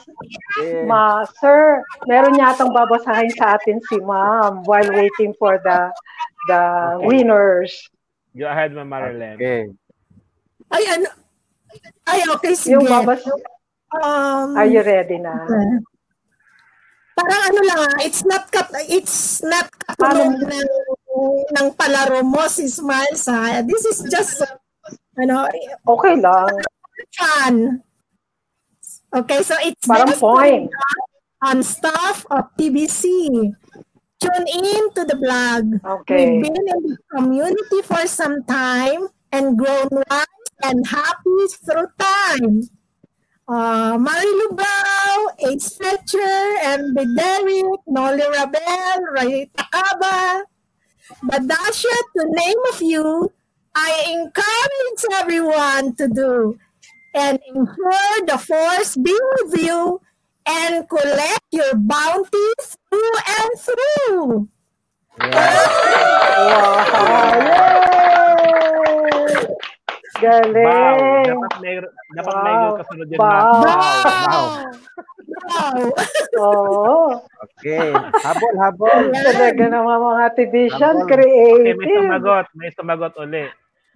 Okay. 0.56 0.88
ma, 0.88 1.24
sir, 1.36 1.84
meron 2.08 2.40
yatang 2.40 2.72
babasahin 2.72 3.28
sa 3.36 3.60
atin 3.60 3.76
si 3.84 4.00
ma'am 4.00 4.64
while 4.64 4.88
waiting 4.96 5.36
for 5.36 5.60
the 5.60 5.92
the 6.48 6.60
Okay. 6.96 7.04
winners. 7.04 7.72
Go 8.32 8.48
ahead, 8.48 8.72
Ma'am 8.72 8.88
Marilyn. 8.88 9.36
Okay. 9.36 9.68
Ay, 10.72 10.84
ano? 10.96 11.08
Ay, 12.08 12.20
okay, 12.32 12.54
sige. 12.56 12.72
Yung 12.78 12.88
babas, 12.88 13.20
Um, 13.90 14.54
are 14.54 14.70
you 14.70 14.86
ready 14.86 15.18
na? 15.18 15.34
Parang 17.18 17.42
ano 17.50 17.60
lang, 17.66 17.80
ah, 17.90 17.98
it's 18.06 18.22
not 18.22 18.46
kat 18.46 18.70
it's 18.86 19.42
not 19.42 19.66
katulong 19.82 20.38
ng, 20.38 20.68
ng 21.58 21.68
palaro 21.74 22.22
mo 22.22 22.46
si 22.46 22.70
Smiles 22.70 23.26
ha. 23.26 23.66
This 23.66 23.82
is 23.90 24.06
just 24.06 24.46
ano, 25.18 25.50
Okay 25.90 26.14
lang. 26.22 26.54
fun. 27.18 27.82
Okay, 29.14 29.42
so 29.42 29.54
it's 29.58 29.86
Parang 29.86 30.12
point. 30.14 30.70
on 31.42 31.62
stuff 31.62 32.26
of 32.30 32.44
TBC. 32.56 33.50
Tune 34.20 34.46
in 34.46 34.92
to 34.94 35.02
the 35.04 35.16
blog. 35.16 35.80
Okay. 36.02 36.38
We've 36.38 36.42
been 36.44 36.56
in 36.56 36.80
the 36.94 36.98
community 37.16 37.82
for 37.82 38.06
some 38.06 38.44
time 38.44 39.08
and 39.32 39.56
grown 39.58 39.88
wise 39.90 40.26
and 40.62 40.86
happy 40.86 41.40
through 41.64 41.88
time. 41.98 42.68
Uh, 43.48 43.98
Marilu 43.98 44.54
Bao, 44.54 45.50
Ace 45.50 45.74
Fletcher, 45.74 46.54
and 46.62 46.94
Derek, 46.94 47.80
Nolly 47.88 48.22
Rabel, 48.22 49.00
Ray 49.10 49.50
Takaba, 49.56 50.42
Badasha, 51.24 51.96
to 52.14 52.22
name 52.30 52.58
a 52.70 52.72
few, 52.74 53.32
I 53.74 53.90
encourage 54.22 55.20
everyone 55.20 55.96
to 55.96 56.06
do 56.06 56.58
and 57.14 57.38
ensure 57.46 58.26
the 58.26 58.38
force 58.38 58.96
be 58.96 59.12
with 59.12 59.60
you 59.60 60.00
and 60.46 60.88
collect 60.88 61.44
your 61.50 61.74
bounty 61.76 62.48
through 62.58 63.16
and 63.38 63.50
through. 63.58 64.48
Wow! 65.20 66.80
Yay! 67.40 69.36
Galing! 70.20 70.64
Wow. 70.64 70.96
Dapat 71.24 71.52
may, 71.60 71.74
dapat 72.12 72.34
may 72.36 72.52
Wow. 72.52 72.76
kasunod 72.76 73.08
yun, 73.08 73.18
Wow. 73.20 73.60
Wow. 73.60 74.44
Wow. 75.40 75.84
Oo. 76.36 76.96
Okay. 77.40 77.96
Habol, 78.20 78.52
habol. 78.60 79.16
Talaga 79.16 79.64
naman 79.64 79.96
mga 79.96 80.36
division, 80.36 80.76
Habol. 80.76 81.08
Okay, 81.08 81.72
may 81.72 81.80
creative. 81.80 81.96
sumagot. 81.96 82.46
May 82.52 82.68
sumagot 82.72 83.12
uli. 83.16 83.48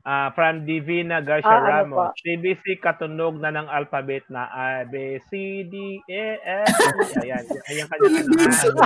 Ah, 0.05 0.29
from 0.31 0.63
Divina 0.63 1.19
Garcia 1.19 1.49
Ah, 1.49 1.81
ano 1.81 1.97
Ramos. 1.97 2.13
CBC 2.21 2.77
katunog 2.77 3.41
na 3.41 3.49
ng 3.49 3.65
alphabet 3.67 4.21
na 4.29 4.45
A, 4.47 4.85
B, 4.85 5.17
C, 5.25 5.65
D, 5.65 5.75
E, 6.05 6.25
F, 6.37 6.77
G. 7.09 7.25
Ayan. 7.25 7.41
Ayan 7.41 7.87
kanya. 7.89 8.09
Ano, 8.45 8.81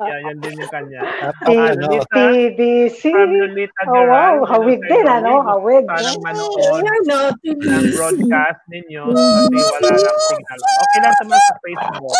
Ayan, 0.00 0.20
yan 0.24 0.36
din 0.40 0.54
yung 0.56 0.72
kanya. 0.72 1.00
T- 1.44 1.52
Ah, 1.54 1.68
Lolita, 1.70 2.16
TBC. 2.16 3.02
from 3.06 3.30
Lolita 3.30 3.80
Oh, 3.84 4.04
wow. 4.06 4.34
Hawig 4.46 4.80
din, 4.80 5.04
ano? 5.04 5.44
Hawig? 5.44 5.84
Parang 5.84 6.16
manood 6.24 6.80
Ano, 6.80 7.36
ng 7.44 7.84
broadcast 7.92 8.60
ninyo 8.66 9.04
kasi 9.04 9.52
wala 9.52 9.88
lang 9.92 10.18
signal. 10.26 10.58
Okay 10.80 10.98
lang 10.98 11.14
naman 11.20 11.40
sa 11.42 11.54
Facebook. 11.60 12.16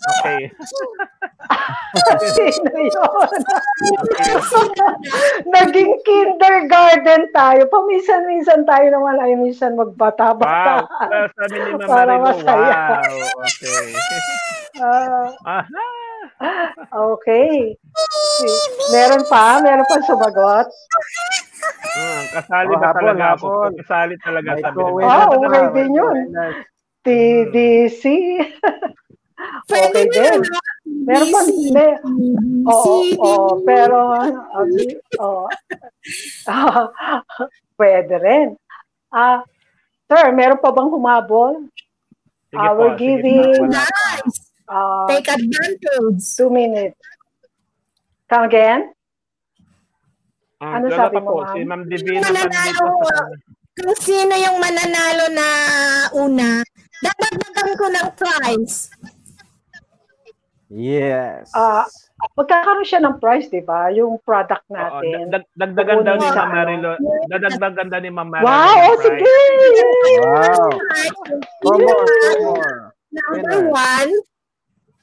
Okay. 0.00 0.48
Sino 2.36 2.70
yun? 2.72 3.30
Naging 5.54 5.92
kindergarten 6.02 7.28
tayo. 7.32 7.62
Paminsan-minsan 7.66 8.64
tayo 8.64 8.86
naman 8.88 9.18
ay 9.18 9.34
minsan 9.34 9.74
Wow. 9.74 9.84
magbata-bata. 9.84 10.86
Well, 11.10 11.26
sabi 11.36 11.54
ni 11.56 11.70
Mama 11.74 11.86
Para 11.86 12.14
masaya. 12.16 12.80
wow. 12.96 13.16
Okay. 13.42 13.88
Ah, 14.80 15.28
Aha. 15.44 15.88
okay. 17.12 17.74
Meron 18.88 19.22
pa? 19.26 19.58
Meron 19.60 19.84
pa 19.84 19.96
sumagot? 20.00 20.68
Hmm, 21.90 22.22
kasali 22.30 22.72
Oh, 22.72 22.78
ba 22.78 22.86
habol, 22.88 22.98
talaga 23.02 23.24
ako? 23.34 23.48
Kasali 23.76 24.14
talaga 24.22 24.50
sabi 24.56 24.78
ni 24.78 24.84
co-winner 24.86 25.10
Mama. 25.10 25.34
Na 25.34 25.48
okay 25.50 25.64
din 25.74 25.90
yun. 25.92 26.16
TDC. 27.02 28.02
Pwede 29.64 30.00
Okay 30.00 30.04
mo 30.04 30.12
din. 30.12 30.24
yun, 30.26 30.42
ah, 30.50 30.68
Meron 31.00 31.28
pa, 31.28 31.40
TBC. 31.40 31.70
may, 31.70 31.90
oo, 32.62 32.84
CD. 32.84 33.16
oo, 33.18 33.48
pero, 33.62 33.98
oo. 35.18 35.44
Ah, 36.44 36.90
pwede 37.80 38.14
rin. 38.16 38.48
Ah, 39.08 39.42
sir, 40.06 40.30
meron 40.30 40.58
pa 40.58 40.70
bang 40.70 40.88
humabol? 40.88 41.66
Sige 42.46 42.58
po, 42.58 42.74
we're 42.76 42.96
giving-. 42.96 43.68
Nice. 43.68 44.38
Ah, 44.66 45.06
Take 45.06 45.26
advantage. 45.28 46.22
two 46.30 46.46
minutes. 46.48 46.98
Come 48.26 48.46
again? 48.46 48.94
Ah, 50.56 50.78
Ano 50.78 50.86
sabi 50.90 51.18
mo, 51.18 51.26
po, 51.26 51.42
ma'am? 51.42 51.50
Si 51.50 51.60
Ma'am 51.64 51.82
Divina 51.84 52.20
Mananalo, 52.22 52.86
Kung 53.72 53.96
sino 53.96 54.34
yung 54.36 54.60
mananalo 54.60 55.24
na 55.32 55.48
una, 56.12 56.60
dadagdagan 57.00 57.70
ko 57.74 57.86
ng 57.88 58.08
prize. 58.12 58.92
Yes. 60.70 61.50
Ah, 61.50 61.82
magkakaroon 62.38 62.86
siya 62.86 63.02
ng 63.02 63.18
price, 63.18 63.50
di 63.50 63.58
ba? 63.58 63.90
Yung 63.90 64.22
product 64.22 64.62
Oo, 64.70 64.78
natin. 64.78 65.26
dag- 65.26 65.50
dagdagan 65.58 66.06
daw 66.06 66.14
ni 66.14 66.28
Ma'am 66.30 66.50
Marilo. 66.54 66.90
Dadagdagan 67.26 67.86
daw 67.90 67.98
ni 67.98 68.10
Ma'am 68.14 68.28
Marilo. 68.30 68.46
Wow, 68.46 68.78
oh, 68.78 68.96
sige! 69.02 69.34
Wow. 70.22 70.70
Two 71.58 71.74
more, 71.74 72.06
two 72.06 72.38
more. 72.46 72.74
Number 73.10 73.60
one, 73.66 74.10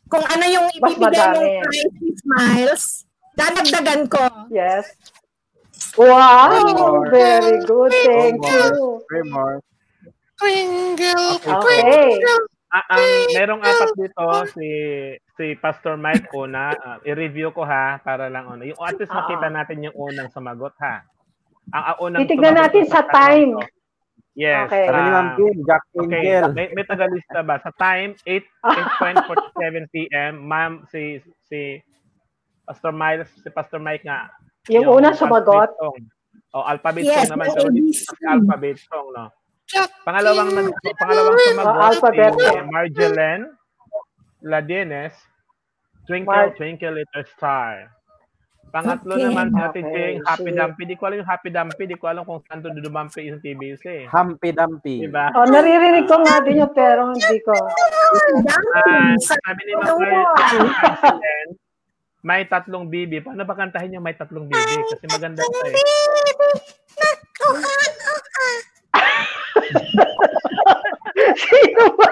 kung 0.07 0.23
ano 0.23 0.45
yung 0.47 0.67
ibibigay 0.71 1.35
ng 1.35 1.67
prize 1.67 1.95
ni 1.99 2.11
Smiles, 2.15 2.83
dadagdagan 3.35 4.07
ko. 4.07 4.23
Yes. 4.47 4.87
Wow! 5.99 6.63
One 6.63 6.79
more. 6.79 7.03
Very 7.11 7.59
good. 7.67 7.91
Thank 8.07 8.39
more. 8.39 8.55
you. 8.55 9.03
Three 9.11 9.27
more. 9.27 9.59
Okay. 12.67 12.75
Ah, 12.75 12.85
ang 12.91 13.03
merong 13.31 13.61
apat 13.63 13.89
dito 13.95 14.23
si 14.51 14.67
si 15.33 15.55
Pastor 15.55 15.95
Mike 15.95 16.27
una. 16.35 16.75
Ah, 16.75 16.97
i-review 17.01 17.55
ko 17.55 17.63
ha 17.63 17.95
para 17.97 18.27
lang 18.27 18.43
ano. 18.43 18.59
Yung 18.61 18.75
at 18.77 18.99
least 18.99 19.07
Ah. 19.09 19.23
makita 19.23 19.47
natin 19.47 19.87
yung 19.87 19.95
unang 19.95 20.27
sumagot 20.27 20.75
ha. 20.83 20.99
Ang 21.71 21.83
ah, 21.85 21.95
unang 21.97 22.19
Titignan 22.21 22.59
natin 22.59 22.83
sa 22.85 23.07
time. 23.07 23.55
ko. 23.55 23.63
Yes. 24.37 24.67
Okay. 24.69 24.85
Sabi 24.85 24.99
ni 24.99 25.09
Ma'am 25.09 25.25
ah, 25.25 25.33
Kim, 25.33 25.55
Jack 25.65 25.83
Okay, 25.97 26.21
may, 26.53 26.67
may 26.69 26.85
tagalista 26.85 27.41
ba? 27.41 27.57
Sa 27.57 27.73
time, 27.73 28.13
8, 28.21 28.45
8.47 29.25 29.89
p.m., 29.89 30.45
ma'am, 30.45 30.85
si, 30.93 31.17
si 31.41 31.81
Pastor 32.61 32.93
Miles, 32.93 33.33
si 33.33 33.49
Pastor 33.49 33.81
Mike 33.81 34.05
nga. 34.05 34.29
Yung 34.69 34.85
unang 34.85 35.17
sumagot. 35.17 35.73
alphabet 35.73 35.81
song. 35.81 35.97
O, 36.53 36.61
alphabet 36.61 37.01
Yes, 37.01 37.25
song 37.25 37.33
naman. 37.33 37.47
yung 37.49 37.89
sa 37.89 38.13
alphabet 38.29 38.77
song, 38.77 39.07
no? 39.09 39.25
Pangalawang, 40.01 40.49
nag, 40.49 40.67
pangalawang 40.95 41.35
sumagot, 41.37 41.75
alphabet 41.83 42.31
si. 42.33 42.55
Marjolaine 42.65 43.45
Ladines, 44.39 45.11
Twinkle, 46.05 46.31
Mar- 46.31 46.55
Twinkle 46.55 46.95
Little 46.95 47.25
Star. 47.27 47.91
Pangatlo 48.67 49.15
Okay. 49.15 49.23
naman 49.25 49.47
si 49.47 49.59
Ate 49.59 49.79
Okay, 49.79 49.83
Jing, 49.89 50.17
Happy. 50.21 50.51
Dumpy. 50.51 50.83
Di 50.85 50.95
ko 50.95 51.03
alam 51.05 51.17
yung 51.17 51.29
Happy 51.29 51.49
Dumpy. 51.49 51.83
Di 51.85 51.95
ko 51.95 52.05
alam 52.05 52.23
kung 52.23 52.43
saan 52.43 52.59
to 52.59 52.67
dumampi 52.69 53.23
yung 53.25 53.39
TBC. 53.39 54.07
Humpy 54.07 54.51
Dumpy. 54.51 55.07
Diba? 55.07 55.31
Oh, 55.33 55.43
naririnig 55.45 56.03
ko 56.03 56.19
nga 56.19 56.39
din 56.39 56.59
yun, 56.59 56.71
pero 56.71 57.07
hindi 57.09 57.37
ko. 57.41 57.55
Ah, 58.73 59.15
Sa 59.17 59.35
sabi 59.37 59.61
ni 59.63 59.73
Marlene, 59.73 61.55
may 62.21 62.43
tatlong 62.43 62.85
bibi. 62.85 63.19
Paano 63.19 63.43
ba 63.43 63.55
kantahin 63.55 63.91
yung 63.93 64.03
may 64.03 64.13
tatlong 64.13 64.43
bibi? 64.45 64.73
Kasi 64.85 65.05
maganda 65.07 65.39
ito 65.39 65.59
eh. 65.65 65.75
Sino 71.41 71.83
ba? 71.97 72.11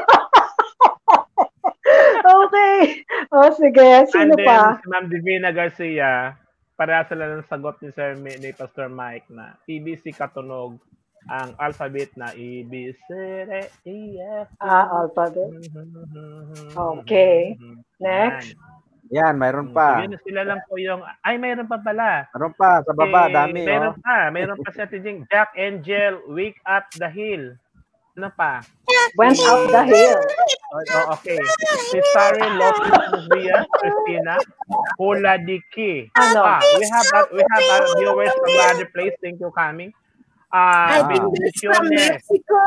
okay. 2.26 3.06
O, 3.32 3.36
oh, 3.38 3.50
sige. 3.54 4.10
Sino 4.10 4.34
And 4.34 4.39
then, 4.39 4.46
pa? 4.46 4.80
Si 4.82 4.88
Ma'am 4.89 5.06
Divina 5.10 5.52
Garcia, 5.54 6.36
para 6.76 7.08
sila 7.08 7.39
ng 7.39 7.48
sagot 7.48 7.80
ni 7.80 7.89
Sir 7.96 8.20
ni, 8.20 8.36
ni 8.39 8.52
Pastor 8.52 8.91
Mike 8.91 9.32
na 9.32 9.56
PBC 9.64 10.12
katunog 10.12 10.76
ang 11.26 11.58
alphabet 11.58 12.14
na 12.14 12.30
E, 12.38 12.62
B, 12.62 12.93
C, 12.93 13.08
R, 13.50 13.66
E, 13.88 14.22
F. 14.46 14.50
Ah, 14.62 14.86
alphabet. 15.02 15.50
Mm-hmm. 15.50 16.78
Okay. 16.78 17.58
Mm-hmm. 17.58 17.82
Next. 17.98 18.54
Yan, 19.14 19.38
mayroon 19.38 19.70
So, 19.70 19.78
pa. 19.78 20.01
yun, 20.01 20.18
sila 20.26 20.41
lang 20.41 20.60
po 20.66 20.82
yung, 20.82 21.01
ay, 21.22 21.38
mayroon 21.38 21.70
pa 21.70 21.78
pala. 21.78 22.26
Mayroon 22.34 22.53
pa, 22.58 22.82
sa 22.82 22.91
baba, 22.91 23.30
Eh, 23.30 23.34
dami. 23.34 23.60
Meron 23.62 23.93
Oh. 23.93 24.01
pa, 24.01 24.30
meron 24.30 24.58
pa 24.58 24.70
si 24.74 24.82
Ate 24.82 24.97
Jing. 24.97 25.26
Jack 25.30 25.53
Angel, 25.53 26.26
Wake 26.26 26.58
Up 26.66 26.89
the 26.97 27.06
Hill. 27.08 27.53
Ano 28.16 28.32
pa? 28.32 28.64
Went 29.20 29.36
up 29.43 29.68
the 29.68 29.84
hill. 29.84 30.16
Oh, 30.72 30.80
oh, 30.80 31.20
okay. 31.20 31.36
Si 31.91 31.99
Sari 32.16 32.47
Lopez 32.56 33.28
Diaz, 33.28 33.68
Christina, 33.68 34.39
Hula 34.95 35.36
Diki. 35.36 36.08
Ano? 36.16 36.39
Ah, 36.39 36.64
we 36.80 36.88
have 36.88 37.10
uh, 37.12 37.28
we 37.36 37.43
have 37.43 37.66
uh, 37.76 37.84
viewers 37.99 38.32
from 38.32 38.56
other 38.72 38.88
place. 38.88 39.12
Thank 39.20 39.43
you 39.43 39.51
coming. 39.51 39.91
I 40.47 41.03
Uh, 41.03 41.12
think 41.12 41.28
it's 41.43 41.60
from. 41.60 41.91
Mexico. 41.91 42.60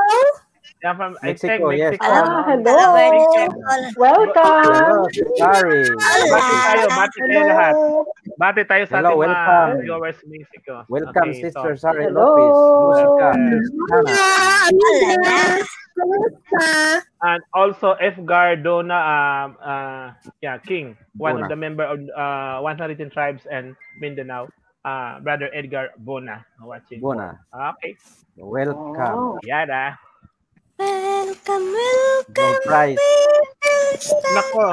Yeah, 0.78 0.94
from 0.94 1.18
I 1.26 1.34
think 1.34 1.42
Mexico, 1.58 1.70
yes. 1.74 1.90
Mexico. 1.98 2.06
Ah, 2.06 2.42
hello. 2.46 2.78
Hello, 2.94 3.90
Welcome. 3.98 5.10
sorry. 5.34 5.82
Bati 6.30 6.54
tayo, 6.62 6.86
bati 6.94 7.18
tayo 7.18 7.42
lahat. 7.50 7.74
Bati 8.38 8.62
tayo 8.62 8.84
sa 8.86 9.02
Hello, 9.02 9.18
ating 9.18 9.26
mga 9.26 9.26
welcome. 9.26 9.70
viewers 9.82 10.16
sa 10.22 10.26
Mexico. 10.30 10.72
Welcome, 10.86 11.30
Okay, 11.34 11.42
Sister 11.42 11.72
so, 11.74 11.82
Sari 11.82 12.06
Hello. 12.06 12.22
Lopez. 12.30 12.54
Musika. 12.78 13.28
Christiana. 13.34 14.12
Ah, 14.14 14.58
Amiga. 14.70 15.34
Kumusta? 15.98 16.62
And 17.26 17.40
also 17.50 17.98
F. 17.98 18.14
Gardona, 18.22 18.98
um, 19.02 19.48
uh, 19.58 20.06
yeah, 20.38 20.62
King, 20.62 20.94
one 21.18 21.42
Bona. 21.42 21.42
of 21.42 21.50
the 21.50 21.58
member 21.58 21.82
of 21.82 21.98
uh, 22.14 22.62
110 22.62 23.10
tribes 23.10 23.42
and 23.50 23.74
Mindanao, 23.98 24.46
uh, 24.86 25.18
Brother 25.26 25.50
Edgar 25.50 25.90
Bona, 25.98 26.46
watching. 26.62 27.02
Bona. 27.02 27.42
Okay, 27.50 27.98
Welcome. 28.38 28.94
Oh. 28.94 29.42
yada. 29.42 29.98
Welcome, 30.78 31.74
welcome. 31.74 32.38
Yung 32.38 32.62
prize. 32.62 33.02
Nako, 34.30 34.70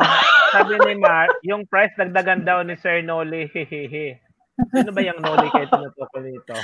sabi 0.53 0.77
ni 0.85 0.93
Mar, 1.01 1.25
yung 1.41 1.65
price 1.65 1.97
dagdagan 1.97 2.45
daw 2.45 2.61
ni 2.61 2.77
Sir 2.77 3.01
Noli, 3.01 3.49
hehehe. 3.49 4.21
Sino 4.71 4.93
ba 4.93 5.01
yung 5.01 5.17
Noli 5.17 5.49
kayo 5.49 5.65
tinutukol 5.65 6.21
nito? 6.21 6.53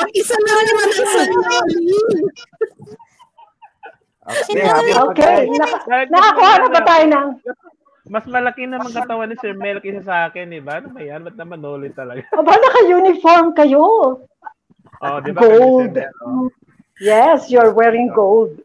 Mag-isa 0.00 0.34
na 0.40 0.52
naman 0.56 0.88
ang 0.88 0.96
sarili. 0.96 1.58
Okay, 4.26 4.64
happy 4.64 4.92
Okay. 4.96 5.40
Naka- 5.52 6.08
nakakuha 6.08 6.52
na 6.58 6.68
ba 6.72 6.80
tayo 6.82 7.04
ng 7.12 7.28
Mas 8.06 8.22
malaki 8.24 8.70
naman 8.70 8.94
katawan 8.94 9.28
ni 9.28 9.36
Sir 9.36 9.52
Mel 9.52 9.82
kaysa 9.82 10.06
sa 10.06 10.16
akin, 10.30 10.48
di 10.48 10.62
ba? 10.64 10.80
Ano 10.80 10.94
ba 10.94 11.02
yan? 11.02 11.26
Ba't 11.26 11.36
naman 11.36 11.60
Noli 11.60 11.92
talaga? 11.92 12.24
Aba, 12.32 12.56
naka-uniform 12.56 13.52
kayo. 13.52 13.84
Oh, 15.02 15.18
di 15.20 15.34
ba? 15.34 15.40
Gold. 15.44 16.00
Kami 16.00 16.48
Yes, 17.00 17.50
you're 17.52 17.72
wearing 17.76 18.08
gold. 18.14 18.56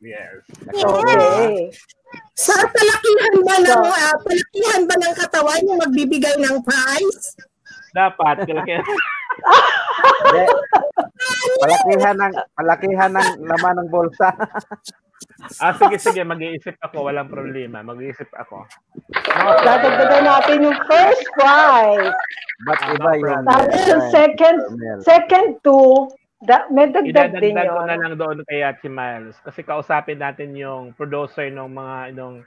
Yes. 0.00 0.44
Okay. 0.72 1.72
Sa 2.36 2.54
palakihan 2.56 3.34
ba 3.44 3.56
ng, 3.60 3.84
ah, 3.88 4.16
palakihan 4.20 4.82
ba 4.88 4.94
ng 5.00 5.14
katawan 5.16 5.60
yung 5.68 5.80
magbibigay 5.80 6.36
ng 6.40 6.60
prize? 6.64 7.36
Dapat. 7.94 8.44
Kaya, 8.44 8.80
Hindi. 10.24 10.44
Palakihan 11.62 12.16
ng 12.18 12.34
palakihan 12.56 13.10
ng 13.14 13.28
laman 13.44 13.74
ng 13.84 13.88
bolsa. 13.90 14.30
Ah, 15.56 15.72
sige, 15.72 15.96
sige. 15.96 16.20
Mag-iisip 16.20 16.76
ako. 16.84 17.08
Walang 17.08 17.32
problema. 17.32 17.80
Mag-iisip 17.80 18.28
ako. 18.36 18.64
Dadagdagan 19.64 20.24
natin 20.26 20.68
yung 20.68 20.78
first 20.84 21.24
prize. 21.32 22.12
Ba't 22.68 22.80
iba 22.92 23.10
Tapos 23.44 23.80
yung 23.88 24.04
second, 24.12 24.58
second 25.00 25.48
two, 25.64 26.12
da, 26.44 26.68
may 26.68 26.86
dagdag 26.86 27.34
din 27.34 27.56
Idadagdag 27.56 27.66
ko 27.66 27.80
yun. 27.80 27.88
na 27.88 27.96
lang 27.96 28.14
doon 28.14 28.38
kay 28.46 28.60
Ate 28.60 28.86
Miles. 28.86 29.36
Kasi 29.40 29.60
kausapin 29.60 30.20
natin 30.20 30.52
yung 30.54 30.92
producer 30.92 31.48
ng 31.48 31.66
mga 31.66 31.96
yung 32.14 32.44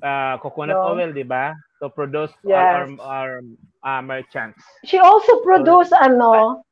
uh, 0.00 0.34
coconut 0.38 0.78
No. 0.78 0.94
oil, 0.94 1.10
di 1.10 1.22
ba? 1.22 1.52
To 1.78 1.88
produce 1.88 2.30
Yes. 2.42 2.56
our, 2.56 2.84
our 3.00 3.30
uh, 3.82 4.00
merchants. 4.00 4.62
She 4.84 4.96
also 4.96 5.42
produced 5.42 5.92
ano, 5.92 6.62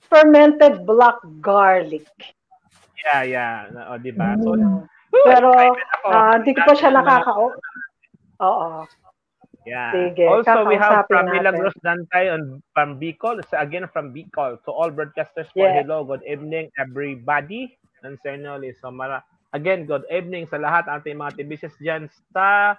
fermented 0.00 0.84
black 0.84 1.16
garlic. 1.40 2.06
Yeah, 3.02 3.22
yeah. 3.22 3.54
O, 3.88 3.98
di 3.98 4.10
ba? 4.10 4.34
So, 4.38 4.54
Mm. 5.12 5.28
Pero 5.28 5.52
ah, 6.08 6.40
hindi 6.40 6.56
ko 6.56 6.64
pa 6.64 6.72
siya 6.72 6.88
Dami 6.88 6.96
na- 6.96 7.04
nakakao. 7.04 7.44
Oo. 8.40 8.68
Yeah. 9.62 9.94
Sige, 9.94 10.26
also, 10.26 10.66
we 10.66 10.74
have 10.74 11.06
from. 11.06 11.30
Milagros 11.30 11.74
Dantay 11.86 12.34
on 12.34 12.62
from 12.74 12.98
Bicol. 12.98 13.38
So 13.46 13.58
again, 13.58 13.86
from 13.92 14.10
Bicol 14.10 14.58
to 14.66 14.70
all 14.70 14.90
broadcasters 14.90 15.48
for 15.54 15.70
Yeah. 15.70 15.82
hello, 15.82 16.02
good 16.02 16.22
evening 16.26 16.70
everybody. 16.78 17.78
And 18.02 18.18
Sir 18.18 18.34
Noli. 18.34 18.74
So 18.82 18.90
mara, 18.90 19.22
again, 19.54 19.86
good 19.86 20.02
evening 20.10 20.50
sa 20.50 20.58
lahat 20.58 20.90
ng 20.90 20.94
ating 20.98 21.16
mga 21.22 21.32
TBCs 21.38 21.78
dyan 21.78 22.10
sa 22.34 22.74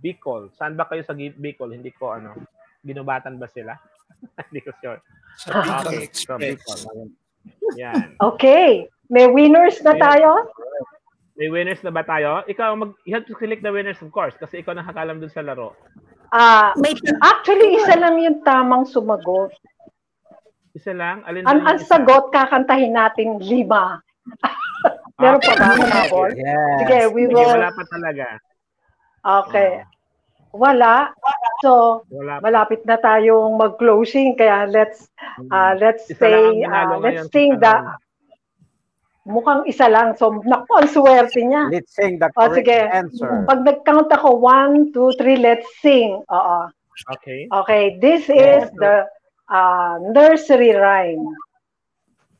Bicol. 0.00 0.48
Saan 0.56 0.80
ba 0.80 0.88
kayo 0.88 1.04
sa 1.04 1.12
Bicol? 1.12 1.76
Hindi 1.76 1.92
ko 1.92 2.16
ano, 2.16 2.32
binubatan 2.80 3.36
ba 3.36 3.44
sila? 3.52 3.76
Hindi 4.48 4.64
ko 4.64 4.72
sure. 4.80 5.00
Okay, 5.44 6.08
so 6.16 6.40
Bicol. 6.40 7.12
Yan. 7.76 8.16
Okay. 8.32 8.88
May 9.12 9.28
winners 9.30 9.78
na 9.86 9.94
tayo? 9.94 10.50
May 11.36 11.52
winners 11.52 11.84
na 11.84 11.92
ba 11.92 12.02
tayo? 12.02 12.42
Ikaw, 12.48 12.74
mag, 12.74 12.96
you 13.04 13.12
have 13.12 13.28
to 13.28 13.36
select 13.36 13.60
the 13.60 13.70
winners 13.70 14.00
of 14.00 14.08
course 14.10 14.34
kasi 14.40 14.64
ikaw 14.64 14.72
nakakalam 14.72 15.20
dun 15.20 15.30
sa 15.30 15.44
laro. 15.44 15.76
Ah, 16.34 16.74
May 16.78 16.94
actually, 17.22 17.78
isa 17.78 17.94
lang 17.98 18.18
yung 18.18 18.42
tamang 18.42 18.86
sumagot. 18.86 19.54
Isa 20.76 20.92
lang? 20.92 21.24
Alin 21.24 21.46
Ang, 21.48 21.64
ang 21.64 21.78
sagot, 21.80 22.28
kakantahin 22.34 22.92
natin 22.92 23.40
lima. 23.40 24.02
Meron 25.16 25.40
pa 25.40 25.54
ba? 25.56 25.68
Habol? 25.80 26.36
Yes. 26.36 26.76
Sige, 26.84 26.98
we 27.16 27.24
Sige, 27.24 27.32
will. 27.32 27.56
wala 27.56 27.70
pa 27.72 27.82
talaga. 27.88 28.26
Okay. 29.24 29.70
Wala. 30.52 31.12
So, 31.64 32.04
Wala 32.12 32.40
malapit 32.44 32.84
na 32.84 33.00
tayong 33.00 33.56
mag-closing 33.56 34.36
kaya 34.36 34.68
let's 34.68 35.08
uh, 35.52 35.72
let's 35.80 36.08
Isa 36.08 36.20
say 36.20 36.64
uh, 36.64 36.96
let's 37.00 37.28
sing 37.32 37.56
the. 37.60 37.74
Mukhang 39.26 39.66
isa 39.66 39.90
lang. 39.90 40.14
So, 40.14 40.40
naku, 40.46 40.70
ang 40.78 40.88
swerte 40.88 41.42
niya. 41.42 41.68
Let's 41.68 41.92
sing 41.92 42.22
the 42.22 42.30
O, 42.38 42.48
correct 42.48 42.62
sige. 42.62 42.78
answer. 42.94 43.44
Pag 43.44 43.66
nag-count 43.66 44.08
ako, 44.14 44.38
one, 44.38 44.94
two, 44.94 45.10
three, 45.18 45.36
let's 45.36 45.66
sing. 45.82 46.22
Oo. 46.30 46.58
Okay. 47.12 47.44
Okay, 47.52 47.98
this 48.00 48.24
is 48.32 48.70
the 48.80 49.04
uh, 49.52 50.00
nursery 50.14 50.72
rhyme. 50.72 51.28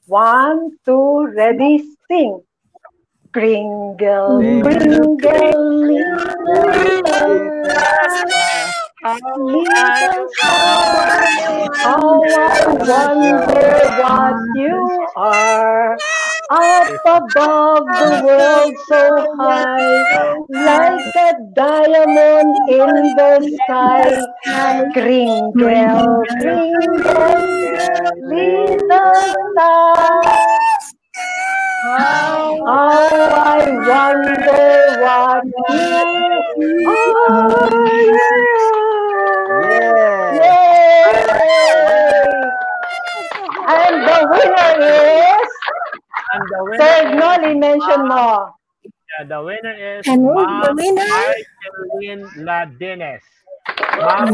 One, 0.06 0.78
two, 0.86 1.28
ready, 1.34 1.82
sing. 2.08 2.40
Kringle, 3.36 4.40
kringle, 4.64 5.60
little 5.84 7.36
star, 10.16 10.24
how 11.76 12.24
I 12.24 12.64
wonder 12.80 13.76
what 14.00 14.40
you 14.56 14.80
are. 15.16 15.98
Up 16.48 16.88
above 17.04 17.86
the 17.86 18.22
world 18.24 18.74
so 18.88 19.34
high, 19.36 20.44
like 20.50 21.16
a 21.16 21.32
diamond 21.56 22.56
in 22.70 23.16
the 23.16 23.58
sky. 23.64 24.22
Kringle, 24.92 26.22
kringle, 26.40 27.46
little 28.22 29.34
star. 29.52 30.22
How 31.84 32.64
I 32.66 33.58
wonder 33.88 35.00
what 35.02 35.44
you 36.58 37.16
are. 37.30 37.70
Yeah. 40.34 41.22
And 43.68 43.96
the 44.06 44.18
winner 44.30 44.86
is 44.86 45.48
And 46.36 46.44
the 46.44 46.60
winner 46.62 46.80
Sir 46.84 46.96
is, 47.00 47.16
Noli 47.16 47.52
mention 47.56 48.00
mo. 48.04 48.52
yeah, 48.84 49.24
the 49.24 49.40
winner 49.40 49.72
is 49.72 50.04
And 50.04 50.20
who's 50.20 50.36
Ma'am 50.36 50.60
the 50.60 50.72
winner? 50.76 51.08
Marceline 51.08 52.24
Ladenes. 52.44 53.24
Ma'am, 53.96 54.28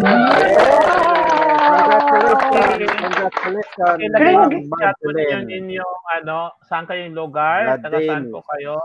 Congratulations. 2.83 3.99
ilagay 4.03 4.35
mo 4.35 4.47
Marceline. 4.69 5.31
yung 5.31 5.49
inyong 5.49 6.01
ano, 6.21 6.39
saan 6.67 6.85
kayong 6.85 7.15
lugar, 7.15 7.79
taga 7.81 7.99
saan 8.03 8.29
po 8.29 8.43
kayo. 8.53 8.77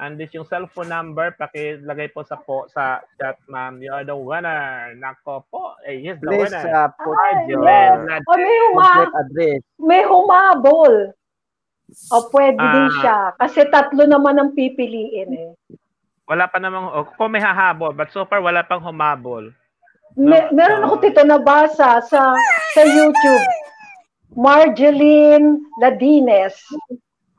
And 0.00 0.16
this 0.16 0.32
yung 0.32 0.48
cellphone 0.48 0.88
number, 0.88 1.36
pakilagay 1.36 2.08
po 2.08 2.24
sa 2.24 2.40
po 2.40 2.64
sa 2.72 3.04
chat, 3.20 3.36
ma'am. 3.52 3.84
You 3.84 3.92
are 3.92 4.00
the 4.00 4.16
winner. 4.16 4.96
Nako 4.96 5.44
po. 5.52 5.76
Eh, 5.84 6.00
yes, 6.00 6.16
the 6.24 6.32
Please 6.32 6.48
winner. 6.48 6.64
uh, 6.72 6.88
put 6.96 7.12
Ay, 7.12 7.52
your 7.52 7.60
yes. 7.60 8.00
O 8.24 8.32
may, 8.32 8.56
huma 8.72 8.90
address. 9.12 9.60
may 9.76 10.02
humabol. 10.08 11.12
O 12.08 12.28
pwede 12.28 12.56
din 12.56 12.86
Ah. 12.86 12.96
siya. 12.96 13.18
Kasi 13.34 13.66
tatlo 13.66 14.04
naman 14.04 14.34
ang 14.34 14.50
pipiliin 14.50 15.30
eh. 15.30 15.50
Wala 16.24 16.46
pa 16.46 16.56
namang, 16.56 16.86
oh, 16.88 17.06
kung 17.10 17.30
may 17.30 17.40
hahabol, 17.40 17.90
but 17.90 18.08
so 18.08 18.22
far 18.22 18.38
wala 18.38 18.62
pang 18.62 18.78
humabol. 18.78 19.50
Me- 20.12 20.50
meron 20.50 20.82
ako 20.82 20.94
tito 21.00 21.22
nabasa 21.22 21.98
sa 22.00 22.34
sa 22.70 22.82
YouTube. 22.82 23.46
Marjeline 24.36 25.58
Ladines. 25.76 26.54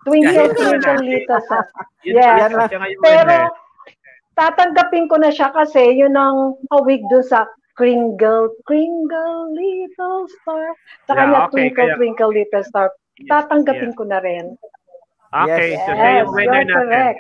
Twinkle, 0.02 0.50
Yeah, 0.50 0.56
twinkle, 0.56 1.00
little 1.00 1.42
star. 1.42 1.64
Yes. 2.04 2.50
Pero, 2.98 3.30
winner. 3.30 3.46
tatanggapin 4.34 5.06
ko 5.06 5.16
na 5.16 5.30
siya 5.30 5.52
kasi 5.52 5.94
yun 5.94 6.18
ang 6.18 6.58
hawig 6.68 7.06
dun 7.08 7.22
sa 7.22 7.46
Kringle, 7.72 8.50
Kringle, 8.66 9.54
Little 9.54 10.26
Star. 10.28 10.74
Sa 11.06 11.14
Yeah, 11.14 11.18
kanya, 11.24 11.38
okay, 11.46 11.50
Twinkle, 11.70 11.78
kaya- 11.78 11.96
Twinkle, 11.96 12.32
Little 12.34 12.66
Star. 12.66 12.88
Yes, 13.22 13.30
Tatanggapin 13.30 13.92
yes. 13.94 13.98
ko 13.98 14.04
na 14.06 14.20
rin. 14.20 14.46
Okay, 15.32 15.70
Yes. 15.78 15.86
so 15.86 15.92
siya 15.94 16.10
Yes, 16.12 16.20
yung 16.20 16.32
winner 16.34 16.44
you're 16.44 16.66
natin. 16.66 16.76
correct. 16.76 17.20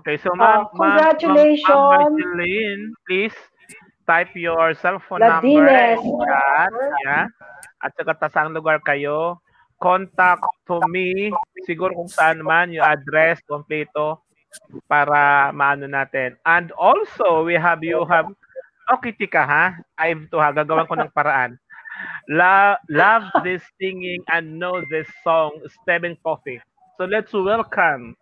Okay, 0.00 0.16
so 0.20 0.28
ma'am, 0.32 0.64
Oh, 0.68 0.76
ma'am, 0.76 0.96
congratulations. 0.96 1.68
ma'am, 1.68 1.90
ma'am 1.92 2.12
Marjeline, 2.16 2.82
please 3.04 3.36
type 4.06 4.30
your 4.36 4.72
cell 4.76 4.98
phone 5.02 5.20
number 5.20 5.66
Ladines. 5.66 6.00
in 6.00 6.14
chat, 6.24 6.70
yeah? 7.04 7.26
At 7.82 7.90
saka 7.96 8.12
tasang 8.16 8.54
lugar 8.54 8.80
kayo. 8.80 9.40
Contact 9.76 10.40
to 10.64 10.80
me, 10.88 11.28
siguro 11.68 11.92
kung 11.92 12.08
saan 12.08 12.40
man, 12.40 12.72
yung 12.72 12.86
address, 12.86 13.44
kompleto, 13.44 14.24
para 14.88 15.52
maano 15.52 15.84
natin. 15.84 16.40
And 16.48 16.72
also, 16.80 17.44
we 17.44 17.60
have, 17.60 17.84
you 17.84 18.08
have, 18.08 18.24
okay, 18.88 19.12
tika 19.12 19.44
ha, 19.44 19.64
I 20.00 20.16
have 20.16 20.32
to 20.32 20.38
ha, 20.40 20.48
gagawan 20.56 20.88
ko 20.88 20.96
ng 20.96 21.12
paraan. 21.12 21.60
La- 22.28 22.78
love 22.90 23.24
this 23.42 23.62
singing 23.80 24.20
and 24.32 24.58
know 24.58 24.82
this 24.90 25.06
song, 25.22 25.54
Steven 25.82 26.16
Coffee. 26.22 26.60
So 26.98 27.04
let's 27.06 27.32
welcome. 27.32 28.16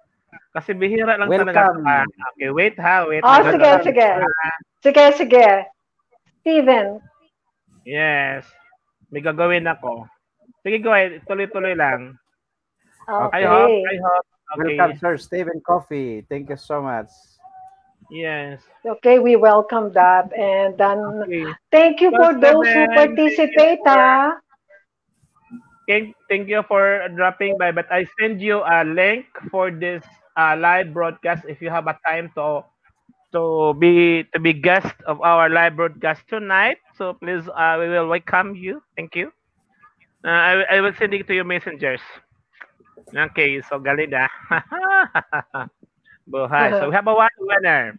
Kasi 0.55 0.75
bihira 0.75 1.15
lang 1.19 1.31
talaga. 1.31 1.71
Welcome. 1.75 1.87
Ah, 1.87 2.05
Okay, 2.35 2.51
wait 2.51 2.77
ha, 2.79 3.07
wait. 3.07 3.23
Ah, 3.23 3.39
Nagdadala- 3.43 3.83
sige, 3.83 3.95
sige. 3.95 4.09
Sige, 4.83 5.05
sige. 5.17 5.47
Steven. 6.43 6.87
Yes. 7.87 8.45
May 9.11 9.23
gagawin 9.23 9.65
ako. 9.67 10.07
Sige, 10.63 10.79
go 10.83 10.93
ahead. 10.93 11.23
Tuloy-tuloy 11.27 11.75
lang. 11.77 12.17
I 13.09 13.45
hope, 13.45 13.69
Okay. 13.69 13.85
I 13.85 13.97
hope. 14.01 14.27
Okay. 14.55 14.77
Welcome, 14.79 14.93
Sir 15.01 15.15
Stephen 15.19 15.61
Coffee. 15.61 16.23
Thank 16.29 16.49
you 16.53 16.57
so 16.61 16.81
much. 16.81 17.11
Yes. 18.15 18.63
Okay, 18.87 19.19
we 19.19 19.37
welcome 19.37 19.93
that. 19.93 20.33
And 20.39 20.77
then, 20.79 21.25
Okay. 21.25 21.57
thank 21.71 22.01
you 22.01 22.13
for 22.15 22.39
those 22.39 22.73
who 22.73 22.89
participate, 22.89 23.81
ha? 23.87 24.39
Thank, 25.89 26.15
thank 26.29 26.49
you 26.49 26.63
for 26.69 27.09
dropping 27.17 27.59
by. 27.59 27.73
But 27.73 27.91
I 27.91 28.07
send 28.21 28.41
you 28.41 28.63
a 28.65 28.85
link 28.85 29.27
for 29.51 29.71
this 29.71 30.05
uh, 30.37 30.57
live 30.59 30.93
broadcast 30.95 31.45
if 31.49 31.61
you 31.63 31.71
have 31.71 31.87
a 31.87 31.99
time 32.07 32.31
to 32.37 32.63
to 33.33 33.75
be 33.79 34.25
to 34.35 34.39
be 34.41 34.53
guest 34.55 34.95
of 35.07 35.21
our 35.23 35.49
live 35.51 35.77
broadcast 35.77 36.23
tonight. 36.29 36.79
So 36.97 37.15
please, 37.15 37.47
uh, 37.49 37.77
we 37.81 37.89
will 37.89 38.09
welcome 38.09 38.55
you. 38.57 38.83
Thank 38.97 39.15
you. 39.17 39.33
Uh, 40.25 40.29
I, 40.31 40.55
will- 40.57 40.71
I 40.71 40.81
will 40.81 40.95
send 40.95 41.15
it 41.15 41.27
to 41.29 41.35
your 41.35 41.45
messengers. 41.45 42.01
Okay, 43.15 43.61
so 43.63 43.79
galing 43.79 44.13
ah. 44.15 45.69
Buhay. 46.25 46.81
So 46.81 46.89
we 46.89 46.95
have 46.95 47.07
a 47.09 47.15
one 47.15 47.37
winner. 47.41 47.99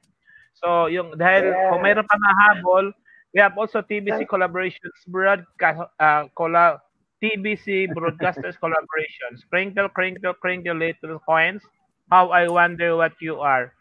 So 0.57 0.87
yung 0.89 1.13
dahil 1.19 1.51
Yeah. 1.53 1.69
kung 1.69 1.81
mayroon 1.85 2.07
pa 2.09 2.17
nahabol, 2.17 2.89
we 3.35 3.43
have 3.43 3.53
also 3.59 3.83
TBC 3.83 4.25
collaborations 4.25 4.95
broadcast 5.11 5.83
uh, 5.99 6.25
colla 6.33 6.79
TBC 7.21 7.91
broadcasters 7.93 8.57
collaborations. 8.57 9.45
Crinkle, 9.49 9.89
crinkle, 9.93 10.33
crinkle, 10.39 10.77
little 10.77 11.19
coins. 11.27 11.61
How 12.09 12.29
I 12.29 12.47
wonder 12.49 12.95
what 12.97 13.13
you 13.21 13.41
are. 13.41 13.73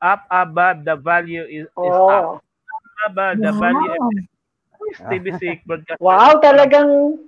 Up 0.00 0.24
above 0.32 0.84
the 0.88 0.96
value 0.96 1.44
is, 1.44 1.68
is 1.68 1.96
up. 2.08 2.24
Oh. 2.24 2.40
Up 2.40 3.12
above 3.12 3.36
the 3.40 3.52
value 3.52 3.92
Wow. 3.96 4.88
is 4.88 4.98
TBC 5.12 5.42
broadcasters. 5.68 6.00
Wow, 6.00 6.40
talagang, 6.40 7.20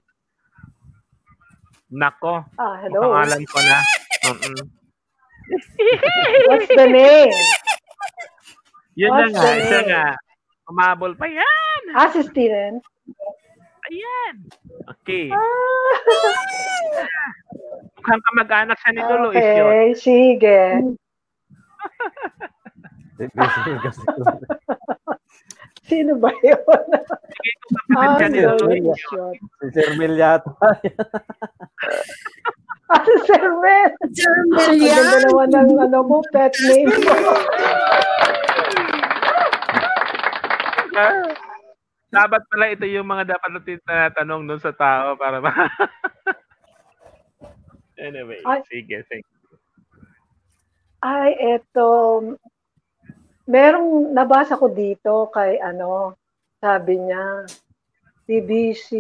Nako, 1.93 2.49
ah, 2.57 2.81
hello. 2.81 3.13
pangalan 3.13 3.45
ko 3.45 3.59
na. 3.61 3.79
Mm-mm. 4.25 4.61
What's 6.49 6.69
the 6.69 6.87
name? 6.89 7.33
Yun 8.97 9.09
na 9.09 9.17
What's 9.17 9.33
nga, 9.33 9.41
the 9.41 9.53
isa 9.61 9.79
nga. 9.89 10.05
Umabol 10.69 11.13
pa 11.17 11.27
yan. 11.29 11.83
Ah, 11.97 12.09
si 12.13 12.23
Steven. 12.25 12.81
Ayan. 13.89 14.35
Okay. 14.89 15.31
Ah. 15.33 15.93
Mukhang 18.03 18.23
kamag-anak 18.27 18.79
siya 18.83 18.91
ni 18.93 19.03
Lolo 19.07 19.31
is 19.31 19.45
yun. 19.45 19.63
Okay, 19.63 19.95
sige. 19.95 20.61
Sino 25.89 26.13
ba 26.19 26.31
yun? 26.43 26.59
Kapatid 27.95 28.45
ah. 28.49 28.57
Si 29.61 29.67
Sir 29.71 29.95
Mil 29.99 30.17
Sir 33.27 33.45
Mel. 33.61 33.91
Sir 34.13 34.35
Ang 34.53 34.81
ganda 34.81 35.17
naman 35.25 35.49
ng 35.51 35.71
ano 35.81 35.99
mo, 36.05 36.19
pet 36.33 36.53
name 36.67 36.93
mo. 36.93 37.15
Dapat 42.13 42.43
pala 42.53 42.67
ito 42.69 42.85
yung 42.85 43.09
mga 43.09 43.37
dapat 43.37 43.51
natin 43.57 43.81
tinatanong 43.89 44.43
dun 44.45 44.61
sa 44.61 44.77
tao 44.77 45.17
para 45.17 45.41
ma... 45.41 45.49
anyway, 48.05 48.45
Ay. 48.45 48.61
sige, 48.69 49.01
sige. 49.09 49.25
Ay, 51.01 51.33
eto. 51.57 52.21
Merong 53.49 54.13
nabasa 54.13 54.61
ko 54.61 54.69
dito 54.69 55.33
kay 55.33 55.57
ano, 55.59 56.15
sabi 56.61 57.01
niya, 57.01 57.49
BBC 58.29 58.95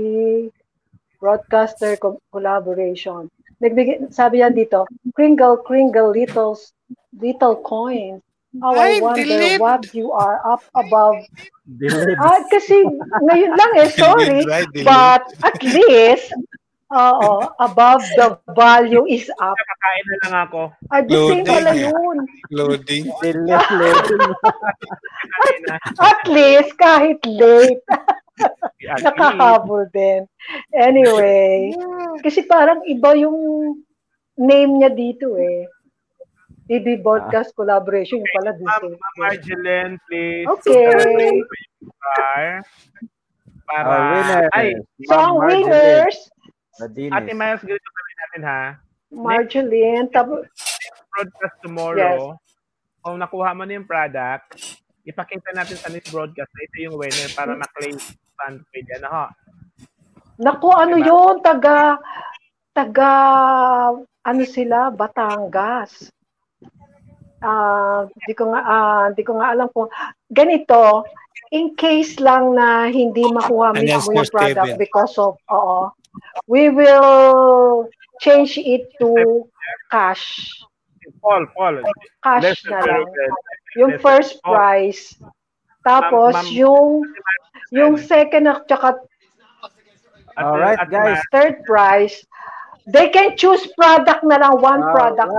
Broadcaster 1.22 1.94
Co- 2.00 2.18
Collaboration. 2.32 3.30
Nagbigay, 3.62 4.10
sabi 4.10 4.42
niya 4.42 4.50
dito, 4.50 4.90
Kringle, 5.14 5.62
Kringle, 5.62 6.10
little, 6.10 6.58
little 7.14 7.56
coins. 7.62 8.18
How 8.58 8.74
I 8.74 8.98
Ay, 8.98 9.00
wonder 9.00 9.22
delete. 9.22 9.60
what 9.62 9.80
you 9.94 10.10
are 10.12 10.42
up 10.44 10.60
above. 10.74 11.22
Ah, 12.20 12.42
kasi 12.50 12.84
ngayon 13.22 13.52
lang 13.54 13.72
eh, 13.80 13.88
sorry. 13.94 14.42
Delete, 14.42 14.50
right? 14.50 14.68
Delete. 14.74 14.90
But 14.90 15.22
at 15.46 15.58
least, 15.62 16.28
oo, 16.92 17.32
above 17.56 18.02
the 18.18 18.36
value 18.52 19.06
is 19.08 19.30
up. 19.40 19.56
Kakain 19.56 20.04
na 20.04 20.16
lang 20.20 20.34
ako. 20.50 20.60
Ay, 20.90 21.00
the 21.06 21.16
same 21.16 21.46
Loading 21.46 21.46
pala 21.48 21.72
yun. 21.72 22.16
Loading. 22.50 23.04
Level. 23.78 24.20
Kakain 25.22 25.60
na. 25.64 25.74
At 26.02 26.20
least, 26.28 26.70
kahit 26.76 27.20
late. 27.24 27.80
nakahabol 29.04 29.86
din. 29.92 30.24
Anyway, 30.72 31.72
kasi 32.24 32.42
parang 32.44 32.80
iba 32.88 33.12
yung 33.16 33.36
name 34.36 34.72
niya 34.80 34.90
dito 34.92 35.36
eh. 35.36 35.68
BB 36.70 37.02
Broadcast 37.04 37.52
Collaboration, 37.52 38.22
yung 38.22 38.32
pala 38.32 38.50
dito. 38.56 38.86
Ma'am 38.96 39.16
Marjeline, 39.18 39.94
please. 40.08 40.46
Okay. 40.46 41.42
Para, 43.66 43.86
Our 43.86 44.02
winner. 44.14 44.44
ay, 44.54 44.66
So, 45.04 45.14
ang 45.18 45.36
winners, 45.42 46.16
Ladines. 46.80 47.12
Ate 47.12 47.32
Miles, 47.36 47.62
ganito 47.62 47.90
kami 47.92 48.12
natin 48.16 48.40
ha. 48.46 48.62
Marjeline, 49.12 50.06
tapos, 50.08 50.48
Broadcast 51.12 51.56
tomorrow. 51.60 52.40
Kung 53.02 53.18
nakuha 53.20 53.52
mo 53.52 53.66
na 53.66 53.76
yung 53.76 53.84
product, 53.84 54.80
ipakita 55.02 55.50
natin 55.54 55.76
sa 55.78 55.90
next 55.90 56.10
broadcast 56.10 56.50
na 56.54 56.62
ito 56.66 56.76
yung 56.86 56.96
winner 56.98 57.30
para 57.34 57.52
ma-claim 57.58 57.98
fund 58.38 58.62
pwede. 58.70 58.90
Ano 59.02 59.08
ho? 59.10 59.24
naku, 60.42 60.68
ano 60.74 60.96
Diba? 60.98 61.06
yun, 61.06 61.34
taga, 61.44 61.98
taga, 62.74 63.12
ano 64.26 64.42
sila, 64.42 64.90
Batangas. 64.90 66.10
Ah, 67.42 68.06
di 68.26 68.34
ko 68.38 68.54
nga 68.54 68.60
ah, 68.62 69.06
di 69.10 69.22
ko 69.26 69.34
nga 69.34 69.50
alam 69.50 69.66
kung 69.74 69.90
ganito 70.30 71.02
in 71.50 71.74
case 71.74 72.22
lang 72.22 72.54
na 72.54 72.86
hindi 72.86 73.26
makuha 73.26 73.74
Ano 73.74 73.82
mismo 73.82 74.14
yung 74.14 74.30
product 74.30 74.78
because 74.78 75.18
of 75.18 75.34
oo 75.50 75.90
we 76.46 76.70
will 76.70 77.82
change 78.22 78.62
it 78.62 78.86
to 79.02 79.42
cash 79.90 80.54
Paul, 81.18 81.50
Paul. 81.58 81.82
cash 82.22 82.62
na 82.70 82.78
lang 82.78 83.10
100. 83.10 83.61
Yung 83.76 83.98
first 83.98 84.38
oh, 84.44 84.52
prize 84.52 85.16
tapos 85.82 86.32
Ma'am- 86.32 86.44
ma'am- 86.44 86.54
yung 86.54 86.88
yung 87.72 87.94
second 87.96 88.46
at 88.48 88.68
saka 88.68 89.00
Alright, 90.32 90.80
Ate 90.80 90.88
guys. 90.90 91.20
Third 91.28 91.60
prize 91.68 92.24
they 92.88 93.08
can 93.12 93.36
choose 93.36 93.68
product 93.76 94.24
na 94.24 94.40
lang 94.42 94.58
one 94.58 94.82
product. 94.90 95.30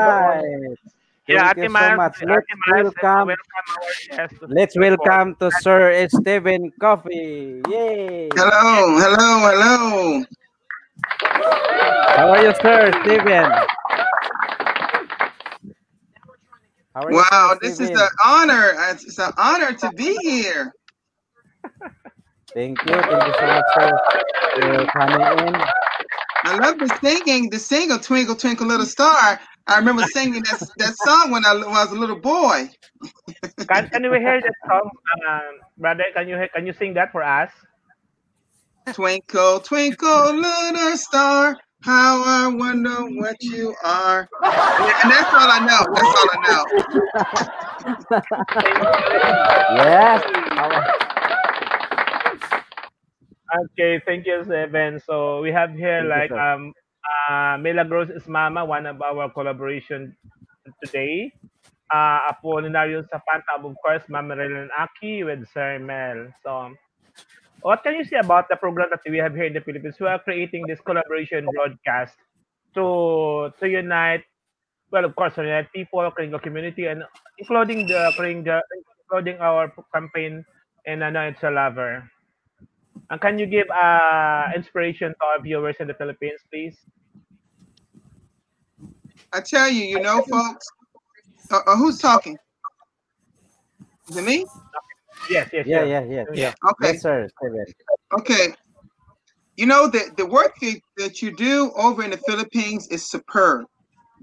Yeah, 1.26 1.50
Thank 1.56 1.58
Ate 1.58 1.64
you 1.64 1.74
so 1.74 1.96
much. 1.96 2.16
Ate 2.22 2.30
Let's 2.30 2.52
welcome 2.68 3.28
welcome 3.32 3.68
our 3.74 3.94
guest. 4.12 4.36
Let's 4.48 4.76
welcome 4.78 5.36
to 5.40 5.48
Sir 5.64 5.96
Steven 6.12 6.70
Coffee. 6.80 7.64
Yay! 7.68 8.30
Hello, 8.36 9.00
hello, 9.00 9.28
hello. 9.50 9.76
How 12.14 12.30
are 12.38 12.44
you, 12.44 12.54
Sir 12.62 12.92
Steven? 13.02 13.50
Wow, 16.96 17.24
sir, 17.54 17.60
this 17.62 17.80
is 17.80 17.90
an 17.90 18.08
honor. 18.24 18.74
It's 18.92 19.18
an 19.18 19.34
honor 19.38 19.74
to 19.74 19.92
be 19.96 20.16
here. 20.22 20.72
Thank 22.54 22.80
you. 22.86 22.94
Thank 22.94 23.28
you 23.28 23.34
so 23.34 23.48
much, 23.48 23.66
sir, 23.74 24.00
for 24.56 24.86
coming 24.92 25.48
in. 25.48 25.56
I 26.46 26.58
love 26.58 26.78
the 26.78 26.96
singing, 27.02 27.50
the 27.50 27.58
single 27.58 27.98
"Twinkle 27.98 28.36
Twinkle 28.36 28.68
Little 28.68 28.86
Star." 28.86 29.40
I 29.66 29.78
remember 29.78 30.04
singing 30.14 30.44
that 30.44 30.60
that 30.78 30.94
song 31.04 31.32
when 31.32 31.46
I 31.46 31.56
was 31.56 31.92
a 31.92 31.96
little 31.96 32.20
boy. 32.20 32.70
Can, 33.68 33.90
can 33.90 34.12
we 34.12 34.20
hear 34.20 34.42
that 34.42 34.54
song, 34.68 34.90
um, 35.28 35.60
brother? 35.78 36.04
Can 36.14 36.28
you 36.28 36.38
can 36.54 36.68
you 36.68 36.74
sing 36.74 36.94
that 36.94 37.12
for 37.12 37.24
us? 37.24 37.50
Twinkle, 38.94 39.62
twinkle, 39.62 40.34
little 40.34 40.98
star, 40.98 41.58
how 41.84 42.24
I 42.26 42.48
wonder 42.56 42.96
what 43.20 43.38
you 43.42 43.76
are. 43.84 44.30
And 45.04 45.12
that's 45.12 45.34
all 45.34 45.50
I 45.52 45.60
know. 45.60 45.88
That's 45.96 46.14
all 46.16 46.30
I 46.34 46.40
know. 46.48 46.66
Yes. 49.70 50.24
Okay, 53.50 54.02
thank 54.06 54.28
you, 54.28 54.44
Seven. 54.46 55.00
So 55.00 55.42
we 55.42 55.52
have 55.52 55.72
here 55.74 56.04
Thank 56.04 56.10
like 56.10 56.30
sir. 56.30 56.38
um 56.38 56.74
uh 57.30 57.58
Milagros 57.58 58.10
is 58.12 58.28
Mama, 58.28 58.66
one 58.66 58.86
of 58.86 59.02
our 59.02 59.32
collaboration 59.32 60.16
today. 60.84 61.32
Uh 61.94 62.30
Apolinario 62.32 63.04
Zapanta, 63.10 63.58
of 63.64 63.76
course, 63.86 64.04
Mama 64.10 64.36
Relon 64.36 64.70
Aki 64.78 65.24
with 65.26 65.48
Sir 65.54 65.80
Mel. 65.80 66.30
So 66.44 66.74
what 67.64 67.82
can 67.82 67.96
you 67.96 68.04
say 68.04 68.18
about 68.20 68.50
the 68.50 68.56
program 68.56 68.90
that 68.92 69.00
we 69.08 69.18
have 69.18 69.34
here 69.34 69.46
in 69.46 69.54
the 69.54 69.62
Philippines? 69.62 69.96
We 70.00 70.08
are 70.08 70.20
creating 70.20 70.68
this 70.68 70.80
collaboration 70.84 71.48
broadcast 71.56 72.20
to 72.76 73.56
to 73.60 73.66
unite 73.68 74.28
well 74.92 75.06
of 75.06 75.16
course 75.16 75.36
to 75.36 75.44
unite 75.44 75.72
people, 75.72 76.04
Kringo 76.12 76.40
community 76.40 76.86
and 76.92 77.04
including 77.40 77.88
the 77.88 78.12
Kringo 78.20 78.60
including 79.08 79.40
our 79.40 79.72
campaign 79.96 80.44
in 80.86 81.02
ano 81.02 81.24
it's 81.32 81.44
a 81.44 81.50
lover. 81.50 82.04
And 83.10 83.20
can 83.20 83.40
you 83.40 83.48
give 83.48 83.68
uh, 83.72 84.52
inspiration 84.56 85.16
to 85.16 85.24
our 85.26 85.40
viewers 85.42 85.76
in 85.80 85.88
the 85.88 85.94
Philippines, 85.94 86.40
please? 86.52 86.78
I 89.32 89.42
tell 89.42 89.70
you, 89.70 89.86
you 89.86 90.00
know, 90.00 90.22
folks. 90.30 90.68
Uh, 91.52 91.60
uh, 91.68 91.76
who's 91.76 91.98
talking? 91.98 92.38
Is 94.10 94.18
it 94.18 94.24
me? 94.24 94.46
Yes, 95.30 95.50
yes, 95.54 95.66
Yeah, 95.68 95.84
yes. 95.84 96.06
yeah, 96.10 96.16
yeah. 96.16 96.36
Yeah. 96.36 96.70
Okay. 96.72 96.94
Yes, 96.94 97.02
sir. 97.02 97.30
Okay. 98.14 98.54
You 99.56 99.66
know 99.68 99.88
the 99.88 100.12
the 100.18 100.26
work 100.26 100.54
that, 100.62 100.80
that 100.98 101.22
you 101.22 101.36
do 101.36 101.72
over 101.76 102.04
in 102.04 102.12
the 102.12 102.18
Philippines 102.18 102.88
is 102.90 103.08
superb. 103.10 103.66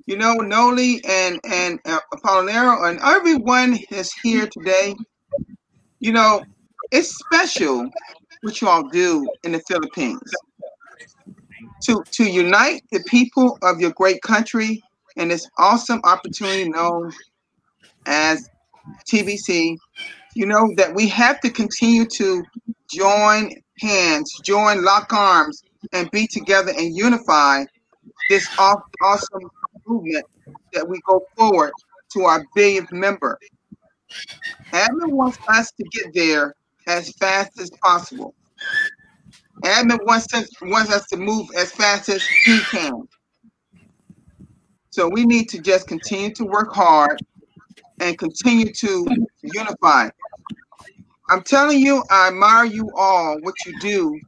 You 0.06 0.16
know, 0.16 0.34
Noli 0.34 1.00
and 1.04 1.40
and 1.44 1.78
uh, 1.84 2.00
Apollinario 2.14 2.88
and 2.88 2.98
everyone 3.00 3.78
is 3.90 4.12
here 4.12 4.48
today. 4.48 4.94
You 6.00 6.12
know, 6.12 6.42
it's 6.90 7.16
special 7.16 7.88
what 8.42 8.60
you 8.60 8.68
all 8.68 8.88
do 8.88 9.28
in 9.44 9.52
the 9.52 9.60
Philippines 9.68 10.32
to 11.82 12.02
to 12.12 12.24
unite 12.24 12.82
the 12.90 13.02
people 13.06 13.58
of 13.62 13.80
your 13.80 13.92
great 13.92 14.20
country 14.22 14.82
and 15.16 15.30
this 15.30 15.48
awesome 15.58 16.00
opportunity 16.04 16.68
known 16.68 17.12
as 18.06 18.48
TBC. 19.10 19.76
You 20.34 20.46
know 20.46 20.72
that 20.76 20.94
we 20.94 21.08
have 21.08 21.40
to 21.40 21.50
continue 21.50 22.06
to 22.06 22.44
join 22.90 23.52
hands, 23.80 24.32
join 24.44 24.84
lock 24.84 25.12
arms, 25.12 25.62
and 25.92 26.10
be 26.10 26.26
together 26.26 26.72
and 26.76 26.94
unify 26.96 27.64
this 28.28 28.48
awesome 28.58 29.50
movement 29.86 30.24
that 30.72 30.88
we 30.88 31.00
go 31.06 31.26
forward 31.36 31.72
to 32.12 32.22
our 32.22 32.44
billionth 32.54 32.92
member. 32.92 33.38
Admin 34.72 35.10
wants 35.10 35.38
us 35.48 35.72
to 35.72 35.84
get 35.90 36.14
there 36.14 36.54
as 36.86 37.12
fast 37.14 37.60
as 37.60 37.70
possible. 37.82 38.34
Admin 39.64 39.98
wants 40.06 40.32
us, 40.32 40.48
wants 40.62 40.92
us 40.92 41.06
to 41.08 41.16
move 41.16 41.48
as 41.56 41.72
fast 41.72 42.08
as 42.08 42.24
he 42.44 42.60
can. 42.70 43.08
So 44.90 45.08
we 45.08 45.24
need 45.24 45.48
to 45.50 45.60
just 45.60 45.88
continue 45.88 46.32
to 46.34 46.44
work 46.44 46.72
hard 46.72 47.20
and 48.00 48.18
continue 48.18 48.72
to 48.72 49.06
unify. 49.42 50.08
I'm 51.28 51.42
telling 51.42 51.78
you, 51.78 52.02
I 52.10 52.28
admire 52.28 52.64
you 52.64 52.90
all 52.96 53.38
what 53.42 53.54
you 53.64 53.78
do 53.80 54.20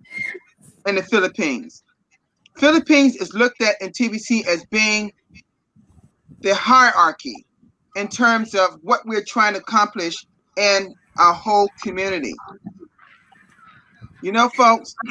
in 0.86 0.94
the 0.94 1.02
Philippines. 1.02 1.82
Philippines 2.56 3.16
is 3.16 3.34
looked 3.34 3.60
at 3.62 3.80
in 3.80 3.90
TBC 3.90 4.46
as 4.46 4.64
being 4.66 5.12
the 6.40 6.54
hierarchy 6.54 7.46
in 7.96 8.08
terms 8.08 8.54
of 8.54 8.78
what 8.82 9.00
we're 9.06 9.24
trying 9.24 9.54
to 9.54 9.60
accomplish 9.60 10.26
in 10.56 10.94
our 11.18 11.34
whole 11.34 11.68
community. 11.82 12.34
You 14.22 14.32
know, 14.32 14.48
folks, 14.50 14.94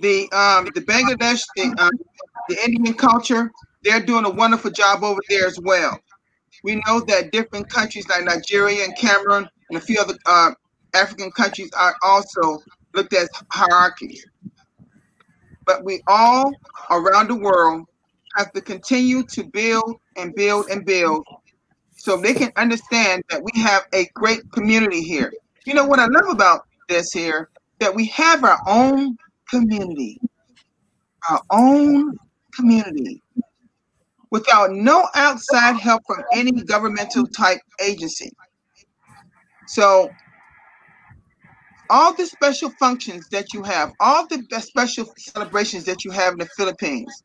the 0.00 0.30
um, 0.32 0.66
the 0.74 0.82
Bangladesh, 0.82 1.42
the, 1.56 1.74
um, 1.82 1.90
the 2.48 2.64
Indian 2.64 2.94
culture, 2.94 3.50
they're 3.82 4.04
doing 4.04 4.24
a 4.24 4.30
wonderful 4.30 4.70
job 4.70 5.02
over 5.02 5.20
there 5.28 5.46
as 5.46 5.58
well. 5.60 5.98
We 6.62 6.82
know 6.86 7.00
that 7.00 7.32
different 7.32 7.68
countries 7.68 8.08
like 8.08 8.24
Nigeria 8.24 8.84
and 8.84 8.96
Cameroon 8.96 9.48
and 9.70 9.78
a 9.78 9.80
few 9.80 9.98
other 10.00 10.14
uh, 10.26 10.50
African 10.94 11.30
countries 11.32 11.70
are 11.76 11.94
also 12.02 12.62
looked 12.94 13.14
at 13.14 13.22
as 13.22 13.30
hierarchies. 13.50 14.26
But 15.64 15.84
we 15.84 16.02
all 16.06 16.52
around 16.90 17.28
the 17.28 17.36
world 17.36 17.86
have 18.36 18.52
to 18.52 18.60
continue 18.60 19.22
to 19.24 19.44
build 19.44 20.00
and 20.16 20.34
build 20.34 20.68
and 20.68 20.84
build 20.84 21.24
so 21.96 22.16
they 22.16 22.34
can 22.34 22.50
understand 22.56 23.22
that 23.30 23.42
we 23.42 23.60
have 23.60 23.86
a 23.92 24.08
great 24.14 24.40
community 24.52 25.02
here. 25.02 25.32
You 25.66 25.74
know 25.74 25.84
what 25.84 25.98
I 25.98 26.06
love 26.06 26.30
about 26.30 26.66
this 26.88 27.12
here? 27.12 27.50
That 27.78 27.94
we 27.94 28.06
have 28.06 28.44
our 28.44 28.58
own 28.66 29.16
community, 29.50 30.18
our 31.28 31.42
own 31.50 32.16
community 32.54 33.22
without 34.30 34.70
no 34.72 35.08
outside 35.14 35.76
help 35.76 36.02
from 36.06 36.22
any 36.32 36.52
governmental 36.52 37.26
type 37.26 37.60
agency. 37.82 38.30
So 39.66 40.10
all 41.90 42.14
the 42.14 42.26
special 42.26 42.70
functions 42.78 43.28
that 43.30 43.52
you 43.52 43.62
have, 43.64 43.92
all 44.00 44.26
the 44.28 44.44
special 44.60 45.12
celebrations 45.18 45.84
that 45.84 46.04
you 46.04 46.12
have 46.12 46.34
in 46.34 46.38
the 46.38 46.48
Philippines, 46.56 47.22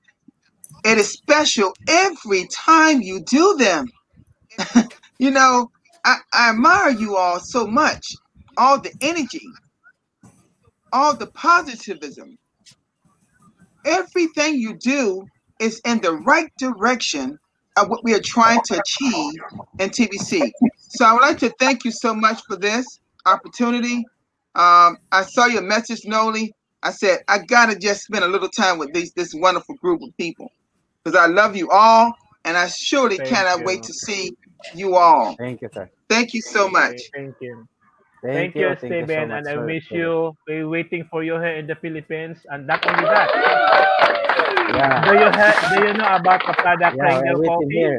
it 0.83 0.97
is 0.97 1.11
special 1.11 1.73
every 1.87 2.47
time 2.47 3.01
you 3.01 3.21
do 3.21 3.55
them. 3.57 3.87
you 5.19 5.31
know, 5.31 5.69
I, 6.03 6.17
I 6.33 6.49
admire 6.51 6.89
you 6.89 7.15
all 7.15 7.39
so 7.39 7.67
much. 7.67 8.05
All 8.57 8.79
the 8.79 8.93
energy, 9.01 9.45
all 10.93 11.15
the 11.15 11.27
positivism, 11.27 12.37
everything 13.85 14.55
you 14.55 14.77
do 14.77 15.25
is 15.59 15.81
in 15.85 16.01
the 16.01 16.13
right 16.13 16.51
direction 16.57 17.37
of 17.77 17.89
what 17.89 18.03
we 18.03 18.13
are 18.13 18.21
trying 18.21 18.61
to 18.65 18.81
achieve 18.81 19.33
in 19.79 19.89
TBC. 19.89 20.51
So 20.77 21.05
I 21.05 21.13
would 21.13 21.21
like 21.21 21.37
to 21.39 21.49
thank 21.59 21.83
you 21.83 21.91
so 21.91 22.13
much 22.13 22.41
for 22.47 22.55
this 22.55 22.85
opportunity. 23.25 24.05
Um, 24.55 24.97
I 25.11 25.23
saw 25.23 25.45
your 25.45 25.61
message, 25.61 26.01
Noli. 26.05 26.53
I 26.83 26.91
said 26.91 27.19
I 27.27 27.39
gotta 27.39 27.77
just 27.77 28.03
spend 28.03 28.23
a 28.23 28.27
little 28.27 28.49
time 28.49 28.77
with 28.77 28.93
these 28.93 29.11
this 29.13 29.33
wonderful 29.33 29.75
group 29.75 30.01
of 30.03 30.15
people 30.17 30.51
because 31.03 31.17
I 31.17 31.25
love 31.25 31.55
you 31.55 31.69
all, 31.71 32.13
and 32.45 32.55
I 32.55 32.67
surely 32.67 33.17
Thank 33.17 33.29
cannot 33.29 33.59
you. 33.59 33.65
wait 33.65 33.83
to 33.83 33.93
see 33.93 34.37
you 34.73 34.95
all. 34.95 35.35
Thank 35.37 35.61
you, 35.61 35.69
sir. 35.73 35.89
Thank 36.09 36.33
you 36.33 36.41
so 36.41 36.69
much. 36.69 37.01
Thank 37.13 37.35
you. 37.41 37.65
Thank, 38.23 38.53
Thank, 38.53 38.55
you, 38.55 38.75
Thank 38.79 38.81
you 38.81 39.05
Steven, 39.07 39.29
much, 39.29 39.37
and 39.39 39.47
I 39.47 39.53
sir. 39.53 39.65
wish 39.65 39.91
you 39.91 40.31
we're 40.47 40.69
waiting 40.69 41.07
for 41.11 41.23
you 41.23 41.33
here 41.33 41.57
in 41.57 41.67
the 41.67 41.75
Philippines. 41.75 42.37
And 42.49 42.65
not 42.65 42.85
only 42.87 43.05
that, 43.05 44.34
Yeah. 44.69 45.01
do 45.05 45.13
you 45.13 45.29
ha- 45.31 45.59
do 45.69 45.75
you 45.87 45.93
know 45.93 46.09
about 46.15 46.45
the 46.45 46.53
product 46.53 46.97
Yeah, 46.97 47.21
Kringle 47.21 47.37
we're 47.39 47.51
coffee? 47.51 47.97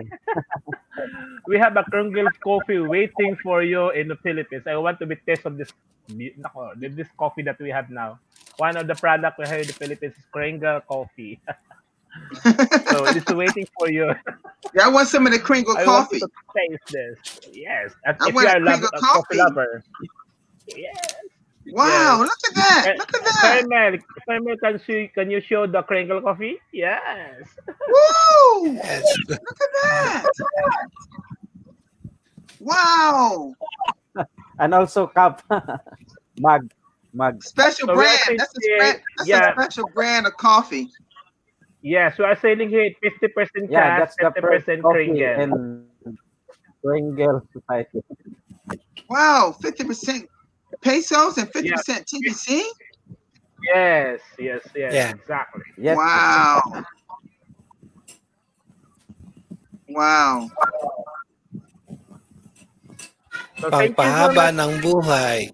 we 1.46 1.58
have 1.58 1.76
a 1.76 1.84
Kringle 1.84 2.28
coffee 2.42 2.78
waiting 2.78 3.36
for 3.42 3.62
you 3.62 3.90
in 3.90 4.08
the 4.08 4.16
Philippines. 4.16 4.66
I 4.66 4.76
want 4.76 4.98
to 5.00 5.06
be 5.06 5.16
taste 5.26 5.46
of 5.46 5.56
this 5.56 5.72
this 6.78 7.08
coffee 7.18 7.42
that 7.42 7.58
we 7.58 7.70
have 7.70 7.90
now. 7.90 8.18
One 8.58 8.76
of 8.76 8.86
the 8.86 8.94
product 8.94 9.38
we 9.38 9.46
have 9.46 9.60
in 9.60 9.66
the 9.66 9.72
Philippines 9.72 10.14
is 10.16 10.24
Kringle 10.32 10.80
coffee. 10.88 11.40
so 12.90 13.04
it 13.06 13.16
is 13.16 13.26
waiting 13.34 13.66
for 13.78 13.90
you. 13.90 14.14
Yeah, 14.74 14.86
I 14.86 14.88
want 14.88 15.08
some 15.08 15.26
of 15.26 15.32
the 15.32 15.38
Kringle 15.38 15.76
I 15.76 15.84
coffee. 15.84 16.16
you 16.16 16.20
to 16.20 16.28
taste 16.56 16.86
this. 16.92 17.40
Yes, 17.52 17.92
and 18.04 18.16
I 18.20 18.28
if 18.28 18.34
want 18.34 18.48
you 18.48 18.54
are 18.54 18.56
a 18.56 18.60
love, 18.60 18.80
Kringle 18.80 18.90
a 18.94 19.00
coffee 19.00 19.36
coffee. 19.36 19.36
lover. 19.38 19.84
Yes. 20.68 21.15
Wow, 21.72 22.20
Yes. 22.20 22.28
look 22.28 22.38
at 22.48 22.54
that! 22.54 22.94
Look 22.98 23.14
at 23.14 23.24
that! 23.24 23.62
Simon, 23.68 24.00
Simon, 24.26 24.56
can 24.62 24.80
you 24.86 25.08
can 25.14 25.30
you 25.30 25.40
show 25.40 25.66
the 25.66 25.82
Kringle 25.82 26.20
coffee? 26.22 26.58
Yes. 26.72 27.48
Woo! 27.66 28.74
Yes. 28.74 29.04
Look 29.28 29.40
at 29.40 29.72
that! 29.82 30.24
Wow! 32.60 33.54
And 34.58 34.74
also 34.74 35.06
cup. 35.08 35.42
mug. 36.40 36.70
Mug. 37.12 37.42
Special 37.42 37.88
So 37.88 37.94
brand. 37.94 38.38
That's 38.38 38.52
a 38.56 38.60
tasting- 38.60 38.76
brand. 38.78 39.00
That's 39.18 39.28
yeah. 39.28 39.50
a 39.50 39.52
special 39.52 39.88
brand 39.94 40.26
of 40.26 40.36
coffee. 40.36 40.88
Yes, 41.82 42.18
we 42.18 42.24
are 42.24 42.36
selling 42.40 42.68
here 42.68 42.90
50% 43.04 43.70
Yeah, 43.70 43.98
cash, 44.06 44.10
that's 44.18 44.36
50% 44.38 44.40
first 44.40 44.66
coffee. 44.66 44.82
Kringle. 44.82 45.24
And 45.40 45.86
Twingle 46.84 47.42
Society. 47.52 48.02
Wow, 49.08 49.54
50% 49.62 50.26
pesos 50.80 51.38
and 51.38 51.48
50% 51.52 52.06
TBC? 52.06 52.62
Yes, 53.62 54.20
yes, 54.38 54.62
yes, 54.74 54.94
Yeah. 54.94 55.08
exactly. 55.08 55.62
Yes. 55.78 55.98
Wow. 55.98 56.62
Wow. 59.88 60.50
So 63.60 63.70
thank 63.72 64.00
you 64.02 64.12
so 64.12 64.32
Pangpahaba 64.32 64.32
much 64.32 64.54
ng 64.58 64.72
buhay. 64.84 65.50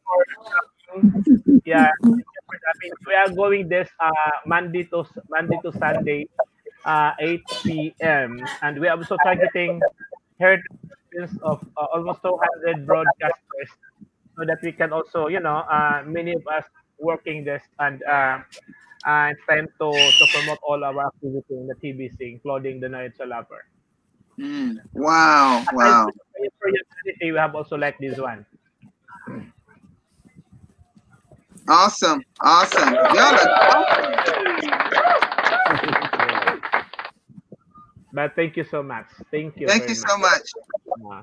yeah, 1.64 1.90
I 1.90 2.72
mean, 2.82 2.92
we 3.06 3.14
are 3.14 3.30
going 3.30 3.68
this 3.68 3.88
uh, 4.00 4.32
Monday 4.46 4.84
to 4.92 5.04
Monday 5.30 5.58
to 5.64 5.72
Sunday, 5.72 6.28
uh, 6.84 7.12
8 7.20 7.94
p.m. 8.00 8.50
and 8.62 8.80
we 8.80 8.88
are 8.88 8.96
also 8.98 9.18
targeting 9.18 9.80
heard 10.40 10.62
of 11.42 11.60
uh, 11.76 11.86
almost 11.94 12.22
200 12.22 12.86
broadcasters, 12.86 13.70
so 14.36 14.44
that 14.46 14.58
we 14.62 14.72
can 14.72 14.92
also, 14.92 15.28
you 15.28 15.40
know, 15.40 15.64
uh, 15.68 16.02
many 16.06 16.32
of 16.32 16.46
us 16.46 16.64
working 16.98 17.44
this 17.44 17.62
and 17.78 18.02
uh, 18.04 18.38
uh, 19.06 19.30
time 19.48 19.68
to 19.80 19.88
to 19.90 20.26
promote 20.32 20.58
all 20.62 20.82
our 20.84 21.06
activity 21.06 21.54
in 21.54 21.66
the 21.66 21.74
TBC, 21.74 22.16
including 22.20 22.80
the 22.80 22.88
Night 22.88 23.12
Lover. 23.20 23.64
Mm. 24.38 24.76
Wow. 24.94 25.64
Wow. 25.72 26.08
For 26.58 26.68
your 26.68 26.82
we 27.20 27.38
have 27.38 27.54
also 27.54 27.76
like 27.76 27.98
this 27.98 28.18
one. 28.18 28.46
Awesome. 31.68 32.22
Awesome. 32.40 32.94
Y'all 32.94 33.36
awesome. 33.70 34.12
But 38.12 38.36
thank 38.36 38.56
you 38.56 38.64
so 38.64 38.82
much. 38.82 39.06
Thank 39.30 39.58
you. 39.58 39.66
Thank 39.66 39.88
you 39.88 39.94
so 39.94 40.18
much. 40.18 40.42
Uh, 41.10 41.22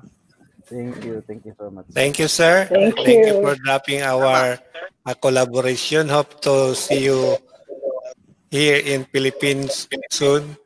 Thank 0.70 1.04
you. 1.04 1.24
Thank 1.26 1.46
you 1.46 1.54
so 1.58 1.70
much. 1.70 1.86
Thank 1.94 2.18
you, 2.20 2.28
sir. 2.28 2.70
Thank 3.04 3.26
you 3.26 3.34
you. 3.34 3.40
for 3.42 3.56
dropping 3.56 4.02
our 4.02 4.58
uh, 5.06 5.14
collaboration. 5.20 6.08
Hope 6.08 6.40
to 6.42 6.74
see 6.76 7.04
you 7.04 7.36
here 8.50 8.78
in 8.78 9.04
Philippines 9.12 9.88
soon. 10.10 10.56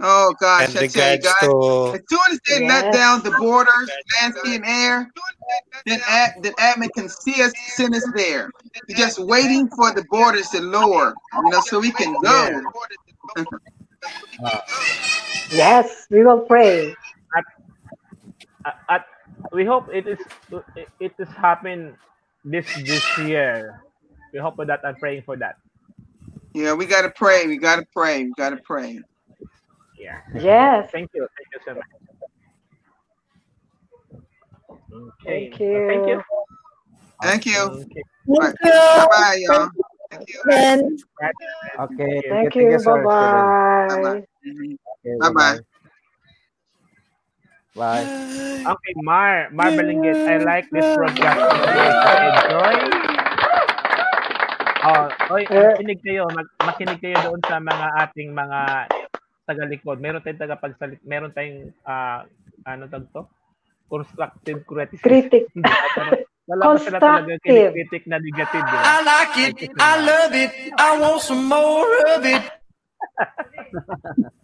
Oh 0.00 0.34
gosh, 0.40 0.68
And 0.68 0.76
I 0.76 0.84
tell 0.84 1.10
you, 1.12 1.18
regards 1.18 1.24
guys. 1.24 1.48
to 1.48 1.52
As 1.94 2.00
soon 2.10 2.20
as 2.32 2.40
they 2.48 2.66
let 2.66 2.92
down 2.92 3.22
the 3.24 3.32
borders, 3.32 3.90
land, 4.20 4.34
sea, 4.44 4.56
and 4.56 4.66
air, 4.66 5.10
then 5.86 6.00
ad, 6.08 6.32
then 6.42 6.52
admin 6.54 6.90
can 6.94 7.08
see 7.08 7.42
us, 7.42 7.52
send 7.76 7.94
us 7.94 8.06
there. 8.14 8.50
We're 8.88 8.96
just 8.96 9.18
waiting 9.18 9.68
for 9.70 9.92
the 9.94 10.04
borders 10.10 10.48
to 10.50 10.60
lower, 10.60 11.14
you 11.32 11.50
know, 11.50 11.60
so 11.60 11.80
we 11.80 11.92
can 11.92 12.14
go. 12.22 12.60
Yes, 15.52 16.06
we 16.10 16.24
will 16.24 16.40
pray. 16.40 16.94
At, 18.68 18.76
at 18.88 19.04
we 19.52 19.64
hope 19.64 19.88
it 19.92 20.06
is 20.06 20.18
it, 20.76 20.88
it 21.00 21.12
is 21.18 21.28
happen 21.30 21.96
this 22.44 22.66
this 22.86 23.04
year. 23.18 23.80
We 24.32 24.40
hope 24.40 24.56
for 24.56 24.66
that 24.66 24.80
and 24.84 24.96
praying 24.98 25.22
for 25.24 25.36
that. 25.36 25.56
Yeah, 26.54 26.74
we 26.74 26.86
gotta 26.86 27.10
pray. 27.10 27.46
We 27.46 27.58
gotta 27.58 27.86
pray. 27.92 28.24
We 28.24 28.32
gotta 28.36 28.58
pray. 28.64 29.00
Yeah. 29.98 30.20
Yes. 30.34 30.90
Thank 30.92 31.10
you. 31.14 31.26
Thank 31.36 31.48
you 31.54 31.60
so 31.66 31.74
much. 31.74 31.86
Okay. 35.24 35.50
Thank 35.50 35.60
so 35.72 35.80
thank 35.88 36.06
you. 36.06 36.20
you. 36.20 36.22
Thank 37.22 37.46
you. 37.46 37.70
Okay. 37.70 38.02
Thank 38.40 38.56
Bye 38.94 39.06
you. 39.06 39.08
bye, 39.10 39.38
y'all. 39.40 39.70
Thank 40.10 40.28
you. 40.28 40.42
Then, 40.46 40.98
Okay. 41.80 42.22
Thank 42.28 42.54
Thank 42.54 42.54
you. 42.54 42.62
you, 42.70 42.78
sir. 42.80 43.08
Bye 45.20 45.30
Steven. 45.30 45.34
bye. 45.34 45.60
Bye. 47.78 48.02
Okay, 48.58 48.94
Mar, 49.00 49.48
Mar 49.54 49.70
Balingit, 49.70 50.18
I 50.26 50.42
like 50.42 50.66
this 50.68 50.82
broadcast. 50.98 51.38
Enjoy. 51.38 52.74
Oh, 54.80 55.06
oy, 55.30 55.42
Eh. 55.46 55.74
makinig 55.74 56.00
kayo, 56.02 56.24
mag, 56.32 56.48
makinig 56.58 56.98
kayo 56.98 57.16
doon 57.22 57.40
sa 57.44 57.60
mga 57.60 57.86
ating 58.02 58.30
mga 58.32 58.60
tagalikod. 59.44 59.96
Meron 59.98 60.20
tayong 60.20 60.42
tagapagsalit, 60.42 61.00
meron 61.02 61.30
tayong 61.30 61.70
ah 61.84 62.26
ano 62.64 62.86
tag 62.86 63.06
to? 63.12 63.22
Constructive 63.86 64.64
criticism. 64.64 65.06
Critic. 65.06 65.48
Pero 65.54 66.24
lalabas 66.48 66.82
sila 66.84 66.98
talaga 66.98 67.32
Constructive. 67.40 67.72
kritik 67.72 68.02
na 68.06 68.18
negative. 68.18 68.64
di 68.64 68.74
ba? 68.74 68.80
I 68.82 68.96
like 69.02 69.34
it, 69.38 69.54
I 69.76 69.92
love 69.98 70.32
it, 70.34 70.52
I 70.76 70.90
want 70.98 71.20
some 71.22 71.44
more 71.46 71.88
of 72.10 72.22
it. 72.24 72.42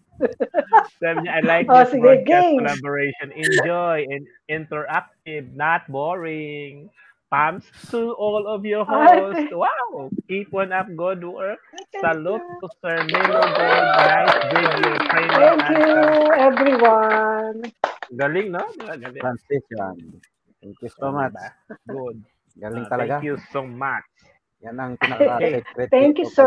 Sabi 1.00 1.26
niya, 1.26 1.32
I 1.32 1.40
like 1.42 1.66
Oh, 1.72 1.78
this 1.82 1.90
sige, 1.92 2.02
broadcast 2.02 2.26
game. 2.48 2.58
collaboration. 2.62 3.26
Enjoy 3.34 3.96
and 4.08 4.24
interactive, 4.46 5.44
not 5.54 5.86
boring. 5.88 6.88
Palms 7.32 7.66
to 7.90 8.14
all 8.14 8.46
of 8.46 8.62
your 8.62 8.86
hosts. 8.86 9.50
Wow! 9.50 10.06
Keep 10.30 10.54
on 10.54 10.70
up 10.70 10.86
good 10.94 11.24
work. 11.26 11.58
Salute 11.98 12.46
to 12.62 12.66
Sir 12.78 12.94
Milo 13.10 13.42
Gold. 13.42 13.86
Nice 14.06 14.36
video 14.54 14.92
training. 15.10 15.34
Thank 15.34 15.62
you, 15.66 15.82
and- 15.82 16.38
everyone. 16.38 17.56
Galing, 18.14 18.48
no? 18.54 18.62
Diba? 18.78 18.94
Galing. 19.02 19.22
Transition. 19.24 19.94
Thank 20.62 20.76
you 20.78 20.90
so 20.94 21.10
much. 21.10 21.34
Good. 21.90 22.22
Galing 22.54 22.86
Ah, 22.86 22.90
talaga. 22.92 23.18
Thank 23.18 23.26
you 23.26 23.36
so 23.50 23.66
much. 23.66 24.06
Yan 24.62 24.78
ang 24.78 24.94
pinaka-secret. 24.96 25.90
Thank 25.90 26.22
you, 26.22 26.28
sir. 26.30 26.46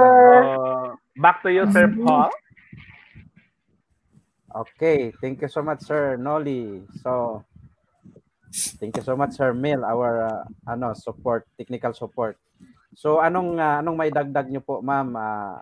Uh, 0.56 0.96
back 1.20 1.44
to 1.44 1.52
you, 1.52 1.68
Sir 1.70 1.92
Paul. 1.92 2.32
Okay, 4.58 5.14
thank 5.22 5.38
you 5.46 5.50
so 5.54 5.62
much, 5.62 5.86
Sir 5.86 6.18
Nolly. 6.18 6.82
So, 7.06 7.46
thank 8.82 8.98
you 8.98 9.06
so 9.06 9.14
much, 9.14 9.38
Sir 9.38 9.54
Mil, 9.54 9.86
our 9.86 10.26
uh, 10.26 10.44
ano 10.66 10.98
support, 10.98 11.46
technical 11.62 11.94
support. 11.94 12.42
So, 12.98 13.22
anong 13.22 13.62
uh, 13.62 13.86
anong 13.86 13.94
may 14.02 14.10
dagdag 14.10 14.50
niyo 14.50 14.66
po, 14.66 14.82
Ma'am, 14.82 15.14
uh, 15.14 15.62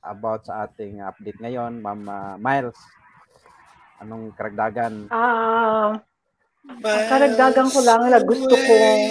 about 0.00 0.48
sa 0.48 0.64
ating 0.64 1.04
update 1.04 1.44
ngayon, 1.44 1.84
Ma'am 1.84 2.00
uh, 2.08 2.34
Miles? 2.40 2.80
Anong 4.00 4.32
karagdagan? 4.32 5.12
Ah, 5.12 6.00
ang 6.72 7.06
karagdagan 7.12 7.68
ko 7.68 7.84
lang 7.84 8.08
na 8.08 8.16
gusto 8.24 8.56
kong 8.56 9.04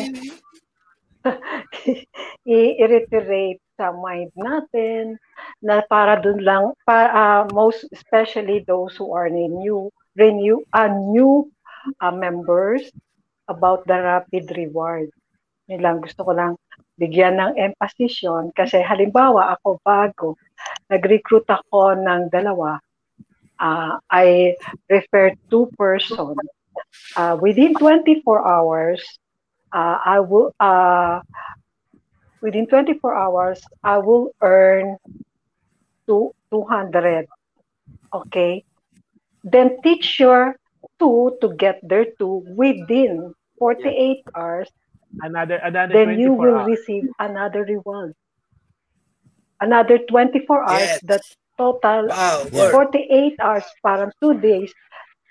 i-reiterate 2.50 3.62
sa 3.78 3.94
mind 3.94 4.34
natin 4.34 5.22
na 5.62 5.86
para 5.86 6.18
dun 6.18 6.42
lang 6.42 6.74
para 6.84 7.10
ah, 7.14 7.44
most 7.54 7.86
especially 7.94 8.66
those 8.66 8.98
who 8.98 9.14
are 9.14 9.30
new 9.30 9.94
renew 10.18 10.60
uh, 10.74 10.90
new 10.90 11.48
ah, 12.02 12.12
members 12.12 12.90
about 13.46 13.86
the 13.86 13.96
rapid 13.96 14.50
reward. 14.58 15.08
Yun 15.70 15.82
lang 15.86 15.98
gusto 16.02 16.26
ko 16.26 16.34
lang 16.34 16.58
bigyan 16.98 17.38
ng 17.38 17.58
emphasis 17.58 18.22
yun 18.22 18.54
kasi 18.54 18.82
halimbawa 18.82 19.58
ako 19.58 19.82
bago 19.82 20.28
nag-recruit 20.92 21.48
ako 21.50 21.98
ng 21.98 22.30
dalawa 22.30 22.78
ah, 23.62 23.98
I 24.10 24.58
refer 24.90 25.34
two 25.50 25.70
person 25.78 26.38
uh, 27.18 27.38
within 27.42 27.74
24 27.74 28.22
hours 28.46 29.02
uh, 29.74 29.98
I 29.98 30.20
will 30.22 30.54
uh, 30.62 31.22
within 32.42 32.68
24 32.68 33.02
hours 33.16 33.62
I 33.82 33.98
will 33.98 34.34
earn 34.42 34.98
two, 36.12 36.36
200 36.52 37.28
okay? 38.14 38.66
Then 39.44 39.82
teach 39.84 40.20
your 40.20 40.56
two 41.00 41.38
to 41.42 41.56
get 41.56 41.80
their 41.88 42.06
two 42.20 42.44
within 42.58 43.34
48 43.60 44.24
hours. 44.36 44.70
Another, 45.22 45.56
another 45.58 45.98
then 45.98 46.10
you 46.20 46.34
will 46.34 46.60
hours. 46.60 46.66
receive 46.66 47.06
another 47.20 47.64
reward. 47.64 48.14
Another 49.62 49.98
24 50.00 50.64
hours 50.64 50.92
Yes. 50.92 51.02
that 51.04 51.22
total 51.58 52.12
Wow, 52.12 52.46
48 52.72 53.36
hours 53.40 53.66
parang 53.84 54.12
two 54.22 54.34
days 54.40 54.74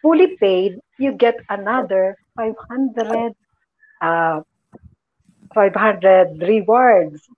fully 0.03 0.37
paid 0.39 0.79
you 0.99 1.13
get 1.13 1.37
another 1.51 2.17
500 2.37 3.33
uh 4.01 4.41
500 5.55 6.41
rewards 6.43 7.29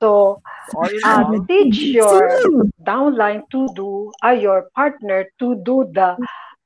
so 0.00 0.42
uh, 0.76 1.24
all, 1.24 1.46
teach 1.46 1.78
your 1.94 2.40
downline 2.82 3.42
to 3.50 3.68
do 3.74 4.12
uh, 4.24 4.36
your 4.36 4.70
partner 4.74 5.26
to 5.38 5.54
do 5.64 5.88
the 5.94 6.16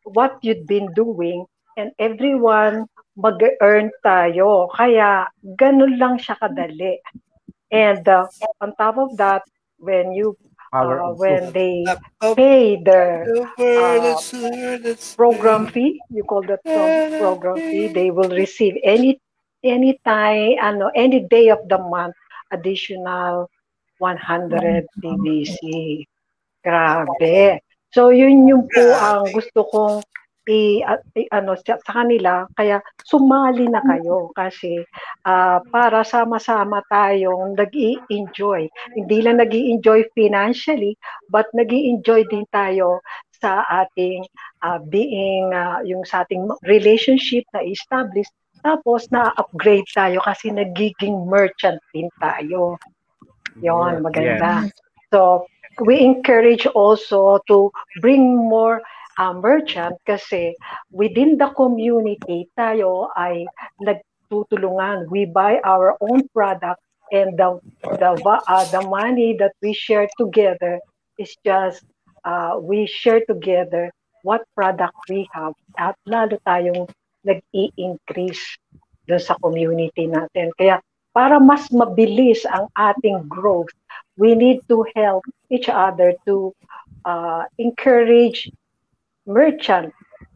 what 0.04 0.38
you've 0.42 0.66
been 0.66 0.92
doing 0.94 1.44
and 1.76 1.92
everyone 1.98 2.86
mag-earn 3.16 3.92
tayo. 4.04 4.68
Kaya 4.72 5.28
ganun 5.56 5.96
lang 6.00 6.16
siya 6.16 6.36
kadali. 6.40 7.00
And 7.72 8.04
uh, 8.08 8.28
on 8.60 8.76
top 8.76 8.96
of 9.00 9.16
that 9.16 9.44
when 9.80 10.12
you 10.12 10.36
Power 10.72 11.04
uh, 11.04 11.12
when 11.12 11.52
they 11.52 11.84
pay 12.34 12.80
the 12.80 13.28
over 13.60 14.00
the 14.00 14.16
uh, 14.16 15.16
program 15.20 15.68
fee 15.68 16.00
you 16.08 16.24
call 16.24 16.40
that 16.48 16.64
pro- 16.64 17.12
program 17.20 17.56
fee 17.60 17.92
they 17.92 18.08
will 18.10 18.32
receive 18.32 18.72
any 18.80 19.20
any 19.60 20.00
time 20.00 20.56
ano 20.64 20.88
any 20.96 21.28
day 21.28 21.52
of 21.52 21.60
the 21.68 21.76
month 21.76 22.16
additional 22.52 23.48
100 23.98 24.86
TBC 25.00 25.60
grabe. 26.62 27.60
So 27.92 28.08
yun 28.14 28.48
yung 28.48 28.64
po 28.68 28.84
ang 28.96 29.28
gusto 29.30 29.66
kong 29.68 30.00
i, 30.50 30.82
at- 30.82 31.06
i- 31.14 31.30
ano 31.30 31.54
sa 31.54 31.78
sa 31.78 32.02
kanila. 32.02 32.46
Kaya 32.58 32.82
sumali 33.06 33.70
na 33.70 33.78
kayo 33.84 34.30
kasi 34.34 34.82
ah, 35.22 35.62
para 35.70 36.02
sama-sama 36.02 36.82
tayong 36.90 37.54
nag-i-enjoy. 37.54 38.66
Hindi 38.98 39.18
lang 39.22 39.38
nag-i-enjoy 39.38 40.10
financially 40.16 40.98
but 41.30 41.46
nag-i-enjoy 41.54 42.26
din 42.26 42.42
tayo 42.50 42.98
sa 43.38 43.62
ating 43.86 44.26
ah, 44.66 44.82
being 44.82 45.54
ah, 45.54 45.78
yung 45.86 46.02
sa 46.02 46.26
ating 46.26 46.46
relationship 46.66 47.46
na 47.54 47.62
establish 47.62 48.26
tapos 48.62 49.10
na-upgrade 49.10 49.86
tayo 49.90 50.22
kasi 50.22 50.54
nagiging 50.54 51.26
merchant 51.26 51.82
din 51.90 52.08
tayo. 52.22 52.78
Yon 53.58 54.00
maganda. 54.00 54.70
So 55.12 55.44
we 55.82 56.00
encourage 56.00 56.64
also 56.72 57.42
to 57.50 57.68
bring 58.00 58.38
more 58.38 58.80
uh, 59.18 59.34
merchant 59.34 59.98
kasi 60.08 60.56
within 60.94 61.36
the 61.36 61.50
community 61.58 62.48
tayo 62.56 63.12
ay 63.18 63.44
nagtutulungan. 63.82 65.10
We 65.12 65.28
buy 65.28 65.60
our 65.66 65.98
own 66.00 66.24
product 66.32 66.80
and 67.12 67.36
the 67.36 67.60
the 68.00 68.16
uh, 68.24 68.66
the 68.72 68.82
money 68.88 69.36
that 69.36 69.52
we 69.60 69.76
share 69.76 70.08
together 70.16 70.80
is 71.20 71.36
just 71.44 71.84
uh, 72.24 72.56
we 72.56 72.88
share 72.88 73.20
together 73.28 73.92
what 74.22 74.46
product 74.54 74.96
we 75.10 75.28
have 75.34 75.52
at 75.76 75.98
lalo 76.06 76.38
tayong 76.46 76.88
nag-i-increase 77.26 78.58
dun 79.06 79.22
sa 79.22 79.38
community 79.42 80.06
natin. 80.06 80.54
Kaya 80.54 80.78
para 81.12 81.36
mas 81.38 81.68
mabilis 81.68 82.42
ang 82.48 82.70
ating 82.78 83.28
growth, 83.28 83.72
we 84.16 84.34
need 84.34 84.60
to 84.68 84.84
help 84.96 85.24
each 85.52 85.68
other 85.68 86.16
to 86.24 86.54
uh, 87.04 87.44
encourage 87.58 88.48
merchant. 89.28 89.92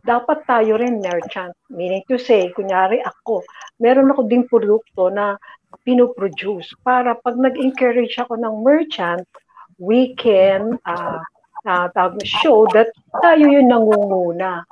Dapat 0.06 0.46
tayo 0.46 0.78
rin 0.78 1.02
merchant. 1.02 1.54
Meaning 1.66 2.06
to 2.06 2.20
say, 2.20 2.52
kunyari 2.54 3.02
ako, 3.02 3.42
meron 3.82 4.12
ako 4.14 4.30
ding 4.30 4.46
produkto 4.46 5.10
na 5.10 5.34
pinoproduce 5.82 6.70
para 6.86 7.18
pag 7.18 7.34
nag-encourage 7.34 8.14
ako 8.22 8.38
ng 8.38 8.62
merchant, 8.62 9.26
we 9.82 10.14
can 10.14 10.78
uh, 10.86 11.18
uh, 11.66 11.88
show 12.22 12.64
that 12.72 12.88
tayo 13.20 13.50
yung 13.50 13.68
nangunguna. 13.68 14.62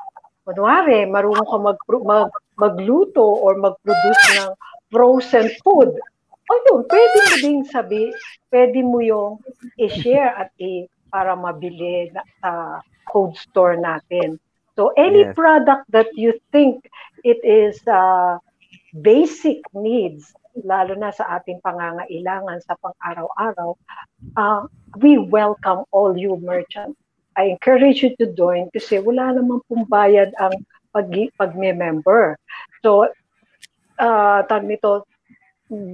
Kunwari, 0.44 1.08
marunong 1.08 1.48
ka 1.48 1.56
mag, 1.56 1.78
mag, 2.04 2.30
magluto 2.60 3.24
or 3.24 3.56
mag-produce 3.56 4.24
ng 4.36 4.52
frozen 4.92 5.48
food. 5.64 5.90
O 6.44 6.52
yun, 6.68 6.84
pwede 6.84 7.16
mo 7.16 7.34
ding 7.40 7.60
sabi, 7.64 8.12
pwede 8.52 8.84
mo 8.84 9.00
yung 9.00 9.40
i-share 9.80 10.36
at 10.36 10.52
i 10.60 10.84
para 11.08 11.32
mabili 11.32 12.12
na, 12.12 12.20
sa 12.44 12.50
code 13.08 13.32
store 13.40 13.80
natin. 13.80 14.36
So 14.76 14.92
any 14.98 15.24
Yes. 15.24 15.32
product 15.32 15.86
that 15.94 16.10
you 16.18 16.36
think 16.52 16.84
it 17.22 17.40
is 17.40 17.78
uh, 17.88 18.36
basic 19.00 19.62
needs, 19.72 20.34
lalo 20.60 20.98
na 20.98 21.14
sa 21.14 21.40
ating 21.40 21.62
pangangailangan 21.64 22.60
sa 22.66 22.74
pang-araw-araw, 22.82 23.78
uh, 24.36 24.66
we 25.00 25.16
welcome 25.16 25.86
all 25.94 26.12
you 26.18 26.36
merchants. 26.42 26.98
I 27.34 27.50
encourage 27.50 28.02
you 28.02 28.14
to 28.22 28.30
join 28.32 28.70
kasi 28.70 29.02
wala 29.02 29.34
namang 29.34 29.62
pumbayad 29.66 30.34
ang 30.38 30.54
pag 30.94 31.10
pag-member. 31.34 32.38
So, 32.86 33.10
uh, 33.98 34.40
tag 34.46 34.64
nito, 34.66 35.02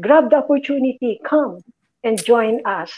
grab 0.05 0.29
the 0.29 0.45
opportunity, 0.45 1.17
come 1.25 1.65
and 2.05 2.21
join 2.21 2.61
us. 2.69 2.93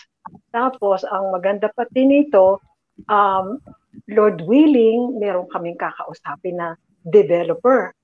Tapos, 0.50 1.06
ang 1.06 1.30
maganda 1.30 1.70
pati 1.70 2.02
nito, 2.02 2.58
um, 3.06 3.62
Lord 4.10 4.42
willing, 4.42 5.22
meron 5.22 5.46
kaming 5.50 5.78
kakausapin 5.78 6.58
na 6.58 6.74
developer. 7.06 7.94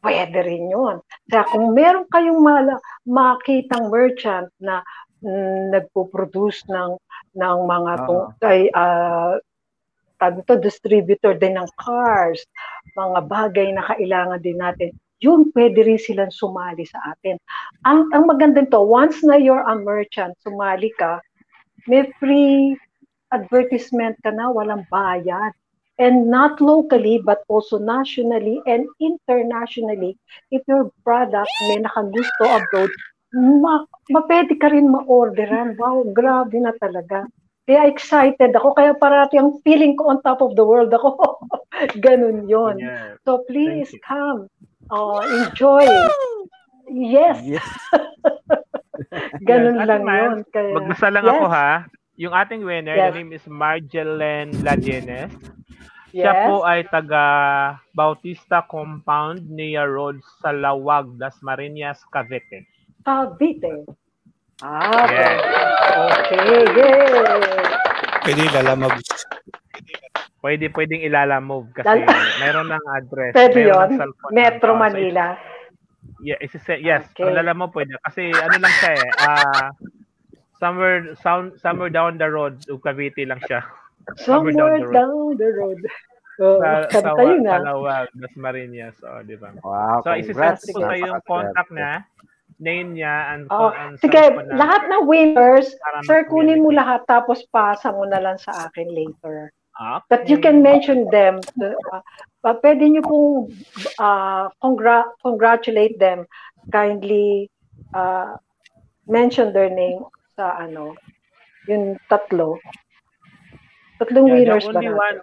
Pwede 0.00 0.38
rin 0.44 0.70
yun. 0.70 1.02
Kaya 1.26 1.44
kung 1.50 1.74
meron 1.74 2.06
kayong 2.08 2.40
mala, 2.40 2.78
makitang 3.04 3.90
merchant 3.90 4.48
na 4.62 4.80
mm, 5.24 5.74
nagpo-produce 5.74 6.62
ng 6.70 6.94
ng 7.36 7.58
mga 7.66 7.92
Oo. 8.00 8.06
tung, 8.06 8.24
kay 8.38 8.70
ah, 8.72 9.36
tawag 10.18 10.42
ito, 10.42 10.54
distributor 10.60 11.36
din 11.36 11.56
ng 11.56 11.68
cars, 11.80 12.44
mga 12.96 13.20
bagay 13.28 13.68
na 13.72 13.84
kailangan 13.84 14.40
din 14.40 14.58
natin, 14.58 14.90
yun 15.20 15.48
pwede 15.56 15.80
rin 15.84 16.00
silang 16.00 16.32
sumali 16.32 16.84
sa 16.84 17.00
atin. 17.16 17.40
Ang, 17.88 18.08
ang 18.12 18.28
maganda 18.28 18.60
nito, 18.60 18.80
once 18.84 19.24
na 19.24 19.40
you're 19.40 19.64
a 19.64 19.76
merchant, 19.76 20.36
sumali 20.44 20.92
ka, 21.00 21.20
may 21.88 22.04
free 22.20 22.76
advertisement 23.32 24.16
ka 24.20 24.32
na, 24.32 24.52
walang 24.52 24.84
bayad. 24.92 25.52
And 25.96 26.28
not 26.28 26.60
locally, 26.60 27.24
but 27.24 27.40
also 27.48 27.80
nationally 27.80 28.60
and 28.68 28.84
internationally, 29.00 30.20
if 30.52 30.60
your 30.68 30.92
product 31.00 31.48
may 31.72 31.80
nakagusto 31.80 32.44
abroad, 32.44 32.92
ma, 33.32 33.80
ma 34.12 34.20
pwede 34.28 34.60
ka 34.60 34.68
rin 34.68 34.92
ma-orderan. 34.92 35.72
Wow, 35.80 36.04
grabe 36.12 36.60
na 36.60 36.76
talaga. 36.76 37.24
Kaya 37.66 37.90
excited 37.90 38.54
ako, 38.54 38.78
kaya 38.78 38.94
parati 38.94 39.42
ang 39.42 39.58
feeling 39.66 39.98
ko 39.98 40.14
on 40.14 40.22
top 40.22 40.38
of 40.38 40.54
the 40.54 40.62
world 40.62 40.94
ako. 40.94 41.18
Ganun 42.06 42.46
yon. 42.46 42.78
Yeah. 42.78 43.18
So 43.26 43.42
please 43.50 43.90
come, 44.06 44.46
uh, 44.94 45.20
enjoy. 45.26 45.82
Yes, 46.86 47.42
Yes. 47.42 47.66
ganun 49.50 49.82
Yes, 49.82 49.88
lang 49.90 50.02
Mars, 50.06 50.22
yun. 50.22 50.38
Kaya, 50.54 50.70
Magdasal 50.78 51.10
lang 51.18 51.26
yes, 51.26 51.34
ako 51.34 51.46
ha. 51.50 51.70
Yung 52.16 52.32
ating 52.32 52.62
winner, 52.62 52.94
Yes. 52.94 53.10
the 53.10 53.14
name 53.18 53.32
is 53.34 53.44
Marjelen 53.50 54.54
Lajenes. 54.62 55.34
Siya 56.14 56.32
Yes. 56.32 56.42
po 56.46 56.62
ay 56.62 56.86
taga 56.86 57.24
Bautista 57.92 58.62
Compound, 58.64 59.44
Nia 59.50 59.84
Road, 59.84 60.22
sa 60.40 60.54
Lawag, 60.54 61.18
Das 61.18 61.34
Marinas, 61.42 62.00
Cavite. 62.08 62.64
Cavite. 63.02 63.84
Ah, 64.64 65.04
Yes. 65.04 65.36
okay, 66.16 66.40
yay! 66.72 66.96
Pwede 68.24 68.42
lalamag. 68.56 68.96
Pwede 70.40 70.66
pwedeng 70.72 71.02
ilalamove 71.04 71.68
kasi 71.74 72.00
mayroon 72.40 72.70
ng 72.70 72.84
address. 72.94 73.32
Pwede 73.34 73.60
yun? 73.68 73.88
ng 74.00 74.12
Metro. 74.32 74.72
So, 74.72 74.78
Manila. 74.78 75.36
Yeah, 76.22 76.40
isise- 76.40 76.80
yes, 76.80 77.04
Okay. 77.12 77.28
lalamove 77.28 77.74
pwede. 77.74 78.00
Kasi 78.00 78.32
ano 78.32 78.56
lang 78.56 78.74
siya 78.80 78.92
eh, 78.96 79.08
ah, 79.20 79.68
somewhere, 80.56 81.12
sound, 81.20 81.60
somewhere 81.60 81.92
down 81.92 82.16
the 82.16 82.24
road, 82.24 82.56
Cavite 82.80 83.28
lang 83.28 83.42
siya. 83.44 83.60
Somewhere 84.16 84.54
down 84.54 84.72
Somewhere 84.72 84.80
the 84.80 84.86
road. 84.86 84.94
down 84.96 85.36
the 85.36 85.50
road. 85.52 85.80
Oh, 86.36 86.60
Sa, 86.60 86.68
sa, 86.92 87.00
kanta 87.00 87.22
yun 87.24 87.42
sa 87.42 87.56
ah. 87.56 87.64
Lawag, 87.64 88.06
Das 88.14 88.34
Marinas. 88.36 88.96
O, 89.02 89.20
di 89.20 89.36
ba? 89.36 89.52
Wow, 89.60 90.00
So, 90.00 90.12
congrats. 90.12 90.64
ko 90.68 90.80
sa 90.80 90.94
yung 90.94 91.20
contact 91.24 91.70
na, 91.72 92.04
name 92.58 92.96
niya, 92.96 93.36
and, 93.36 93.48
Oh, 93.52 93.68
and 93.70 94.00
sige, 94.00 94.16
na. 94.16 94.56
lahat 94.56 94.88
ng 94.88 95.04
winners, 95.04 95.72
sir, 96.04 96.24
kunin 96.28 96.64
mo 96.64 96.72
lahat 96.72 97.04
tapos 97.04 97.44
pasa 97.52 97.92
mo 97.92 98.08
na 98.08 98.20
lang 98.20 98.38
sa 98.40 98.68
akin 98.68 98.88
later. 98.90 99.52
Ah, 99.76 100.00
That 100.08 100.24
you 100.32 100.40
can 100.40 100.64
mention 100.64 101.04
them. 101.12 101.44
Uh, 101.60 102.00
uh, 102.48 102.56
pwede 102.64 102.88
nyo 102.88 103.02
pong 103.04 103.28
uh, 104.00 104.48
congra- 104.64 105.12
congratulate 105.20 106.00
them. 106.00 106.24
Kindly 106.72 107.52
uh, 107.92 108.40
mention 109.04 109.52
their 109.52 109.68
name 109.68 110.00
sa 110.32 110.56
ano, 110.56 110.96
yung 111.68 112.00
tatlo. 112.08 112.56
Tatlong 114.00 114.32
Yeah, 114.32 114.56
winners 114.56 114.64
ba 114.72 114.80
natin? 114.80 114.96
one, 114.96 115.18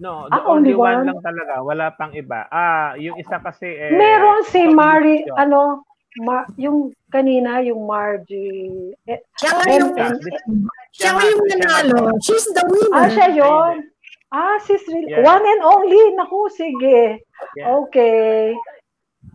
no, 0.00 0.28
the 0.28 0.40
Ah, 0.40 0.48
only, 0.48 0.72
only 0.72 0.74
one, 0.76 0.96
one? 1.00 1.06
lang 1.08 1.20
talaga. 1.24 1.54
Wala 1.64 1.86
pang 1.96 2.12
iba. 2.12 2.48
Ah, 2.52 2.96
yung 3.00 3.16
isa 3.16 3.40
kasi 3.40 3.68
eh, 3.68 3.96
Meron 3.96 4.44
si 4.44 4.60
Mari, 4.68 5.24
ano, 5.40 5.84
Ma, 6.18 6.42
yung 6.58 6.90
kanina, 7.06 7.62
yung 7.62 7.86
Margie. 7.86 8.90
Eh, 9.06 9.22
Siya 9.38 9.50
nga 9.54 9.64
yung, 9.70 9.94
siya 10.90 11.10
nga 11.14 11.22
yung 11.22 11.44
nanalo. 11.46 12.18
She's 12.18 12.50
the 12.50 12.64
winner. 12.66 12.98
ah, 12.98 13.06
siya 13.06 13.28
yun. 13.30 13.74
Ah, 14.30 14.58
sis, 14.62 14.82
really. 14.90 15.10
Yeah. 15.10 15.26
One 15.26 15.42
and 15.42 15.62
only. 15.62 16.02
Naku, 16.14 16.50
sige. 16.50 17.18
Yeah. 17.58 17.66
Okay. 17.82 18.54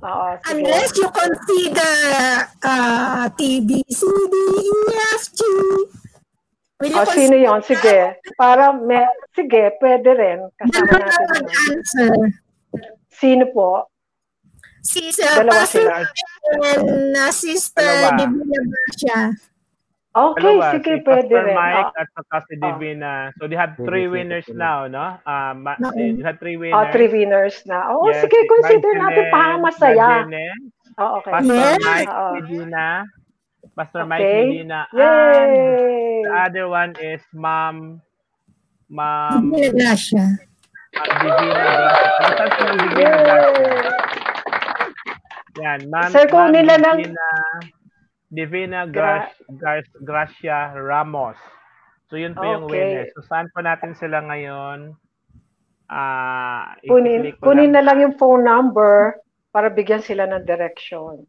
Oo, 0.03 0.27
sige. 0.39 0.51
Unless 0.51 0.91
you 0.99 1.07
consider 1.11 1.93
uh, 2.63 3.27
TV, 3.35 3.83
CD, 3.87 4.33
EF, 4.71 5.23
G. 5.35 5.39
Will 6.83 6.91
you 6.91 6.99
Oh, 6.99 7.07
sino 7.07 7.35
yon 7.39 7.63
Sige. 7.63 8.19
Para, 8.35 8.75
me, 8.75 9.07
sige, 9.31 9.71
pwede 9.79 10.11
rin. 10.11 10.39
Kasama 10.59 10.91
natin. 10.91 11.07
na 11.07 11.15
yun. 11.23 11.27
mag-answer. 11.39 12.11
Sino 13.15 13.43
po? 13.55 13.87
Si 14.85 15.01
uh, 15.01 15.41
Dalawa 15.41 15.65
Pastor 15.65 15.81
sila. 15.81 15.97
and 16.61 17.17
uh, 17.17 17.31
Sister 17.33 17.81
Dalawa. 17.81 18.21
Divina 18.21 18.59
Garcia. 18.69 19.19
Okay, 20.15 20.55
Dalawa, 20.55 20.67
sige, 20.71 20.91
si 20.93 21.01
pwede 21.03 21.25
Pastor 21.27 21.41
rin. 21.43 21.55
Mike 21.57 21.89
Ah, 21.91 21.99
at 21.99 22.07
saka 22.13 22.37
si 22.45 22.53
Divina. 22.55 23.11
So 23.35 23.49
they 23.49 23.57
have 23.57 23.73
three 23.75 24.05
Divina, 24.05 24.13
winners 24.13 24.45
Divina. 24.47 24.63
now, 24.63 24.79
no? 24.87 25.05
Ah, 25.25 25.51
ma- 25.51 25.75
No. 25.75 25.89
they 25.91 26.15
have 26.21 26.37
three 26.37 26.55
winners. 26.55 26.77
ah, 26.77 26.93
three 26.93 27.09
winners 27.09 27.55
na. 27.65 27.77
Oo, 27.91 28.07
Yes, 28.07 28.23
sige, 28.23 28.37
si 28.37 28.47
consider 28.47 28.93
natin 28.95 29.25
Marjeline 29.27 29.33
para 29.33 29.53
masaya. 29.59 30.07
Oh, 30.95 31.19
okay. 31.19 31.31
Pastor 31.33 31.57
Yes. 31.59 31.81
Mike 31.81 32.07
Oo. 32.07 32.31
Medina, 32.39 32.85
Pastor 33.75 34.01
Mike 34.07 34.21
Okay. 34.23 34.39
Medina, 34.47 34.79
and 34.87 34.95
Yay! 34.95 36.21
the 36.23 36.31
other 36.31 36.65
one 36.71 36.93
is 37.01 37.19
Ma'am 37.35 37.99
Ma'am 38.87 39.49
Divina 39.51 39.73
Garcia. 39.75 40.25
Ma'am 40.95 41.11
Divina 41.19 41.73
ng 42.55 42.77
Divina 42.79 43.17
Garcia. 43.19 44.23
Yan, 45.57 45.87
Ma'am, 45.87 46.11
Sir, 46.11 46.27
kung 46.27 46.51
Ma'am 46.51 46.55
nila 46.55 46.75
lang- 46.77 46.99
Divina, 46.99 47.27
Divina 48.27 48.79
Gar- 48.85 49.31
Gracia 50.01 50.75
Ramos. 50.75 51.39
So 52.07 52.15
yun 52.15 52.35
po 52.35 52.43
yung 52.43 52.67
Okay. 52.67 52.75
winner. 52.75 53.05
So 53.15 53.23
saan 53.25 53.47
po 53.49 53.59
natin 53.59 53.95
sila 53.95 54.21
ngayon? 54.21 54.93
Ah, 55.85 56.73
Kunin, 56.83 57.37
kunin 57.39 57.69
lang. 57.69 57.85
na 57.85 57.93
lang 57.93 57.97
yung 58.01 58.15
phone 58.17 58.41
number 58.41 59.21
para 59.49 59.69
bigyan 59.69 60.01
sila 60.01 60.25
ng 60.25 60.43
direction. 60.43 61.23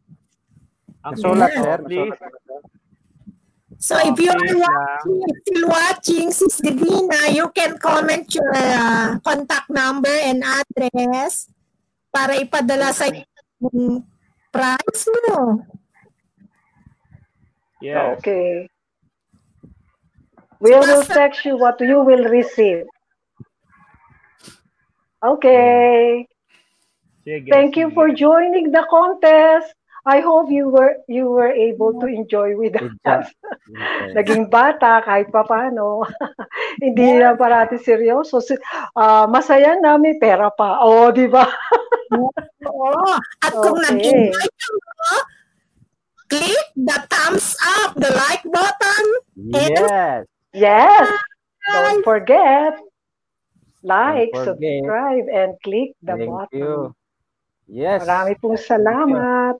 Ang 1.01 1.13
Nasulat, 1.15 1.51
phone, 1.53 1.63
sir. 1.63 1.77
please. 1.85 2.19
So 3.77 3.93
if 4.01 4.17
you 4.17 4.33
are 4.33 4.41
watching, 4.41 5.21
still 5.45 5.65
watching, 5.69 6.25
Sis 6.33 6.57
Divina, 6.57 7.29
you 7.29 7.45
can 7.53 7.77
comment 7.77 8.25
your 8.33 8.49
uh, 8.49 9.21
contact 9.21 9.69
number 9.69 10.09
and 10.09 10.41
address 10.41 11.45
para 12.09 12.33
ipadala 12.35 12.89
sa 12.89 13.05
yung 14.53 14.77
prize 14.77 15.07
Yeah. 17.79 18.15
Okay. 18.17 18.67
We 20.59 20.71
will 20.71 21.03
text 21.03 21.45
you 21.45 21.57
what 21.57 21.79
you 21.79 22.01
will 22.01 22.25
receive. 22.25 22.85
Okay. 25.23 26.25
Sige, 27.23 27.49
Thank 27.49 27.77
you 27.77 27.89
sige. 27.89 27.93
for 27.93 28.09
joining 28.09 28.71
the 28.71 28.81
contest. 28.89 29.76
I 30.07 30.23
hope 30.23 30.47
you 30.47 30.71
were 30.71 31.03
you 31.11 31.27
were 31.27 31.51
able 31.51 31.99
to 31.99 32.07
enjoy 32.07 32.55
with 32.55 32.79
us. 32.79 32.87
Okay. 33.03 34.15
Naging 34.15 34.47
bata 34.47 35.03
kahit 35.03 35.27
papano. 35.35 36.07
Hindi 36.83 37.19
na 37.19 37.35
parati 37.35 37.75
seryoso. 37.75 38.39
Ah, 38.95 39.27
masaya 39.27 39.75
na 39.75 39.99
may 39.99 40.15
pera 40.15 40.47
pa. 40.47 40.79
Oo, 40.79 41.11
di 41.11 41.27
ba? 41.27 41.43
Oo. 42.63 43.03
At 43.43 43.51
kung 43.51 43.83
Okay. 43.83 44.31
nag-enjoy 44.31 44.47
ka 44.47 44.91
mo, 44.95 45.15
click 46.31 46.67
the 46.79 46.97
thumbs 47.11 47.51
up, 47.83 47.91
the 47.99 48.07
like 48.15 48.47
button. 48.47 49.05
Yes. 49.35 50.23
Yes. 50.55 51.05
Don't 51.67 51.99
forget. 52.07 52.79
Like, 53.83 54.31
Don't 54.31 54.55
forget. 54.55 54.87
subscribe, 54.87 55.27
and 55.27 55.51
click 55.67 55.91
the 55.99 56.15
Thank 56.15 56.31
button. 56.31 56.55
you. 56.55 56.75
Yes. 57.67 58.07
Marami 58.07 58.39
pong 58.39 58.55
salamat. 58.55 59.59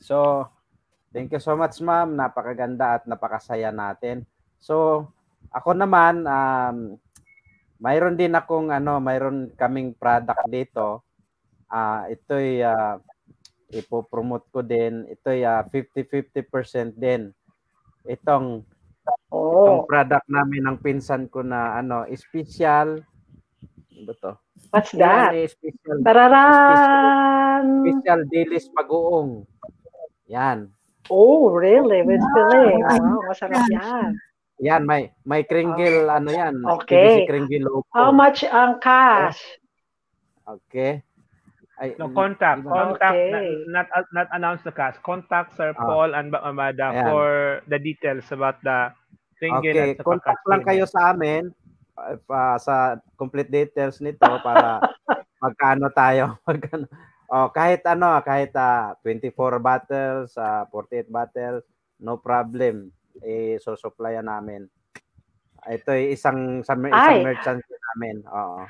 So, 0.00 0.48
thank 1.14 1.30
you 1.34 1.42
so 1.42 1.54
much, 1.54 1.78
ma'am. 1.82 2.14
Napakaganda 2.18 2.98
at 3.00 3.04
napakasaya 3.06 3.70
natin. 3.70 4.26
So, 4.58 5.06
ako 5.54 5.76
naman, 5.76 6.24
um, 6.26 6.96
mayroon 7.78 8.16
din 8.18 8.34
akong, 8.34 8.72
ano, 8.72 8.98
mayroon 8.98 9.52
kaming 9.54 9.94
product 9.94 10.46
dito. 10.50 11.04
Ah, 11.70 12.06
ito'y 12.10 12.62
ah, 12.62 12.98
ipopromote 13.74 14.46
ko 14.50 14.62
din. 14.62 15.06
Ito'y 15.10 15.42
ah, 15.46 15.66
50-50% 15.66 16.94
din. 16.94 17.30
Itong, 18.06 18.62
itong 19.54 19.80
Oh, 19.82 19.88
product 19.88 20.26
namin 20.30 20.62
ng 20.64 20.78
pinsan 20.78 21.26
ko 21.26 21.42
na, 21.42 21.78
ano, 21.78 22.06
special. 22.14 23.02
Ano 23.94 24.12
to? 24.18 24.32
what's 24.70 24.90
Yan, 24.94 25.30
that? 25.30 25.30
eh, 25.34 25.46
special. 25.46 25.96
Tararan! 26.02 27.64
Special 27.82 28.20
dilis 28.26 28.66
bagoong. 28.74 29.46
Yan. 30.28 30.72
Oh, 31.12 31.52
really? 31.52 32.00
With 32.00 32.22
filling. 32.32 32.80
Wow, 32.80 33.20
masarap 33.28 33.64
yan. 33.68 34.16
Yan, 34.62 34.82
may 34.86 35.12
may 35.26 35.42
kringle 35.44 36.08
ano 36.08 36.30
yan. 36.32 36.62
Okay. 36.80 37.26
Kringle 37.28 37.66
logo. 37.66 37.84
How 37.92 38.08
much 38.14 38.46
ang 38.46 38.80
cash? 38.80 39.36
Okay. 40.46 41.02
Ay, 41.74 41.98
No, 41.98 42.06
contact. 42.14 42.62
Contact, 42.62 43.18
Okay. 43.18 43.66
not, 43.66 43.90
not, 43.90 44.06
not 44.14 44.28
announce 44.30 44.62
the 44.62 44.70
cast. 44.70 45.02
Contact 45.02 45.58
Sir 45.58 45.74
Ah. 45.74 45.82
Paul 45.82 46.14
and 46.14 46.30
Amada 46.38 46.94
Ayan. 46.94 47.04
for 47.10 47.26
the 47.66 47.82
details 47.82 48.30
about 48.30 48.62
the 48.62 48.94
ringgit 49.42 49.74
Okay, 49.74 49.90
contact 49.98 50.40
lang 50.46 50.62
kayo 50.62 50.86
sa 50.86 51.10
amin 51.12 51.50
uh, 51.98 52.56
sa 52.62 52.96
complete 53.18 53.50
details 53.50 53.98
nito 53.98 54.24
para 54.40 54.78
magkano 55.42 55.90
tayo, 55.90 56.38
magkano. 56.46 56.86
Oh, 57.34 57.50
kahit 57.50 57.82
ano, 57.90 58.14
kahit 58.22 58.54
ah, 58.54 58.94
24 59.02 59.58
bottles, 59.58 60.38
ah, 60.38 60.70
48 60.70 61.10
bottles, 61.10 61.66
no 61.98 62.22
problem. 62.22 62.94
Eh 63.26 63.58
so 63.58 63.74
supplyan 63.74 64.30
namin. 64.30 64.70
Ito 65.66 65.98
ay 65.98 66.14
isang 66.14 66.62
sa 66.62 66.78
isang 66.78 66.94
Ay. 66.94 67.26
merchant 67.26 67.58
namin. 67.66 68.22
Oo. 68.30 68.62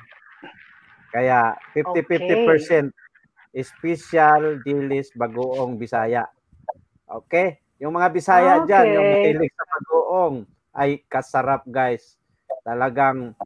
Kaya 1.13 1.53
50-50% 1.77 2.89
special 3.61 4.59
dilis 4.65 5.13
bagoong 5.13 5.77
Bisaya. 5.77 6.25
Okay? 7.05 7.61
Yung 7.77 7.93
mga 7.93 8.09
Bisaya 8.09 8.53
diyan, 8.65 8.87
yung 8.97 9.07
Okay. 9.13 9.31
mahilig 9.37 9.53
sa 9.53 9.65
bagoong 9.77 10.35
ay 10.73 11.05
kasarap 11.05 11.61
guys. 11.69 12.17
Talagang 12.65 13.37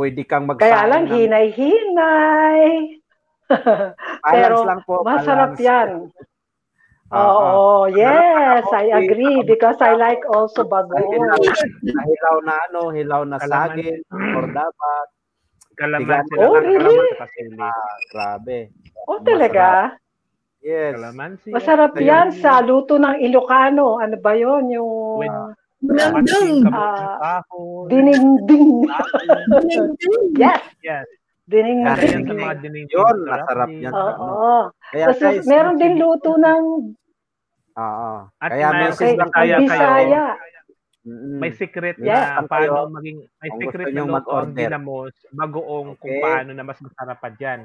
pwede 0.00 0.24
kang 0.24 0.48
magsaing 0.48 0.72
Kaya 0.72 0.88
lang, 0.88 1.04
ng 1.04 1.12
hinay-hinay. 1.12 2.99
Pero 4.34 4.64
lang 4.64 4.80
po. 4.86 5.02
masarap 5.02 5.56
balance. 5.56 5.60
yan. 5.60 5.88
Oo. 7.10 7.42
Oo, 7.42 7.90
yes, 7.90 8.62
I 8.70 8.86
agree 8.94 9.42
because 9.42 9.82
I 9.82 9.98
like 9.98 10.22
also 10.30 10.62
bagoong. 10.62 11.26
hilaw 11.82 12.36
na 12.46 12.54
ano, 12.70 12.94
hilaw 12.94 13.22
na 13.26 13.42
saging, 13.42 13.98
or 14.38 14.46
dapat. 14.54 15.06
Kalamansi 15.74 16.34
lang 16.38 16.46
Oh, 16.46 16.60
really? 16.60 17.10
Ah, 17.58 17.94
grabe. 18.14 18.70
Oh, 19.10 19.18
talaga? 19.26 19.96
Yes. 20.62 20.92
Kalamansi. 20.94 21.50
Masarap 21.50 21.96
yan 21.98 22.30
yung 22.30 22.38
sa 22.38 22.60
luto 22.60 23.00
ng 23.00 23.16
Ilocano. 23.26 23.98
Ano 23.98 24.16
ba 24.20 24.36
yon 24.36 24.68
Yung 24.70 25.24
kamuting 25.80 26.68
Ah, 26.68 27.40
kahoy. 27.48 27.88
dininding. 27.88 28.84
yes, 30.38 30.62
Yes. 30.84 31.08
Dininding. 31.50 31.82
Yan, 31.82 31.98
Yan 31.98 32.22
sa 32.22 32.34
mga 32.36 32.56
dining. 32.62 32.86
Yun, 32.88 33.16
masarap 33.26 33.68
yan. 33.68 33.92
Oo. 33.92 34.54
Kaya 34.88 35.04
Tapos 35.04 35.18
guys, 35.20 35.44
meron 35.44 35.76
din 35.76 35.94
luto 35.96 36.30
ng 36.34 36.62
Oo. 37.72 38.12
At 38.36 38.50
Kaya 38.50 38.66
may- 38.70 38.88
okay, 38.88 39.12
Bisaya 39.16 39.54
ang 39.56 39.66
kayo. 39.66 40.22
May 41.40 41.50
secret 41.50 41.96
Yes. 41.98 42.28
na 42.28 42.44
paano 42.44 42.92
maging 42.92 43.24
may 43.24 43.48
Kung 43.48 43.60
secret 43.62 43.88
na 43.88 44.04
luto 44.04 44.30
ang 44.30 44.52
dinamos 44.52 45.16
bagoong 45.32 45.96
kung 45.96 46.12
Okay. 46.12 46.20
paano 46.20 46.50
na 46.52 46.62
mas 46.62 46.76
masarap 46.78 47.16
pa 47.16 47.30
dyan. 47.30 47.64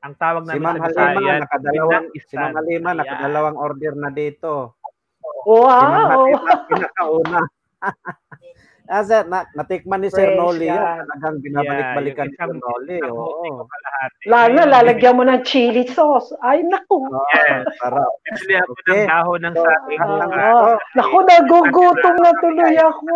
Ang 0.00 0.14
tawag 0.16 0.42
Si 0.42 0.48
namin 0.50 0.64
Ma'am 0.64 0.74
sa 0.74 0.82
Halima, 0.82 0.98
Bisayan, 1.14 1.38
nakadalawang, 1.38 2.04
si 2.16 2.34
Ma'am. 2.34 2.52
Halima, 2.56 2.90
nakadalawang 2.92 3.56
order 3.56 3.92
na 3.94 4.10
dito. 4.10 4.74
Si 5.22 5.46
Ma'am 5.46 5.52
Wow! 5.52 6.10
Halima, 6.26 6.52
pinakauna. 6.68 7.40
Kasi 8.82 9.14
na, 9.30 9.46
natikman 9.54 10.02
ni 10.02 10.10
Sir 10.10 10.34
Noli 10.34 10.66
yun. 10.66 10.76
God. 10.76 11.06
Talagang 11.06 11.36
binabalik-balikan 11.40 12.28
Yeah, 12.28 12.50
ni 12.50 12.60
Sir 12.98 13.08
ko 13.08 13.64
kalahati. 13.64 14.24
Lalo 14.26 14.52
na, 14.58 14.64
lalagyan 14.68 15.16
mo 15.16 15.22
ng 15.24 15.42
chili 15.46 15.86
sauce. 15.86 16.34
Ay, 16.42 16.66
naku. 16.66 16.98
Oo, 17.08 17.22
Yes. 17.32 17.64
sarap. 17.78 18.12
Bibili 18.26 18.54
ako 18.58 18.72
ng 18.74 19.06
dahon 19.06 19.40
ng 19.42 19.54
So, 19.54 19.62
saging. 19.62 20.00
ito, 20.02 20.66
Naku, 20.98 21.16
nagugutom 21.24 22.16
na 22.20 22.32
tuloy 22.42 22.74
ako. 22.76 23.14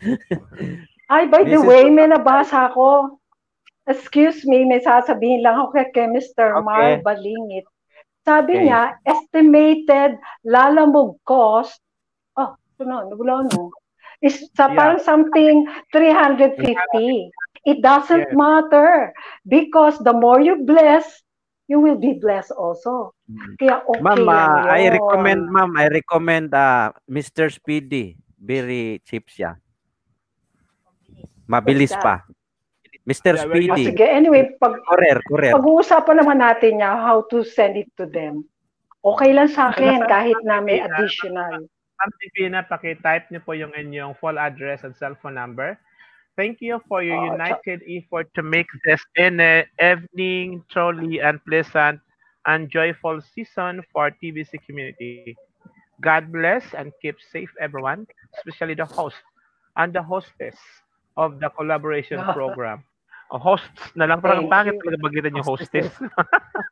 Ay, 1.14 1.26
by 1.26 1.42
the 1.42 1.58
way, 1.58 1.90
may 1.90 2.06
nabasa 2.06 2.70
ko. 2.70 3.18
Excuse 3.90 4.46
me, 4.46 4.62
may 4.62 4.78
sasabihin 4.78 5.42
lang 5.42 5.58
ako 5.58 5.74
kay, 5.74 5.86
kay 5.90 6.06
Mr. 6.06 6.54
Okay. 6.54 6.62
Mar 6.62 7.02
Balingit. 7.02 7.66
Sabi 8.22 8.52
Okay. 8.54 8.64
niya, 8.70 8.94
estimated 9.02 10.20
lalamog 10.46 11.18
cost, 11.26 11.82
oh, 12.38 12.54
ito 12.54 12.82
na, 12.86 13.02
wala 13.10 13.48
no, 13.50 13.74
is 14.20 14.48
sa 14.54 14.68
Yeah. 14.68 14.76
parang 14.76 15.00
something 15.00 15.64
350. 15.92 17.32
It 17.68 17.84
doesn't 17.84 18.32
Yes. 18.32 18.36
matter 18.36 19.12
because 19.44 20.00
the 20.00 20.12
more 20.16 20.40
you 20.40 20.64
bless, 20.64 21.04
you 21.68 21.76
will 21.80 22.00
be 22.00 22.16
blessed 22.16 22.56
also. 22.56 23.12
Kaya 23.60 23.84
okay 23.84 24.00
Ma'am, 24.00 24.28
ah, 24.32 24.64
I 24.72 24.88
recommend, 24.88 25.40
ma'am, 25.52 25.70
I 25.76 25.86
recommend 25.92 26.50
uh, 26.56 26.90
Mr. 27.04 27.52
Speedy. 27.52 28.16
Very 28.40 29.04
cheap 29.04 29.28
siya. 29.28 29.60
Mabilis 31.44 31.92
pa. 31.92 32.24
Mr. 33.04 33.36
Yeah, 33.36 33.44
well, 33.44 33.56
Oh, 33.56 33.76
Speedy. 33.76 33.84
sige, 33.92 34.06
anyway, 34.06 34.56
pag, 34.60 34.80
Courier, 34.86 35.18
courier. 35.28 35.52
pag-uusapan 35.56 36.16
naman 36.20 36.38
natin 36.40 36.78
niya 36.80 36.96
how 36.96 37.24
to 37.28 37.42
send 37.44 37.76
it 37.76 37.88
to 37.96 38.08
them. 38.08 38.44
Okay 39.00 39.32
lang 39.32 39.48
sa 39.48 39.72
akin 39.72 40.04
kahit 40.04 40.36
na 40.44 40.60
may 40.60 40.80
additional. 40.80 41.64
Ma'am 42.00 42.10
Divina, 42.20 42.60
paki-type 42.64 43.28
niyo 43.30 43.40
po 43.44 43.52
yung 43.52 43.72
inyong 43.76 44.16
full 44.16 44.38
address 44.40 44.84
and 44.84 44.96
cellphone 44.96 45.36
number. 45.36 45.76
Thank 46.36 46.60
you 46.64 46.80
for 46.88 47.02
your 47.04 47.20
Oh, 47.20 47.36
united 47.36 47.84
effort 47.84 48.32
to 48.34 48.42
make 48.42 48.68
this 48.84 49.04
an 49.20 49.40
evening 49.80 50.64
truly 50.72 51.20
and 51.20 51.38
pleasant 51.44 52.00
and 52.46 52.70
joyful 52.70 53.20
season 53.20 53.84
for 53.92 54.10
TBC 54.10 54.64
community. 54.64 55.20
God 55.86 56.16
bless 56.16 56.54
and 56.56 56.76
keep 56.82 57.04
safe 57.08 57.36
everyone, 57.46 57.96
especially 58.32 58.72
the 58.72 58.80
host 58.80 59.16
and 59.76 59.92
the 59.92 60.02
hostess 60.02 60.56
of 61.16 61.40
the 61.40 61.50
collaboration 61.50 62.24
program. 62.32 62.84
Oh, 63.30 63.38
hosts 63.38 63.94
na 63.94 64.10
lang. 64.10 64.18
Parang 64.18 64.46
Thank 64.46 64.52
bakit 64.52 64.74
you. 64.74 64.80
talaga 64.82 64.98
bagitan 65.06 65.38
yung 65.38 65.46
hostess? 65.46 65.90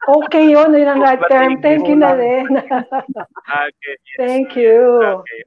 Okay 0.09 0.57
yun, 0.57 0.73
yun 0.73 0.89
ang 0.89 1.05
right 1.05 1.21
term. 1.29 1.61
Thank 1.61 1.85
you 1.85 1.93
na 2.01 2.17
rin. 2.17 2.49
okay. 2.49 3.93
yes. 3.93 4.17
Thank 4.17 4.57
you. 4.57 5.05
Okay. 5.21 5.41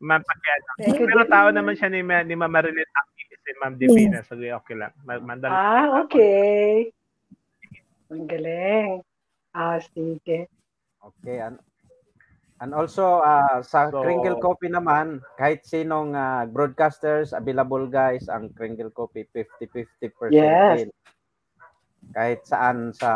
Ma'am, 0.00 0.24
you, 0.80 1.04
Pero 1.06 1.28
tao 1.28 1.52
naman 1.52 1.76
siya 1.76 1.92
ni, 1.92 2.00
Ma- 2.00 2.24
ni 2.24 2.32
Ma'am 2.32 2.48
Marilyn 2.48 2.88
Aki 2.88 3.22
si 3.36 3.52
Ma'am 3.60 3.74
Divina. 3.76 4.24
So, 4.24 4.34
okay 4.38 4.74
lang. 4.74 4.96
Ma- 5.04 5.20
Mandal. 5.20 5.52
Ah, 5.52 6.02
okay. 6.02 6.88
Ang 8.08 8.24
galing. 8.24 9.04
Ah, 9.52 9.76
sige. 9.92 10.48
Okay. 11.02 11.36
And, 11.42 11.60
and 12.62 12.70
also, 12.72 13.18
ah, 13.20 13.58
sa 13.60 13.90
So- 13.90 14.06
Kringle 14.06 14.38
Coffee 14.38 14.70
naman, 14.70 15.18
kahit 15.34 15.66
sinong 15.66 16.14
ah, 16.14 16.46
broadcasters, 16.46 17.34
available 17.34 17.90
guys, 17.90 18.30
ang 18.30 18.54
Kringle 18.54 18.94
Coffee 18.94 19.26
50-50% 19.26 20.30
Yes. 20.30 20.76
din. 20.78 20.90
Kahit 22.14 22.46
saan 22.46 22.94
sa 22.94 23.10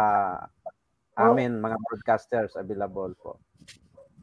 Oh. 1.16 1.32
amin, 1.32 1.62
mga 1.62 1.78
broadcasters, 1.80 2.58
available 2.58 3.14
po. 3.16 3.38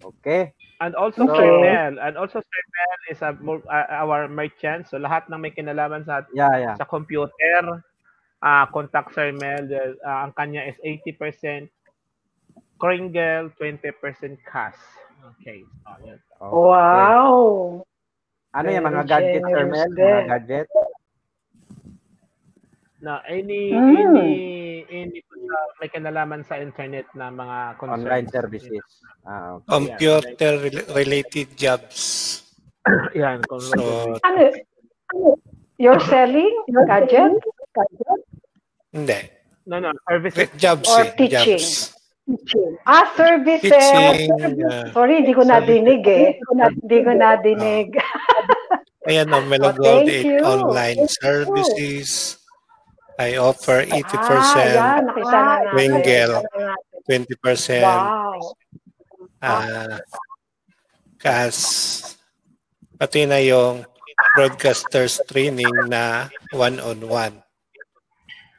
Okay? 0.04 0.52
And 0.78 0.94
also 0.94 1.24
Okay. 1.26 1.40
Sir 1.40 1.52
Mel. 1.64 1.96
And 1.98 2.20
also 2.20 2.38
Sir 2.38 2.64
Mel 2.70 3.02
is 3.10 3.20
a, 3.24 3.32
uh, 3.34 3.88
our 4.04 4.28
merchant. 4.28 4.92
So, 4.92 5.00
lahat 5.00 5.26
ng 5.32 5.40
may 5.40 5.50
kinalaman 5.50 6.04
sa 6.04 6.28
Yeah, 6.36 6.52
yeah. 6.60 6.76
sa 6.76 6.84
computer, 6.84 7.82
ah 8.44 8.68
contact 8.70 9.16
Sir 9.16 9.32
Mel. 9.32 9.72
Ah, 10.04 10.28
ang 10.28 10.36
kanya 10.36 10.68
is 10.68 10.76
80% 10.84 11.72
Kringle, 12.76 13.48
20% 13.56 14.36
cash. 14.44 14.76
Okay. 15.24 15.64
So, 15.64 15.96
yun. 16.04 16.20
Okay. 16.20 16.52
Wow. 16.52 17.34
Ano 18.54 18.68
yan, 18.70 18.84
mga 18.84 19.02
Very 19.02 19.10
gadget, 19.10 19.42
Sir 19.42 19.64
Mel? 19.66 19.90
generous 19.90 19.90
Mga 19.96 20.28
gadget? 20.30 20.68
Na 23.04 23.20
any 23.28 23.74
Mm. 23.76 24.16
any 24.16 24.32
any 24.88 25.20
sa 25.20 25.58
may 25.82 25.90
kinalaman 25.92 26.42
sa 26.48 26.56
internet 26.56 27.04
na 27.16 27.28
mga 27.28 27.58
concerns. 27.76 28.00
Online 28.00 28.28
services. 28.32 28.84
Ah, 29.28 29.60
okay. 29.60 29.68
Computer-related 29.68 31.48
jobs. 31.60 32.00
Yan. 33.20 33.44
So, 33.48 34.20
Ano? 34.24 34.52
You're 35.76 36.00
selling 36.08 36.54
gadget? 36.88 37.44
hindi. 38.94 39.20
no, 39.66 39.80
no. 39.82 39.92
Services. 40.08 40.48
Jobs 40.56 40.88
Or 40.88 41.04
eh, 41.04 41.12
teaching? 41.18 41.60
jobs. 41.60 41.92
Ah, 42.88 43.12
services. 43.14 43.68
Teaching. 43.68 44.32
ah, 44.64 44.88
Sorry, 44.96 45.20
hindi 45.20 45.36
ko 45.36 45.44
nadinig 45.44 46.04
eh. 46.08 46.40
Hindi 46.40 46.98
ko 47.04 47.12
nadinig. 47.12 47.88
Ayan 49.04 49.28
o, 49.28 49.44
Melo 49.44 49.68
Oh, 49.68 49.76
thank 49.76 50.08
Gold 50.08 50.08
you. 50.08 50.40
online 50.40 51.04
services. 51.12 52.40
I 53.20 53.36
offer 53.36 53.84
80%, 53.84 54.00
Ah, 54.24 54.98
yan. 54.98 55.04
Nakita 55.06 55.28
na 55.30 55.42
natin. 55.44 55.70
Kringle, 55.70 56.34
Nakita 56.34 56.58
na 56.58 56.64
natin. 56.66 56.98
20%, 57.04 57.84
Wow. 57.84 58.40
ah, 59.44 59.96
cash, 61.20 61.60
pati 62.96 63.28
na 63.28 63.38
yung 63.38 63.84
broadcasters 64.34 65.20
training 65.28 65.70
na 65.86 66.32
one-on-one. 66.50 67.44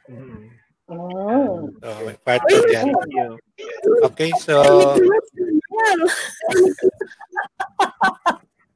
Mhm. 0.07 0.54
Mm. 0.85 1.81
So, 1.81 1.89
may 2.05 2.17
part 2.21 2.45
of 2.45 2.65
yan. 2.69 2.93
Okay, 4.05 4.29
so, 4.37 4.61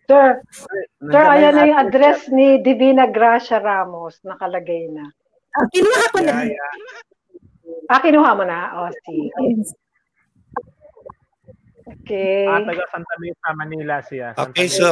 Sir, 0.10 0.41
sir, 1.06 1.22
ayan 1.22 1.53
na 1.53 1.69
yung 1.69 1.81
address 1.86 2.34
ni 2.34 2.57
Divina 2.65 3.06
Gracia 3.06 3.61
Ramos. 3.61 4.18
Nakalagay 4.26 4.90
na. 4.90 5.06
Ah, 5.53 5.69
kinuha 5.69 6.06
ko 6.10 6.18
na. 6.26 6.34
Yeah, 6.49 6.57
yeah. 6.57 6.73
Ah, 7.94 8.02
kinuha 8.02 8.31
mo 8.34 8.41
na? 8.41 8.60
O, 8.73 8.90
sige. 9.06 9.30
Okay. 11.86 12.49
Ah, 12.49 12.65
taga 12.65 12.90
Santa 12.90 13.15
Mesa, 13.22 13.49
Manila 13.53 14.02
siya. 14.02 14.34
Santa 14.34 14.49
okay, 14.49 14.65
so, 14.65 14.90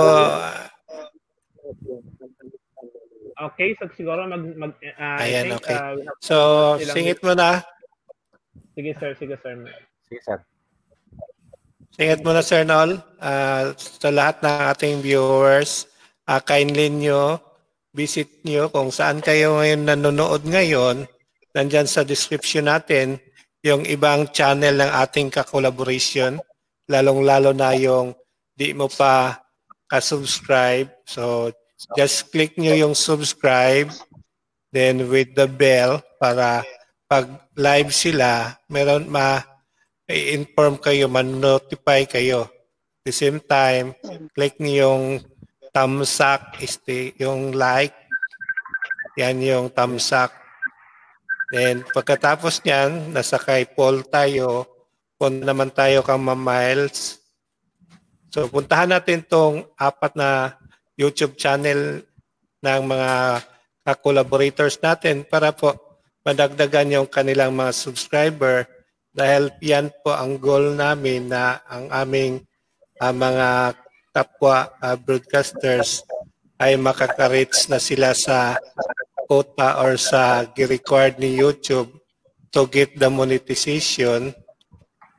Okay, 3.38 3.78
so 3.78 3.86
siguro 3.94 4.26
mag, 4.26 4.42
mag 4.58 4.74
ah, 4.98 5.22
I 5.22 5.30
Ayan, 5.30 5.54
think, 5.54 5.62
okay. 5.62 5.78
have 5.78 6.02
so, 6.26 6.38
singit 6.82 7.22
mo 7.22 7.38
na. 7.38 7.62
Sige, 8.74 8.98
sir. 8.98 9.14
Sige, 9.14 9.38
sir. 9.38 9.54
Sige, 10.10 10.22
sir. 10.26 10.38
Singit 11.94 12.22
mo 12.26 12.34
na, 12.34 12.42
Sir 12.46 12.66
Nol. 12.66 12.98
Ah, 13.22 13.74
sa 13.78 14.10
lahat 14.10 14.42
ng 14.42 14.58
ating 14.74 14.96
viewers, 15.02 15.90
uh, 16.30 16.42
kindly 16.42 16.94
nyo, 16.94 17.42
visit 17.94 18.42
nyo 18.46 18.70
kung 18.70 18.94
saan 18.94 19.22
kayo 19.22 19.58
ngayon 19.58 19.82
nanonood 19.86 20.46
ngayon. 20.46 21.10
Nandyan 21.58 21.90
sa 21.90 22.06
description 22.06 22.70
natin 22.70 23.18
yung 23.66 23.82
ibang 23.90 24.30
channel 24.30 24.78
ng 24.78 24.92
ating 24.94 25.34
ka-collaboration, 25.34 26.38
lalong-lalo 26.86 27.52
na 27.58 27.74
yung 27.74 28.14
di 28.54 28.78
mo 28.78 28.86
pa 28.86 29.42
ka-subscribe. 29.90 30.90
So, 31.10 31.50
just 31.94 32.34
click 32.34 32.58
nyo 32.58 32.74
yung 32.74 32.96
subscribe, 32.98 33.94
then 34.74 35.06
with 35.10 35.38
the 35.38 35.46
bell 35.46 36.02
para 36.18 36.66
pag 37.06 37.30
live 37.56 37.94
sila, 37.94 38.58
meron 38.68 39.08
ma 39.08 39.40
i-inform 40.08 40.80
kayo, 40.80 41.12
man-notify 41.12 42.08
kayo. 42.08 42.48
At 43.04 43.12
the 43.12 43.16
same 43.16 43.40
time, 43.44 43.96
click 44.36 44.60
niyo 44.60 44.92
yung 44.92 45.04
thumbs 45.76 46.18
up, 46.24 46.58
este, 46.60 47.14
yung 47.20 47.56
like. 47.56 47.96
Yan 49.20 49.40
yung 49.44 49.68
thumbs 49.72 50.10
up. 50.16 50.32
Then, 51.52 51.88
pagkatapos 51.96 52.64
niyan, 52.64 53.16
nasa 53.16 53.40
kay 53.40 53.64
Paul 53.68 54.04
tayo, 54.04 54.68
punta 55.16 55.48
naman 55.48 55.72
tayo 55.72 56.04
kang 56.04 56.24
Miles. 56.24 57.24
So, 58.32 58.52
puntahan 58.52 58.92
natin 58.92 59.24
tong 59.24 59.64
apat 59.80 60.12
na 60.20 60.60
YouTube 60.98 61.38
channel 61.38 62.02
ng 62.66 62.82
mga 62.90 63.46
ka-collaborators 63.88 64.82
natin 64.84 65.24
para 65.24 65.56
po 65.56 65.78
madagdagan 66.28 66.92
yung 66.92 67.08
kanilang 67.08 67.56
mga 67.56 67.72
subscriber 67.72 68.68
dahil 69.16 69.48
yan 69.64 69.88
po 70.04 70.12
ang 70.12 70.36
goal 70.36 70.76
namin 70.76 71.32
na 71.32 71.64
ang 71.72 71.88
aming 71.94 72.44
ah, 73.00 73.16
mga 73.16 73.80
kapwa 74.12 74.76
ah, 74.84 75.00
broadcasters 75.00 76.04
ay 76.60 76.76
makaka-reach 76.76 77.70
na 77.70 77.80
sila 77.80 78.12
sa 78.18 78.58
quota 79.30 79.80
or 79.80 79.96
sa 79.96 80.44
required 80.58 81.22
ni 81.22 81.38
YouTube 81.38 81.94
to 82.52 82.66
get 82.68 82.98
the 82.98 83.08
monetization 83.08 84.34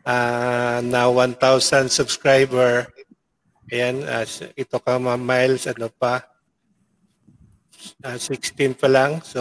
ah, 0.05 0.83
na 0.83 1.09
1,000 1.09 1.89
subscriber. 1.89 2.91
Ayan, 3.69 4.01
ah, 4.03 4.25
ito 4.55 4.77
ka 4.77 4.97
mga 4.97 5.19
miles, 5.19 5.65
ano 5.67 5.89
pa, 5.89 6.25
Ah, 8.03 8.19
16 8.19 8.75
pa 8.75 8.91
lang. 8.91 9.23
So, 9.23 9.39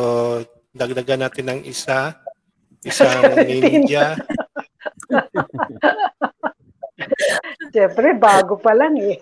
dagdagan 0.70 1.26
natin 1.26 1.46
ng 1.48 1.62
isa. 1.64 2.14
Isang 2.82 3.34
17. 3.34 3.66
ninja. 3.66 4.14
Siyempre, 7.70 8.14
bago 8.14 8.58
pa 8.58 8.74
lang 8.74 8.94
eh. 8.98 9.18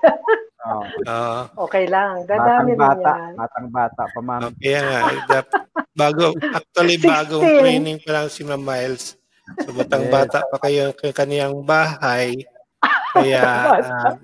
Oh, 0.64 0.84
Ah, 1.07 1.48
Okay 1.57 1.86
lang. 1.86 2.23
Dadami 2.26 2.73
mo 2.73 2.84
bata, 2.84 3.11
yan. 3.14 3.34
batang 3.36 3.68
bata 3.69 4.03
pa 4.03 4.19
ma'am. 4.19 4.52
kaya 4.56 4.80
nga, 4.82 4.99
dap- 5.30 5.56
bago, 5.94 6.26
actually, 6.52 6.98
16. 6.98 7.07
bagong 7.07 7.45
training 7.61 7.98
pa 7.99 8.11
lang 8.11 8.27
si 8.27 8.44
Ma'am 8.44 8.60
Miles. 8.60 9.15
So, 9.61 9.72
batang 9.72 10.07
Yes. 10.07 10.11
bata 10.11 10.44
pa 10.44 10.57
kayo 10.60 10.84
kaniyang 10.91 11.64
bahay. 11.64 12.36
Kaya, 13.14 13.44
ah, 13.80 14.15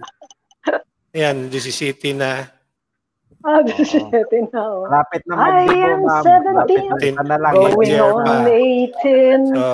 yan, 1.11 1.51
17 1.51 2.15
na. 2.15 2.47
Ah, 3.41 3.59
17 3.65 4.53
na. 4.53 4.61
oh. 4.61 4.85
Malapit 4.85 5.21
na 5.25 5.33
I 5.33 5.65
am 5.65 6.05
ma'am. 6.05 6.23
17. 6.23 7.17
Malapit 7.17 7.25
na 7.25 7.37
lang. 7.41 7.53
Going 7.57 7.97
on 7.97 8.45
18. 8.45 9.55
So, 9.57 9.65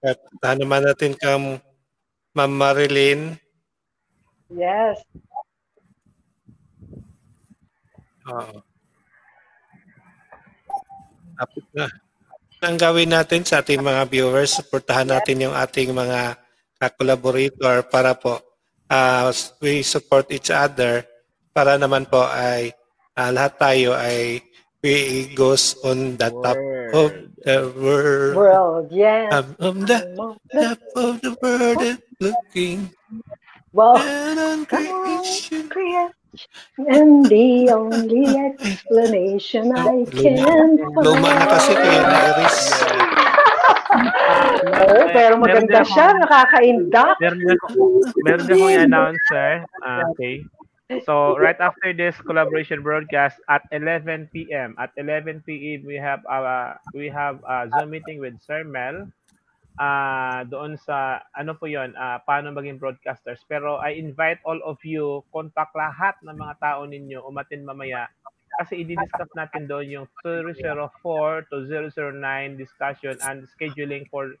puntahan 0.00 0.58
naman 0.62 0.82
natin 0.86 1.12
kang 1.18 1.58
Ma'am 2.36 2.52
Marilyn. 2.52 3.34
Yes. 4.52 5.00
Oo. 8.28 8.60
Tapos 11.36 11.64
na. 11.72 11.86
Ang 12.64 12.76
gawin 12.80 13.12
natin 13.12 13.44
sa 13.44 13.60
ating 13.60 13.80
mga 13.80 14.08
viewers, 14.08 14.56
supportahan 14.56 15.08
natin 15.08 15.48
yung 15.48 15.56
ating 15.56 15.92
mga 15.92 16.40
ka-collaborator 16.76 17.84
para 17.88 18.16
po 18.16 18.40
ah, 18.90 19.30
we 19.60 19.82
support 19.82 20.30
each 20.30 20.50
other 20.50 21.04
para 21.56 21.80
naman 21.80 22.04
po 22.06 22.22
ay 22.28 22.70
ah, 23.16 23.30
lahat 23.32 23.56
tayo 23.58 23.90
ay 23.96 24.42
we 24.84 25.26
goes 25.34 25.74
on 25.82 26.14
the 26.20 26.30
top 26.30 26.58
of 26.94 27.10
the 27.42 27.58
world. 27.74 28.36
World, 28.36 28.86
yes. 28.94 29.32
Um, 29.34 29.46
on 29.58 29.76
the 29.82 29.98
top 30.54 30.80
of 30.94 31.12
the 31.22 31.32
world 31.42 31.78
and 31.82 31.98
looking 32.20 32.94
Well, 33.72 33.98
down 33.98 34.38
on 34.38 34.58
creation. 34.66 35.68
create. 35.68 36.12
And 36.78 37.24
the 37.26 37.72
only 37.72 38.28
explanation 38.46 39.72
I 39.72 40.04
can 40.12 40.76
Luma 41.00 41.32
na 41.32 41.44
kasi 41.48 41.72
kaya 41.72 42.00
na-iris. 42.04 42.58
Oo, 44.66 45.00
pero 45.14 45.34
maganda 45.38 45.82
Meron 45.82 45.90
siya, 45.90 46.06
nakaka-induct. 46.18 47.18
Meron 47.22 47.42
ako, 47.46 47.80
meron 48.26 48.44
din 48.46 48.56
akong 48.58 48.82
announcer. 48.86 49.50
Ah, 49.84 50.02
okay. 50.10 50.42
So 51.02 51.34
right 51.34 51.58
after 51.58 51.90
this 51.90 52.14
collaboration 52.22 52.78
broadcast 52.78 53.42
at 53.50 53.66
11 53.74 54.30
p.m. 54.30 54.78
At 54.78 54.94
11 54.94 55.42
p.m. 55.42 55.82
we 55.82 55.98
have 55.98 56.22
uh, 56.30 56.78
we 56.94 57.10
have 57.10 57.42
a 57.42 57.66
Zoom 57.74 57.90
meeting 57.90 58.22
with 58.22 58.38
Sir 58.38 58.62
Mel. 58.62 59.10
Ah, 59.76 60.46
doon 60.46 60.78
sa 60.78 61.26
ano 61.34 61.58
po 61.58 61.66
'yon, 61.66 61.90
ah, 61.98 62.22
paano 62.22 62.54
maging 62.54 62.78
broadcasters. 62.78 63.42
Pero 63.50 63.82
I 63.82 63.98
invite 63.98 64.38
all 64.46 64.62
of 64.62 64.78
you, 64.86 65.26
contact 65.34 65.74
lahat 65.74 66.16
ng 66.22 66.38
mga 66.38 66.54
tao 66.62 66.86
ninyo 66.86 67.18
umatin 67.26 67.66
mamaya 67.66 68.06
kasi 68.58 68.82
i-discuss 68.82 69.30
natin 69.36 69.68
doon 69.68 69.86
yung 69.86 70.06
004 70.24 71.48
to 71.48 71.56
009 71.68 72.18
discussion 72.56 73.14
and 73.24 73.44
scheduling 73.52 74.08
for 74.08 74.34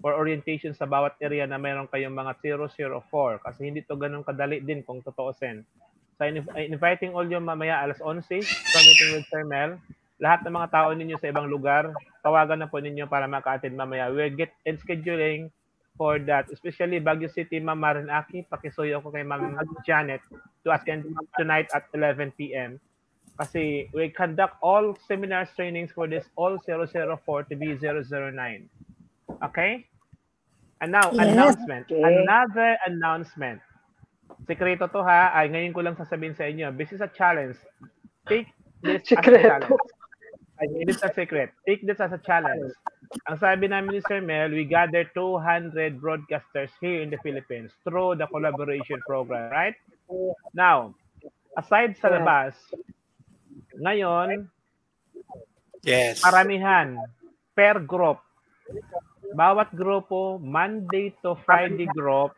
for 0.00 0.16
orientation 0.16 0.72
sa 0.72 0.88
bawat 0.88 1.12
area 1.20 1.44
na 1.44 1.60
meron 1.60 1.84
kayong 1.92 2.16
mga 2.16 2.40
004 2.56 3.44
kasi 3.44 3.60
hindi 3.68 3.84
to 3.84 4.00
ganun 4.00 4.24
kadali 4.24 4.64
din 4.64 4.80
kung 4.80 5.04
totoosin. 5.04 5.62
So 6.16 6.24
in- 6.24 6.48
inviting 6.56 7.12
all 7.12 7.28
yung 7.28 7.44
mamaya 7.44 7.84
alas 7.84 8.00
11 8.00 8.44
sa 8.44 8.78
meeting 8.80 9.10
with 9.20 9.28
Sir 9.28 9.44
Mel. 9.44 9.76
Lahat 10.20 10.44
ng 10.44 10.52
mga 10.52 10.68
tao 10.72 10.92
ninyo 10.92 11.16
sa 11.16 11.32
ibang 11.32 11.48
lugar, 11.48 11.96
tawagan 12.20 12.60
na 12.60 12.68
po 12.68 12.76
ninyo 12.76 13.08
para 13.08 13.24
maka-attend 13.24 13.72
mamaya. 13.72 14.12
We'll 14.12 14.32
get 14.36 14.52
in 14.68 14.76
scheduling 14.76 15.48
for 15.96 16.20
that. 16.28 16.48
Especially 16.52 17.00
Baguio 17.00 17.32
City, 17.32 17.56
Ma'am 17.56 17.80
Marinaki, 17.80 18.44
pakisuyo 18.44 19.00
ko 19.00 19.08
kay 19.08 19.24
Ma'am 19.24 19.56
Janet 19.84 20.20
to 20.64 20.72
attend 20.72 21.08
tonight 21.40 21.72
at 21.72 21.88
11 21.96 22.36
p.m. 22.36 22.76
Kasi 23.40 23.88
we 23.96 24.12
conduct 24.12 24.60
all 24.60 24.92
seminars, 25.08 25.48
trainings 25.56 25.88
for 25.96 26.04
this 26.04 26.28
all 26.36 26.60
004 26.60 27.48
to 27.48 27.56
be 27.56 27.72
009. 27.72 28.68
Okay? 29.40 29.88
And 30.84 30.92
now, 30.92 31.08
Yes. 31.12 31.24
announcement. 31.24 31.84
Okay. 31.88 32.04
Another 32.04 32.76
announcement. 32.84 33.60
Sekreto 34.44 34.92
to 34.92 35.00
ha. 35.00 35.32
Ay, 35.32 35.48
ngayon 35.48 35.72
ko 35.72 35.80
lang 35.80 35.96
sasabihin 35.96 36.36
sa 36.36 36.44
inyo. 36.48 36.68
This 36.76 36.92
is 36.92 37.00
a 37.00 37.08
challenge. 37.08 37.56
Take 38.28 38.48
this 38.84 39.04
as 39.08 39.12
a 39.12 39.16
Sekreto. 39.16 39.48
challenge. 39.48 39.80
Ay, 40.60 40.66
it 40.84 40.88
is 40.92 41.00
a 41.00 41.08
secret. 41.12 41.48
Take 41.64 41.84
this 41.88 42.00
as 42.00 42.12
a 42.12 42.20
challenge. 42.20 42.72
Ang 43.28 43.36
sabi 43.40 43.68
namin 43.72 43.96
ni 43.96 44.00
Sir 44.04 44.20
Mel, 44.20 44.52
we 44.52 44.68
gather 44.68 45.08
200 45.16 45.96
broadcasters 45.96 46.68
here 46.80 47.00
in 47.00 47.08
the 47.08 47.16
Philippines 47.24 47.72
through 47.84 48.20
the 48.20 48.28
collaboration 48.28 49.00
program, 49.08 49.48
right? 49.48 49.76
Now, 50.52 50.92
aside 51.56 51.96
sa 51.96 52.12
labas, 52.12 52.56
ngayon, 53.78 54.50
Yes. 55.80 56.20
Paramihan. 56.20 57.00
Per 57.56 57.80
group. 57.84 58.20
Bawat 59.32 59.72
grupo, 59.72 60.36
Monday 60.42 61.14
to 61.24 61.38
Friday 61.46 61.88
group, 61.96 62.34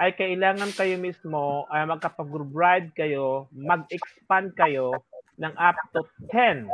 ay 0.00 0.16
kailangan 0.16 0.72
kayo 0.72 0.96
mismo 0.96 1.68
ay 1.68 1.84
magkapag-bride 1.84 2.96
kayo, 2.96 3.50
mag-expand 3.52 4.56
kayo 4.56 4.96
ng 5.36 5.52
up 5.60 5.76
to 5.92 6.00
10. 6.32 6.64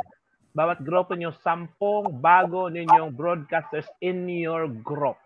Bawat 0.55 0.79
grupo 0.79 1.13
nyo, 1.13 1.35
sampung 1.43 2.23
bago 2.23 2.71
ninyong 2.71 3.11
broadcasters 3.11 3.89
in 3.99 4.23
your 4.31 4.71
group. 4.71 5.19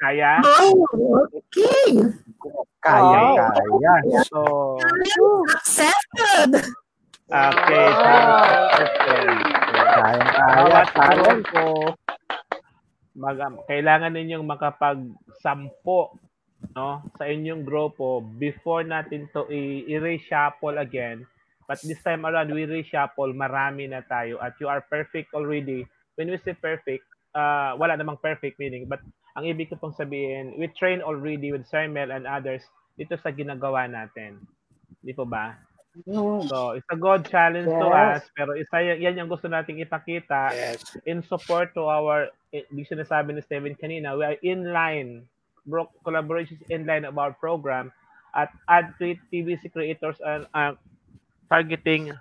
Kaya? 0.00 0.32
Oh, 0.42 0.86
okay. 1.36 1.92
Kaya, 2.80 3.22
Wow. 3.24 3.44
kaya. 3.44 3.94
So, 4.32 4.40
Accepted. 5.54 6.50
okay. 7.28 7.88
Kaya, 8.02 8.32
kaya. 9.92 10.24
Bawat 10.48 10.88
Kaya. 10.96 11.32
grupo, 11.44 11.64
mag, 13.18 13.38
kailangan 13.68 14.12
ninyong 14.16 14.46
makapag-sampo 14.48 16.00
no, 16.76 17.02
sa 17.18 17.24
inyong 17.28 17.62
grupo 17.66 18.22
before 18.22 18.82
natin 18.86 19.28
to 19.34 19.44
i- 19.50 19.84
i-reshuffle 19.92 20.78
again. 20.80 21.26
But 21.68 21.84
this 21.84 22.00
time 22.00 22.24
around, 22.24 22.48
we 22.54 22.64
reshuffle, 22.64 23.36
marami 23.36 23.90
na 23.92 24.00
tayo 24.00 24.40
at 24.40 24.56
you 24.56 24.68
are 24.72 24.80
perfect 24.80 25.36
already. 25.36 25.84
When 26.16 26.32
we 26.32 26.40
say 26.40 26.56
perfect, 26.56 27.04
uh, 27.36 27.76
wala 27.76 27.94
namang 27.94 28.18
perfect 28.24 28.56
meaning. 28.56 28.88
But 28.88 29.04
ang 29.38 29.46
ibig 29.46 29.70
ko 29.70 29.78
pong 29.78 29.94
sabihin, 29.94 30.58
we 30.58 30.66
train 30.74 31.00
already 31.00 31.54
with 31.54 31.64
Sir 31.70 31.86
Mel 31.86 32.10
and 32.10 32.26
others 32.26 32.66
dito 32.98 33.14
sa 33.22 33.30
ginagawa 33.30 33.86
natin. 33.86 34.42
Di 35.00 35.14
po 35.14 35.22
ba? 35.24 35.54
So, 36.50 36.72
it's 36.78 36.86
a 36.90 36.98
good 36.98 37.26
challenge 37.26 37.74
to 37.78 37.86
Yes. 37.90 38.18
us, 38.18 38.22
pero 38.34 38.54
isa 38.58 38.82
yan 38.82 39.18
yung 39.18 39.30
gusto 39.30 39.46
nating 39.50 39.82
ipakita 39.82 40.54
Yes. 40.54 40.96
in 41.06 41.22
support 41.22 41.74
to 41.74 41.86
our, 41.86 42.30
eh, 42.54 42.66
di 42.70 42.82
sinasabi 42.86 43.34
ni 43.34 43.42
Steven 43.42 43.74
kanina, 43.78 44.14
we 44.18 44.24
are 44.26 44.38
in 44.42 44.70
line, 44.74 45.26
bro, 45.66 45.88
collaborations 46.06 46.62
in 46.70 46.86
line 46.86 47.04
of 47.06 47.14
our 47.18 47.32
program 47.34 47.90
at 48.34 48.50
add 48.68 48.94
TVC 49.00 49.70
creators 49.72 50.20
and 50.22 50.46
uh, 50.54 50.74
targeting 51.50 52.12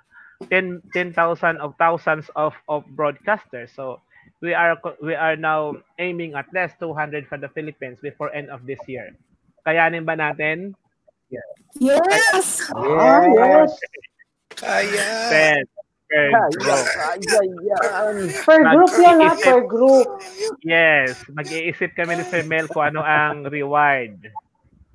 10 0.50 0.82
10,000 0.94 1.58
of 1.60 1.76
thousands 1.78 2.30
of 2.36 2.54
of 2.68 2.86
broadcasters. 2.96 3.74
So 3.76 4.02
we 4.42 4.54
are 4.54 4.78
we 5.02 5.14
are 5.16 5.36
now 5.36 5.74
aiming 5.98 6.36
at 6.36 6.46
least 6.54 6.78
200 6.80 7.26
for 7.28 7.38
the 7.38 7.50
Philippines 7.50 7.98
before 8.02 8.34
end 8.34 8.50
of 8.50 8.66
this 8.66 8.80
year. 8.88 9.14
Kayanin 9.66 10.06
ba 10.06 10.16
natin? 10.16 10.78
Yes. 11.78 12.72
Ah, 12.72 13.26
yes. 13.28 13.72
Kaya. 14.58 15.08
Ten. 15.30 15.62
Per 16.08 16.32
Kaya, 16.32 16.40
group. 16.56 16.86
kaya. 17.28 17.78
Per 18.48 18.60
group 18.64 18.94
yan 18.96 19.18
ha, 19.20 19.32
per 19.36 19.60
group. 19.68 20.08
Yes, 20.64 21.20
mag-iisip 21.36 21.92
kami 22.00 22.16
ni 22.16 22.24
Sir 22.32 22.48
Mel 22.48 22.72
kung 22.72 22.96
ano 22.96 23.04
ang 23.04 23.44
reward. 23.44 24.16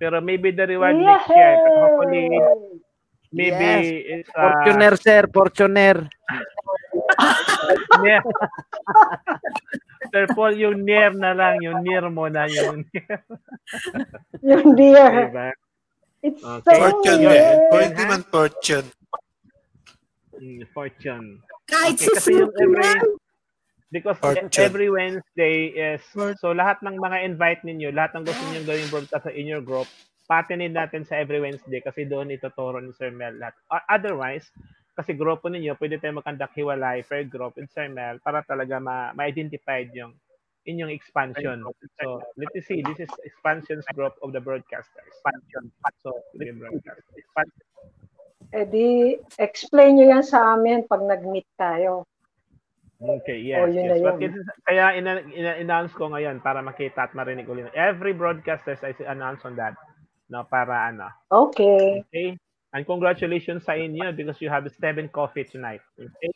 Pero 0.01 0.25
maybe 0.25 0.57
the 0.57 0.65
reward 0.65 0.97
next 0.97 1.29
year. 1.29 1.53
But 1.61 1.75
hopefully, 1.85 2.27
maybe 3.29 3.69
it's 4.19 4.33
uh, 4.33 4.41
Fortuner, 4.41 4.95
sir. 4.97 5.23
Fortuner. 5.29 6.09
Near. 8.01 8.23
Sir 10.11 10.25
Paul, 10.33 10.55
yung 10.55 10.83
near 10.83 11.15
na 11.15 11.33
lang, 11.33 11.63
yung 11.63 11.81
near 11.81 12.07
mo 12.09 12.27
na 12.27 12.45
yun. 12.47 12.85
Yung 14.43 14.75
dear. 14.75 15.31
diba? 15.31 15.49
It's 16.23 16.39
Okay. 16.39 16.63
so 16.63 16.79
Fortune 16.79 17.21
Yun. 17.21 17.31
eh. 17.31 17.35
weird. 17.35 17.59
Pwede 17.71 18.01
man 18.07 18.23
fortune. 18.25 18.87
Mm, 20.37 20.63
Fortune. 20.71 21.27
Kahit 21.67 21.99
Okay, 21.99 22.09
kasi 22.15 22.31
yung 22.37 22.53
every, 22.55 22.91
because 23.91 24.19
Fortune. 24.19 24.51
every 24.59 24.89
Wednesday 24.89 25.71
is, 25.71 26.03
so 26.39 26.51
lahat 26.51 26.79
ng 26.83 26.95
mga 26.95 27.27
invite 27.27 27.63
ninyo, 27.63 27.91
lahat 27.91 28.15
ng 28.15 28.25
gusto 28.27 28.43
niyo 28.51 28.63
gawing 28.65 28.91
broadcast 28.91 29.25
sa 29.27 29.35
in 29.35 29.47
your 29.47 29.63
group, 29.63 29.87
patinid 30.27 30.75
natin 30.75 31.03
sa 31.03 31.19
every 31.19 31.39
Wednesday 31.39 31.79
kasi 31.79 32.07
doon 32.07 32.31
ituturo 32.31 32.79
ni 32.79 32.91
Sir 32.95 33.11
Mel 33.11 33.39
lahat. 33.39 33.55
Otherwise, 33.87 34.47
kasi 34.93 35.17
grupo 35.17 35.49
ninyo, 35.49 35.73
pwede 35.81 35.97
tayo 35.97 36.21
mag-conduct 36.21 36.53
hiwalay 36.53 37.01
per 37.01 37.25
group 37.25 37.57
with 37.57 37.73
Sir 37.73 37.89
Mel 37.89 38.21
para 38.21 38.45
talaga 38.45 38.77
ma- 38.77 39.13
ma-identify 39.17 39.89
yung 39.97 40.13
inyong 40.69 40.93
expansion. 40.93 41.65
So, 41.99 42.23
let 42.39 42.53
us 42.55 42.69
see. 42.69 42.85
This 42.85 43.09
is 43.09 43.13
expansions 43.27 43.83
group 43.97 44.15
of 44.23 44.31
the 44.31 44.39
broadcasters. 44.39 45.11
Expansion. 45.11 45.73
So, 46.05 46.15
the 46.37 46.53
broadcast. 46.55 47.03
Expansion. 47.17 47.67
Eh 48.53 48.69
di, 48.69 49.17
explain 49.41 49.97
nyo 49.97 50.13
yan 50.13 50.25
sa 50.27 50.53
amin 50.53 50.85
pag 50.85 51.01
nag-meet 51.01 51.49
tayo. 51.57 52.05
Okay, 53.03 53.43
yes. 53.43 53.65
Oh, 53.65 53.67
yun 53.67 53.91
na 53.91 53.97
yes. 53.99 54.05
But 54.05 54.21
yun. 54.23 54.33
kaya 54.69 54.85
ina- 54.95 55.27
ina- 55.35 55.59
announce 55.59 55.91
ko 55.97 56.13
ngayon 56.13 56.39
para 56.45 56.63
makita 56.63 57.11
at 57.11 57.17
marinig 57.17 57.49
ulit. 57.51 57.73
Every 57.75 58.15
broadcasters 58.15 58.85
I 58.87 58.95
announce 59.09 59.43
on 59.43 59.57
that. 59.59 59.75
No, 60.31 60.47
para 60.47 60.87
ano. 60.93 61.11
Okay. 61.33 62.07
Okay? 62.07 62.39
And 62.73 62.89
congratulations 62.89 63.69
sa 63.69 63.77
inyo 63.77 64.17
because 64.17 64.41
you 64.41 64.49
have 64.49 64.65
seven 64.81 65.13
coffee 65.13 65.45
tonight. 65.45 65.85
Okay? 66.01 66.33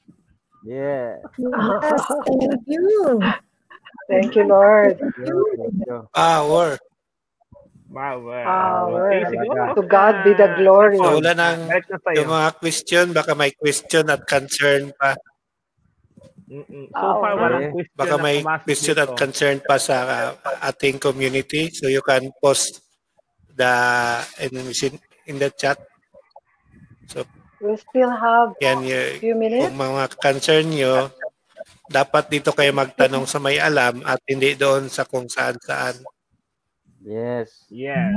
Yeah. 0.69 1.17
Yes, 1.41 2.03
thank 2.29 2.61
you. 2.69 3.21
Thank 4.11 4.31
you, 4.37 4.45
Lord. 4.45 5.01
Thank 5.01 5.17
you. 5.89 6.09
Power. 6.13 6.77
Wow. 7.89 8.21
wow. 8.21 8.45
Power. 8.45 9.09
Okay, 9.09 9.21
siguro. 9.33 9.63
To 9.79 9.85
God 9.87 10.15
be 10.27 10.33
the 10.35 10.53
glory. 10.61 10.99
So, 11.01 11.17
wala 11.23 11.33
nang 11.33 11.71
yung 12.13 12.29
mga 12.29 12.51
question, 12.61 13.05
baka 13.17 13.33
may 13.33 13.55
question 13.57 14.05
at 14.11 14.27
concern 14.27 14.93
pa. 14.99 15.17
Mm-mm. 16.47 16.87
So 16.95 17.07
far, 17.19 17.33
Okay. 17.35 17.43
walang 17.43 17.67
question 17.75 17.97
Baka 17.99 18.17
may 18.23 18.37
question 18.43 18.97
at 19.01 19.11
concern 19.19 19.57
pa 19.65 19.77
sa 19.81 19.97
uh, 20.37 20.69
ating 20.69 21.01
community. 21.01 21.73
So 21.73 21.89
you 21.89 22.03
can 22.05 22.31
post 22.39 22.85
the 23.57 23.73
in, 24.45 24.53
in 25.27 25.37
the 25.41 25.51
chat. 25.55 25.81
So 27.07 27.25
We 27.57 27.73
still 27.81 28.13
have 28.13 28.53
yan 28.61 28.85
a 28.85 28.87
yung 28.87 29.17
few 29.17 29.33
minutes. 29.35 29.65
kung 29.65 29.81
mga 29.81 30.05
concern 30.21 30.69
nyo, 30.69 31.09
dapat 31.89 32.29
dito 32.29 32.53
kayo 32.53 32.69
magtanong 32.71 33.25
sa 33.25 33.41
may 33.41 33.57
alam 33.57 34.05
at 34.05 34.21
hindi 34.29 34.53
doon 34.53 34.93
sa 34.93 35.09
kung 35.09 35.25
saan 35.25 35.57
saan. 35.65 35.97
Yes. 37.01 37.65
Yeah. 37.71 38.13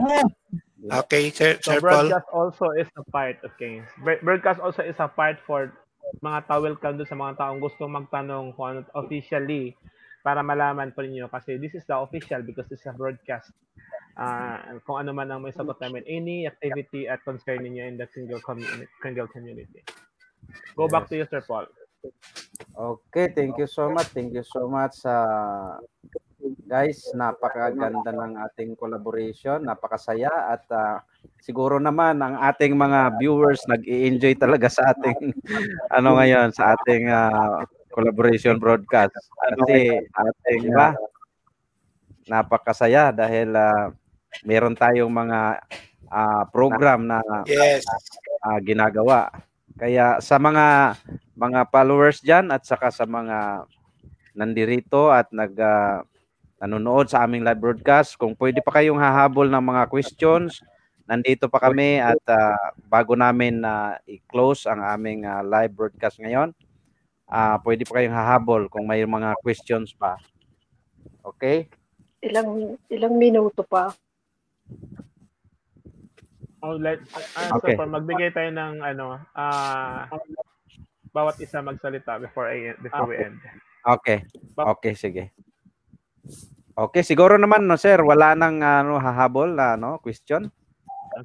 Yes. 0.76 0.92
Okay, 1.06 1.30
Sir, 1.30 1.56
So 1.60 1.72
Sir 1.72 1.80
Paul. 1.80 2.10
broadcast 2.10 2.28
also 2.32 2.66
is 2.74 2.90
a 2.96 3.04
part, 3.06 3.40
okay. 3.46 3.80
Bro- 3.98 4.24
Broadcast 4.24 4.60
also 4.60 4.82
is 4.82 4.96
a 4.98 5.08
part 5.08 5.40
for 5.44 5.72
mga 6.20 6.40
towel 6.44 6.74
welcome 6.74 6.98
doon 6.98 7.08
sa 7.08 7.16
mga 7.16 7.34
taong 7.38 7.60
gusto 7.60 7.86
magtanong 7.86 8.52
kung 8.56 8.68
ano 8.68 8.80
officially 8.92 9.78
para 10.22 10.44
malaman 10.44 10.92
po 10.92 11.02
ninyo 11.02 11.32
kasi 11.32 11.56
this 11.56 11.76
is 11.76 11.86
the 11.88 11.96
official 11.96 12.44
because 12.44 12.68
this 12.68 12.84
is 12.84 12.90
a 12.90 12.96
broadcast. 12.96 13.52
Ah, 14.20 14.60
kung 14.84 15.00
ano 15.00 15.16
man 15.16 15.32
ang 15.32 15.40
may 15.40 15.56
sagot 15.56 15.80
namin, 15.80 16.04
any 16.04 16.44
activity 16.44 17.08
at 17.08 17.24
concern 17.24 17.64
ninyo 17.64 17.88
in 17.88 17.96
the 17.96 18.08
single 18.12 18.44
community, 18.44 18.88
single 19.00 19.30
community. 19.32 19.80
Go 20.76 20.92
back 20.92 21.08
to 21.08 21.16
you, 21.16 21.26
Sir 21.30 21.40
Paul. 21.40 21.72
Okay, 22.76 23.32
thank 23.32 23.56
you 23.56 23.68
so 23.68 23.88
much. 23.92 24.12
Thank 24.12 24.36
you 24.36 24.44
so 24.44 24.68
much 24.68 25.04
sa 25.04 25.16
guys, 26.70 27.04
napakaganda 27.18 28.14
ng 28.14 28.40
ating 28.48 28.78
collaboration, 28.80 29.66
napakasaya 29.66 30.30
at 30.56 30.64
ah, 30.72 31.04
siguro 31.42 31.82
naman 31.82 32.22
ang 32.22 32.40
ating 32.40 32.78
mga 32.78 33.20
viewers 33.20 33.60
nag-i-enjoy 33.68 34.38
talaga 34.40 34.72
sa 34.72 34.94
ating 34.96 35.34
ano 35.98 36.16
ngayon 36.16 36.54
sa 36.56 36.78
ating 36.78 37.10
ah, 37.12 37.66
collaboration 38.00 38.56
broadcast. 38.56 39.12
Kasi 39.60 40.00
ating 40.00 40.72
ba 40.72 40.96
napakasaya 42.30 43.10
dahil 43.12 43.52
ah, 43.58 43.92
meron 44.46 44.78
tayong 44.78 45.10
mga 45.10 45.40
ah, 46.08 46.44
program 46.50 47.06
na 47.10 47.20
Yes. 47.50 47.84
ah, 48.46 48.60
ginagawa. 48.62 49.30
Kaya 49.80 50.20
sa 50.20 50.40
mga 50.40 50.96
mga 51.40 51.62
followers 51.72 52.20
diyan 52.20 52.52
at 52.52 52.68
saka 52.68 52.92
sa 52.92 53.08
mga 53.08 53.66
nandirito 54.38 55.10
at 55.10 55.28
nag 55.34 55.54
ah, 55.60 56.06
nanonood 56.60 57.08
sa 57.08 57.24
aming 57.24 57.42
live 57.48 57.60
broadcast, 57.60 58.20
kung 58.20 58.36
pwede 58.36 58.60
pa 58.60 58.80
kayong 58.80 59.00
hahabol 59.00 59.48
ng 59.48 59.64
mga 59.64 59.88
questions, 59.88 60.60
nandito 61.08 61.48
pa 61.48 61.58
kami 61.58 62.04
at 62.04 62.20
ah, 62.28 62.76
bago 62.86 63.16
namin 63.16 63.64
na 63.64 63.96
i-close 64.06 64.68
ang 64.68 64.84
aming 64.84 65.24
ah, 65.24 65.40
live 65.42 65.72
broadcast 65.74 66.20
ngayon, 66.20 66.52
ah 67.30 67.62
pwede 67.62 67.86
pa 67.86 68.02
kayong 68.02 68.18
hahabol 68.18 68.62
kung 68.68 68.90
may 68.90 69.06
mga 69.06 69.38
questions 69.46 69.94
pa. 69.94 70.18
Okay? 71.22 71.70
Ilang 72.26 72.76
ilang 72.90 73.16
minuto 73.16 73.62
pa. 73.64 73.94
Oh, 76.60 76.76
let, 76.76 77.00
uh, 77.16 77.56
Okay. 77.62 77.80
Paul, 77.80 77.88
magbigay 77.88 78.36
tayo 78.36 78.52
ng 78.52 78.84
ano, 78.84 79.22
ah 79.32 80.12
bawat 81.10 81.40
isa 81.42 81.64
magsalita 81.64 82.20
before 82.22 82.52
I 82.52 82.76
before 82.82 83.08
we 83.10 83.16
end. 83.18 83.40
Okay. 83.86 84.28
Okay, 84.58 84.94
sige. 84.94 85.24
Okay, 86.80 87.04
siguro 87.04 87.36
naman 87.36 87.68
no 87.68 87.76
sir, 87.76 88.00
wala 88.04 88.36
nang 88.36 88.64
ano 88.64 89.00
hahabol 89.00 89.52
na 89.52 89.76
no 89.76 90.00
question. 90.00 90.48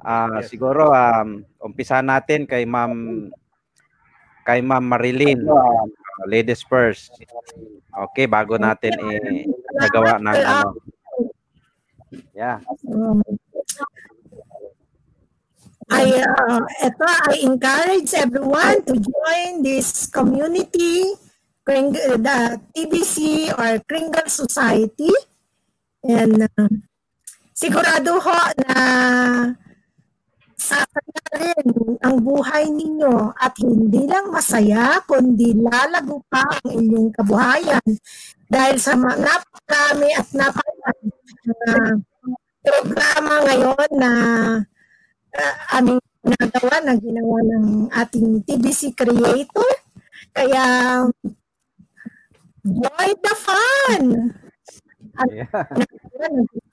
Ah, 0.03 0.43
yes. 0.43 0.51
siguro 0.51 0.91
um 0.91 1.45
umpisa 1.61 2.03
natin 2.03 2.43
kay 2.43 2.67
Ma'am 2.67 3.27
kay 4.45 4.61
Ma'am 4.61 4.85
Marilyn. 4.85 5.41
Uh, 5.41 5.89
ladies 6.29 6.61
first. 6.61 7.11
Okay, 7.91 8.29
bago 8.29 8.55
natin 8.55 8.93
i 9.01 9.43
nagawa 9.75 10.21
ng 10.21 10.31
ano. 10.31 10.69
Yeah. 12.31 12.63
Um, 12.87 13.19
I, 15.91 16.17
uh, 16.17 16.61
ito, 16.81 17.05
I 17.05 17.33
encourage 17.45 18.11
everyone 18.17 18.81
to 18.89 18.93
join 18.97 19.61
this 19.61 20.09
community, 20.09 21.13
Kring- 21.61 21.93
the 21.93 22.57
TBC 22.73 23.49
or 23.53 23.81
Kringle 23.85 24.29
Society. 24.29 25.13
And 26.05 26.45
uh, 26.45 26.69
sigurado 27.53 28.21
ho 28.21 28.39
na 28.65 28.77
sasaya 30.65 31.21
rin 31.37 31.69
ang 32.01 32.17
buhay 32.25 32.65
ninyo 32.65 33.37
at 33.37 33.53
hindi 33.61 34.09
lang 34.09 34.33
masaya, 34.33 34.97
kundi 35.05 35.53
lalago 35.53 36.25
pa 36.25 36.41
ang 36.41 36.69
inyong 36.73 37.09
kabuhayan 37.13 37.85
dahil 38.49 38.77
sa 38.81 38.97
mga 38.97 39.15
napakarami 39.21 40.09
at 40.17 40.27
napakarami 40.33 41.09
na 41.45 41.69
programa 42.65 43.33
ngayon 43.45 43.89
na 43.93 44.11
uh, 45.37 45.55
aming 45.77 46.01
nagawa 46.25 46.75
na 46.81 46.93
ginawa 46.97 47.37
ng 47.45 47.65
ating 47.93 48.41
TBC 48.49 48.97
creator. 48.97 49.69
Kaya 50.33 50.65
join 52.65 53.17
the 53.21 53.35
fun! 53.37 54.03
At, 55.15 55.29
Yeah. 55.31 55.47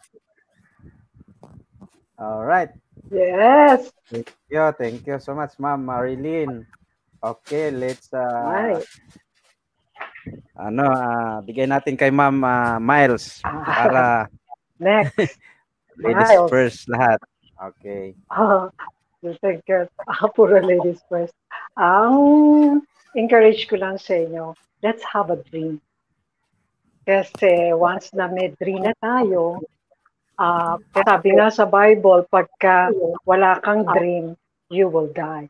All 2.22 2.46
right. 2.46 2.70
Yes. 3.12 3.92
Thank 4.08 4.32
you. 4.48 4.64
Thank 4.72 5.04
you 5.04 5.20
so 5.20 5.36
much, 5.36 5.60
Ma'am 5.60 5.84
Marilyn. 5.84 6.64
Okay, 7.22 7.70
let's 7.70 8.08
uh, 8.10 8.24
Right. 8.72 8.88
ano, 10.56 10.84
ah, 10.90 11.38
bigay 11.44 11.68
natin 11.68 11.94
kay 11.94 12.08
Ma'am 12.08 12.40
ah, 12.42 12.80
Miles 12.80 13.44
para 13.44 14.26
Next. 14.82 15.14
ladies 16.02 16.32
Miles. 16.34 16.50
first 16.50 16.80
lahat. 16.88 17.20
Okay. 17.60 18.16
Ah, 18.32 18.72
thank 19.44 19.62
you. 19.68 19.86
Ah, 20.08 20.26
puro 20.32 20.58
ladies 20.58 20.98
first. 21.06 21.36
Ang 21.78 22.82
encourage 23.14 23.68
ko 23.68 23.76
lang 23.76 24.00
sa 24.00 24.16
inyo, 24.18 24.56
let's 24.82 25.04
have 25.04 25.30
a 25.30 25.38
dream. 25.52 25.78
Kasi 27.04 27.70
once 27.76 28.10
na 28.16 28.26
may 28.26 28.50
dream 28.58 28.82
na 28.82 28.94
tayo, 28.98 29.62
ah 30.38 30.76
sabi 30.92 31.36
nga 31.36 31.52
sa 31.52 31.68
Bible, 31.68 32.24
pagka 32.28 32.92
wala 33.28 33.58
kang 33.60 33.84
dream, 33.96 34.36
you 34.72 34.88
will 34.88 35.10
die. 35.12 35.48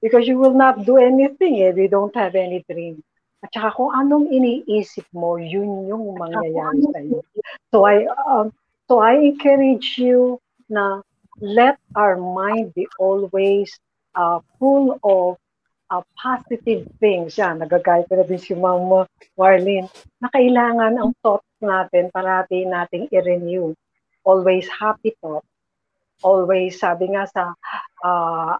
Because 0.00 0.24
you 0.24 0.40
will 0.40 0.56
not 0.56 0.88
do 0.88 0.96
anything 0.96 1.60
if 1.60 1.76
you 1.76 1.88
don't 1.88 2.14
have 2.16 2.34
any 2.34 2.64
dream. 2.64 3.04
At 3.44 3.52
saka 3.52 3.76
kung 3.76 3.92
anong 3.92 4.32
iniisip 4.32 5.04
mo, 5.12 5.36
yun 5.36 5.84
yung 5.84 6.16
mangyayari 6.16 6.80
sa 6.88 7.00
iyo. 7.04 7.20
So 7.68 7.84
I 7.84 8.08
um, 8.24 8.48
so 8.88 9.04
I 9.04 9.20
encourage 9.20 10.00
you 10.00 10.40
na 10.72 11.04
let 11.44 11.76
our 11.92 12.16
mind 12.16 12.72
be 12.72 12.88
always 12.96 13.68
uh, 14.16 14.40
full 14.56 14.96
of 15.04 15.36
uh, 15.92 16.00
positive 16.16 16.88
things. 16.96 17.36
Yan, 17.36 17.60
nagagaya 17.60 18.08
ko 18.08 18.16
na 18.16 18.24
din 18.24 18.40
si 18.40 18.56
Mama 18.56 19.04
Marlene, 19.36 19.92
na 20.24 20.32
kailangan 20.32 20.96
ang 20.96 21.12
thoughts 21.20 21.48
natin 21.60 22.08
parati 22.08 22.64
nating 22.64 23.12
i-renew. 23.12 23.76
Always 24.24 24.68
happy 24.68 25.14
thoughts. 25.20 25.46
Always, 26.24 26.80
sabi 26.80 27.12
nga 27.12 27.28
sa, 27.28 27.52
uh, 28.00 28.56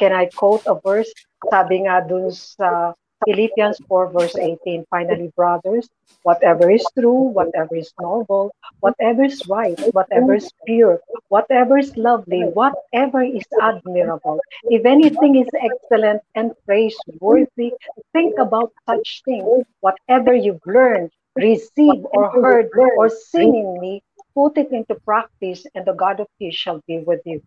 can 0.00 0.12
I 0.12 0.32
quote 0.32 0.64
a 0.64 0.80
verse? 0.80 1.12
Sabi 1.52 1.84
nga 1.84 2.00
dun 2.00 2.32
sa 2.32 2.96
Philippians 3.24 3.78
4 3.88 4.10
verse 4.10 4.34
18, 4.36 4.86
finally 4.90 5.32
brothers, 5.36 5.88
whatever 6.22 6.70
is 6.70 6.84
true, 6.98 7.30
whatever 7.30 7.76
is 7.76 7.92
noble, 8.00 8.50
whatever 8.80 9.24
is 9.24 9.46
right, 9.46 9.78
whatever 9.92 10.34
is 10.34 10.50
pure, 10.66 11.00
whatever 11.28 11.78
is 11.78 11.96
lovely, 11.96 12.42
whatever 12.42 13.22
is 13.22 13.46
admirable, 13.60 14.40
if 14.64 14.84
anything 14.84 15.36
is 15.36 15.48
excellent 15.60 16.22
and 16.34 16.52
praiseworthy, 16.66 17.72
think 18.12 18.38
about 18.38 18.72
such 18.88 19.22
things. 19.24 19.64
Whatever 19.80 20.34
you've 20.34 20.66
learned, 20.66 21.10
received, 21.36 22.06
or 22.10 22.30
heard, 22.42 22.70
or 22.96 23.08
seen 23.08 23.54
in 23.54 23.80
me, 23.80 24.02
put 24.34 24.58
it 24.58 24.72
into 24.72 24.96
practice, 25.06 25.64
and 25.74 25.84
the 25.84 25.96
God 25.96 26.20
of 26.20 26.28
peace 26.38 26.56
shall 26.56 26.80
be 26.88 27.00
with 27.00 27.20
you. 27.24 27.40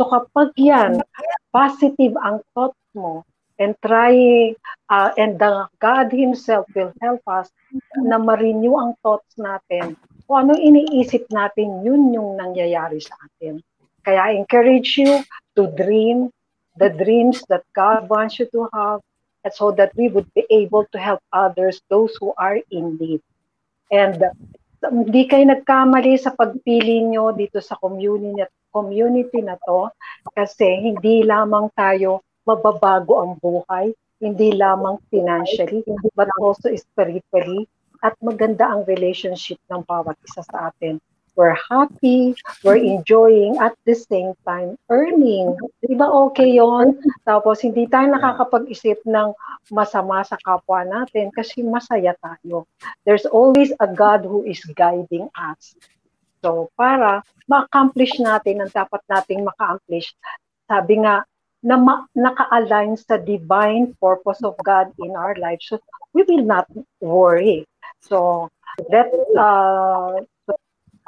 So 0.00 0.08
kapag 0.08 0.56
yan, 0.56 1.04
positive 1.52 2.16
ang 2.22 2.40
thoughts 2.54 2.80
mo, 2.96 3.22
and 3.60 3.76
try, 3.84 4.16
uh, 4.88 5.12
and 5.20 5.36
the 5.36 5.68
God 5.78 6.08
Himself 6.08 6.64
will 6.72 6.96
help 7.04 7.20
us 7.28 7.52
na 8.00 8.16
ma-renew 8.16 8.72
ang 8.80 8.96
thoughts 9.04 9.36
natin. 9.36 10.00
Kung 10.24 10.48
ano 10.48 10.56
iniisip 10.56 11.28
natin, 11.28 11.84
yun 11.84 12.16
yung 12.16 12.40
nangyayari 12.40 13.04
sa 13.04 13.12
atin. 13.20 13.60
Kaya 14.00 14.32
I 14.32 14.40
encourage 14.40 14.96
you 14.96 15.20
to 15.60 15.68
dream 15.76 16.32
the 16.80 16.88
dreams 16.88 17.44
that 17.52 17.60
God 17.76 18.08
wants 18.08 18.40
you 18.40 18.48
to 18.56 18.64
have 18.72 19.04
and 19.44 19.52
so 19.52 19.72
that 19.76 19.92
we 19.96 20.08
would 20.08 20.28
be 20.32 20.48
able 20.48 20.88
to 20.92 20.98
help 20.98 21.20
others, 21.32 21.80
those 21.92 22.16
who 22.20 22.32
are 22.40 22.58
in 22.70 22.96
need. 22.96 23.20
And 23.92 24.24
hindi 24.88 25.28
kayo 25.28 25.44
nagkamali 25.44 26.16
sa 26.16 26.32
pagpili 26.32 27.04
nyo 27.04 27.36
dito 27.36 27.60
sa 27.60 27.76
community, 27.76 28.48
community 28.72 29.44
na 29.44 29.60
to 29.60 29.92
kasi 30.32 30.64
hindi 30.80 31.20
lamang 31.26 31.68
tayo 31.76 32.24
mababago 32.48 33.20
ang 33.20 33.32
buhay, 33.36 33.92
hindi 34.24 34.56
lamang 34.56 34.96
financially, 35.12 35.84
but 36.16 36.28
also 36.40 36.72
spiritually, 36.72 37.68
at 38.00 38.16
maganda 38.24 38.72
ang 38.72 38.88
relationship 38.88 39.60
ng 39.68 39.84
bawat 39.84 40.16
isa 40.24 40.40
sa 40.40 40.72
atin. 40.72 40.96
We're 41.38 41.56
happy, 41.70 42.34
we're 42.62 42.82
enjoying, 42.82 43.58
at 43.58 43.74
the 43.86 43.94
same 43.94 44.34
time, 44.44 44.76
earning. 44.90 45.56
Di 45.80 45.94
ba 45.94 46.10
okay 46.28 46.58
yon? 46.58 46.98
Tapos 47.22 47.62
hindi 47.62 47.86
tayo 47.86 48.10
nakakapag-isip 48.10 49.00
ng 49.06 49.32
masama 49.70 50.26
sa 50.26 50.36
kapwa 50.42 50.82
natin 50.82 51.30
kasi 51.30 51.62
masaya 51.62 52.12
tayo. 52.18 52.66
There's 53.06 53.24
always 53.24 53.70
a 53.78 53.88
God 53.88 54.26
who 54.26 54.42
is 54.44 54.60
guiding 54.74 55.30
us. 55.38 55.78
So, 56.40 56.72
para 56.74 57.20
ma-accomplish 57.46 58.16
natin 58.16 58.64
ang 58.64 58.72
dapat 58.72 59.04
nating 59.06 59.44
maka-accomplish, 59.44 60.16
sabi 60.64 61.04
nga, 61.04 61.24
na 61.60 61.76
ma- 61.76 62.08
naka-align 62.16 62.96
sa 62.96 63.20
divine 63.20 63.92
purpose 64.00 64.40
of 64.40 64.56
God 64.64 64.88
in 65.04 65.12
our 65.12 65.36
lives. 65.36 65.68
So, 65.68 65.76
we 66.16 66.24
will 66.24 66.44
not 66.44 66.64
worry. 67.04 67.68
So, 68.00 68.48
that, 68.88 69.12
uh, 69.36 70.24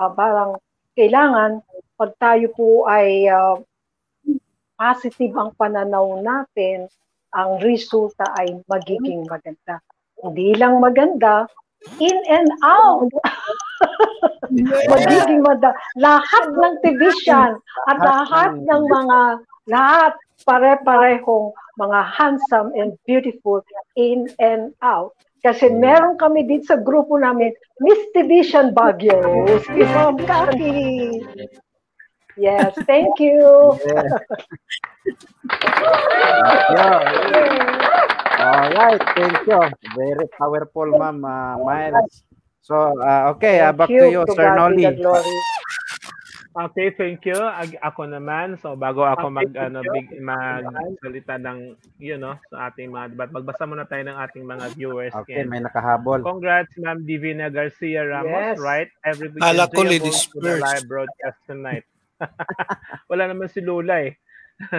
uh, 0.02 0.10
parang 0.10 0.58
kailangan, 0.98 1.62
pag 1.94 2.10
tayo 2.18 2.50
po 2.58 2.90
ay 2.90 3.30
uh, 3.30 3.62
positive 4.74 5.32
ang 5.38 5.54
pananaw 5.54 6.18
natin, 6.18 6.90
ang 7.32 7.62
resulta 7.62 8.26
ay 8.36 8.58
magiging 8.66 9.24
maganda. 9.30 9.78
Hindi 10.18 10.58
lang 10.58 10.82
maganda, 10.82 11.46
in 12.02 12.18
and 12.28 12.50
out. 12.66 13.08
magiging 14.92 15.40
maganda. 15.46 15.72
Lahat 15.98 16.44
ng 16.50 16.74
division 16.82 17.56
at 17.88 17.98
lahat 18.02 18.58
ng 18.58 18.82
mga 18.90 19.18
lahat 19.70 20.12
pare-parehong 20.42 21.54
mga 21.78 22.00
handsome 22.18 22.74
and 22.74 22.98
beautiful 23.06 23.62
in 23.94 24.26
and 24.42 24.74
out. 24.82 25.14
Kasi 25.42 25.74
meron 25.74 26.14
kami 26.14 26.46
dito 26.46 26.70
sa 26.70 26.78
grupo 26.78 27.18
namin, 27.18 27.50
Miss 27.82 27.98
Division 28.14 28.70
Baguio, 28.70 29.18
si 29.66 29.82
Ma'am 29.90 30.14
Kaki. 30.22 31.18
Yes, 32.38 32.78
thank 32.86 33.18
you. 33.18 33.42
Yeah. 36.70 37.02
Alright, 38.38 39.02
thank 39.18 39.38
you. 39.50 39.60
Very 39.98 40.26
powerful, 40.38 40.88
ma'am, 40.94 41.26
uh, 41.26 41.58
Miles. 41.58 42.22
So, 42.62 42.94
uh, 43.02 43.34
okay, 43.34 43.66
uh, 43.66 43.74
back 43.74 43.90
to 43.90 44.06
you, 44.06 44.22
To 44.22 44.32
Sir 44.38 44.54
God 44.54 44.78
Noli. 44.78 44.94
Okay, 46.52 46.92
thank 46.92 47.24
you. 47.24 47.40
Ag- 47.40 47.80
ako 47.80 48.04
naman, 48.04 48.60
so 48.60 48.76
bago 48.76 49.00
ako 49.00 49.32
mag 49.32 49.48
ano 49.56 49.80
big 49.88 50.12
magsalita 50.20 51.40
ng 51.40 51.72
you 51.96 52.20
know 52.20 52.36
sa 52.52 52.68
ating 52.68 52.92
mga 52.92 53.16
debat, 53.16 53.32
magbasa 53.32 53.64
muna 53.64 53.88
tayo 53.88 54.04
ng 54.04 54.18
ating 54.20 54.44
mga 54.44 54.76
viewers. 54.76 55.16
Okay, 55.16 55.40
Ken. 55.40 55.48
may 55.48 55.64
nakahabol. 55.64 56.20
Congrats, 56.20 56.76
Ma'am 56.76 57.08
Divina 57.08 57.48
Garcia 57.48 58.04
Ramos, 58.04 58.28
Yes. 58.28 58.60
right? 58.60 58.90
Every 59.00 59.32
Kala 59.32 59.64
ko 59.72 59.80
ladies 59.80 60.28
to 60.28 60.44
the 60.44 60.60
first. 60.60 60.62
live 60.62 60.84
broadcast 60.84 61.40
tonight. 61.48 61.88
Wala 63.10 63.32
naman 63.32 63.48
si 63.48 63.64
Lula 63.64 64.12
eh. 64.12 64.12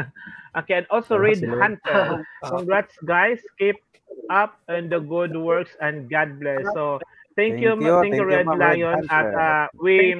okay, 0.61 0.85
and 0.85 0.87
also 0.93 1.17
Wala 1.17 1.25
Reid 1.25 1.41
si. 1.41 1.49
Hunter. 1.49 2.21
Congrats 2.53 2.93
guys. 3.01 3.41
Keep 3.57 3.81
up 4.29 4.61
and 4.69 4.93
the 4.93 5.01
good 5.01 5.33
works 5.33 5.73
and 5.81 6.05
God 6.05 6.37
bless. 6.37 6.61
So 6.77 7.01
thank, 7.35 7.57
Thank 7.57 7.61
you, 7.61 7.73
you, 7.73 7.81
thank 7.81 7.83
you 7.83 7.95
thank 8.01 8.13
you, 8.15 8.25
Red 8.25 8.47
Red 8.47 8.59
Lion 8.59 9.01
at 9.09 9.29
uh, 9.33 9.65
we 9.77 10.15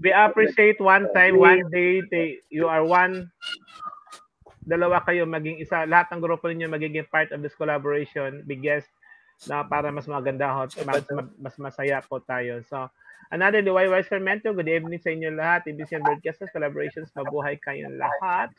we 0.00 0.10
appreciate 0.10 0.78
one 0.80 1.10
time 1.14 1.38
one 1.38 1.66
day 1.70 2.02
they, 2.10 2.38
you 2.50 2.66
are 2.68 2.84
one 2.84 3.30
dalawa 4.62 5.02
kayo 5.02 5.26
maging 5.26 5.58
isa 5.58 5.82
lahat 5.90 6.14
ng 6.14 6.22
grupo 6.22 6.46
ninyo 6.46 6.70
magiging 6.70 7.06
part 7.10 7.34
of 7.34 7.42
this 7.42 7.54
collaboration 7.58 8.46
biggest 8.46 8.86
na 9.50 9.66
para 9.66 9.90
mas 9.90 10.06
maganda 10.06 10.54
ho, 10.54 10.62
mas, 10.86 11.02
mas 11.38 11.56
masaya 11.58 11.98
po 12.04 12.22
tayo. 12.22 12.62
So, 12.70 12.86
another 13.34 13.62
DIY 13.62 14.06
Fermento, 14.06 14.54
good 14.54 14.70
evening 14.70 15.02
sa 15.02 15.10
inyo 15.10 15.34
lahat. 15.34 15.66
Ibisian 15.66 16.04
Broadcasters, 16.04 16.52
collaborations, 16.54 17.10
mabuhay 17.16 17.58
kayong 17.58 17.98
lahat. 17.98 18.54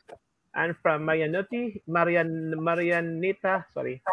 And 0.53 0.77
from 0.84 1.07
Marianuti, 1.07 1.81
Marian, 1.90 2.53
Marianita, 2.60 3.65
sorry, 3.73 4.03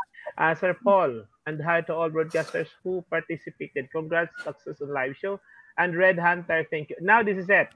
uh, 0.40 0.54
Sir 0.56 0.72
Paul, 0.80 1.26
and 1.50 1.58
hi 1.58 1.82
to 1.82 1.92
all 1.92 2.06
broadcasters 2.06 2.70
who 2.86 3.02
participated. 3.10 3.90
Congrats, 3.90 4.30
success 4.46 4.78
on 4.78 4.94
live 4.94 5.18
show. 5.18 5.40
And 5.78 5.98
Red 5.98 6.14
Hunter, 6.14 6.62
thank 6.70 6.90
you. 6.90 6.96
Now, 7.02 7.26
this 7.26 7.38
is 7.38 7.50
it. 7.50 7.66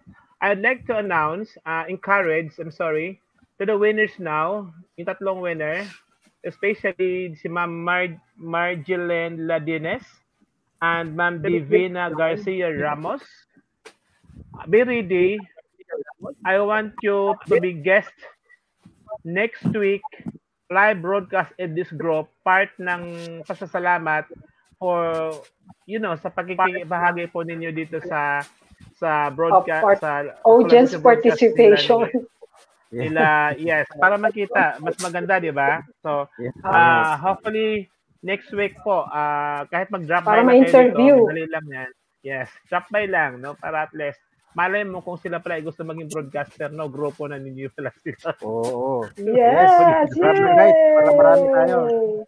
I'd 0.40 0.62
like 0.62 0.86
to 0.86 0.98
announce, 1.02 1.50
uh, 1.66 1.82
encourage, 1.88 2.54
I'm 2.62 2.70
sorry, 2.70 3.18
to 3.58 3.66
the 3.66 3.74
winners 3.74 4.14
now, 4.22 4.70
yung 4.94 5.10
tatlong 5.10 5.42
winner, 5.42 5.82
especially 6.46 7.34
si 7.34 7.50
Ma'am 7.50 7.82
Mar- 7.82 8.22
Marjolaine 8.38 9.42
Ladines 9.42 10.06
and 10.78 11.16
Ma'am 11.18 11.42
Divina 11.42 12.14
Garcia 12.14 12.70
Ramos. 12.70 13.26
Be 14.70 14.86
ready. 14.86 15.38
I 16.46 16.62
want 16.62 16.94
you 17.02 17.34
to 17.50 17.54
be 17.58 17.74
guest 17.74 18.14
next 19.24 19.66
week 19.74 20.06
live 20.70 20.98
broadcast 21.00 21.52
in 21.56 21.76
this 21.76 21.90
group 21.92 22.28
part 22.40 22.72
ng 22.80 23.02
pasasalamat 23.44 24.24
for 24.80 25.30
you 25.84 26.00
know 26.00 26.16
sa 26.16 26.28
pagkikibahagi 26.28 27.28
po 27.28 27.44
ninyo 27.44 27.70
dito 27.70 28.00
sa 28.04 28.40
sa 28.96 29.28
broadcast 29.28 29.84
part- 29.84 30.00
sa 30.00 30.12
Audience 30.42 30.96
participation. 30.96 32.08
nila- 32.08 32.30
nila. 32.94 33.26
Yes 33.58 33.86
para 33.98 34.14
makita 34.16 34.78
mas 34.78 34.94
maganda 35.02 35.36
di 35.36 35.50
ba? 35.50 35.82
So 36.00 36.30
uh, 36.62 37.12
hopefully 37.18 37.90
next 38.22 38.48
week 38.54 38.78
po 38.80 39.04
uh, 39.04 39.66
kahit 39.68 39.90
mag-drop 39.90 40.24
Para 40.24 40.40
by 40.40 40.62
lang 40.62 40.64
kayo 40.64 40.94
ma-interview. 40.94 41.16
dito, 41.28 41.50
lang 41.50 41.66
yan. 41.68 41.90
Yes 42.22 42.48
drop 42.70 42.86
by 42.88 43.04
lang 43.04 43.42
no? 43.42 43.52
Para 43.54 43.84
at 43.84 43.92
least 43.92 44.22
malay 44.54 44.86
mo 44.86 45.02
kung 45.02 45.18
sila 45.18 45.42
pala 45.42 45.58
ay 45.58 45.66
gusto 45.66 45.82
maging 45.82 46.10
broadcaster 46.10 46.70
no? 46.70 46.86
Grupo 46.88 47.26
na 47.26 47.36
ninyo 47.36 47.68
pala 47.74 47.90
sila. 48.00 48.30
Oo. 48.46 49.04
Yes, 49.18 49.70
na, 50.18 50.30
guys, 50.32 50.78
para 50.94 51.10
marami 51.12 51.44
tayo. 51.50 51.78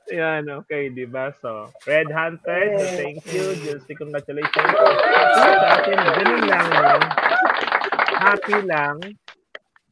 yan 0.07 0.45
okay 0.63 0.91
di 0.91 1.07
ba? 1.07 1.31
So 1.39 1.71
Red 1.87 2.11
Hunter 2.11 2.79
so 2.79 2.85
thank 2.99 3.23
you. 3.31 3.45
Juicy 3.63 3.95
congratulations. 3.95 4.73
Sa 5.35 5.67
atin 5.81 5.99
ganun 5.99 6.43
lang 6.45 6.67
no? 6.71 6.99
Happy 8.17 8.59
lang. 8.67 8.99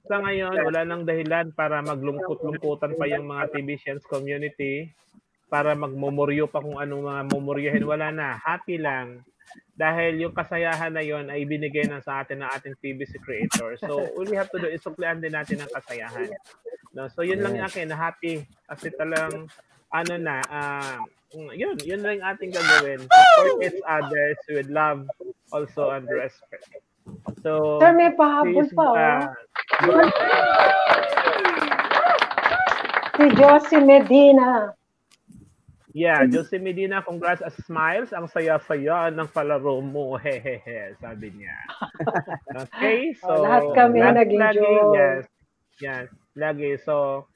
Sa 0.05 0.20
ngayon, 0.20 0.69
wala 0.69 0.85
nang 0.85 1.09
dahilan 1.09 1.48
para 1.56 1.81
maglungkot-lungkutan 1.81 2.93
pa 3.01 3.09
yung 3.09 3.24
mga 3.24 3.56
TVCians 3.56 4.05
community 4.05 4.93
para 5.48 5.73
magmomoryo 5.73 6.44
pa 6.44 6.61
kung 6.61 6.77
anong 6.77 7.09
mga 7.09 7.23
momoryohin. 7.32 7.85
Wala 7.89 8.12
na. 8.12 8.36
Happy 8.36 8.77
lang. 8.77 9.24
Dahil 9.74 10.22
yung 10.22 10.30
kasayahan 10.30 10.94
na 10.94 11.02
yon 11.02 11.26
ay 11.26 11.42
binigay 11.42 11.90
na 11.90 11.98
sa 11.98 12.22
atin 12.22 12.46
ng 12.46 12.51
ating 12.55 12.78
TVC 12.78 13.18
creator. 13.18 13.74
So, 13.82 14.06
all 14.14 14.26
we 14.26 14.38
have 14.38 14.46
to 14.55 14.62
do 14.62 14.70
is 14.70 14.78
suklian 14.78 15.18
din 15.18 15.34
natin 15.34 15.59
ang 15.59 15.70
kasayahan. 15.74 16.30
No? 16.94 17.10
So, 17.10 17.26
yun 17.26 17.42
lang 17.42 17.59
yung 17.59 17.66
akin 17.66 17.90
na 17.90 17.98
happy. 17.98 18.46
Kasi 18.70 18.94
talang, 18.94 19.51
ano 19.90 20.14
na, 20.14 20.38
ah, 20.46 21.02
yun, 21.34 21.74
yun 21.82 22.06
lang 22.06 22.22
ating 22.22 22.55
gagawin. 22.55 23.02
Support 23.02 23.66
each 23.66 23.82
others 23.82 24.38
with 24.46 24.70
love 24.70 25.10
also 25.51 25.90
and 25.90 26.06
respect. 26.06 26.70
So, 27.42 27.82
Sir, 27.82 27.92
may 27.98 28.14
pahabol 28.14 28.66
pa. 28.78 28.86
oh. 28.86 28.94
ah, 28.94 29.22
Si 33.14 33.24
Josie 33.38 33.82
Medina. 33.82 34.74
Yeah, 35.95 36.27
Jose 36.27 36.59
Medina, 36.59 37.07
congrats 37.07 37.39
as 37.39 37.55
smiles. 37.71 38.11
Ang 38.11 38.27
saya-saya 38.27 39.15
ng 39.15 39.31
palaro 39.31 39.79
mo. 39.79 40.19
Hehehe, 40.27 40.99
sabi 40.99 41.31
niya. 41.31 41.55
Okay, 42.66 43.15
so... 43.15 43.31
Oh, 43.31 43.47
lahat 43.47 43.62
kami 43.79 44.03
naging 44.03 44.43
joke. 44.59 44.99
Yes, 44.99 45.23
yes, 45.79 46.07
lagi. 46.35 46.75
So, 46.83 47.27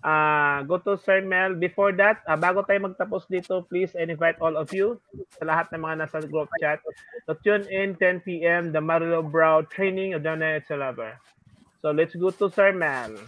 uh, 0.00 0.64
go 0.64 0.80
to 0.80 0.96
Sir 1.04 1.20
Mel. 1.20 1.52
Before 1.52 1.92
that, 2.00 2.24
ah, 2.24 2.40
bago 2.40 2.64
tayo 2.64 2.88
magtapos 2.88 3.28
dito, 3.28 3.68
please 3.68 3.92
and 3.92 4.08
invite 4.08 4.40
all 4.40 4.56
of 4.56 4.72
you 4.72 4.96
sa 5.36 5.44
lahat 5.44 5.68
ng 5.76 5.84
mga 5.84 6.08
nasa 6.08 6.24
group 6.24 6.48
chat 6.64 6.80
to 7.28 7.36
tune 7.44 7.68
in 7.68 7.92
10 8.00 8.24
p.m. 8.24 8.72
the 8.72 8.80
Marilo 8.80 9.20
Brow 9.20 9.60
Training 9.68 10.16
of 10.16 10.24
Donna 10.24 10.64
Lover. 10.72 11.12
So, 11.84 11.92
let's 11.92 12.16
go 12.16 12.32
to 12.32 12.48
Sir 12.48 12.72
Mel. 12.72 13.20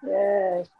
Yes. 0.00 0.77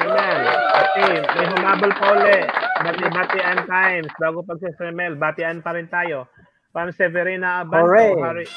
Amen. 0.00 0.40
Okay, 0.80 1.14
may 1.20 1.46
humabol 1.50 1.92
pa 1.92 2.06
uli. 2.16 2.40
Bati-batian 2.80 3.58
times. 3.68 4.10
Bago 4.16 4.40
pag 4.46 4.58
si 4.62 4.70
Sir 4.78 4.90
Mel, 4.96 5.18
batian 5.20 5.60
pa 5.60 5.76
rin 5.76 5.90
tayo. 5.92 6.24
From 6.72 6.94
Severina 6.94 7.66
Abanto. 7.66 7.84
Hooray. 7.84 8.10
Hooray. 8.14 8.48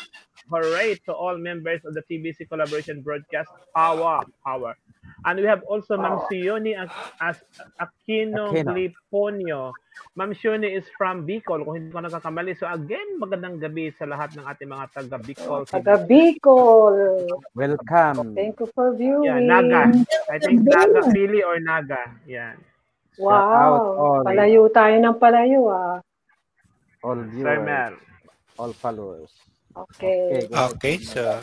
Hooray 0.47 0.89
to 1.09 1.11
all 1.11 1.35
members 1.41 1.81
of 1.83 1.97
the 1.97 2.03
TBC 2.07 2.47
Collaboration 2.47 3.01
Broadcast. 3.03 3.49
Power. 3.75 4.23
Power. 4.45 4.77
And 5.25 5.39
we 5.39 5.47
have 5.49 5.63
also 5.67 5.97
Ma'am 5.97 6.23
Sioni 6.31 6.77
Aquino 7.19 7.43
Aquino. 7.81 8.45
Gliponio. 8.63 9.73
Ma'am 10.13 10.33
Sioni 10.37 10.73
is 10.77 10.85
from 10.97 11.25
Bicol, 11.25 11.65
kung 11.65 11.75
hindi 11.77 11.89
ko 11.89 12.01
nakakamali. 12.01 12.53
So 12.53 12.69
again, 12.69 13.17
magandang 13.17 13.57
gabi 13.57 13.89
sa 13.93 14.05
lahat 14.05 14.37
ng 14.37 14.45
ating 14.45 14.69
mga 14.69 14.85
taga 14.93 15.17
Bicol. 15.17 15.61
Taga 15.65 15.95
Bicol. 16.05 16.95
Welcome. 17.57 18.37
Thank 18.37 18.61
you 18.61 18.69
for 18.73 18.93
viewing. 18.93 19.25
Yeah, 19.25 19.41
Naga. 19.41 19.89
I 20.29 20.37
think 20.37 20.65
Naga, 20.65 21.09
Pili 21.09 21.41
or 21.41 21.57
Naga. 21.59 22.13
Yan. 22.29 22.57
All, 23.17 23.29
Wow. 23.29 24.25
Palayo 24.25 24.69
tayo 24.73 24.97
ng 24.97 25.17
palayo 25.21 25.69
ah. 25.69 26.01
all 27.03 27.19
Sir 27.19 27.29
viewers, 27.29 27.61
Mel. 27.61 27.93
all 28.57 28.73
followers. 28.73 29.29
Okay. 29.73 30.47
go. 30.49 30.73
Okay, 30.73 30.97
so 31.03 31.41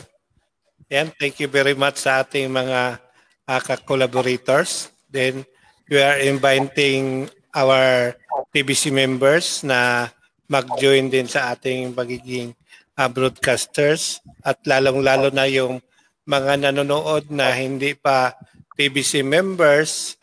Yan, 0.91 1.07
thank 1.15 1.39
you 1.39 1.47
very 1.47 1.71
much 1.71 2.03
sa 2.03 2.19
ating 2.19 2.51
mga 2.51 2.99
uh, 3.47 3.61
collaborators. 3.87 4.91
Then 5.07 5.47
we 5.87 6.03
are 6.03 6.19
inviting 6.19 7.31
our 7.55 8.15
TBC 8.51 8.91
members 8.91 9.63
na 9.63 10.11
mag-join 10.51 11.07
din 11.07 11.27
sa 11.27 11.55
ating 11.55 11.95
magiging 11.95 12.51
uh, 12.99 13.07
broadcasters 13.07 14.19
at 14.43 14.59
lalong-lalo 14.67 15.31
na 15.31 15.47
yung 15.47 15.79
mga 16.27 16.69
nanonood 16.69 17.31
na 17.31 17.51
hindi 17.55 17.95
pa 17.95 18.35
TBC 18.75 19.23
members, 19.23 20.15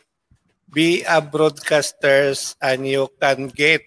be 0.69 1.01
a 1.05 1.21
broadcasters 1.21 2.53
and 2.61 2.85
you 2.85 3.09
can 3.17 3.49
get 3.49 3.81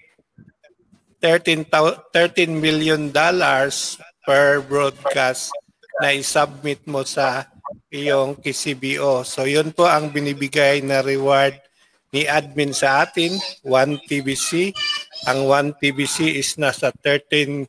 13, 1.22 1.66
13 1.70 2.10
million 2.50 3.14
dollars 3.14 3.98
per 4.26 4.58
broadcast 4.66 5.54
na 6.02 6.10
i-submit 6.10 6.82
mo 6.90 7.06
sa 7.06 7.46
iyong 7.94 8.34
KCBO. 8.42 9.22
So 9.22 9.46
yun 9.46 9.70
po 9.70 9.86
ang 9.86 10.10
binibigay 10.10 10.82
na 10.82 10.98
reward 10.98 11.54
ni 12.12 12.28
admin 12.28 12.76
sa 12.76 13.08
atin, 13.08 13.40
1 13.64 14.04
TBC. 14.04 14.76
Ang 15.32 15.48
1 15.48 15.80
TBC 15.80 16.36
is 16.36 16.60
nasa 16.60 16.92
13 17.00 17.64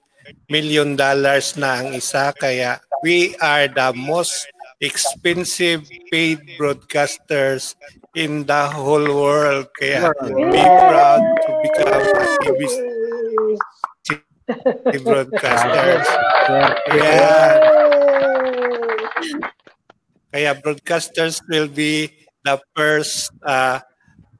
million 0.51 0.95
dollars 0.99 1.55
na 1.59 1.83
ang 1.83 1.95
isa 1.95 2.31
kaya 2.35 2.79
we 3.03 3.35
are 3.43 3.67
the 3.67 3.91
most 3.95 4.47
expensive 4.79 5.83
paid 6.11 6.39
broadcasters 6.55 7.75
in 8.15 8.43
the 8.47 8.63
whole 8.71 9.03
world. 9.03 9.67
Kaya 9.79 10.11
be 10.27 10.63
proud 10.63 11.23
to 11.23 11.49
become 11.63 11.91
a 12.03 12.25
TBC 12.43 12.75
broadcasters. 15.03 16.07
Yeah. 16.91 17.51
Kaya 20.35 20.51
broadcasters 20.59 21.39
will 21.47 21.71
be 21.71 22.11
the 22.43 22.59
first 22.75 23.31
uh, 23.43 23.79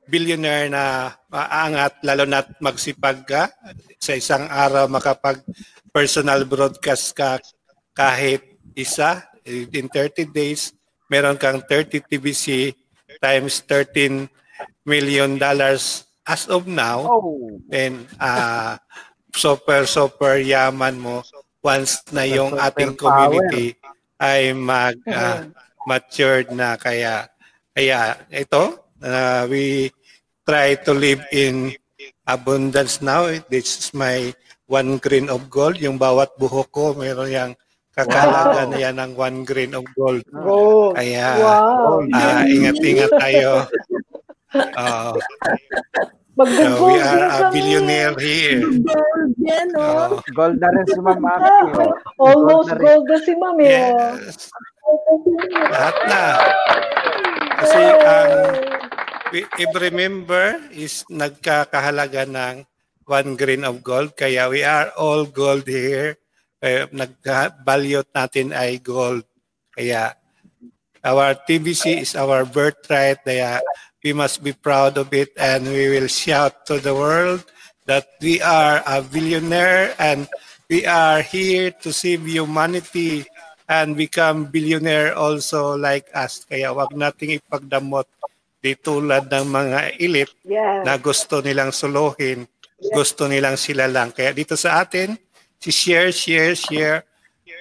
billionaire 0.07 0.67
na 0.67 1.15
maangat 1.31 1.99
lalo 2.03 2.23
na 2.27 2.43
magsipag 2.59 3.23
ka 3.23 3.49
sa 3.97 4.13
isang 4.13 4.45
araw 4.51 4.87
makapag 4.91 5.39
personal 5.93 6.43
broadcast 6.43 7.15
ka 7.15 7.39
kahit 7.95 8.43
isa 8.73 9.23
in 9.47 9.87
30 9.87 10.31
days 10.31 10.75
meron 11.07 11.37
kang 11.37 11.61
30 11.61 12.03
TBC 12.09 12.73
times 13.21 13.61
13 13.69 14.27
million 14.87 15.39
dollars 15.39 16.07
as 16.27 16.47
of 16.47 16.67
now. 16.67 17.03
Oh. 17.07 17.59
then 17.67 18.07
uh, 18.19 18.79
super 19.35 19.87
super 19.87 20.39
yaman 20.39 20.99
mo. 20.99 21.23
Once 21.63 22.03
na 22.11 22.27
yung 22.27 22.59
ating 22.59 22.99
community 22.99 23.79
ay 24.19 24.51
mag 24.51 24.99
uh, 25.07 25.47
matured 25.87 26.51
na 26.51 26.75
kaya 26.75 27.27
kaya 27.71 28.19
ito 28.27 28.82
uh, 29.03 29.43
we 29.45 29.91
try 30.43 30.75
to 30.75 30.91
live 30.91 31.21
in 31.29 31.71
abundance 32.25 32.99
now 32.99 33.27
this 33.47 33.79
is 33.79 33.87
my 33.93 34.31
one 34.65 34.95
grain 34.97 35.27
of 35.27 35.47
gold 35.47 35.75
yung 35.77 35.95
bawat 35.95 36.31
buhok 36.35 36.67
ko 36.69 36.85
meron 36.93 37.29
yang 37.29 37.51
kakalaga 37.93 38.65
Wow. 38.65 38.69
na 38.71 38.77
yan 38.79 38.95
ng 38.97 39.13
one 39.13 39.37
grain 39.43 39.71
of 39.71 39.85
gold 39.93 40.23
Gold. 40.25 40.97
kaya 40.97 41.37
Wow. 41.37 42.01
ah, 42.09 42.41
ingat-ingat 42.43 43.11
tayo 43.21 43.67
uh, 44.73 45.13
so 45.13 45.21
Mag-gold 46.33 46.89
we 46.89 46.97
are 46.97 47.21
a 47.21 47.29
kami. 47.29 47.53
billionaire 47.53 48.17
here 48.17 48.65
Gold 48.81 49.31
yan, 49.37 49.69
oh. 49.77 50.17
Oh, 50.17 50.19
Gold 50.33 50.57
na 50.57 50.67
rin 50.71 50.85
si 50.87 50.97
Ma'am 50.97 51.21
oh. 51.21 51.93
Almost 52.17 52.73
Gold 52.73 53.05
na 53.05 53.17
si 53.21 53.33
Ma'am 53.37 53.57
eh. 53.61 53.69
yes 53.69 54.49
lahat 55.69 55.97
na 56.09 56.23
kasi 57.55 57.79
ang 58.01 58.31
we- 58.49 58.81
every 59.41 59.89
member 59.89 60.61
is 60.69 61.01
nagkakahalaga 61.09 62.29
ng 62.29 62.55
one 63.09 63.33
grain 63.33 63.65
of 63.65 63.81
gold. 63.81 64.13
Kaya 64.13 64.45
we 64.45 64.61
are 64.61 64.93
all 64.93 65.25
gold 65.25 65.65
here. 65.65 66.21
Eh, 66.61 66.85
nagka-value 66.93 68.05
natin 68.13 68.53
ay 68.53 68.77
gold. 68.77 69.25
Kaya 69.73 70.13
our 71.01 71.33
TBC 71.33 72.05
is 72.05 72.13
our 72.13 72.45
birthright. 72.45 73.25
Kaya 73.25 73.59
we 74.05 74.13
must 74.13 74.45
be 74.45 74.53
proud 74.53 75.01
of 75.01 75.09
it 75.09 75.33
and 75.35 75.65
we 75.65 75.89
will 75.89 76.07
shout 76.11 76.69
to 76.69 76.77
the 76.77 76.93
world 76.93 77.41
that 77.89 78.05
we 78.21 78.37
are 78.39 78.85
a 78.85 79.01
billionaire 79.01 79.97
and 79.97 80.29
we 80.69 80.85
are 80.85 81.25
here 81.25 81.73
to 81.83 81.91
save 81.91 82.23
humanity 82.23 83.25
and 83.67 83.97
become 83.97 84.45
billionaire 84.47 85.17
also 85.17 85.75
like 85.75 86.07
us. 86.13 86.45
Kaya 86.45 86.71
wag 86.71 86.93
nating 86.93 87.41
ipagdamot 87.41 88.07
di 88.63 88.79
tulad 88.79 89.27
ng 89.27 89.45
mga 89.45 89.79
elite 89.99 90.31
Yes. 90.47 90.87
na 90.87 90.95
gusto 90.95 91.43
nilang 91.43 91.75
suluhin, 91.75 92.47
gusto 92.95 93.27
nilang 93.27 93.59
sila 93.59 93.91
lang. 93.91 94.15
Kaya 94.15 94.31
dito 94.31 94.55
sa 94.55 94.79
atin, 94.79 95.19
si 95.59 95.67
share, 95.69 96.15
share, 96.15 96.55
share. 96.55 97.03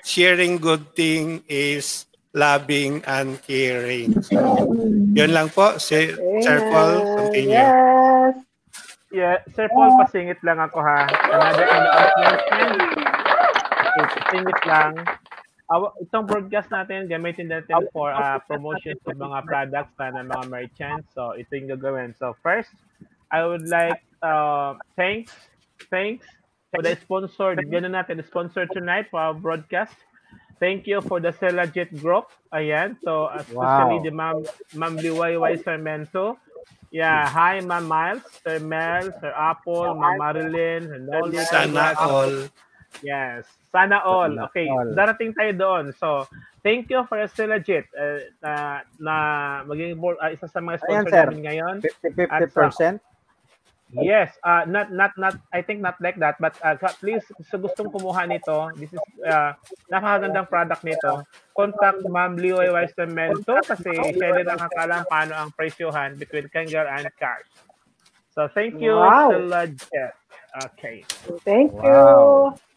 Sharing 0.02 0.58
good 0.58 0.94
thing 0.94 1.42
is 1.46 2.10
loving 2.34 3.02
and 3.06 3.38
caring. 3.46 4.14
So, 4.22 4.66
yun 5.14 5.30
lang 5.30 5.46
po. 5.50 5.78
Si, 5.78 6.10
Sir 6.42 6.58
Paul, 6.70 6.94
continue. 7.18 7.54
Yes. 7.54 8.34
Yeah, 9.12 9.38
Sir 9.54 9.70
Paul, 9.70 9.94
pasingit 10.00 10.42
lang 10.42 10.58
ako 10.58 10.82
ha. 10.82 11.06
Another 11.06 11.66
announcement. 11.70 12.78
Pasingit 13.94 14.60
lang. 14.66 14.92
Awa, 15.72 15.88
itong 16.04 16.28
broadcast 16.28 16.68
natin, 16.68 17.08
gamitin 17.08 17.48
natin 17.48 17.88
for 17.96 18.12
uh, 18.12 18.36
promotion 18.44 18.92
sa 19.00 19.16
mga 19.16 19.38
products 19.48 19.94
na 19.96 20.20
ng 20.20 20.28
mga 20.28 20.44
merchants. 20.52 21.08
So, 21.16 21.32
ito 21.32 21.48
yung 21.56 21.72
gagawin. 21.72 22.12
So, 22.12 22.36
first, 22.44 22.68
I 23.32 23.48
would 23.48 23.64
like 23.64 24.04
uh, 24.20 24.76
thanks, 25.00 25.32
thanks 25.88 26.28
for 26.68 26.84
the 26.84 26.92
sponsor. 27.00 27.56
Ganun 27.56 27.96
natin, 27.96 28.20
the 28.20 28.26
sponsor 28.28 28.68
tonight 28.68 29.08
for 29.08 29.24
our 29.24 29.32
broadcast. 29.32 29.96
Thank 30.60 30.86
you 30.86 31.00
for 31.02 31.18
the 31.18 31.32
Selagit 31.34 31.90
Group. 31.98 32.30
Ayan. 32.54 32.94
So, 33.02 33.32
especially 33.34 33.98
Wow. 33.98 34.06
the 34.06 34.12
Ma'am, 34.14 34.36
Ma'am 34.76 34.94
Liwayway 35.00 35.58
Sarmento. 35.58 36.38
Yeah. 36.92 37.24
Hi, 37.26 37.58
Ma'am 37.64 37.88
Miles, 37.88 38.22
Sir 38.44 38.60
Mel, 38.60 39.10
Sir 39.18 39.32
Apple, 39.32 39.96
Ma'am 39.96 40.20
Marilyn, 40.20 40.82
Sir 40.86 41.00
Noli. 41.02 41.40
Sana 41.42 41.96
all. 41.98 42.46
Yes. 43.00 43.48
Sana 43.72 44.04
all. 44.04 44.28
Sana 44.36 44.52
Okay. 44.52 44.68
all. 44.68 44.92
Darating 44.92 45.32
tayo 45.32 45.52
doon. 45.56 45.84
So, 45.96 46.28
thank 46.60 46.92
you 46.92 47.08
for 47.08 47.16
Selagit 47.32 47.88
uh, 47.96 48.20
na, 48.44 48.52
na 49.00 49.14
maging 49.64 49.96
board, 49.96 50.20
uh, 50.20 50.28
isa 50.28 50.44
sa 50.44 50.60
mga 50.60 50.76
Ayan, 50.76 51.08
sponsor 51.08 51.08
sir. 51.08 51.24
namin 51.32 51.42
ngayon. 51.48 51.74
50-50%. 51.80 53.00
Yes, 53.92 54.32
uh, 54.40 54.64
not 54.64 54.88
not 54.88 55.12
not 55.20 55.36
I 55.52 55.60
think 55.60 55.84
not 55.84 56.00
like 56.00 56.16
that 56.16 56.40
but 56.40 56.56
uh, 56.64 56.80
please 56.96 57.20
sa 57.44 57.60
gustong 57.60 57.92
kumuha 57.92 58.24
nito, 58.24 58.72
this 58.80 58.88
is 58.88 59.04
uh, 59.20 59.52
napakagandang 59.92 60.48
product 60.48 60.80
nito. 60.80 61.20
Contact 61.52 62.00
Ma'am 62.08 62.40
Lioy 62.40 62.72
Westermento 62.72 63.52
kasi 63.60 63.92
siya 64.16 64.32
rin 64.32 64.48
ang 64.48 64.64
nakakalam 64.64 65.04
paano 65.12 65.36
ang 65.36 65.52
presyohan 65.52 66.16
between 66.16 66.48
Kangar 66.48 66.88
and 66.88 67.04
Cash. 67.20 67.44
So 68.32 68.48
thank 68.48 68.80
you, 68.80 68.96
Wow. 68.96 69.28
Stella 69.28 69.68
Jet. 69.68 70.16
Okay. 70.72 71.04
Thank 71.44 71.76
you. 71.76 72.71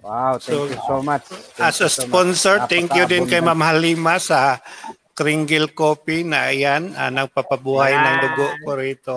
Wow. 0.00 0.40
Thank 0.40 0.42
So, 0.42 0.64
you 0.66 0.80
so 0.86 0.96
much. 1.02 1.24
Thank 1.28 1.68
As 1.68 1.76
a 1.80 1.88
so 1.88 2.02
much. 2.02 2.08
sponsor, 2.08 2.54
thank 2.66 2.88
you 2.96 3.04
din 3.04 3.28
kay. 3.28 3.44
Ma'am 3.44 3.60
Halima 3.60 4.16
sa 4.16 4.56
Kringle 5.12 5.68
Coffee 5.76 6.24
na 6.24 6.48
ayan, 6.48 6.96
ah, 6.96 7.12
nagpapabuhay 7.12 7.92
ng 7.92 8.16
dugo 8.24 8.46
ko 8.64 8.70
rito. 8.74 9.16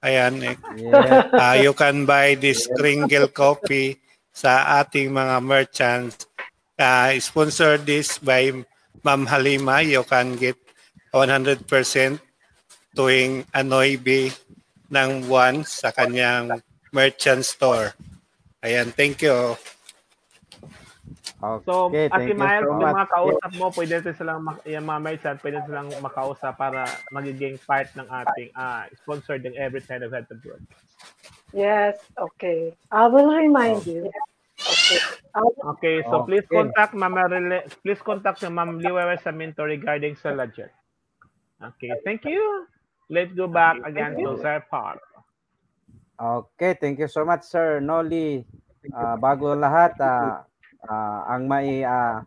Ayan, 0.00 0.40
eh, 0.44 0.56
Yes. 0.76 1.28
Ah, 1.32 1.56
you 1.56 1.72
can 1.72 2.04
buy 2.04 2.36
this 2.36 2.68
Kringle 2.68 3.32
coffee 3.32 3.96
sa 4.32 4.80
ating 4.80 5.12
mga 5.12 5.36
merchants. 5.40 6.24
Uh, 6.80 7.12
sponsored 7.20 7.84
this 7.84 8.16
by 8.16 8.48
Ma'am 9.04 9.28
Halima. 9.28 9.84
You 9.84 10.00
can 10.04 10.36
get 10.36 10.56
100% 11.12 11.64
tuwing 12.96 13.44
Anoibi 13.52 14.32
ng 14.88 15.28
one 15.28 15.64
sa 15.68 15.92
kanyang 15.92 16.60
merchant 16.90 17.44
store. 17.44 17.92
Ayan, 18.60 18.92
thank 18.92 19.20
you. 19.20 19.56
So, 21.64 21.88
Okay, 21.88 22.04
Ate 22.04 22.12
thank 22.12 22.28
you 22.28 22.36
Miles, 22.36 22.60
so 22.60 22.68
yung 22.68 22.84
mga 22.84 23.06
kausap 23.08 23.50
mo, 23.56 23.66
pwede 23.72 23.92
natin 23.96 24.14
silang, 24.14 24.40
mak- 24.44 24.64
yung 24.68 24.84
mga 24.84 25.00
merchant, 25.00 25.36
pwede 25.40 25.58
silang 25.64 25.88
makausap 26.04 26.52
para 26.60 26.84
magiging 27.08 27.56
part 27.64 27.88
ng 27.96 28.04
ating 28.04 28.52
uh, 28.52 28.84
sponsored 29.00 29.40
ng 29.48 29.56
every 29.56 29.80
time 29.80 30.04
of 30.04 30.12
the 30.12 30.36
broadcast. 30.36 30.92
Yes. 31.56 31.96
Okay. 32.14 32.76
I 32.92 33.08
will 33.08 33.32
remind 33.32 33.88
you. 33.88 34.12
Okay. 34.60 35.00
I 35.32 35.40
will- 35.40 35.64
Okay, 35.80 36.04
so 36.04 36.28
please 36.28 36.44
Okay. 36.44 36.60
contact 36.60 36.92
Ma'am 36.92 37.16
Marile, 37.16 37.64
please 37.80 38.04
contact 38.04 38.44
si 38.44 38.48
Ma'am 38.52 38.76
Liwewe 38.76 39.16
Saminto 39.24 39.64
regarding 39.64 40.20
sa 40.20 40.36
ledger. 40.36 40.68
Okay, 41.60 41.92
thank 42.04 42.28
you. 42.28 42.68
Let's 43.08 43.32
go 43.32 43.48
back 43.48 43.80
again 43.88 44.12
to 44.20 44.36
Sir 44.40 44.60
Paul. 44.68 45.00
Okay, 46.20 46.76
thank 46.76 47.00
you 47.00 47.08
so 47.08 47.24
much, 47.24 47.48
Sir 47.48 47.80
Noli. 47.80 48.44
Ah, 48.92 49.16
bago 49.16 49.56
lahat, 49.56 49.96
ah, 50.00 50.44
ah, 50.86 51.26
ang 51.28 51.44
mai 51.50 51.82
ah, 51.84 52.24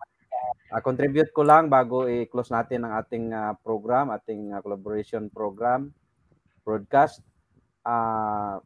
Ah, 0.73 0.81
contribute 0.81 1.29
ko 1.29 1.45
lang 1.45 1.69
bago 1.69 2.09
i-close 2.09 2.49
natin 2.49 2.81
ang 2.81 2.97
ating 2.97 3.29
ah, 3.29 3.53
program, 3.61 4.09
ating 4.09 4.57
ah, 4.57 4.61
collaboration 4.65 5.29
program, 5.29 5.93
broadcast. 6.65 7.21
Ah, 7.85 8.57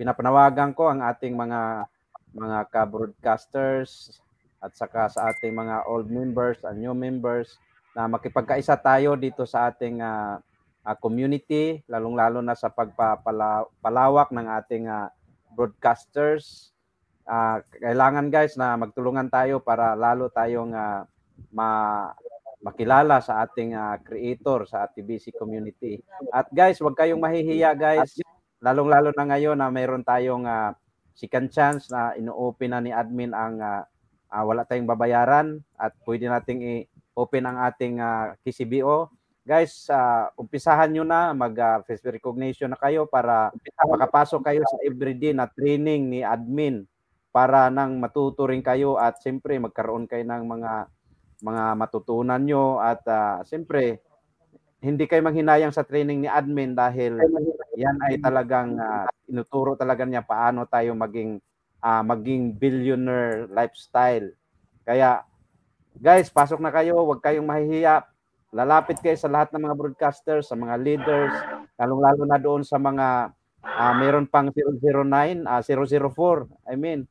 pinapanawagan 0.00 0.72
ko 0.72 0.88
ang 0.88 1.04
ating 1.04 1.36
mga 1.36 1.84
mga 2.32 2.58
ka-broadcasters 2.72 4.16
at 4.64 4.72
saka 4.72 5.12
sa 5.12 5.28
ating 5.28 5.52
mga 5.52 5.84
old 5.84 6.08
members 6.08 6.56
and 6.64 6.80
new 6.80 6.96
members 6.96 7.60
na 7.92 8.08
makipagkaisa 8.08 8.76
tayo 8.80 9.12
dito 9.12 9.44
sa 9.44 9.68
ating 9.68 10.00
ah, 10.00 10.40
ah, 10.88 10.96
community, 10.96 11.84
lalong-lalo 11.84 12.40
na 12.40 12.56
sa 12.56 12.72
pagpapalawak 12.72 14.32
ng 14.32 14.46
ating 14.56 14.88
ah, 14.88 15.12
broadcasters. 15.52 16.72
Ah, 17.26 17.58
kailangan 17.82 18.30
guys 18.30 18.54
na 18.54 18.78
magtulungan 18.78 19.26
tayo 19.26 19.58
para 19.58 19.98
lalo 19.98 20.30
tayong 20.30 20.70
ah, 20.78 21.02
ma 21.50 21.68
makilala 22.62 23.18
sa 23.18 23.42
ating 23.42 23.74
ah, 23.74 23.98
creator 23.98 24.62
sa 24.62 24.86
TBC 24.86 25.34
community. 25.34 25.98
At 26.30 26.46
guys, 26.54 26.78
wag 26.78 26.94
kayong 26.94 27.18
mahihiya 27.18 27.74
guys. 27.74 28.22
Lalong-lalo 28.62 29.10
na 29.10 29.26
ngayon 29.26 29.58
na 29.58 29.74
mayroon 29.74 30.06
tayong 30.06 30.46
ah, 30.46 30.78
second 31.18 31.50
chance 31.50 31.90
na 31.90 32.14
ino-open 32.14 32.70
na 32.70 32.78
ni 32.78 32.94
admin 32.94 33.34
ang 33.34 33.58
ah, 33.58 33.82
ah, 34.30 34.44
wala 34.46 34.62
tayong 34.62 34.86
babayaran 34.86 35.58
at 35.74 35.98
pwede 36.06 36.30
nating 36.30 36.62
i-open 36.62 37.42
ang 37.42 37.58
ating 37.66 37.98
ah, 37.98 38.38
KCBO. 38.46 39.10
Guys, 39.42 39.90
ah, 39.90 40.30
umpisahan 40.38 40.94
nyo 40.94 41.02
na 41.02 41.34
mag 41.34 41.58
ah, 41.58 41.82
face 41.82 42.06
recognition 42.06 42.70
na 42.70 42.78
kayo 42.78 43.02
para 43.10 43.50
makapasok 43.82 44.46
kayo 44.46 44.62
sa 44.62 44.78
everyday 44.86 45.34
na 45.34 45.50
training 45.50 46.06
ni 46.06 46.22
admin 46.22 46.86
para 47.36 47.68
nang 47.68 48.00
matuto 48.00 48.48
rin 48.48 48.64
kayo 48.64 48.96
at 48.96 49.20
siyempre 49.20 49.60
magkaroon 49.60 50.08
kayo 50.08 50.24
ng 50.24 50.48
mga 50.48 50.72
mga 51.44 51.64
matutunan 51.76 52.40
nyo 52.40 52.80
at 52.80 53.04
uh, 53.04 53.44
siyempre 53.44 54.00
hindi 54.80 55.04
kayo 55.04 55.20
manghinayang 55.20 55.68
sa 55.68 55.84
training 55.84 56.24
ni 56.24 56.28
admin 56.32 56.72
dahil 56.72 57.20
yan 57.76 57.96
ay 58.08 58.24
talagang 58.24 58.80
uh, 58.80 59.04
inuturo 59.28 59.76
talaga 59.76 60.08
niya 60.08 60.24
paano 60.24 60.64
tayo 60.64 60.96
maging 60.96 61.36
uh, 61.84 62.00
maging 62.08 62.56
billionaire 62.56 63.52
lifestyle. 63.52 64.32
Kaya 64.88 65.20
guys, 65.92 66.32
pasok 66.32 66.64
na 66.64 66.72
kayo, 66.72 67.04
huwag 67.04 67.20
kayong 67.20 67.44
mahihiya. 67.44 68.00
Lalapit 68.56 68.96
kayo 69.04 69.16
sa 69.20 69.28
lahat 69.28 69.52
ng 69.52 69.60
mga 69.60 69.76
broadcasters, 69.76 70.48
sa 70.48 70.56
mga 70.56 70.80
leaders, 70.80 71.36
lalong-lalo 71.76 72.24
na 72.24 72.40
doon 72.40 72.64
sa 72.64 72.80
mga 72.80 73.28
uh, 73.60 73.92
meron 74.00 74.24
pang 74.24 74.48
009, 74.48 75.44
uh, 75.44 75.60
004, 75.60 76.72
I 76.72 76.80
mean 76.80 77.04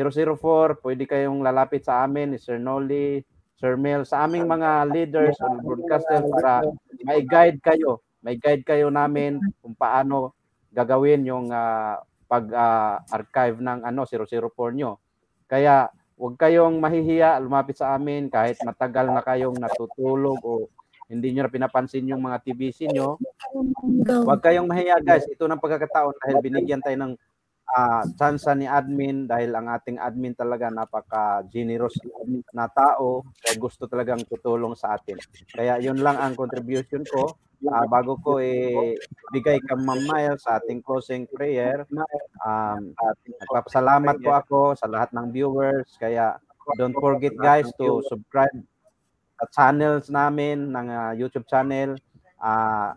004, 0.00 0.80
pwede 0.80 1.04
kayong 1.04 1.44
lalapit 1.44 1.84
sa 1.84 2.04
amin, 2.08 2.40
Sir 2.40 2.56
Noli, 2.56 3.20
Sir 3.60 3.76
Mel, 3.76 4.08
sa 4.08 4.24
aming 4.24 4.48
mga 4.48 4.88
leaders 4.88 5.36
o 5.44 5.60
broadcasters 5.60 6.24
para 6.32 6.64
may 7.04 7.20
guide 7.20 7.60
kayo. 7.60 8.00
May 8.24 8.40
guide 8.40 8.64
kayo 8.64 8.88
namin 8.88 9.36
kung 9.60 9.76
paano 9.76 10.32
gagawin 10.72 11.28
yung 11.28 11.52
uh, 11.52 12.00
pag-archive 12.24 13.58
uh, 13.60 13.64
ng 13.64 13.78
ano 13.84 14.00
004 14.08 14.48
nyo. 14.72 14.96
Kaya 15.44 15.92
huwag 16.16 16.40
kayong 16.40 16.78
mahihiya, 16.78 17.36
lumapit 17.42 17.76
sa 17.76 17.92
amin 17.96 18.32
kahit 18.32 18.56
matagal 18.62 19.12
na 19.12 19.20
kayong 19.20 19.58
natutulog 19.58 20.38
o 20.40 20.70
hindi 21.10 21.34
nyo 21.34 21.42
na 21.44 21.50
pinapansin 21.50 22.06
yung 22.06 22.22
mga 22.22 22.38
TBC 22.46 22.94
nyo. 22.94 23.18
Huwag 24.06 24.40
kayong 24.40 24.70
mahiya 24.70 25.02
guys. 25.02 25.26
Ito 25.26 25.50
ng 25.50 25.58
pagkakataon 25.58 26.14
dahil 26.22 26.36
binigyan 26.38 26.78
tayo 26.78 26.94
ng 26.94 27.12
uh, 27.76 28.02
chance 28.18 28.46
ni 28.56 28.66
admin 28.66 29.26
dahil 29.30 29.54
ang 29.54 29.70
ating 29.70 29.98
admin 30.00 30.34
talaga 30.34 30.70
napaka-generous 30.70 31.94
na 32.54 32.66
tao 32.70 33.22
kaya 33.42 33.54
gusto 33.58 33.86
talagang 33.86 34.22
tutulong 34.26 34.74
sa 34.74 34.98
atin. 34.98 35.18
Kaya 35.50 35.78
yun 35.78 35.98
lang 36.00 36.18
ang 36.18 36.34
contribution 36.34 37.06
ko. 37.06 37.34
Uh, 37.60 37.84
bago 37.92 38.16
ko 38.24 38.40
ibigay 38.40 39.60
ka 39.60 39.76
Ma'am 39.76 40.00
Miles 40.08 40.48
sa 40.48 40.56
ating 40.56 40.80
closing 40.80 41.28
prayer, 41.28 41.84
um, 42.40 42.96
nagpapasalamat 43.44 44.16
po 44.16 44.30
ako 44.32 44.60
sa 44.80 44.88
lahat 44.88 45.12
ng 45.12 45.28
viewers. 45.28 45.92
Kaya 46.00 46.40
don't 46.80 46.96
forget 46.96 47.36
guys 47.36 47.68
to 47.76 48.00
subscribe 48.08 48.54
sa 49.36 49.44
channels 49.52 50.08
namin 50.08 50.72
ng 50.72 50.86
uh, 50.88 51.12
YouTube 51.12 51.44
channel. 51.44 52.00
Uh, 52.40 52.96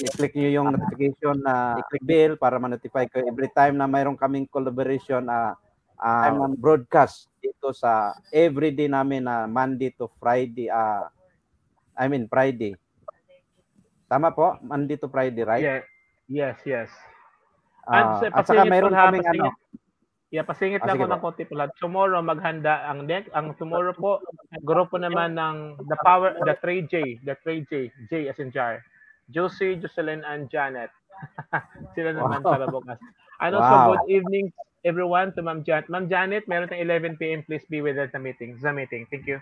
i-click 0.00 0.32
nyo 0.36 0.50
yung 0.50 0.68
notification 0.72 1.36
na 1.44 1.76
uh, 1.76 2.00
bell 2.00 2.40
para 2.40 2.56
ma-notify 2.56 3.04
kayo 3.04 3.28
every 3.28 3.52
time 3.52 3.76
na 3.76 3.84
mayroon 3.84 4.16
kaming 4.16 4.48
collaboration 4.48 5.24
na 5.28 5.56
uh, 6.00 6.28
uh, 6.32 6.48
broadcast 6.56 7.28
dito 7.42 7.72
sa 7.76 8.16
everyday 8.32 8.88
namin 8.88 9.28
na 9.28 9.44
uh, 9.44 9.50
Monday 9.50 9.92
to 9.92 10.08
Friday 10.16 10.72
uh, 10.72 11.06
I 11.98 12.06
mean 12.06 12.30
Friday. 12.30 12.78
Tama 14.08 14.32
po? 14.32 14.56
Monday 14.64 14.96
to 14.96 15.10
Friday, 15.10 15.44
right? 15.44 15.60
Yeah. 15.60 15.82
Yes, 16.28 16.56
yes. 16.64 16.88
Uh, 17.88 18.20
at 18.20 18.44
saka 18.44 18.68
mayroon 18.68 18.92
kaming 18.92 19.24
ano, 19.24 19.52
Yeah, 20.28 20.44
pasingit 20.44 20.84
ah, 20.84 20.92
lang 20.92 21.00
ko 21.00 21.08
ng 21.08 21.24
konti 21.24 21.48
pala. 21.48 21.72
Tomorrow 21.80 22.20
maghanda 22.20 22.84
ang 22.84 23.08
next 23.08 23.32
ang 23.32 23.56
tomorrow 23.56 23.96
po 23.96 24.20
grupo 24.60 25.00
naman 25.00 25.32
ng 25.32 25.80
the 25.88 25.96
power 26.04 26.36
the 26.44 26.52
3J, 26.60 27.24
the 27.24 27.32
3J, 27.40 27.72
J 28.12 28.28
as 28.28 28.36
in 28.36 28.52
jar. 28.52 28.84
Josie, 29.28 29.76
Jocelyn, 29.76 30.24
and 30.24 30.48
Janet. 30.48 30.90
Sila 31.94 32.16
naman 32.16 32.40
wow. 32.40 32.52
para 32.56 32.66
bukas. 32.68 32.98
And 33.38 33.54
also, 33.54 33.74
wow. 33.76 33.88
good 33.94 34.06
evening 34.10 34.50
everyone 34.84 35.34
to 35.36 35.44
Ma'am 35.44 35.62
Janet. 35.62 35.92
Ma'am 35.92 36.08
Janet, 36.08 36.48
meron 36.48 36.66
tayong 36.70 37.14
11 37.14 37.20
p.m. 37.20 37.40
Please 37.44 37.66
be 37.68 37.84
with 37.84 37.98
us 37.98 38.10
sa 38.10 38.18
meeting. 38.18 38.56
Sa 38.58 38.72
meeting. 38.72 39.04
Thank 39.10 39.28
you. 39.28 39.38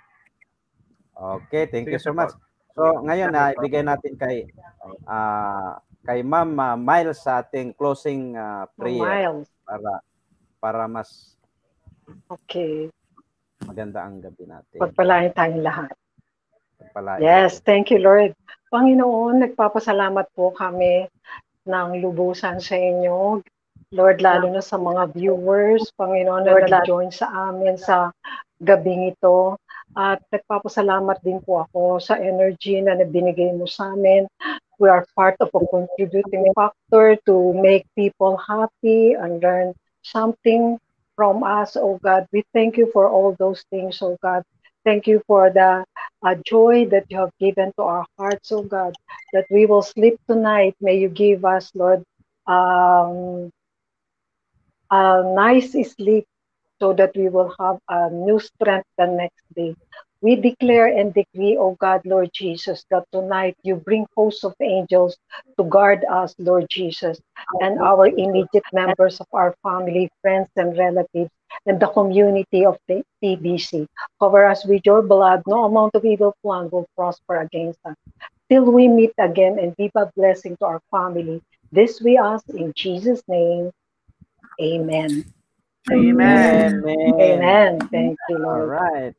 Okay, 1.16 1.64
thank 1.70 1.88
Sige 1.88 1.96
you 1.96 2.02
so 2.02 2.12
much. 2.12 2.34
So, 2.76 3.00
ngayon 3.00 3.32
na 3.32 3.56
uh, 3.56 3.56
ibigay 3.56 3.80
natin 3.80 4.20
kay 4.20 4.52
uh, 5.08 5.80
kay 6.04 6.20
Ma'am 6.20 6.52
uh, 6.60 6.76
Miles 6.76 7.24
sa 7.24 7.40
ating 7.40 7.72
closing 7.72 8.36
uh, 8.36 8.68
prayer 8.76 9.00
Miles. 9.24 9.48
para 9.64 10.04
para 10.60 10.84
mas 10.84 11.36
Okay. 12.30 12.86
Maganda 13.66 14.06
ang 14.06 14.22
gabi 14.22 14.46
natin. 14.46 14.78
Pagpalain 14.78 15.32
tayong 15.34 15.64
lahat. 15.64 15.90
Pagpalain. 16.78 17.18
Yes, 17.18 17.58
thank 17.64 17.90
you 17.90 17.98
Lord. 17.98 18.36
Panginoon, 18.66 19.46
nagpapasalamat 19.46 20.26
po 20.34 20.50
kami 20.50 21.06
ng 21.66 21.88
lubusan 22.02 22.58
sa 22.58 22.74
inyo. 22.74 23.42
Lord, 23.94 24.18
lalo 24.18 24.50
na 24.50 24.58
sa 24.58 24.74
mga 24.74 25.14
viewers, 25.14 25.94
Panginoon, 25.94 26.42
na 26.42 26.58
nag-join 26.58 27.14
sa 27.14 27.30
amin 27.50 27.78
sa 27.78 28.10
gabing 28.58 29.14
ito. 29.14 29.54
At 29.94 30.20
nagpapasalamat 30.34 31.22
din 31.22 31.38
po 31.46 31.62
ako 31.62 32.02
sa 32.02 32.18
energy 32.18 32.82
na 32.82 32.98
nabinigay 32.98 33.54
mo 33.54 33.70
sa 33.70 33.94
amin. 33.94 34.26
We 34.76 34.90
are 34.90 35.06
part 35.14 35.38
of 35.40 35.54
a 35.54 35.62
contributing 35.70 36.50
factor 36.52 37.16
to 37.24 37.54
make 37.56 37.86
people 37.96 38.36
happy 38.36 39.16
and 39.16 39.40
learn 39.40 39.72
something 40.04 40.76
from 41.16 41.46
us, 41.46 41.78
oh 41.78 41.96
God. 42.02 42.28
We 42.34 42.44
thank 42.52 42.76
you 42.76 42.90
for 42.92 43.08
all 43.08 43.32
those 43.38 43.64
things, 43.72 44.02
oh 44.04 44.18
God. 44.20 44.44
Thank 44.86 45.06
you 45.08 45.22
for 45.28 45.50
the 45.50 45.84
uh, 46.26 46.36
joy 46.46 46.86
that 46.90 47.04
you 47.10 47.18
have 47.18 47.32
given 47.40 47.72
to 47.76 47.82
our 47.84 48.06
hearts, 48.18 48.52
oh 48.52 48.62
God, 48.62 48.96
that 49.34 49.46
we 49.50 49.66
will 49.66 49.82
sleep 49.82 50.18
tonight. 50.28 50.76
May 50.80 50.98
you 50.98 51.10
give 51.10 51.44
us, 51.44 51.70
Lord, 51.74 52.04
um, 52.46 53.50
a 54.90 55.22
nice 55.34 55.72
sleep 55.96 56.26
so 56.80 56.92
that 56.94 57.12
we 57.16 57.28
will 57.28 57.52
have 57.60 57.78
a 57.88 58.10
new 58.10 58.38
strength 58.40 58.86
the 58.98 59.06
next 59.06 59.44
day. 59.54 59.74
We 60.22 60.36
declare 60.36 60.86
and 60.86 61.12
decree, 61.12 61.56
O 61.56 61.76
God, 61.78 62.00
Lord 62.04 62.30
Jesus, 62.32 62.84
that 62.90 63.04
tonight 63.12 63.56
you 63.62 63.76
bring 63.76 64.06
hosts 64.16 64.44
of 64.44 64.54
angels 64.62 65.16
to 65.58 65.64
guard 65.64 66.04
us, 66.10 66.34
Lord 66.38 66.66
Jesus, 66.70 67.20
and 67.60 67.78
our 67.80 68.06
immediate 68.06 68.64
members 68.72 69.20
of 69.20 69.26
our 69.32 69.54
family, 69.62 70.08
friends, 70.22 70.48
and 70.56 70.76
relatives, 70.76 71.30
and 71.66 71.78
the 71.78 71.88
community 71.88 72.64
of 72.64 72.78
the 72.88 73.02
TBC. 73.22 73.86
Cover 74.18 74.46
us 74.46 74.64
with 74.64 74.82
your 74.84 75.02
blood. 75.02 75.42
No 75.46 75.64
amount 75.64 75.94
of 75.94 76.04
evil 76.04 76.34
plan 76.42 76.70
will 76.70 76.86
prosper 76.96 77.42
against 77.42 77.78
us. 77.84 77.94
Till 78.48 78.64
we 78.64 78.88
meet 78.88 79.12
again 79.18 79.58
and 79.58 79.76
be 79.76 79.90
a 79.96 80.06
blessing 80.16 80.56
to 80.58 80.66
our 80.66 80.80
family. 80.90 81.42
This 81.72 82.00
we 82.00 82.16
ask 82.16 82.48
in 82.48 82.72
Jesus' 82.74 83.22
name. 83.28 83.70
Amen. 84.60 85.24
Amen. 85.92 86.84
Amen. 86.84 87.14
Amen. 87.20 87.88
Thank 87.90 88.18
you, 88.28 88.38
Lord. 88.38 88.60
All 88.60 88.66
right. 88.66 89.14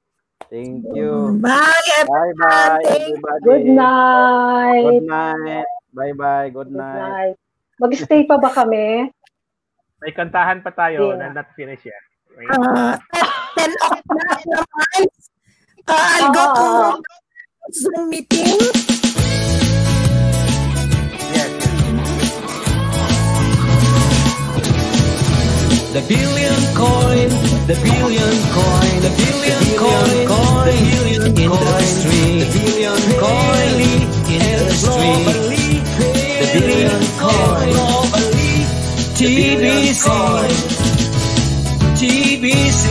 Thank 0.47 0.87
you. 0.95 1.35
Bye, 1.43 2.07
Bye 2.07 2.33
bye, 2.39 2.79
everybody. 2.87 3.43
Good 3.43 3.65
night. 3.75 4.83
Good 4.87 5.03
night. 5.03 5.67
Bye 5.91 6.13
bye. 6.15 6.47
Good, 6.49 6.71
Good 6.71 6.79
night. 6.79 7.35
night. 7.35 7.35
Mag-stay 7.77 8.23
pa 8.23 8.39
ba 8.39 8.49
kami? 8.55 9.11
May 9.99 10.11
kantahan 10.15 10.63
pa 10.63 10.71
tayo 10.71 11.13
yeah. 11.13 11.29
na 11.29 11.43
not 11.43 11.51
finish 11.57 11.83
yet. 11.83 12.03
Uh, 12.37 12.95
10 13.57 13.73
o'clock 13.81 14.41
naman. 14.45 15.01
Uh, 15.89 16.07
I'll 16.21 16.31
go 16.31 16.43
to 16.53 16.63
Zoom 17.73 18.13
meeting. 18.13 19.03
The 25.93 26.01
billion 26.07 26.59
coin, 26.75 27.29
the 27.65 27.77
billion 27.81 28.35
coin, 28.53 28.95
the 29.01 29.11
billion 29.17 29.63
coin, 29.79 30.27
coin, 30.27 30.67
the 30.67 31.31
billion 31.31 31.31
in 31.31 31.49
the 31.49 31.79
street. 31.81 32.43
The 32.43 32.59
billion 32.59 32.99
coin. 33.23 34.07
Industry, 34.27 35.79
the 36.39 36.47
billion 36.59 37.01
coin, 37.17 37.71
TBC, 39.15 40.05
TBC, 41.95 42.83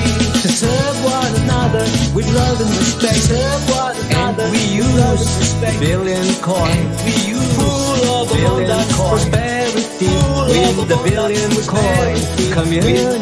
to 0.43 0.48
serve 0.48 0.97
one 1.05 1.35
another 1.44 1.85
with 2.14 2.27
love 2.35 2.60
and 2.60 2.70
respect, 2.70 3.16
serve 3.16 3.70
one 3.70 3.97
another, 4.06 4.44
and 4.44 4.52
we 4.52 4.62
use 4.74 5.55
billion 5.78 6.27
coin, 6.40 6.90
we 7.05 7.12
use 7.28 7.56
full 7.56 8.23
of 8.23 8.32
abundance, 8.32 8.97
prosperity 8.97 9.55
with 10.05 10.89
the 10.89 10.97
billion 11.09 11.51
coin 11.64 12.16
community. 12.52 13.16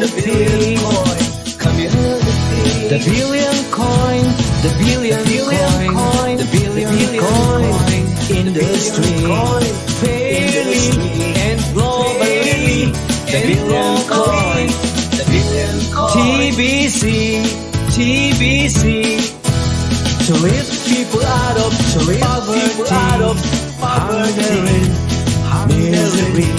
The 2.85 2.99
billion 2.99 3.57
coin, 3.71 4.23
the 4.61 4.71
billion 4.77 5.23
coin, 5.93 6.37
the 6.37 6.45
billion 6.51 6.91
coin 7.19 8.05
industry, 8.29 9.15
fairly 9.99 10.85
and 11.47 11.59
globally. 11.73 12.91
The 13.31 13.39
billion 13.41 13.95
coin, 14.07 14.67
the 15.15 15.25
billion 15.31 15.77
coin. 15.93 16.11
TBC, 16.11 17.03
TBC. 17.95 19.31
To 20.25 20.33
lift 20.33 20.89
people 20.89 21.21
out 21.21 21.57
of 21.57 21.71
to 21.93 21.99
lift 21.99 22.21
poverty, 22.23 22.91
out 22.91 23.21
of 23.21 23.37
poverty, 23.79 25.04
misery. 25.67 26.49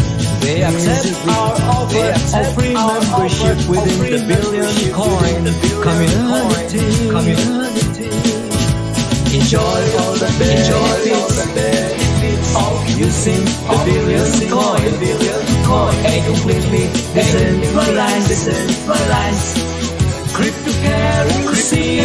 They 0.41 0.63
accept 0.63 1.27
our 1.29 1.55
offer. 1.75 2.13
Of 2.39 2.55
free 2.55 2.75
membership 2.75 3.59
within 3.69 3.99
the 4.11 4.21
billion 4.27 4.75
coin 4.95 5.43
community. 5.83 7.11
community. 7.11 8.11
Enjoy 9.37 9.83
all 10.01 10.15
the 10.17 10.31
benefits 10.39 10.71
of 12.57 12.77
using 12.97 13.45
the 13.45 13.83
billion 14.99 15.45
coin, 15.67 15.95
and 16.07 16.23
completely 16.27 16.85
decentralized, 17.15 18.29
decentralized 18.29 19.57
cryptocurrency. 20.37 22.01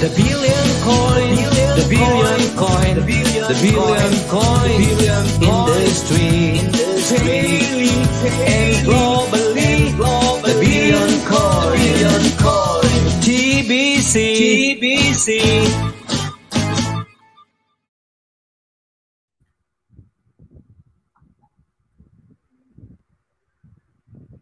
The 0.00 0.10
billion 0.14 0.68
coin, 0.84 1.36
the 1.76 1.86
billion 1.88 2.56
coin, 2.56 2.94
the 2.94 3.02
billion 3.02 3.25
coin 3.25 3.25
industry, 5.78 7.26
daily 7.26 7.88
and 8.44 8.86
globally, 8.86 9.96
the 10.42 10.54
billion 10.60 12.22
coin, 12.38 13.00
TBC, 13.22 14.80
TBC. 14.80 15.95